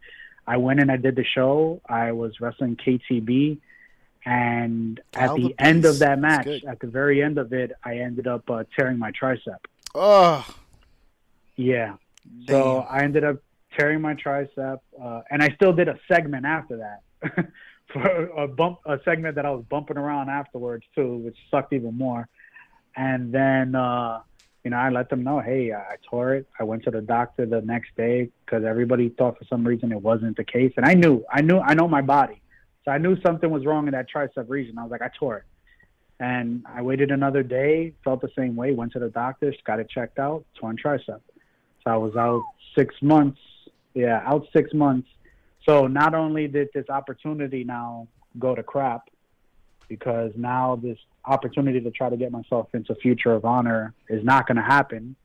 I 0.46 0.56
went 0.56 0.80
and 0.80 0.90
I 0.90 0.96
did 0.96 1.16
the 1.16 1.24
show. 1.24 1.80
I 1.88 2.12
was 2.12 2.40
wrestling 2.40 2.76
KTB, 2.76 3.58
and 4.24 5.00
at 5.12 5.34
the 5.34 5.48
the 5.48 5.54
end 5.58 5.84
of 5.84 5.98
that 5.98 6.18
match, 6.18 6.46
at 6.66 6.80
the 6.80 6.86
very 6.86 7.22
end 7.22 7.38
of 7.38 7.52
it, 7.52 7.72
I 7.84 7.98
ended 7.98 8.26
up 8.26 8.48
uh, 8.48 8.64
tearing 8.76 8.98
my 8.98 9.12
tricep. 9.12 9.58
Oh, 9.94 10.46
Yeah. 11.56 11.96
So. 12.48 12.86
I 12.88 13.02
ended 13.02 13.22
up 13.24 13.36
tearing 13.78 14.00
my 14.00 14.14
tricep, 14.14 14.80
uh, 15.00 15.20
and 15.30 15.42
I 15.42 15.50
still 15.50 15.72
did 15.72 15.88
a 15.88 15.98
segment 16.08 16.46
after 16.46 16.78
that 16.78 17.50
for 17.92 18.26
a 18.36 18.48
bump, 18.48 18.78
a 18.86 18.98
segment 19.04 19.34
that 19.34 19.44
I 19.44 19.50
was 19.50 19.64
bumping 19.68 19.98
around 19.98 20.30
afterwards 20.30 20.84
too, 20.94 21.16
which 21.16 21.36
sucked 21.50 21.72
even 21.72 21.96
more. 21.96 22.28
And 22.96 23.32
then, 23.32 23.74
uh, 23.74 24.20
you 24.62 24.70
know, 24.70 24.76
I 24.78 24.88
let 24.88 25.10
them 25.10 25.22
know, 25.22 25.40
hey, 25.40 25.72
I 25.72 25.80
I 25.80 25.96
tore 26.08 26.34
it. 26.34 26.48
I 26.58 26.64
went 26.64 26.84
to 26.84 26.90
the 26.90 27.02
doctor 27.02 27.44
the 27.44 27.60
next 27.60 27.94
day 27.96 28.30
because 28.44 28.64
everybody 28.64 29.10
thought 29.10 29.36
for 29.38 29.44
some 29.44 29.66
reason 29.66 29.92
it 29.92 30.00
wasn't 30.00 30.36
the 30.36 30.44
case, 30.44 30.72
and 30.76 30.86
I 30.86 30.94
knew, 30.94 31.24
I 31.30 31.42
knew, 31.42 31.58
I 31.58 31.74
know 31.74 31.88
my 31.88 32.00
body, 32.02 32.40
so 32.84 32.90
I 32.90 32.98
knew 32.98 33.16
something 33.22 33.50
was 33.50 33.64
wrong 33.64 33.86
in 33.86 33.92
that 33.92 34.06
tricep 34.14 34.48
region. 34.48 34.78
I 34.78 34.82
was 34.82 34.90
like, 34.90 35.02
I 35.02 35.10
tore 35.18 35.38
it. 35.38 35.44
And 36.20 36.64
I 36.66 36.82
waited 36.82 37.10
another 37.10 37.42
day, 37.42 37.92
felt 38.04 38.20
the 38.20 38.30
same 38.36 38.54
way, 38.56 38.72
went 38.72 38.92
to 38.92 38.98
the 38.98 39.08
doctor, 39.08 39.52
got 39.66 39.80
it 39.80 39.88
checked 39.90 40.18
out, 40.18 40.44
torn 40.58 40.76
tricep. 40.76 41.20
So 41.82 41.86
I 41.86 41.96
was 41.96 42.14
out 42.16 42.42
six 42.76 42.94
months. 43.02 43.40
Yeah, 43.94 44.22
out 44.24 44.46
six 44.52 44.72
months. 44.74 45.08
So 45.66 45.86
not 45.86 46.14
only 46.14 46.46
did 46.46 46.68
this 46.74 46.88
opportunity 46.88 47.64
now 47.64 48.08
go 48.38 48.54
to 48.54 48.62
crap, 48.62 49.08
because 49.88 50.32
now 50.36 50.76
this 50.76 50.98
opportunity 51.24 51.80
to 51.80 51.90
try 51.90 52.10
to 52.10 52.16
get 52.16 52.32
myself 52.32 52.68
into 52.74 52.94
Future 52.96 53.32
of 53.32 53.44
Honor 53.44 53.94
is 54.08 54.24
not 54.24 54.46
going 54.46 54.56
to 54.56 54.62
happen 54.62 55.16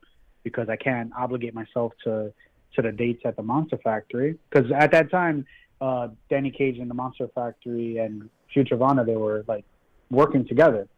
because 0.42 0.68
I 0.68 0.76
can't 0.76 1.10
obligate 1.16 1.54
myself 1.54 1.92
to 2.04 2.32
to 2.74 2.82
the 2.82 2.92
dates 2.92 3.22
at 3.24 3.34
the 3.34 3.42
Monster 3.42 3.78
Factory. 3.82 4.38
Because 4.48 4.70
at 4.70 4.92
that 4.92 5.10
time, 5.10 5.44
uh, 5.80 6.08
Danny 6.28 6.50
Cage 6.50 6.78
and 6.78 6.90
the 6.90 6.94
Monster 6.94 7.28
Factory 7.34 7.98
and 7.98 8.28
Future 8.52 8.74
of 8.74 8.82
Honor 8.82 9.04
they 9.04 9.16
were 9.16 9.44
like 9.48 9.64
working 10.10 10.46
together. 10.46 10.88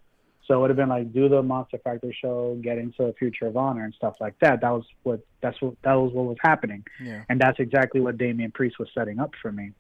So 0.47 0.55
it 0.55 0.61
would 0.61 0.71
have 0.71 0.77
been 0.77 0.89
like 0.89 1.13
do 1.13 1.29
the 1.29 1.43
Monster 1.43 1.79
Factory 1.79 2.17
show, 2.21 2.59
get 2.63 2.77
into 2.79 3.05
the 3.07 3.13
Future 3.19 3.47
of 3.47 3.57
Honor 3.57 3.85
and 3.85 3.95
stuff 3.95 4.17
like 4.21 4.35
that. 4.41 4.61
That 4.61 4.71
was 4.71 4.85
what 5.05 5.21
that's 5.41 5.61
what 5.63 5.75
that 5.83 5.95
was 5.95 6.13
what 6.13 6.25
was 6.27 6.37
happening, 6.43 6.85
yeah. 7.03 7.23
and 7.29 7.41
that's 7.41 7.61
exactly 7.61 8.01
what 8.01 8.19
Damian 8.19 8.51
Priest 8.51 8.79
was 8.79 8.89
setting 8.95 9.21
up 9.21 9.31
for 9.41 9.53
me. 9.53 9.71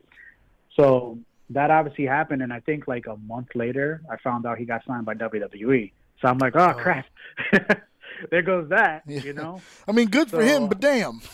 So 0.76 1.18
that 1.50 1.70
obviously 1.70 2.06
happened, 2.06 2.42
and 2.42 2.52
I 2.52 2.60
think 2.60 2.86
like 2.86 3.06
a 3.06 3.16
month 3.16 3.48
later, 3.56 4.02
I 4.10 4.16
found 4.18 4.46
out 4.46 4.56
he 4.58 4.64
got 4.64 4.84
signed 4.86 5.04
by 5.04 5.14
WWE. 5.14 5.92
So 6.20 6.28
I'm 6.28 6.38
like, 6.38 6.54
oh 6.56 6.70
Oh. 6.70 6.74
crap, 6.74 7.06
there 8.30 8.42
goes 8.42 8.68
that, 8.70 9.02
Yeah. 9.06 9.20
you 9.22 9.32
know. 9.32 9.60
I 9.88 9.92
mean, 9.92 10.08
good 10.08 10.30
for 10.30 10.42
him, 10.42 10.68
but 10.68 10.78
damn. 10.80 11.20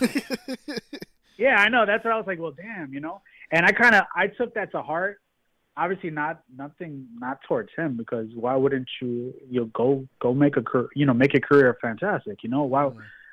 Yeah, 1.36 1.54
I 1.60 1.68
know. 1.68 1.86
That's 1.86 2.04
what 2.04 2.12
I 2.12 2.16
was 2.16 2.26
like. 2.26 2.40
Well, 2.40 2.50
damn, 2.50 2.92
you 2.92 2.98
know. 2.98 3.22
And 3.50 3.64
I 3.64 3.72
kind 3.72 3.94
of 3.94 4.04
I 4.14 4.28
took 4.28 4.54
that 4.54 4.72
to 4.72 4.82
heart. 4.82 5.20
Obviously, 5.76 6.10
not 6.10 6.42
nothing 6.56 7.06
not 7.18 7.40
towards 7.46 7.70
him 7.76 7.96
because 7.96 8.28
why 8.34 8.56
wouldn't 8.56 8.88
you 9.00 9.32
you 9.48 9.70
go 9.74 10.06
go 10.20 10.34
make 10.34 10.56
a 10.56 10.62
career 10.62 10.88
you 10.94 11.06
know 11.06 11.14
make 11.14 11.34
a 11.34 11.40
career 11.40 11.76
fantastic 11.80 12.42
you 12.42 12.50
know? 12.50 12.64
Why 12.64 12.90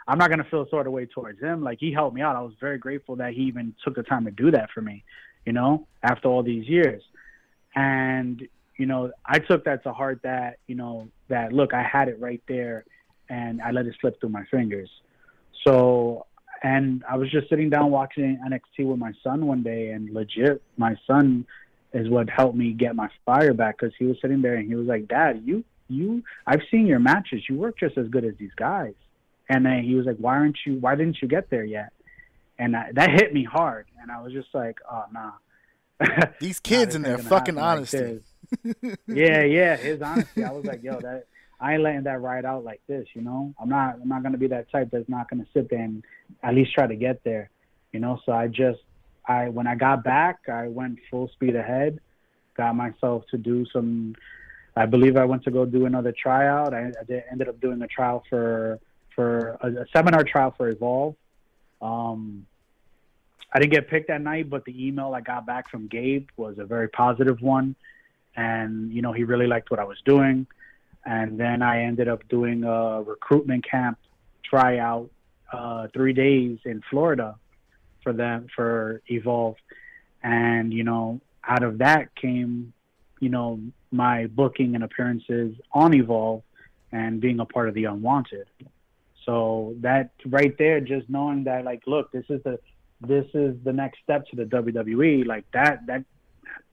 I'm 0.07 0.19
not 0.19 0.29
gonna 0.29 0.45
feel 0.49 0.67
sort 0.69 0.85
of 0.85 0.93
way 0.93 1.07
towards 1.07 1.41
him. 1.41 1.63
Like 1.63 1.79
he 1.79 1.91
helped 1.91 2.15
me 2.15 2.21
out. 2.21 2.35
I 2.35 2.41
was 2.41 2.53
very 2.59 2.77
grateful 2.77 3.15
that 3.17 3.33
he 3.33 3.41
even 3.43 3.73
took 3.83 3.95
the 3.95 4.03
time 4.03 4.25
to 4.25 4.31
do 4.31 4.51
that 4.51 4.69
for 4.71 4.81
me 4.81 5.03
you 5.45 5.53
know 5.53 5.87
after 6.03 6.27
all 6.27 6.43
these 6.43 6.67
years. 6.67 7.03
And 7.75 8.47
you 8.77 8.85
know 8.85 9.11
I 9.25 9.39
took 9.39 9.65
that 9.65 9.83
to 9.83 9.91
heart 9.91 10.21
that 10.23 10.59
you 10.67 10.75
know 10.75 11.09
that 11.27 11.51
look 11.51 11.73
I 11.73 11.83
had 11.83 12.07
it 12.07 12.19
right 12.19 12.41
there 12.47 12.85
and 13.29 13.61
I 13.61 13.71
let 13.71 13.87
it 13.87 13.95
slip 13.99 14.19
through 14.19 14.29
my 14.29 14.45
fingers. 14.45 14.89
So 15.65 16.27
and 16.65 17.03
I 17.07 17.15
was 17.15 17.29
just 17.29 17.47
sitting 17.47 17.69
down 17.69 17.91
watching 17.91 18.39
NXT 18.43 18.87
with 18.87 18.97
my 18.97 19.13
son 19.23 19.45
one 19.45 19.61
day, 19.61 19.91
and 19.91 20.09
legit, 20.09 20.63
my 20.77 20.95
son 21.05 21.45
is 21.93 22.09
what 22.09 22.27
helped 22.27 22.57
me 22.57 22.73
get 22.73 22.95
my 22.95 23.07
fire 23.23 23.53
back 23.53 23.77
because 23.77 23.93
he 23.99 24.05
was 24.05 24.17
sitting 24.19 24.41
there 24.41 24.55
and 24.55 24.67
he 24.67 24.73
was 24.73 24.87
like, 24.87 25.07
"Dad, 25.07 25.43
you, 25.45 25.63
you, 25.89 26.23
I've 26.47 26.63
seen 26.71 26.87
your 26.87 26.97
matches. 26.97 27.43
You 27.47 27.55
work 27.55 27.77
just 27.79 27.99
as 27.99 28.07
good 28.07 28.25
as 28.25 28.33
these 28.39 28.53
guys." 28.55 28.95
And 29.47 29.63
then 29.63 29.83
he 29.83 29.93
was 29.93 30.07
like, 30.07 30.17
"Why 30.17 30.37
aren't 30.37 30.57
you? 30.65 30.77
Why 30.79 30.95
didn't 30.95 31.17
you 31.21 31.27
get 31.27 31.51
there 31.51 31.63
yet?" 31.63 31.93
And 32.57 32.75
I, 32.75 32.91
that 32.93 33.11
hit 33.11 33.31
me 33.31 33.43
hard, 33.43 33.85
and 34.01 34.09
I 34.09 34.23
was 34.23 34.33
just 34.33 34.49
like, 34.51 34.79
"Oh 34.91 35.05
nah." 35.13 35.33
These 36.39 36.61
kids 36.61 36.95
ain't 36.95 37.05
their 37.05 37.19
fucking 37.19 37.55
happen 37.55 37.55
like 37.57 37.77
honesty. 37.77 38.21
yeah, 39.07 39.43
yeah, 39.43 39.75
his 39.75 40.01
honesty. 40.01 40.43
I 40.43 40.51
was 40.51 40.65
like, 40.65 40.81
"Yo, 40.81 40.99
that." 40.99 41.27
I 41.59 41.73
ain't 41.73 41.83
letting 41.83 42.03
that 42.03 42.21
ride 42.21 42.45
out 42.45 42.63
like 42.63 42.81
this, 42.87 43.07
you 43.13 43.21
know. 43.21 43.53
I'm 43.59 43.69
not 43.69 43.95
I'm 44.01 44.07
not 44.07 44.23
gonna 44.23 44.37
be 44.37 44.47
that 44.47 44.71
type 44.71 44.89
that's 44.91 45.09
not 45.09 45.29
gonna 45.29 45.45
sit 45.53 45.69
there 45.69 45.81
and 45.81 46.03
at 46.43 46.53
least 46.53 46.73
try 46.73 46.87
to 46.87 46.95
get 46.95 47.23
there, 47.23 47.49
you 47.93 47.99
know. 47.99 48.19
So 48.25 48.31
I 48.31 48.47
just 48.47 48.79
I 49.27 49.49
when 49.49 49.67
I 49.67 49.75
got 49.75 50.03
back, 50.03 50.49
I 50.49 50.67
went 50.67 50.99
full 51.09 51.29
speed 51.29 51.55
ahead, 51.55 51.99
got 52.55 52.75
myself 52.75 53.23
to 53.31 53.37
do 53.37 53.65
some. 53.71 54.15
I 54.75 54.85
believe 54.85 55.15
I 55.15 55.23
went 55.23 55.43
to 55.43 55.51
go 55.51 55.65
do 55.65 55.85
another 55.85 56.11
tryout. 56.11 56.73
I, 56.73 56.87
I 56.99 57.03
did, 57.07 57.23
ended 57.31 57.47
up 57.47 57.61
doing 57.61 57.81
a 57.81 57.87
trial 57.87 58.23
for 58.29 58.79
for 59.15 59.57
a, 59.61 59.67
a 59.67 59.85
seminar 59.93 60.23
trial 60.23 60.53
for 60.57 60.69
Evolve. 60.69 61.15
Um, 61.81 62.45
I 63.53 63.59
didn't 63.59 63.71
get 63.71 63.87
picked 63.87 64.09
that 64.09 64.21
night, 64.21 64.49
but 64.49 64.65
the 64.65 64.87
email 64.87 65.13
I 65.13 65.21
got 65.21 65.45
back 65.45 65.69
from 65.69 65.87
Gabe 65.87 66.27
was 66.35 66.57
a 66.59 66.65
very 66.65 66.89
positive 66.89 67.41
one, 67.41 67.75
and 68.35 68.91
you 68.91 69.01
know 69.01 69.13
he 69.13 69.23
really 69.23 69.47
liked 69.47 69.71
what 69.71 69.79
I 69.79 69.85
was 69.85 70.01
doing. 70.03 70.47
And 71.05 71.39
then 71.39 71.61
I 71.61 71.83
ended 71.83 72.07
up 72.07 72.27
doing 72.29 72.63
a 72.63 73.01
recruitment 73.01 73.69
camp 73.69 73.99
tryout, 74.43 75.09
uh, 75.51 75.87
three 75.93 76.13
days 76.13 76.59
in 76.65 76.81
Florida 76.89 77.35
for 78.03 78.13
them 78.13 78.47
for 78.55 79.01
Evolve, 79.07 79.55
and 80.23 80.73
you 80.73 80.83
know 80.83 81.21
out 81.47 81.63
of 81.63 81.79
that 81.79 82.15
came, 82.15 82.73
you 83.19 83.29
know, 83.29 83.59
my 83.91 84.27
booking 84.27 84.75
and 84.75 84.83
appearances 84.83 85.55
on 85.71 85.93
Evolve 85.93 86.43
and 86.91 87.21
being 87.21 87.39
a 87.39 87.45
part 87.45 87.69
of 87.69 87.75
the 87.75 87.85
Unwanted. 87.85 88.47
So 89.25 89.75
that 89.81 90.11
right 90.25 90.55
there, 90.57 90.79
just 90.79 91.09
knowing 91.09 91.45
that, 91.45 91.65
like, 91.65 91.83
look, 91.87 92.11
this 92.11 92.25
is 92.29 92.41
the 92.43 92.59
this 93.01 93.25
is 93.33 93.55
the 93.63 93.73
next 93.73 93.99
step 94.03 94.27
to 94.27 94.35
the 94.35 94.45
WWE. 94.45 95.25
Like 95.25 95.45
that 95.51 95.85
that 95.87 96.05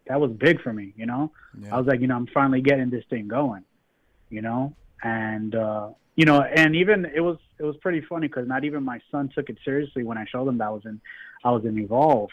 that 0.07 0.21
was 0.21 0.31
big 0.33 0.61
for 0.61 0.73
me. 0.73 0.93
You 0.97 1.07
know, 1.07 1.33
yeah. 1.59 1.75
I 1.75 1.79
was 1.79 1.87
like, 1.87 2.01
you 2.01 2.07
know, 2.07 2.17
I'm 2.17 2.27
finally 2.27 2.61
getting 2.61 2.91
this 2.91 3.05
thing 3.09 3.29
going. 3.29 3.65
You 4.33 4.43
know, 4.43 4.75
and 5.03 5.55
uh, 5.55 5.91
you 6.17 6.25
know, 6.25 6.43
and 6.43 6.75
even 6.75 7.05
it 7.05 7.21
was 7.21 7.39
it 7.59 7.65
was 7.65 7.77
pretty 7.77 8.01
funny 8.01 8.27
because 8.27 8.49
not 8.49 8.65
even 8.65 8.83
my 8.83 9.01
son 9.11 9.31
took 9.35 9.49
it 9.49 9.59
seriously 9.65 10.03
when 10.03 10.19
I 10.19 10.25
showed 10.25 10.49
him 10.49 10.59
that 10.59 10.67
I 10.67 10.71
was 10.71 10.83
in 10.85 11.01
I 11.45 11.51
was 11.51 11.65
in 11.65 11.79
Evolve. 11.79 12.31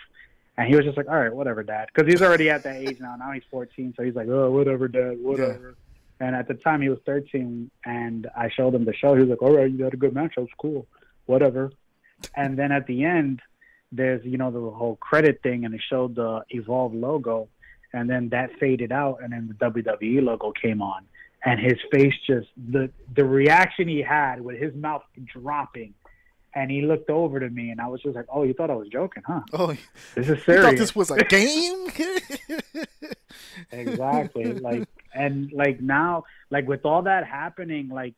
And 0.58 0.68
he 0.68 0.76
was 0.76 0.84
just 0.84 0.98
like, 0.98 1.08
all 1.08 1.16
right, 1.16 1.34
whatever, 1.34 1.64
dad. 1.64 1.88
Because 1.94 2.12
he's 2.12 2.22
already 2.22 2.50
at 2.50 2.64
that 2.64 2.76
age 2.76 3.00
now. 3.00 3.16
Now 3.16 3.32
he's 3.32 3.44
14. 3.50 3.94
So 3.96 4.04
he's 4.04 4.14
like, 4.14 4.28
oh, 4.28 4.52
whatever, 4.52 4.90
dad, 4.90 5.18
whatever. 5.22 5.78
Yeah. 6.20 6.28
And 6.28 6.36
at 6.36 6.50
the 6.50 6.54
time 6.54 6.82
he 6.82 6.90
was 6.90 7.00
13, 7.06 7.72
and 7.86 8.28
I 8.36 8.50
showed 8.50 8.76
him 8.76 8.84
the 8.84 8.94
show. 8.94 9.14
He 9.14 9.22
was 9.22 9.30
like, 9.30 9.42
all 9.42 9.56
right, 9.56 9.72
you 9.72 9.86
had 9.86 9.94
a 9.94 9.98
good 9.98 10.14
match. 10.14 10.34
That 10.36 10.42
was 10.42 10.50
cool. 10.60 10.86
Whatever. 11.28 11.72
And 12.36 12.60
then 12.60 12.74
at 12.74 12.88
the 12.88 13.06
end, 13.06 13.42
there's, 13.94 14.26
you 14.26 14.38
know, 14.38 14.52
the 14.52 14.60
whole 14.60 14.98
credit 14.98 15.42
thing, 15.44 15.64
and 15.64 15.74
it 15.74 15.82
showed 15.90 16.16
the 16.16 16.44
Evolve 16.50 16.94
logo. 16.94 17.48
And 17.94 18.10
then 18.10 18.28
that 18.30 18.52
faded 18.60 18.92
out, 18.92 19.20
and 19.24 19.32
then 19.32 19.48
the 19.48 19.66
WWE 19.66 20.22
logo 20.22 20.52
came 20.52 20.82
on. 20.82 21.06
And 21.46 21.60
his 21.60 21.78
face 21.92 22.14
just, 22.28 22.48
the, 22.58 22.92
the 23.16 23.24
reaction 23.24 23.88
he 23.88 24.02
had 24.02 24.42
with 24.42 24.60
his 24.60 24.76
mouth 24.76 25.04
dropping 25.26 25.94
and 26.54 26.72
he 26.72 26.82
looked 26.82 27.10
over 27.10 27.40
to 27.40 27.50
me, 27.50 27.70
and 27.70 27.80
I 27.80 27.88
was 27.88 28.02
just 28.02 28.16
like, 28.16 28.26
"Oh, 28.30 28.44
you 28.44 28.54
thought 28.54 28.72
I 28.72 28.76
was 28.76 28.88
joking, 28.88 29.24
huh? 29.26 29.42
Oh, 29.54 29.68
this 30.16 30.30
is 30.30 30.44
serious. 30.44 30.66
thought 30.66 30.78
this 30.78 30.96
was 30.96 31.12
a 31.12 31.24
game." 31.24 31.88
exactly. 33.72 34.54
Like, 34.60 34.88
and 35.14 35.52
like 35.52 35.82
now, 35.82 36.26
like 36.50 36.68
with 36.68 36.86
all 36.86 37.04
that 37.04 37.26
happening, 37.26 37.90
like 37.90 38.14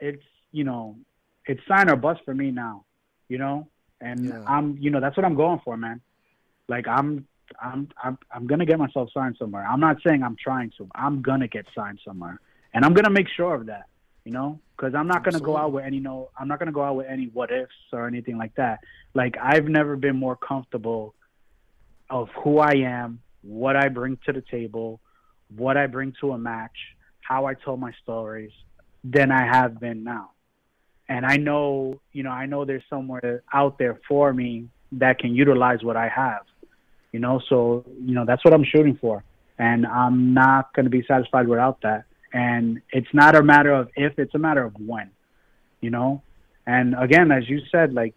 it's 0.00 0.22
you 0.52 0.64
know, 0.64 0.96
it's 1.46 1.60
sign 1.68 1.90
or 1.90 1.96
bust 1.96 2.20
for 2.24 2.34
me 2.34 2.50
now, 2.50 2.84
you 3.28 3.38
know. 3.38 3.68
And 4.00 4.26
yeah. 4.26 4.44
I'm, 4.46 4.76
you 4.78 4.90
know, 4.90 5.00
that's 5.00 5.16
what 5.16 5.26
I'm 5.26 5.34
going 5.34 5.60
for, 5.64 5.76
man. 5.76 6.00
Like 6.68 6.86
I'm, 6.86 7.26
I'm, 7.60 7.88
I'm, 8.02 8.18
I'm 8.30 8.46
gonna 8.46 8.66
get 8.66 8.78
myself 8.78 9.10
signed 9.12 9.36
somewhere. 9.38 9.66
I'm 9.66 9.80
not 9.80 9.96
saying 10.06 10.22
I'm 10.22 10.36
trying 10.36 10.72
to. 10.78 10.88
I'm 10.94 11.22
gonna 11.22 11.48
get 11.48 11.66
signed 11.74 12.00
somewhere, 12.04 12.40
and 12.78 12.84
I'm 12.84 12.94
gonna 12.94 13.10
make 13.10 13.26
sure 13.36 13.56
of 13.56 13.66
that 13.66 13.88
you 14.28 14.34
know, 14.34 14.60
because 14.76 14.94
I'm 14.94 15.06
not 15.06 15.24
gonna 15.24 15.40
go 15.40 15.56
out 15.56 15.72
with 15.72 15.86
any 15.86 16.00
no, 16.00 16.28
I'm 16.38 16.48
not 16.48 16.58
gonna 16.58 16.70
go 16.70 16.82
out 16.82 16.96
with 16.96 17.06
any 17.08 17.30
what 17.32 17.50
ifs 17.50 17.72
or 17.94 18.06
anything 18.06 18.36
like 18.36 18.54
that. 18.56 18.80
Like 19.14 19.36
I've 19.42 19.64
never 19.64 19.96
been 19.96 20.16
more 20.16 20.36
comfortable 20.36 21.14
of 22.10 22.28
who 22.44 22.58
I 22.58 22.74
am, 22.84 23.20
what 23.40 23.74
I 23.74 23.88
bring 23.88 24.18
to 24.26 24.34
the 24.34 24.42
table, 24.42 25.00
what 25.56 25.78
I 25.78 25.86
bring 25.86 26.12
to 26.20 26.32
a 26.32 26.38
match, 26.38 26.76
how 27.22 27.46
I 27.46 27.54
tell 27.54 27.78
my 27.78 27.92
stories, 28.02 28.50
than 29.02 29.32
I 29.32 29.46
have 29.46 29.80
been 29.80 30.04
now. 30.04 30.32
And 31.08 31.24
I 31.24 31.38
know, 31.38 31.98
you 32.12 32.22
know, 32.22 32.30
I 32.30 32.44
know 32.44 32.66
there's 32.66 32.84
somewhere 32.90 33.42
out 33.50 33.78
there 33.78 33.98
for 34.06 34.34
me 34.34 34.68
that 34.92 35.20
can 35.20 35.34
utilize 35.34 35.82
what 35.82 35.96
I 35.96 36.08
have. 36.08 36.42
You 37.12 37.20
know, 37.20 37.40
so 37.48 37.86
you 38.04 38.14
know 38.14 38.26
that's 38.26 38.44
what 38.44 38.52
I'm 38.52 38.64
shooting 38.64 38.98
for, 39.00 39.24
and 39.58 39.86
I'm 39.86 40.34
not 40.34 40.74
going 40.74 40.84
to 40.84 40.90
be 40.90 41.02
satisfied 41.08 41.48
without 41.48 41.80
that. 41.80 42.04
And 42.32 42.82
it's 42.90 43.12
not 43.12 43.34
a 43.36 43.42
matter 43.42 43.72
of 43.72 43.88
if, 43.96 44.18
it's 44.18 44.34
a 44.34 44.38
matter 44.38 44.64
of 44.64 44.74
when, 44.78 45.10
you 45.80 45.90
know? 45.90 46.22
And 46.66 46.94
again, 46.98 47.32
as 47.32 47.48
you 47.48 47.60
said, 47.70 47.94
like, 47.94 48.14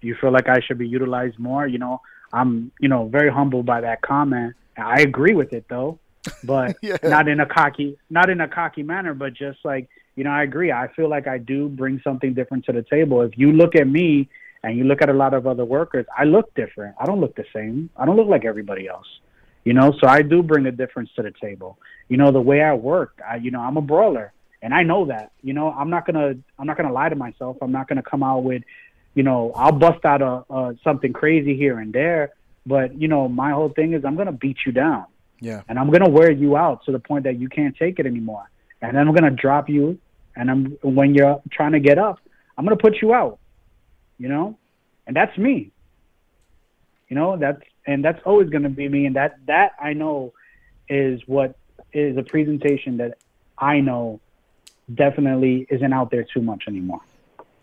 you 0.00 0.16
feel 0.20 0.32
like 0.32 0.48
I 0.48 0.60
should 0.60 0.78
be 0.78 0.88
utilized 0.88 1.38
more, 1.38 1.66
you 1.66 1.78
know? 1.78 2.00
I'm, 2.32 2.72
you 2.80 2.88
know, 2.88 3.08
very 3.08 3.30
humbled 3.30 3.66
by 3.66 3.82
that 3.82 4.02
comment. 4.02 4.54
I 4.76 5.02
agree 5.02 5.34
with 5.34 5.52
it 5.52 5.66
though, 5.68 5.98
but 6.44 6.76
yeah. 6.82 6.96
not 7.02 7.28
in 7.28 7.40
a 7.40 7.46
cocky, 7.46 7.98
not 8.10 8.30
in 8.30 8.40
a 8.40 8.48
cocky 8.48 8.82
manner, 8.82 9.14
but 9.14 9.34
just 9.34 9.58
like, 9.64 9.88
you 10.16 10.24
know, 10.24 10.30
I 10.30 10.42
agree. 10.42 10.72
I 10.72 10.88
feel 10.94 11.08
like 11.08 11.26
I 11.26 11.38
do 11.38 11.68
bring 11.68 12.00
something 12.02 12.34
different 12.34 12.64
to 12.66 12.72
the 12.72 12.82
table. 12.82 13.22
If 13.22 13.36
you 13.36 13.52
look 13.52 13.76
at 13.76 13.86
me 13.86 14.28
and 14.62 14.76
you 14.76 14.84
look 14.84 15.02
at 15.02 15.08
a 15.08 15.14
lot 15.14 15.34
of 15.34 15.46
other 15.46 15.64
workers, 15.64 16.06
I 16.16 16.24
look 16.24 16.54
different. 16.54 16.96
I 17.00 17.06
don't 17.06 17.20
look 17.20 17.34
the 17.36 17.44
same. 17.54 17.90
I 17.96 18.04
don't 18.04 18.16
look 18.16 18.28
like 18.28 18.44
everybody 18.44 18.88
else 18.88 19.06
you 19.64 19.72
know? 19.72 19.92
So 20.00 20.06
i 20.08 20.22
do 20.22 20.42
bring 20.42 20.66
a 20.66 20.72
difference 20.72 21.10
to 21.16 21.22
the 21.22 21.32
table. 21.40 21.78
You 22.08 22.16
know 22.16 22.30
the 22.30 22.40
way 22.40 22.62
i 22.62 22.74
work 22.74 23.20
i 23.28 23.36
you 23.36 23.50
know 23.50 23.60
i'm 23.60 23.76
a 23.76 23.82
brawler 23.82 24.32
and 24.60 24.74
i 24.74 24.82
know 24.82 25.06
that 25.06 25.32
you 25.42 25.52
know? 25.52 25.70
I'm 25.70 25.90
not 25.90 26.06
gonna 26.06 26.34
i'm 26.58 26.66
not 26.66 26.76
gonna 26.76 26.92
lie 26.92 27.08
to 27.08 27.16
myself. 27.16 27.56
I'm 27.62 27.72
not 27.72 27.88
gonna 27.88 28.02
come 28.02 28.22
out 28.22 28.44
with 28.44 28.62
you 29.14 29.22
know 29.22 29.52
i'll 29.56 29.72
bust 29.72 30.04
out 30.04 30.22
a, 30.22 30.54
a 30.54 30.76
something 30.82 31.12
crazy 31.12 31.56
here 31.56 31.78
and 31.78 31.92
there 31.92 32.32
but 32.64 32.94
you 33.00 33.08
know 33.08 33.28
my 33.28 33.50
whole 33.50 33.68
thing 33.70 33.92
is 33.92 34.04
i'm 34.04 34.16
gonna 34.16 34.32
beat 34.32 34.58
you 34.66 34.72
down. 34.72 35.06
Yeah. 35.40 35.62
And 35.68 35.78
i'm 35.78 35.90
gonna 35.90 36.10
wear 36.10 36.30
you 36.30 36.56
out 36.56 36.84
to 36.84 36.92
the 36.92 36.98
point 36.98 37.24
that 37.24 37.38
you 37.38 37.48
can't 37.48 37.76
take 37.76 37.98
it 37.98 38.06
anymore. 38.06 38.50
And 38.80 38.96
then 38.96 39.06
i'm 39.08 39.14
gonna 39.14 39.30
drop 39.30 39.68
you 39.68 39.98
and 40.36 40.50
i'm 40.50 40.78
when 40.82 41.14
you're 41.14 41.40
trying 41.50 41.72
to 41.72 41.80
get 41.80 41.98
up 41.98 42.20
i'm 42.56 42.64
gonna 42.64 42.76
put 42.76 43.02
you 43.02 43.12
out 43.12 43.38
you 44.22 44.28
know? 44.28 44.56
And 45.06 45.16
that's 45.16 45.36
me. 45.36 45.72
You 47.08 47.16
know 47.16 47.36
that's 47.36 47.60
and 47.86 48.04
that's 48.04 48.20
always 48.24 48.50
going 48.50 48.62
to 48.62 48.68
be 48.68 48.88
me. 48.88 49.06
And 49.06 49.16
that 49.16 49.38
that 49.46 49.72
I 49.80 49.92
know 49.92 50.32
is 50.88 51.20
what 51.26 51.56
is 51.92 52.16
a 52.16 52.22
presentation 52.22 52.98
that 52.98 53.18
I 53.58 53.80
know 53.80 54.20
definitely 54.92 55.66
isn't 55.70 55.92
out 55.92 56.10
there 56.10 56.24
too 56.24 56.42
much 56.42 56.64
anymore. 56.66 57.00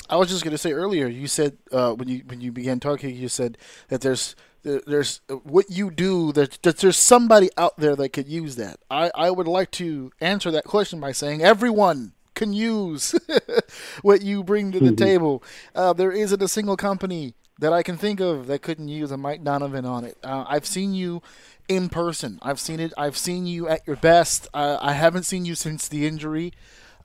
I 0.09 0.15
was 0.15 0.29
just 0.29 0.43
going 0.43 0.51
to 0.51 0.57
say 0.57 0.71
earlier. 0.71 1.07
You 1.07 1.27
said 1.27 1.57
uh, 1.71 1.93
when 1.93 2.07
you 2.07 2.23
when 2.25 2.41
you 2.41 2.51
began 2.51 2.79
talking, 2.79 3.15
you 3.15 3.29
said 3.29 3.57
that 3.89 4.01
there's 4.01 4.35
there's 4.63 5.21
what 5.43 5.69
you 5.69 5.89
do 5.91 6.31
that, 6.33 6.61
that 6.63 6.77
there's 6.77 6.97
somebody 6.97 7.49
out 7.57 7.77
there 7.77 7.95
that 7.95 8.09
could 8.09 8.27
use 8.27 8.55
that. 8.57 8.79
I, 8.89 9.11
I 9.15 9.31
would 9.31 9.47
like 9.47 9.71
to 9.71 10.11
answer 10.19 10.51
that 10.51 10.65
question 10.65 10.99
by 10.99 11.11
saying 11.11 11.41
everyone 11.41 12.13
can 12.35 12.53
use 12.53 13.15
what 14.01 14.21
you 14.21 14.43
bring 14.43 14.71
to 14.71 14.79
the 14.79 14.87
mm-hmm. 14.87 14.95
table. 14.95 15.43
Uh, 15.75 15.93
there 15.93 16.11
isn't 16.11 16.41
a 16.41 16.47
single 16.47 16.77
company 16.77 17.35
that 17.59 17.73
I 17.73 17.83
can 17.83 17.97
think 17.97 18.19
of 18.19 18.47
that 18.47 18.61
couldn't 18.61 18.87
use 18.87 19.11
a 19.11 19.17
Mike 19.17 19.43
Donovan 19.43 19.85
on 19.85 20.05
it. 20.05 20.17
Uh, 20.23 20.45
I've 20.47 20.65
seen 20.65 20.93
you 20.93 21.21
in 21.67 21.89
person. 21.89 22.39
I've 22.41 22.59
seen 22.59 22.79
it. 22.79 22.93
I've 22.97 23.17
seen 23.17 23.45
you 23.45 23.67
at 23.67 23.85
your 23.85 23.97
best. 23.97 24.47
Uh, 24.53 24.77
I 24.81 24.93
haven't 24.93 25.23
seen 25.23 25.45
you 25.45 25.55
since 25.55 25.87
the 25.87 26.07
injury. 26.07 26.53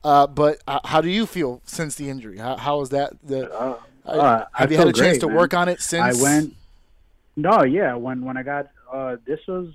Uh, 0.03 0.27
but 0.27 0.61
uh, 0.67 0.79
how 0.85 1.01
do 1.01 1.09
you 1.09 1.25
feel 1.25 1.61
since 1.65 1.95
the 1.95 2.09
injury? 2.09 2.37
How, 2.37 2.57
how 2.57 2.81
is 2.81 2.89
that? 2.89 3.13
The 3.23 3.51
uh, 3.51 3.79
uh, 4.05 4.45
have 4.53 4.71
you 4.71 4.77
had 4.77 4.87
a 4.87 4.93
chance 4.93 5.17
great, 5.17 5.21
to 5.21 5.27
man. 5.27 5.35
work 5.35 5.53
on 5.53 5.67
it 5.67 5.81
since? 5.81 6.19
I 6.19 6.21
went. 6.21 6.53
No, 7.35 7.63
yeah. 7.63 7.95
When 7.95 8.23
when 8.23 8.37
I 8.37 8.43
got 8.43 8.69
this 9.25 9.39
was, 9.47 9.73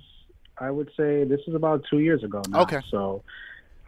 I 0.57 0.71
would 0.71 0.89
say 0.97 1.25
this 1.25 1.41
is 1.47 1.53
about 1.53 1.85
two 1.89 1.99
years 1.99 2.23
ago 2.23 2.41
now. 2.49 2.61
Okay. 2.61 2.79
So 2.89 3.23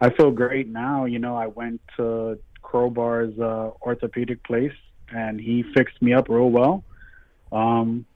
I 0.00 0.10
feel 0.10 0.30
great 0.30 0.68
now. 0.68 1.06
You 1.06 1.18
know, 1.18 1.34
I 1.34 1.46
went 1.48 1.80
to 1.96 2.38
Crowbar's 2.62 3.36
orthopedic 3.38 4.44
place 4.44 4.72
and 5.12 5.40
he 5.40 5.62
fixed 5.74 6.00
me 6.00 6.12
up 6.12 6.28
real 6.28 6.50
well. 6.50 6.84
Um, 7.52 8.06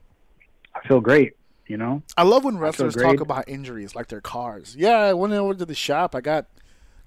I 0.75 0.87
feel 0.87 1.01
great. 1.01 1.33
You 1.67 1.77
know, 1.77 2.01
I 2.17 2.23
love 2.23 2.43
when 2.43 2.57
wrestlers 2.57 2.95
talk 2.95 3.19
about 3.19 3.47
injuries 3.47 3.93
like 3.93 4.07
their 4.07 4.21
cars. 4.21 4.75
Yeah, 4.75 4.97
I 4.97 5.13
went 5.13 5.33
over 5.33 5.53
to 5.53 5.65
the 5.65 5.75
shop. 5.75 6.15
I 6.15 6.21
got 6.21 6.47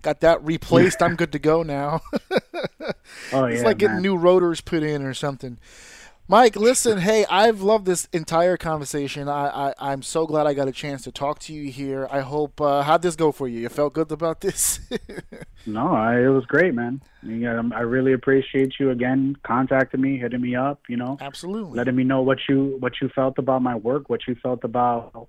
got 0.02 0.20
that 0.20 0.44
replaced. 0.44 1.02
I'm 1.02 1.16
good 1.16 1.32
to 1.32 1.40
go 1.40 1.64
now. 1.64 2.00
oh, 3.32 3.44
it's 3.46 3.60
yeah, 3.60 3.66
like 3.66 3.78
getting 3.78 3.96
man. 3.96 4.02
new 4.02 4.16
rotors 4.16 4.60
put 4.60 4.84
in 4.84 5.02
or 5.02 5.14
something. 5.14 5.58
Mike, 6.32 6.56
listen, 6.56 6.96
hey, 6.96 7.26
I've 7.28 7.60
loved 7.60 7.84
this 7.84 8.08
entire 8.10 8.56
conversation. 8.56 9.28
I, 9.28 9.74
I, 9.78 9.92
am 9.92 10.00
so 10.00 10.26
glad 10.26 10.46
I 10.46 10.54
got 10.54 10.66
a 10.66 10.72
chance 10.72 11.02
to 11.02 11.12
talk 11.12 11.40
to 11.40 11.52
you 11.52 11.70
here. 11.70 12.08
I 12.10 12.20
hope, 12.20 12.58
uh, 12.58 12.80
how'd 12.80 13.02
this 13.02 13.16
go 13.16 13.32
for 13.32 13.46
you? 13.46 13.60
You 13.60 13.68
felt 13.68 13.92
good 13.92 14.10
about 14.10 14.40
this? 14.40 14.80
no, 15.66 15.92
I, 15.92 16.20
it 16.22 16.28
was 16.28 16.46
great, 16.46 16.72
man. 16.72 17.02
Yeah, 17.22 17.60
I 17.74 17.80
really 17.80 18.14
appreciate 18.14 18.76
you 18.80 18.92
again 18.92 19.36
contacting 19.42 20.00
me, 20.00 20.16
hitting 20.16 20.40
me 20.40 20.56
up, 20.56 20.80
you 20.88 20.96
know. 20.96 21.18
Absolutely. 21.20 21.76
Letting 21.76 21.96
me 21.96 22.04
know 22.04 22.22
what 22.22 22.38
you, 22.48 22.78
what 22.80 22.94
you 23.02 23.10
felt 23.10 23.36
about 23.36 23.60
my 23.60 23.74
work, 23.74 24.08
what 24.08 24.26
you 24.26 24.34
felt 24.36 24.64
about 24.64 25.28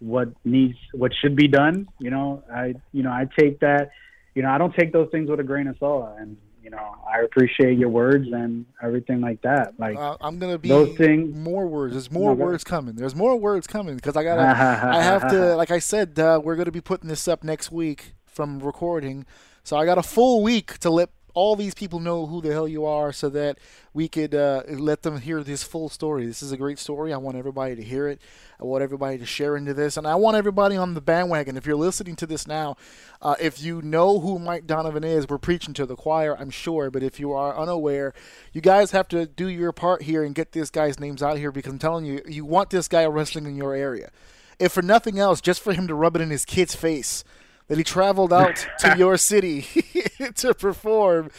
what 0.00 0.30
needs, 0.44 0.76
what 0.92 1.12
should 1.22 1.36
be 1.36 1.46
done. 1.46 1.86
You 2.00 2.10
know, 2.10 2.42
I, 2.52 2.74
you 2.90 3.04
know, 3.04 3.12
I 3.12 3.28
take 3.38 3.60
that, 3.60 3.90
you 4.34 4.42
know, 4.42 4.50
I 4.50 4.58
don't 4.58 4.74
take 4.74 4.92
those 4.92 5.08
things 5.12 5.30
with 5.30 5.38
a 5.38 5.44
grain 5.44 5.68
of 5.68 5.76
salt. 5.78 6.16
And 6.18 6.36
you 6.66 6.70
know, 6.70 6.96
I 7.08 7.20
appreciate 7.20 7.78
your 7.78 7.90
words 7.90 8.26
and 8.32 8.66
everything 8.82 9.20
like 9.20 9.40
that. 9.42 9.74
Like 9.78 9.96
uh, 9.96 10.16
I'm 10.20 10.40
gonna 10.40 10.58
be 10.58 10.68
those 10.68 10.96
things. 10.96 11.32
More 11.36 11.68
words. 11.68 11.94
There's 11.94 12.10
more 12.10 12.34
no, 12.34 12.44
words 12.44 12.64
coming. 12.64 12.96
There's 12.96 13.14
more 13.14 13.36
words 13.38 13.68
coming 13.68 13.94
because 13.94 14.16
I 14.16 14.24
gotta. 14.24 14.42
I 14.42 15.00
have 15.00 15.30
to. 15.30 15.46
Like 15.56 15.70
I 15.70 15.78
said, 15.78 16.18
uh, 16.18 16.40
we're 16.42 16.56
gonna 16.56 16.72
be 16.72 16.80
putting 16.80 17.08
this 17.08 17.28
up 17.28 17.44
next 17.44 17.70
week 17.70 18.14
from 18.24 18.58
recording, 18.58 19.26
so 19.62 19.76
I 19.76 19.84
got 19.84 19.96
a 19.96 20.02
full 20.02 20.42
week 20.42 20.78
to 20.78 20.90
let 20.90 21.10
all 21.36 21.54
these 21.54 21.74
people 21.74 22.00
know 22.00 22.24
who 22.24 22.40
the 22.40 22.50
hell 22.50 22.66
you 22.66 22.86
are 22.86 23.12
so 23.12 23.28
that 23.28 23.58
we 23.92 24.08
could 24.08 24.34
uh, 24.34 24.62
let 24.70 25.02
them 25.02 25.20
hear 25.20 25.42
this 25.42 25.62
full 25.62 25.90
story. 25.90 26.26
This 26.26 26.42
is 26.42 26.50
a 26.50 26.56
great 26.56 26.78
story. 26.78 27.12
I 27.12 27.18
want 27.18 27.36
everybody 27.36 27.76
to 27.76 27.82
hear 27.82 28.08
it. 28.08 28.22
I 28.58 28.64
want 28.64 28.82
everybody 28.82 29.18
to 29.18 29.26
share 29.26 29.54
into 29.54 29.74
this. 29.74 29.98
And 29.98 30.06
I 30.06 30.14
want 30.14 30.38
everybody 30.38 30.78
on 30.78 30.94
the 30.94 31.02
bandwagon. 31.02 31.58
If 31.58 31.66
you're 31.66 31.76
listening 31.76 32.16
to 32.16 32.26
this 32.26 32.46
now, 32.46 32.78
uh, 33.20 33.34
if 33.38 33.60
you 33.60 33.82
know 33.82 34.18
who 34.18 34.38
Mike 34.38 34.66
Donovan 34.66 35.04
is, 35.04 35.28
we're 35.28 35.36
preaching 35.36 35.74
to 35.74 35.84
the 35.84 35.94
choir, 35.94 36.34
I'm 36.38 36.48
sure. 36.48 36.90
But 36.90 37.02
if 37.02 37.20
you 37.20 37.34
are 37.34 37.54
unaware, 37.54 38.14
you 38.54 38.62
guys 38.62 38.92
have 38.92 39.06
to 39.08 39.26
do 39.26 39.46
your 39.46 39.72
part 39.72 40.04
here 40.04 40.24
and 40.24 40.34
get 40.34 40.52
this 40.52 40.70
guy's 40.70 40.98
names 40.98 41.22
out 41.22 41.36
here 41.36 41.52
because 41.52 41.70
I'm 41.70 41.78
telling 41.78 42.06
you, 42.06 42.22
you 42.26 42.46
want 42.46 42.70
this 42.70 42.88
guy 42.88 43.04
wrestling 43.04 43.44
in 43.44 43.56
your 43.56 43.74
area. 43.74 44.10
If 44.58 44.72
for 44.72 44.80
nothing 44.80 45.18
else, 45.18 45.42
just 45.42 45.60
for 45.60 45.74
him 45.74 45.86
to 45.86 45.94
rub 45.94 46.16
it 46.16 46.22
in 46.22 46.30
his 46.30 46.46
kid's 46.46 46.74
face 46.74 47.24
that 47.68 47.78
he 47.78 47.84
traveled 47.84 48.32
out 48.32 48.66
to 48.80 48.96
your 48.96 49.16
city 49.16 49.62
to 50.36 50.54
perform. 50.54 51.30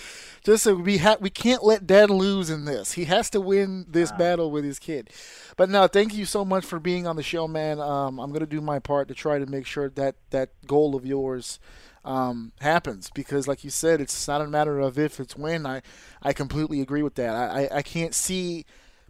Just 0.44 0.64
so 0.64 0.76
we 0.76 1.00
ha- 1.00 1.18
we 1.20 1.30
can't 1.30 1.64
let 1.64 1.86
Dad 1.86 2.10
lose 2.10 2.50
in 2.50 2.66
this. 2.66 2.94
He 2.94 3.06
has 3.06 3.30
to 3.32 3.42
win 3.42 3.86
this 3.90 4.12
wow. 4.12 4.18
battle 4.18 4.52
with 4.52 4.64
his 4.64 4.80
kid. 4.80 5.10
But 5.58 5.70
no, 5.70 5.88
thank 5.88 6.14
you 6.14 6.26
so 6.26 6.46
much 6.46 6.64
for 6.64 6.80
being 6.80 7.06
on 7.06 7.18
the 7.18 7.24
show, 7.24 7.48
man. 7.48 7.80
Um, 7.80 8.20
I'm 8.20 8.32
gonna 8.32 8.46
do 8.46 8.62
my 8.62 8.80
part 8.80 9.10
to 9.10 9.14
try 9.14 9.40
to 9.40 9.46
make 9.46 9.66
sure 9.66 9.90
that 9.90 10.16
that 10.30 10.50
goal 10.66 10.96
of 10.96 11.06
yours 11.06 11.60
um, 12.06 12.54
happens 12.62 13.10
because, 13.14 13.48
like 13.48 13.66
you 13.66 13.70
said, 13.70 14.00
it's 14.00 14.28
not 14.28 14.42
a 14.42 14.48
matter 14.48 14.80
of 14.80 14.98
if, 14.98 15.20
it's 15.20 15.36
when. 15.36 15.66
I 15.66 15.82
I 16.22 16.32
completely 16.32 16.80
agree 16.80 17.04
with 17.04 17.16
that. 17.16 17.36
I 17.36 17.64
I, 17.64 17.78
I 17.78 17.82
can't 17.82 18.16
see 18.16 18.66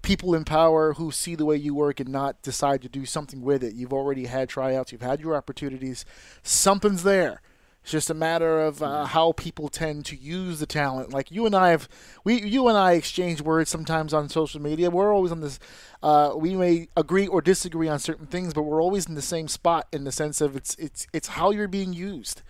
people 0.07 0.33
in 0.33 0.45
power 0.45 0.93
who 0.93 1.11
see 1.11 1.35
the 1.35 1.43
way 1.43 1.57
you 1.57 1.75
work 1.75 1.99
and 1.99 2.07
not 2.07 2.41
decide 2.41 2.81
to 2.81 2.87
do 2.87 3.05
something 3.05 3.41
with 3.41 3.61
it. 3.61 3.75
You've 3.75 3.91
already 3.91 4.27
had 4.27 4.47
tryouts, 4.47 4.93
you've 4.93 5.01
had 5.01 5.19
your 5.19 5.35
opportunities. 5.35 6.05
Something's 6.41 7.03
there. 7.03 7.41
It's 7.81 7.91
just 7.91 8.09
a 8.09 8.13
matter 8.13 8.61
of 8.61 8.81
uh, 8.81 9.05
how 9.05 9.33
people 9.33 9.67
tend 9.67 10.05
to 10.05 10.15
use 10.15 10.59
the 10.59 10.65
talent. 10.65 11.11
Like 11.11 11.29
you 11.29 11.45
and 11.45 11.53
I 11.53 11.71
have, 11.71 11.89
we, 12.23 12.41
you 12.41 12.69
and 12.69 12.77
I 12.77 12.93
exchange 12.93 13.41
words 13.41 13.69
sometimes 13.69 14.13
on 14.13 14.29
social 14.29 14.61
media. 14.61 14.89
We're 14.89 15.13
always 15.13 15.33
on 15.33 15.41
this. 15.41 15.59
Uh, 16.01 16.33
we 16.37 16.55
may 16.55 16.87
agree 16.95 17.27
or 17.27 17.41
disagree 17.41 17.89
on 17.89 17.99
certain 17.99 18.27
things, 18.27 18.53
but 18.53 18.63
we're 18.63 18.81
always 18.81 19.07
in 19.07 19.15
the 19.15 19.21
same 19.21 19.49
spot 19.49 19.87
in 19.91 20.05
the 20.05 20.11
sense 20.13 20.39
of 20.39 20.55
it's 20.55 20.73
it's 20.75 21.05
it's 21.13 21.29
how 21.29 21.51
you're 21.51 21.67
being 21.67 21.91
used, 21.93 22.43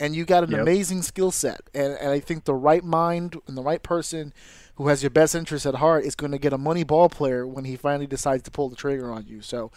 and 0.00 0.16
you 0.16 0.24
got 0.24 0.44
an 0.44 0.50
yep. 0.50 0.60
amazing 0.62 1.02
skill 1.02 1.30
set, 1.30 1.62
and 1.74 1.94
and 1.94 2.10
I 2.10 2.20
think 2.20 2.44
the 2.44 2.54
right 2.54 2.84
mind 2.84 3.36
and 3.46 3.56
the 3.56 3.62
right 3.62 3.82
person 3.82 4.32
who 4.76 4.88
has 4.88 5.02
your 5.02 5.10
best 5.10 5.34
interest 5.34 5.66
at 5.66 5.76
heart 5.76 6.04
is 6.04 6.14
going 6.14 6.32
to 6.32 6.38
get 6.38 6.52
a 6.52 6.58
money 6.58 6.84
ball 6.84 7.08
player 7.08 7.46
when 7.46 7.64
he 7.64 7.76
finally 7.76 8.06
decides 8.06 8.42
to 8.42 8.50
pull 8.50 8.68
the 8.68 8.76
trigger 8.76 9.10
on 9.10 9.26
you. 9.26 9.40
So, 9.40 9.70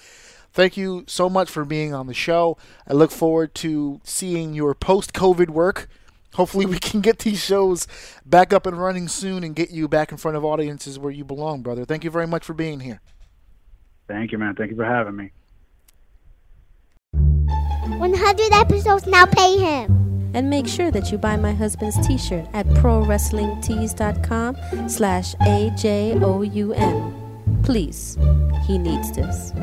thank 0.53 0.75
you 0.77 1.03
so 1.07 1.29
much 1.29 1.49
for 1.49 1.65
being 1.65 1.93
on 1.93 2.07
the 2.07 2.13
show. 2.13 2.57
I 2.87 2.93
look 2.93 3.11
forward 3.11 3.53
to 3.55 4.01
seeing 4.03 4.53
your 4.53 4.73
post 4.73 5.13
COVID 5.13 5.49
work. 5.49 5.87
Hopefully, 6.33 6.65
we 6.65 6.79
can 6.79 7.01
get 7.01 7.19
these 7.19 7.43
shows 7.43 7.87
back 8.25 8.53
up 8.53 8.65
and 8.65 8.79
running 8.79 9.07
soon 9.07 9.43
and 9.43 9.55
get 9.55 9.69
you 9.69 9.87
back 9.87 10.11
in 10.11 10.17
front 10.17 10.37
of 10.37 10.43
audiences 10.43 10.97
where 10.97 11.11
you 11.11 11.23
belong, 11.23 11.61
brother. 11.61 11.85
Thank 11.85 12.03
you 12.03 12.09
very 12.09 12.27
much 12.27 12.43
for 12.43 12.53
being 12.53 12.79
here. 12.79 13.01
Thank 14.07 14.31
you, 14.31 14.37
man. 14.37 14.55
Thank 14.55 14.71
you 14.71 14.77
for 14.77 14.85
having 14.85 15.15
me. 15.15 15.31
100 17.13 18.53
episodes 18.53 19.07
now 19.07 19.25
pay 19.25 19.57
him 19.57 20.07
and 20.33 20.49
make 20.49 20.67
sure 20.67 20.91
that 20.91 21.11
you 21.11 21.17
buy 21.17 21.37
my 21.37 21.53
husband's 21.53 22.05
t-shirt 22.05 22.45
at 22.53 22.65
prowrestlingtees.com 22.67 24.89
slash 24.89 25.35
A-J-O-U-N. 25.41 27.13
Please, 27.63 28.17
he 28.65 28.77
needs 28.77 29.11
this. 29.11 29.53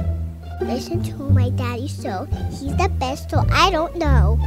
Listen 0.61 1.03
to 1.03 1.17
my 1.31 1.51
daddy 1.51 1.89
show. 1.89 2.27
He's 2.51 2.77
the 2.77 2.89
best, 2.99 3.31
so 3.31 3.45
I 3.51 3.71
don't 3.71 3.97
know. 3.97 4.39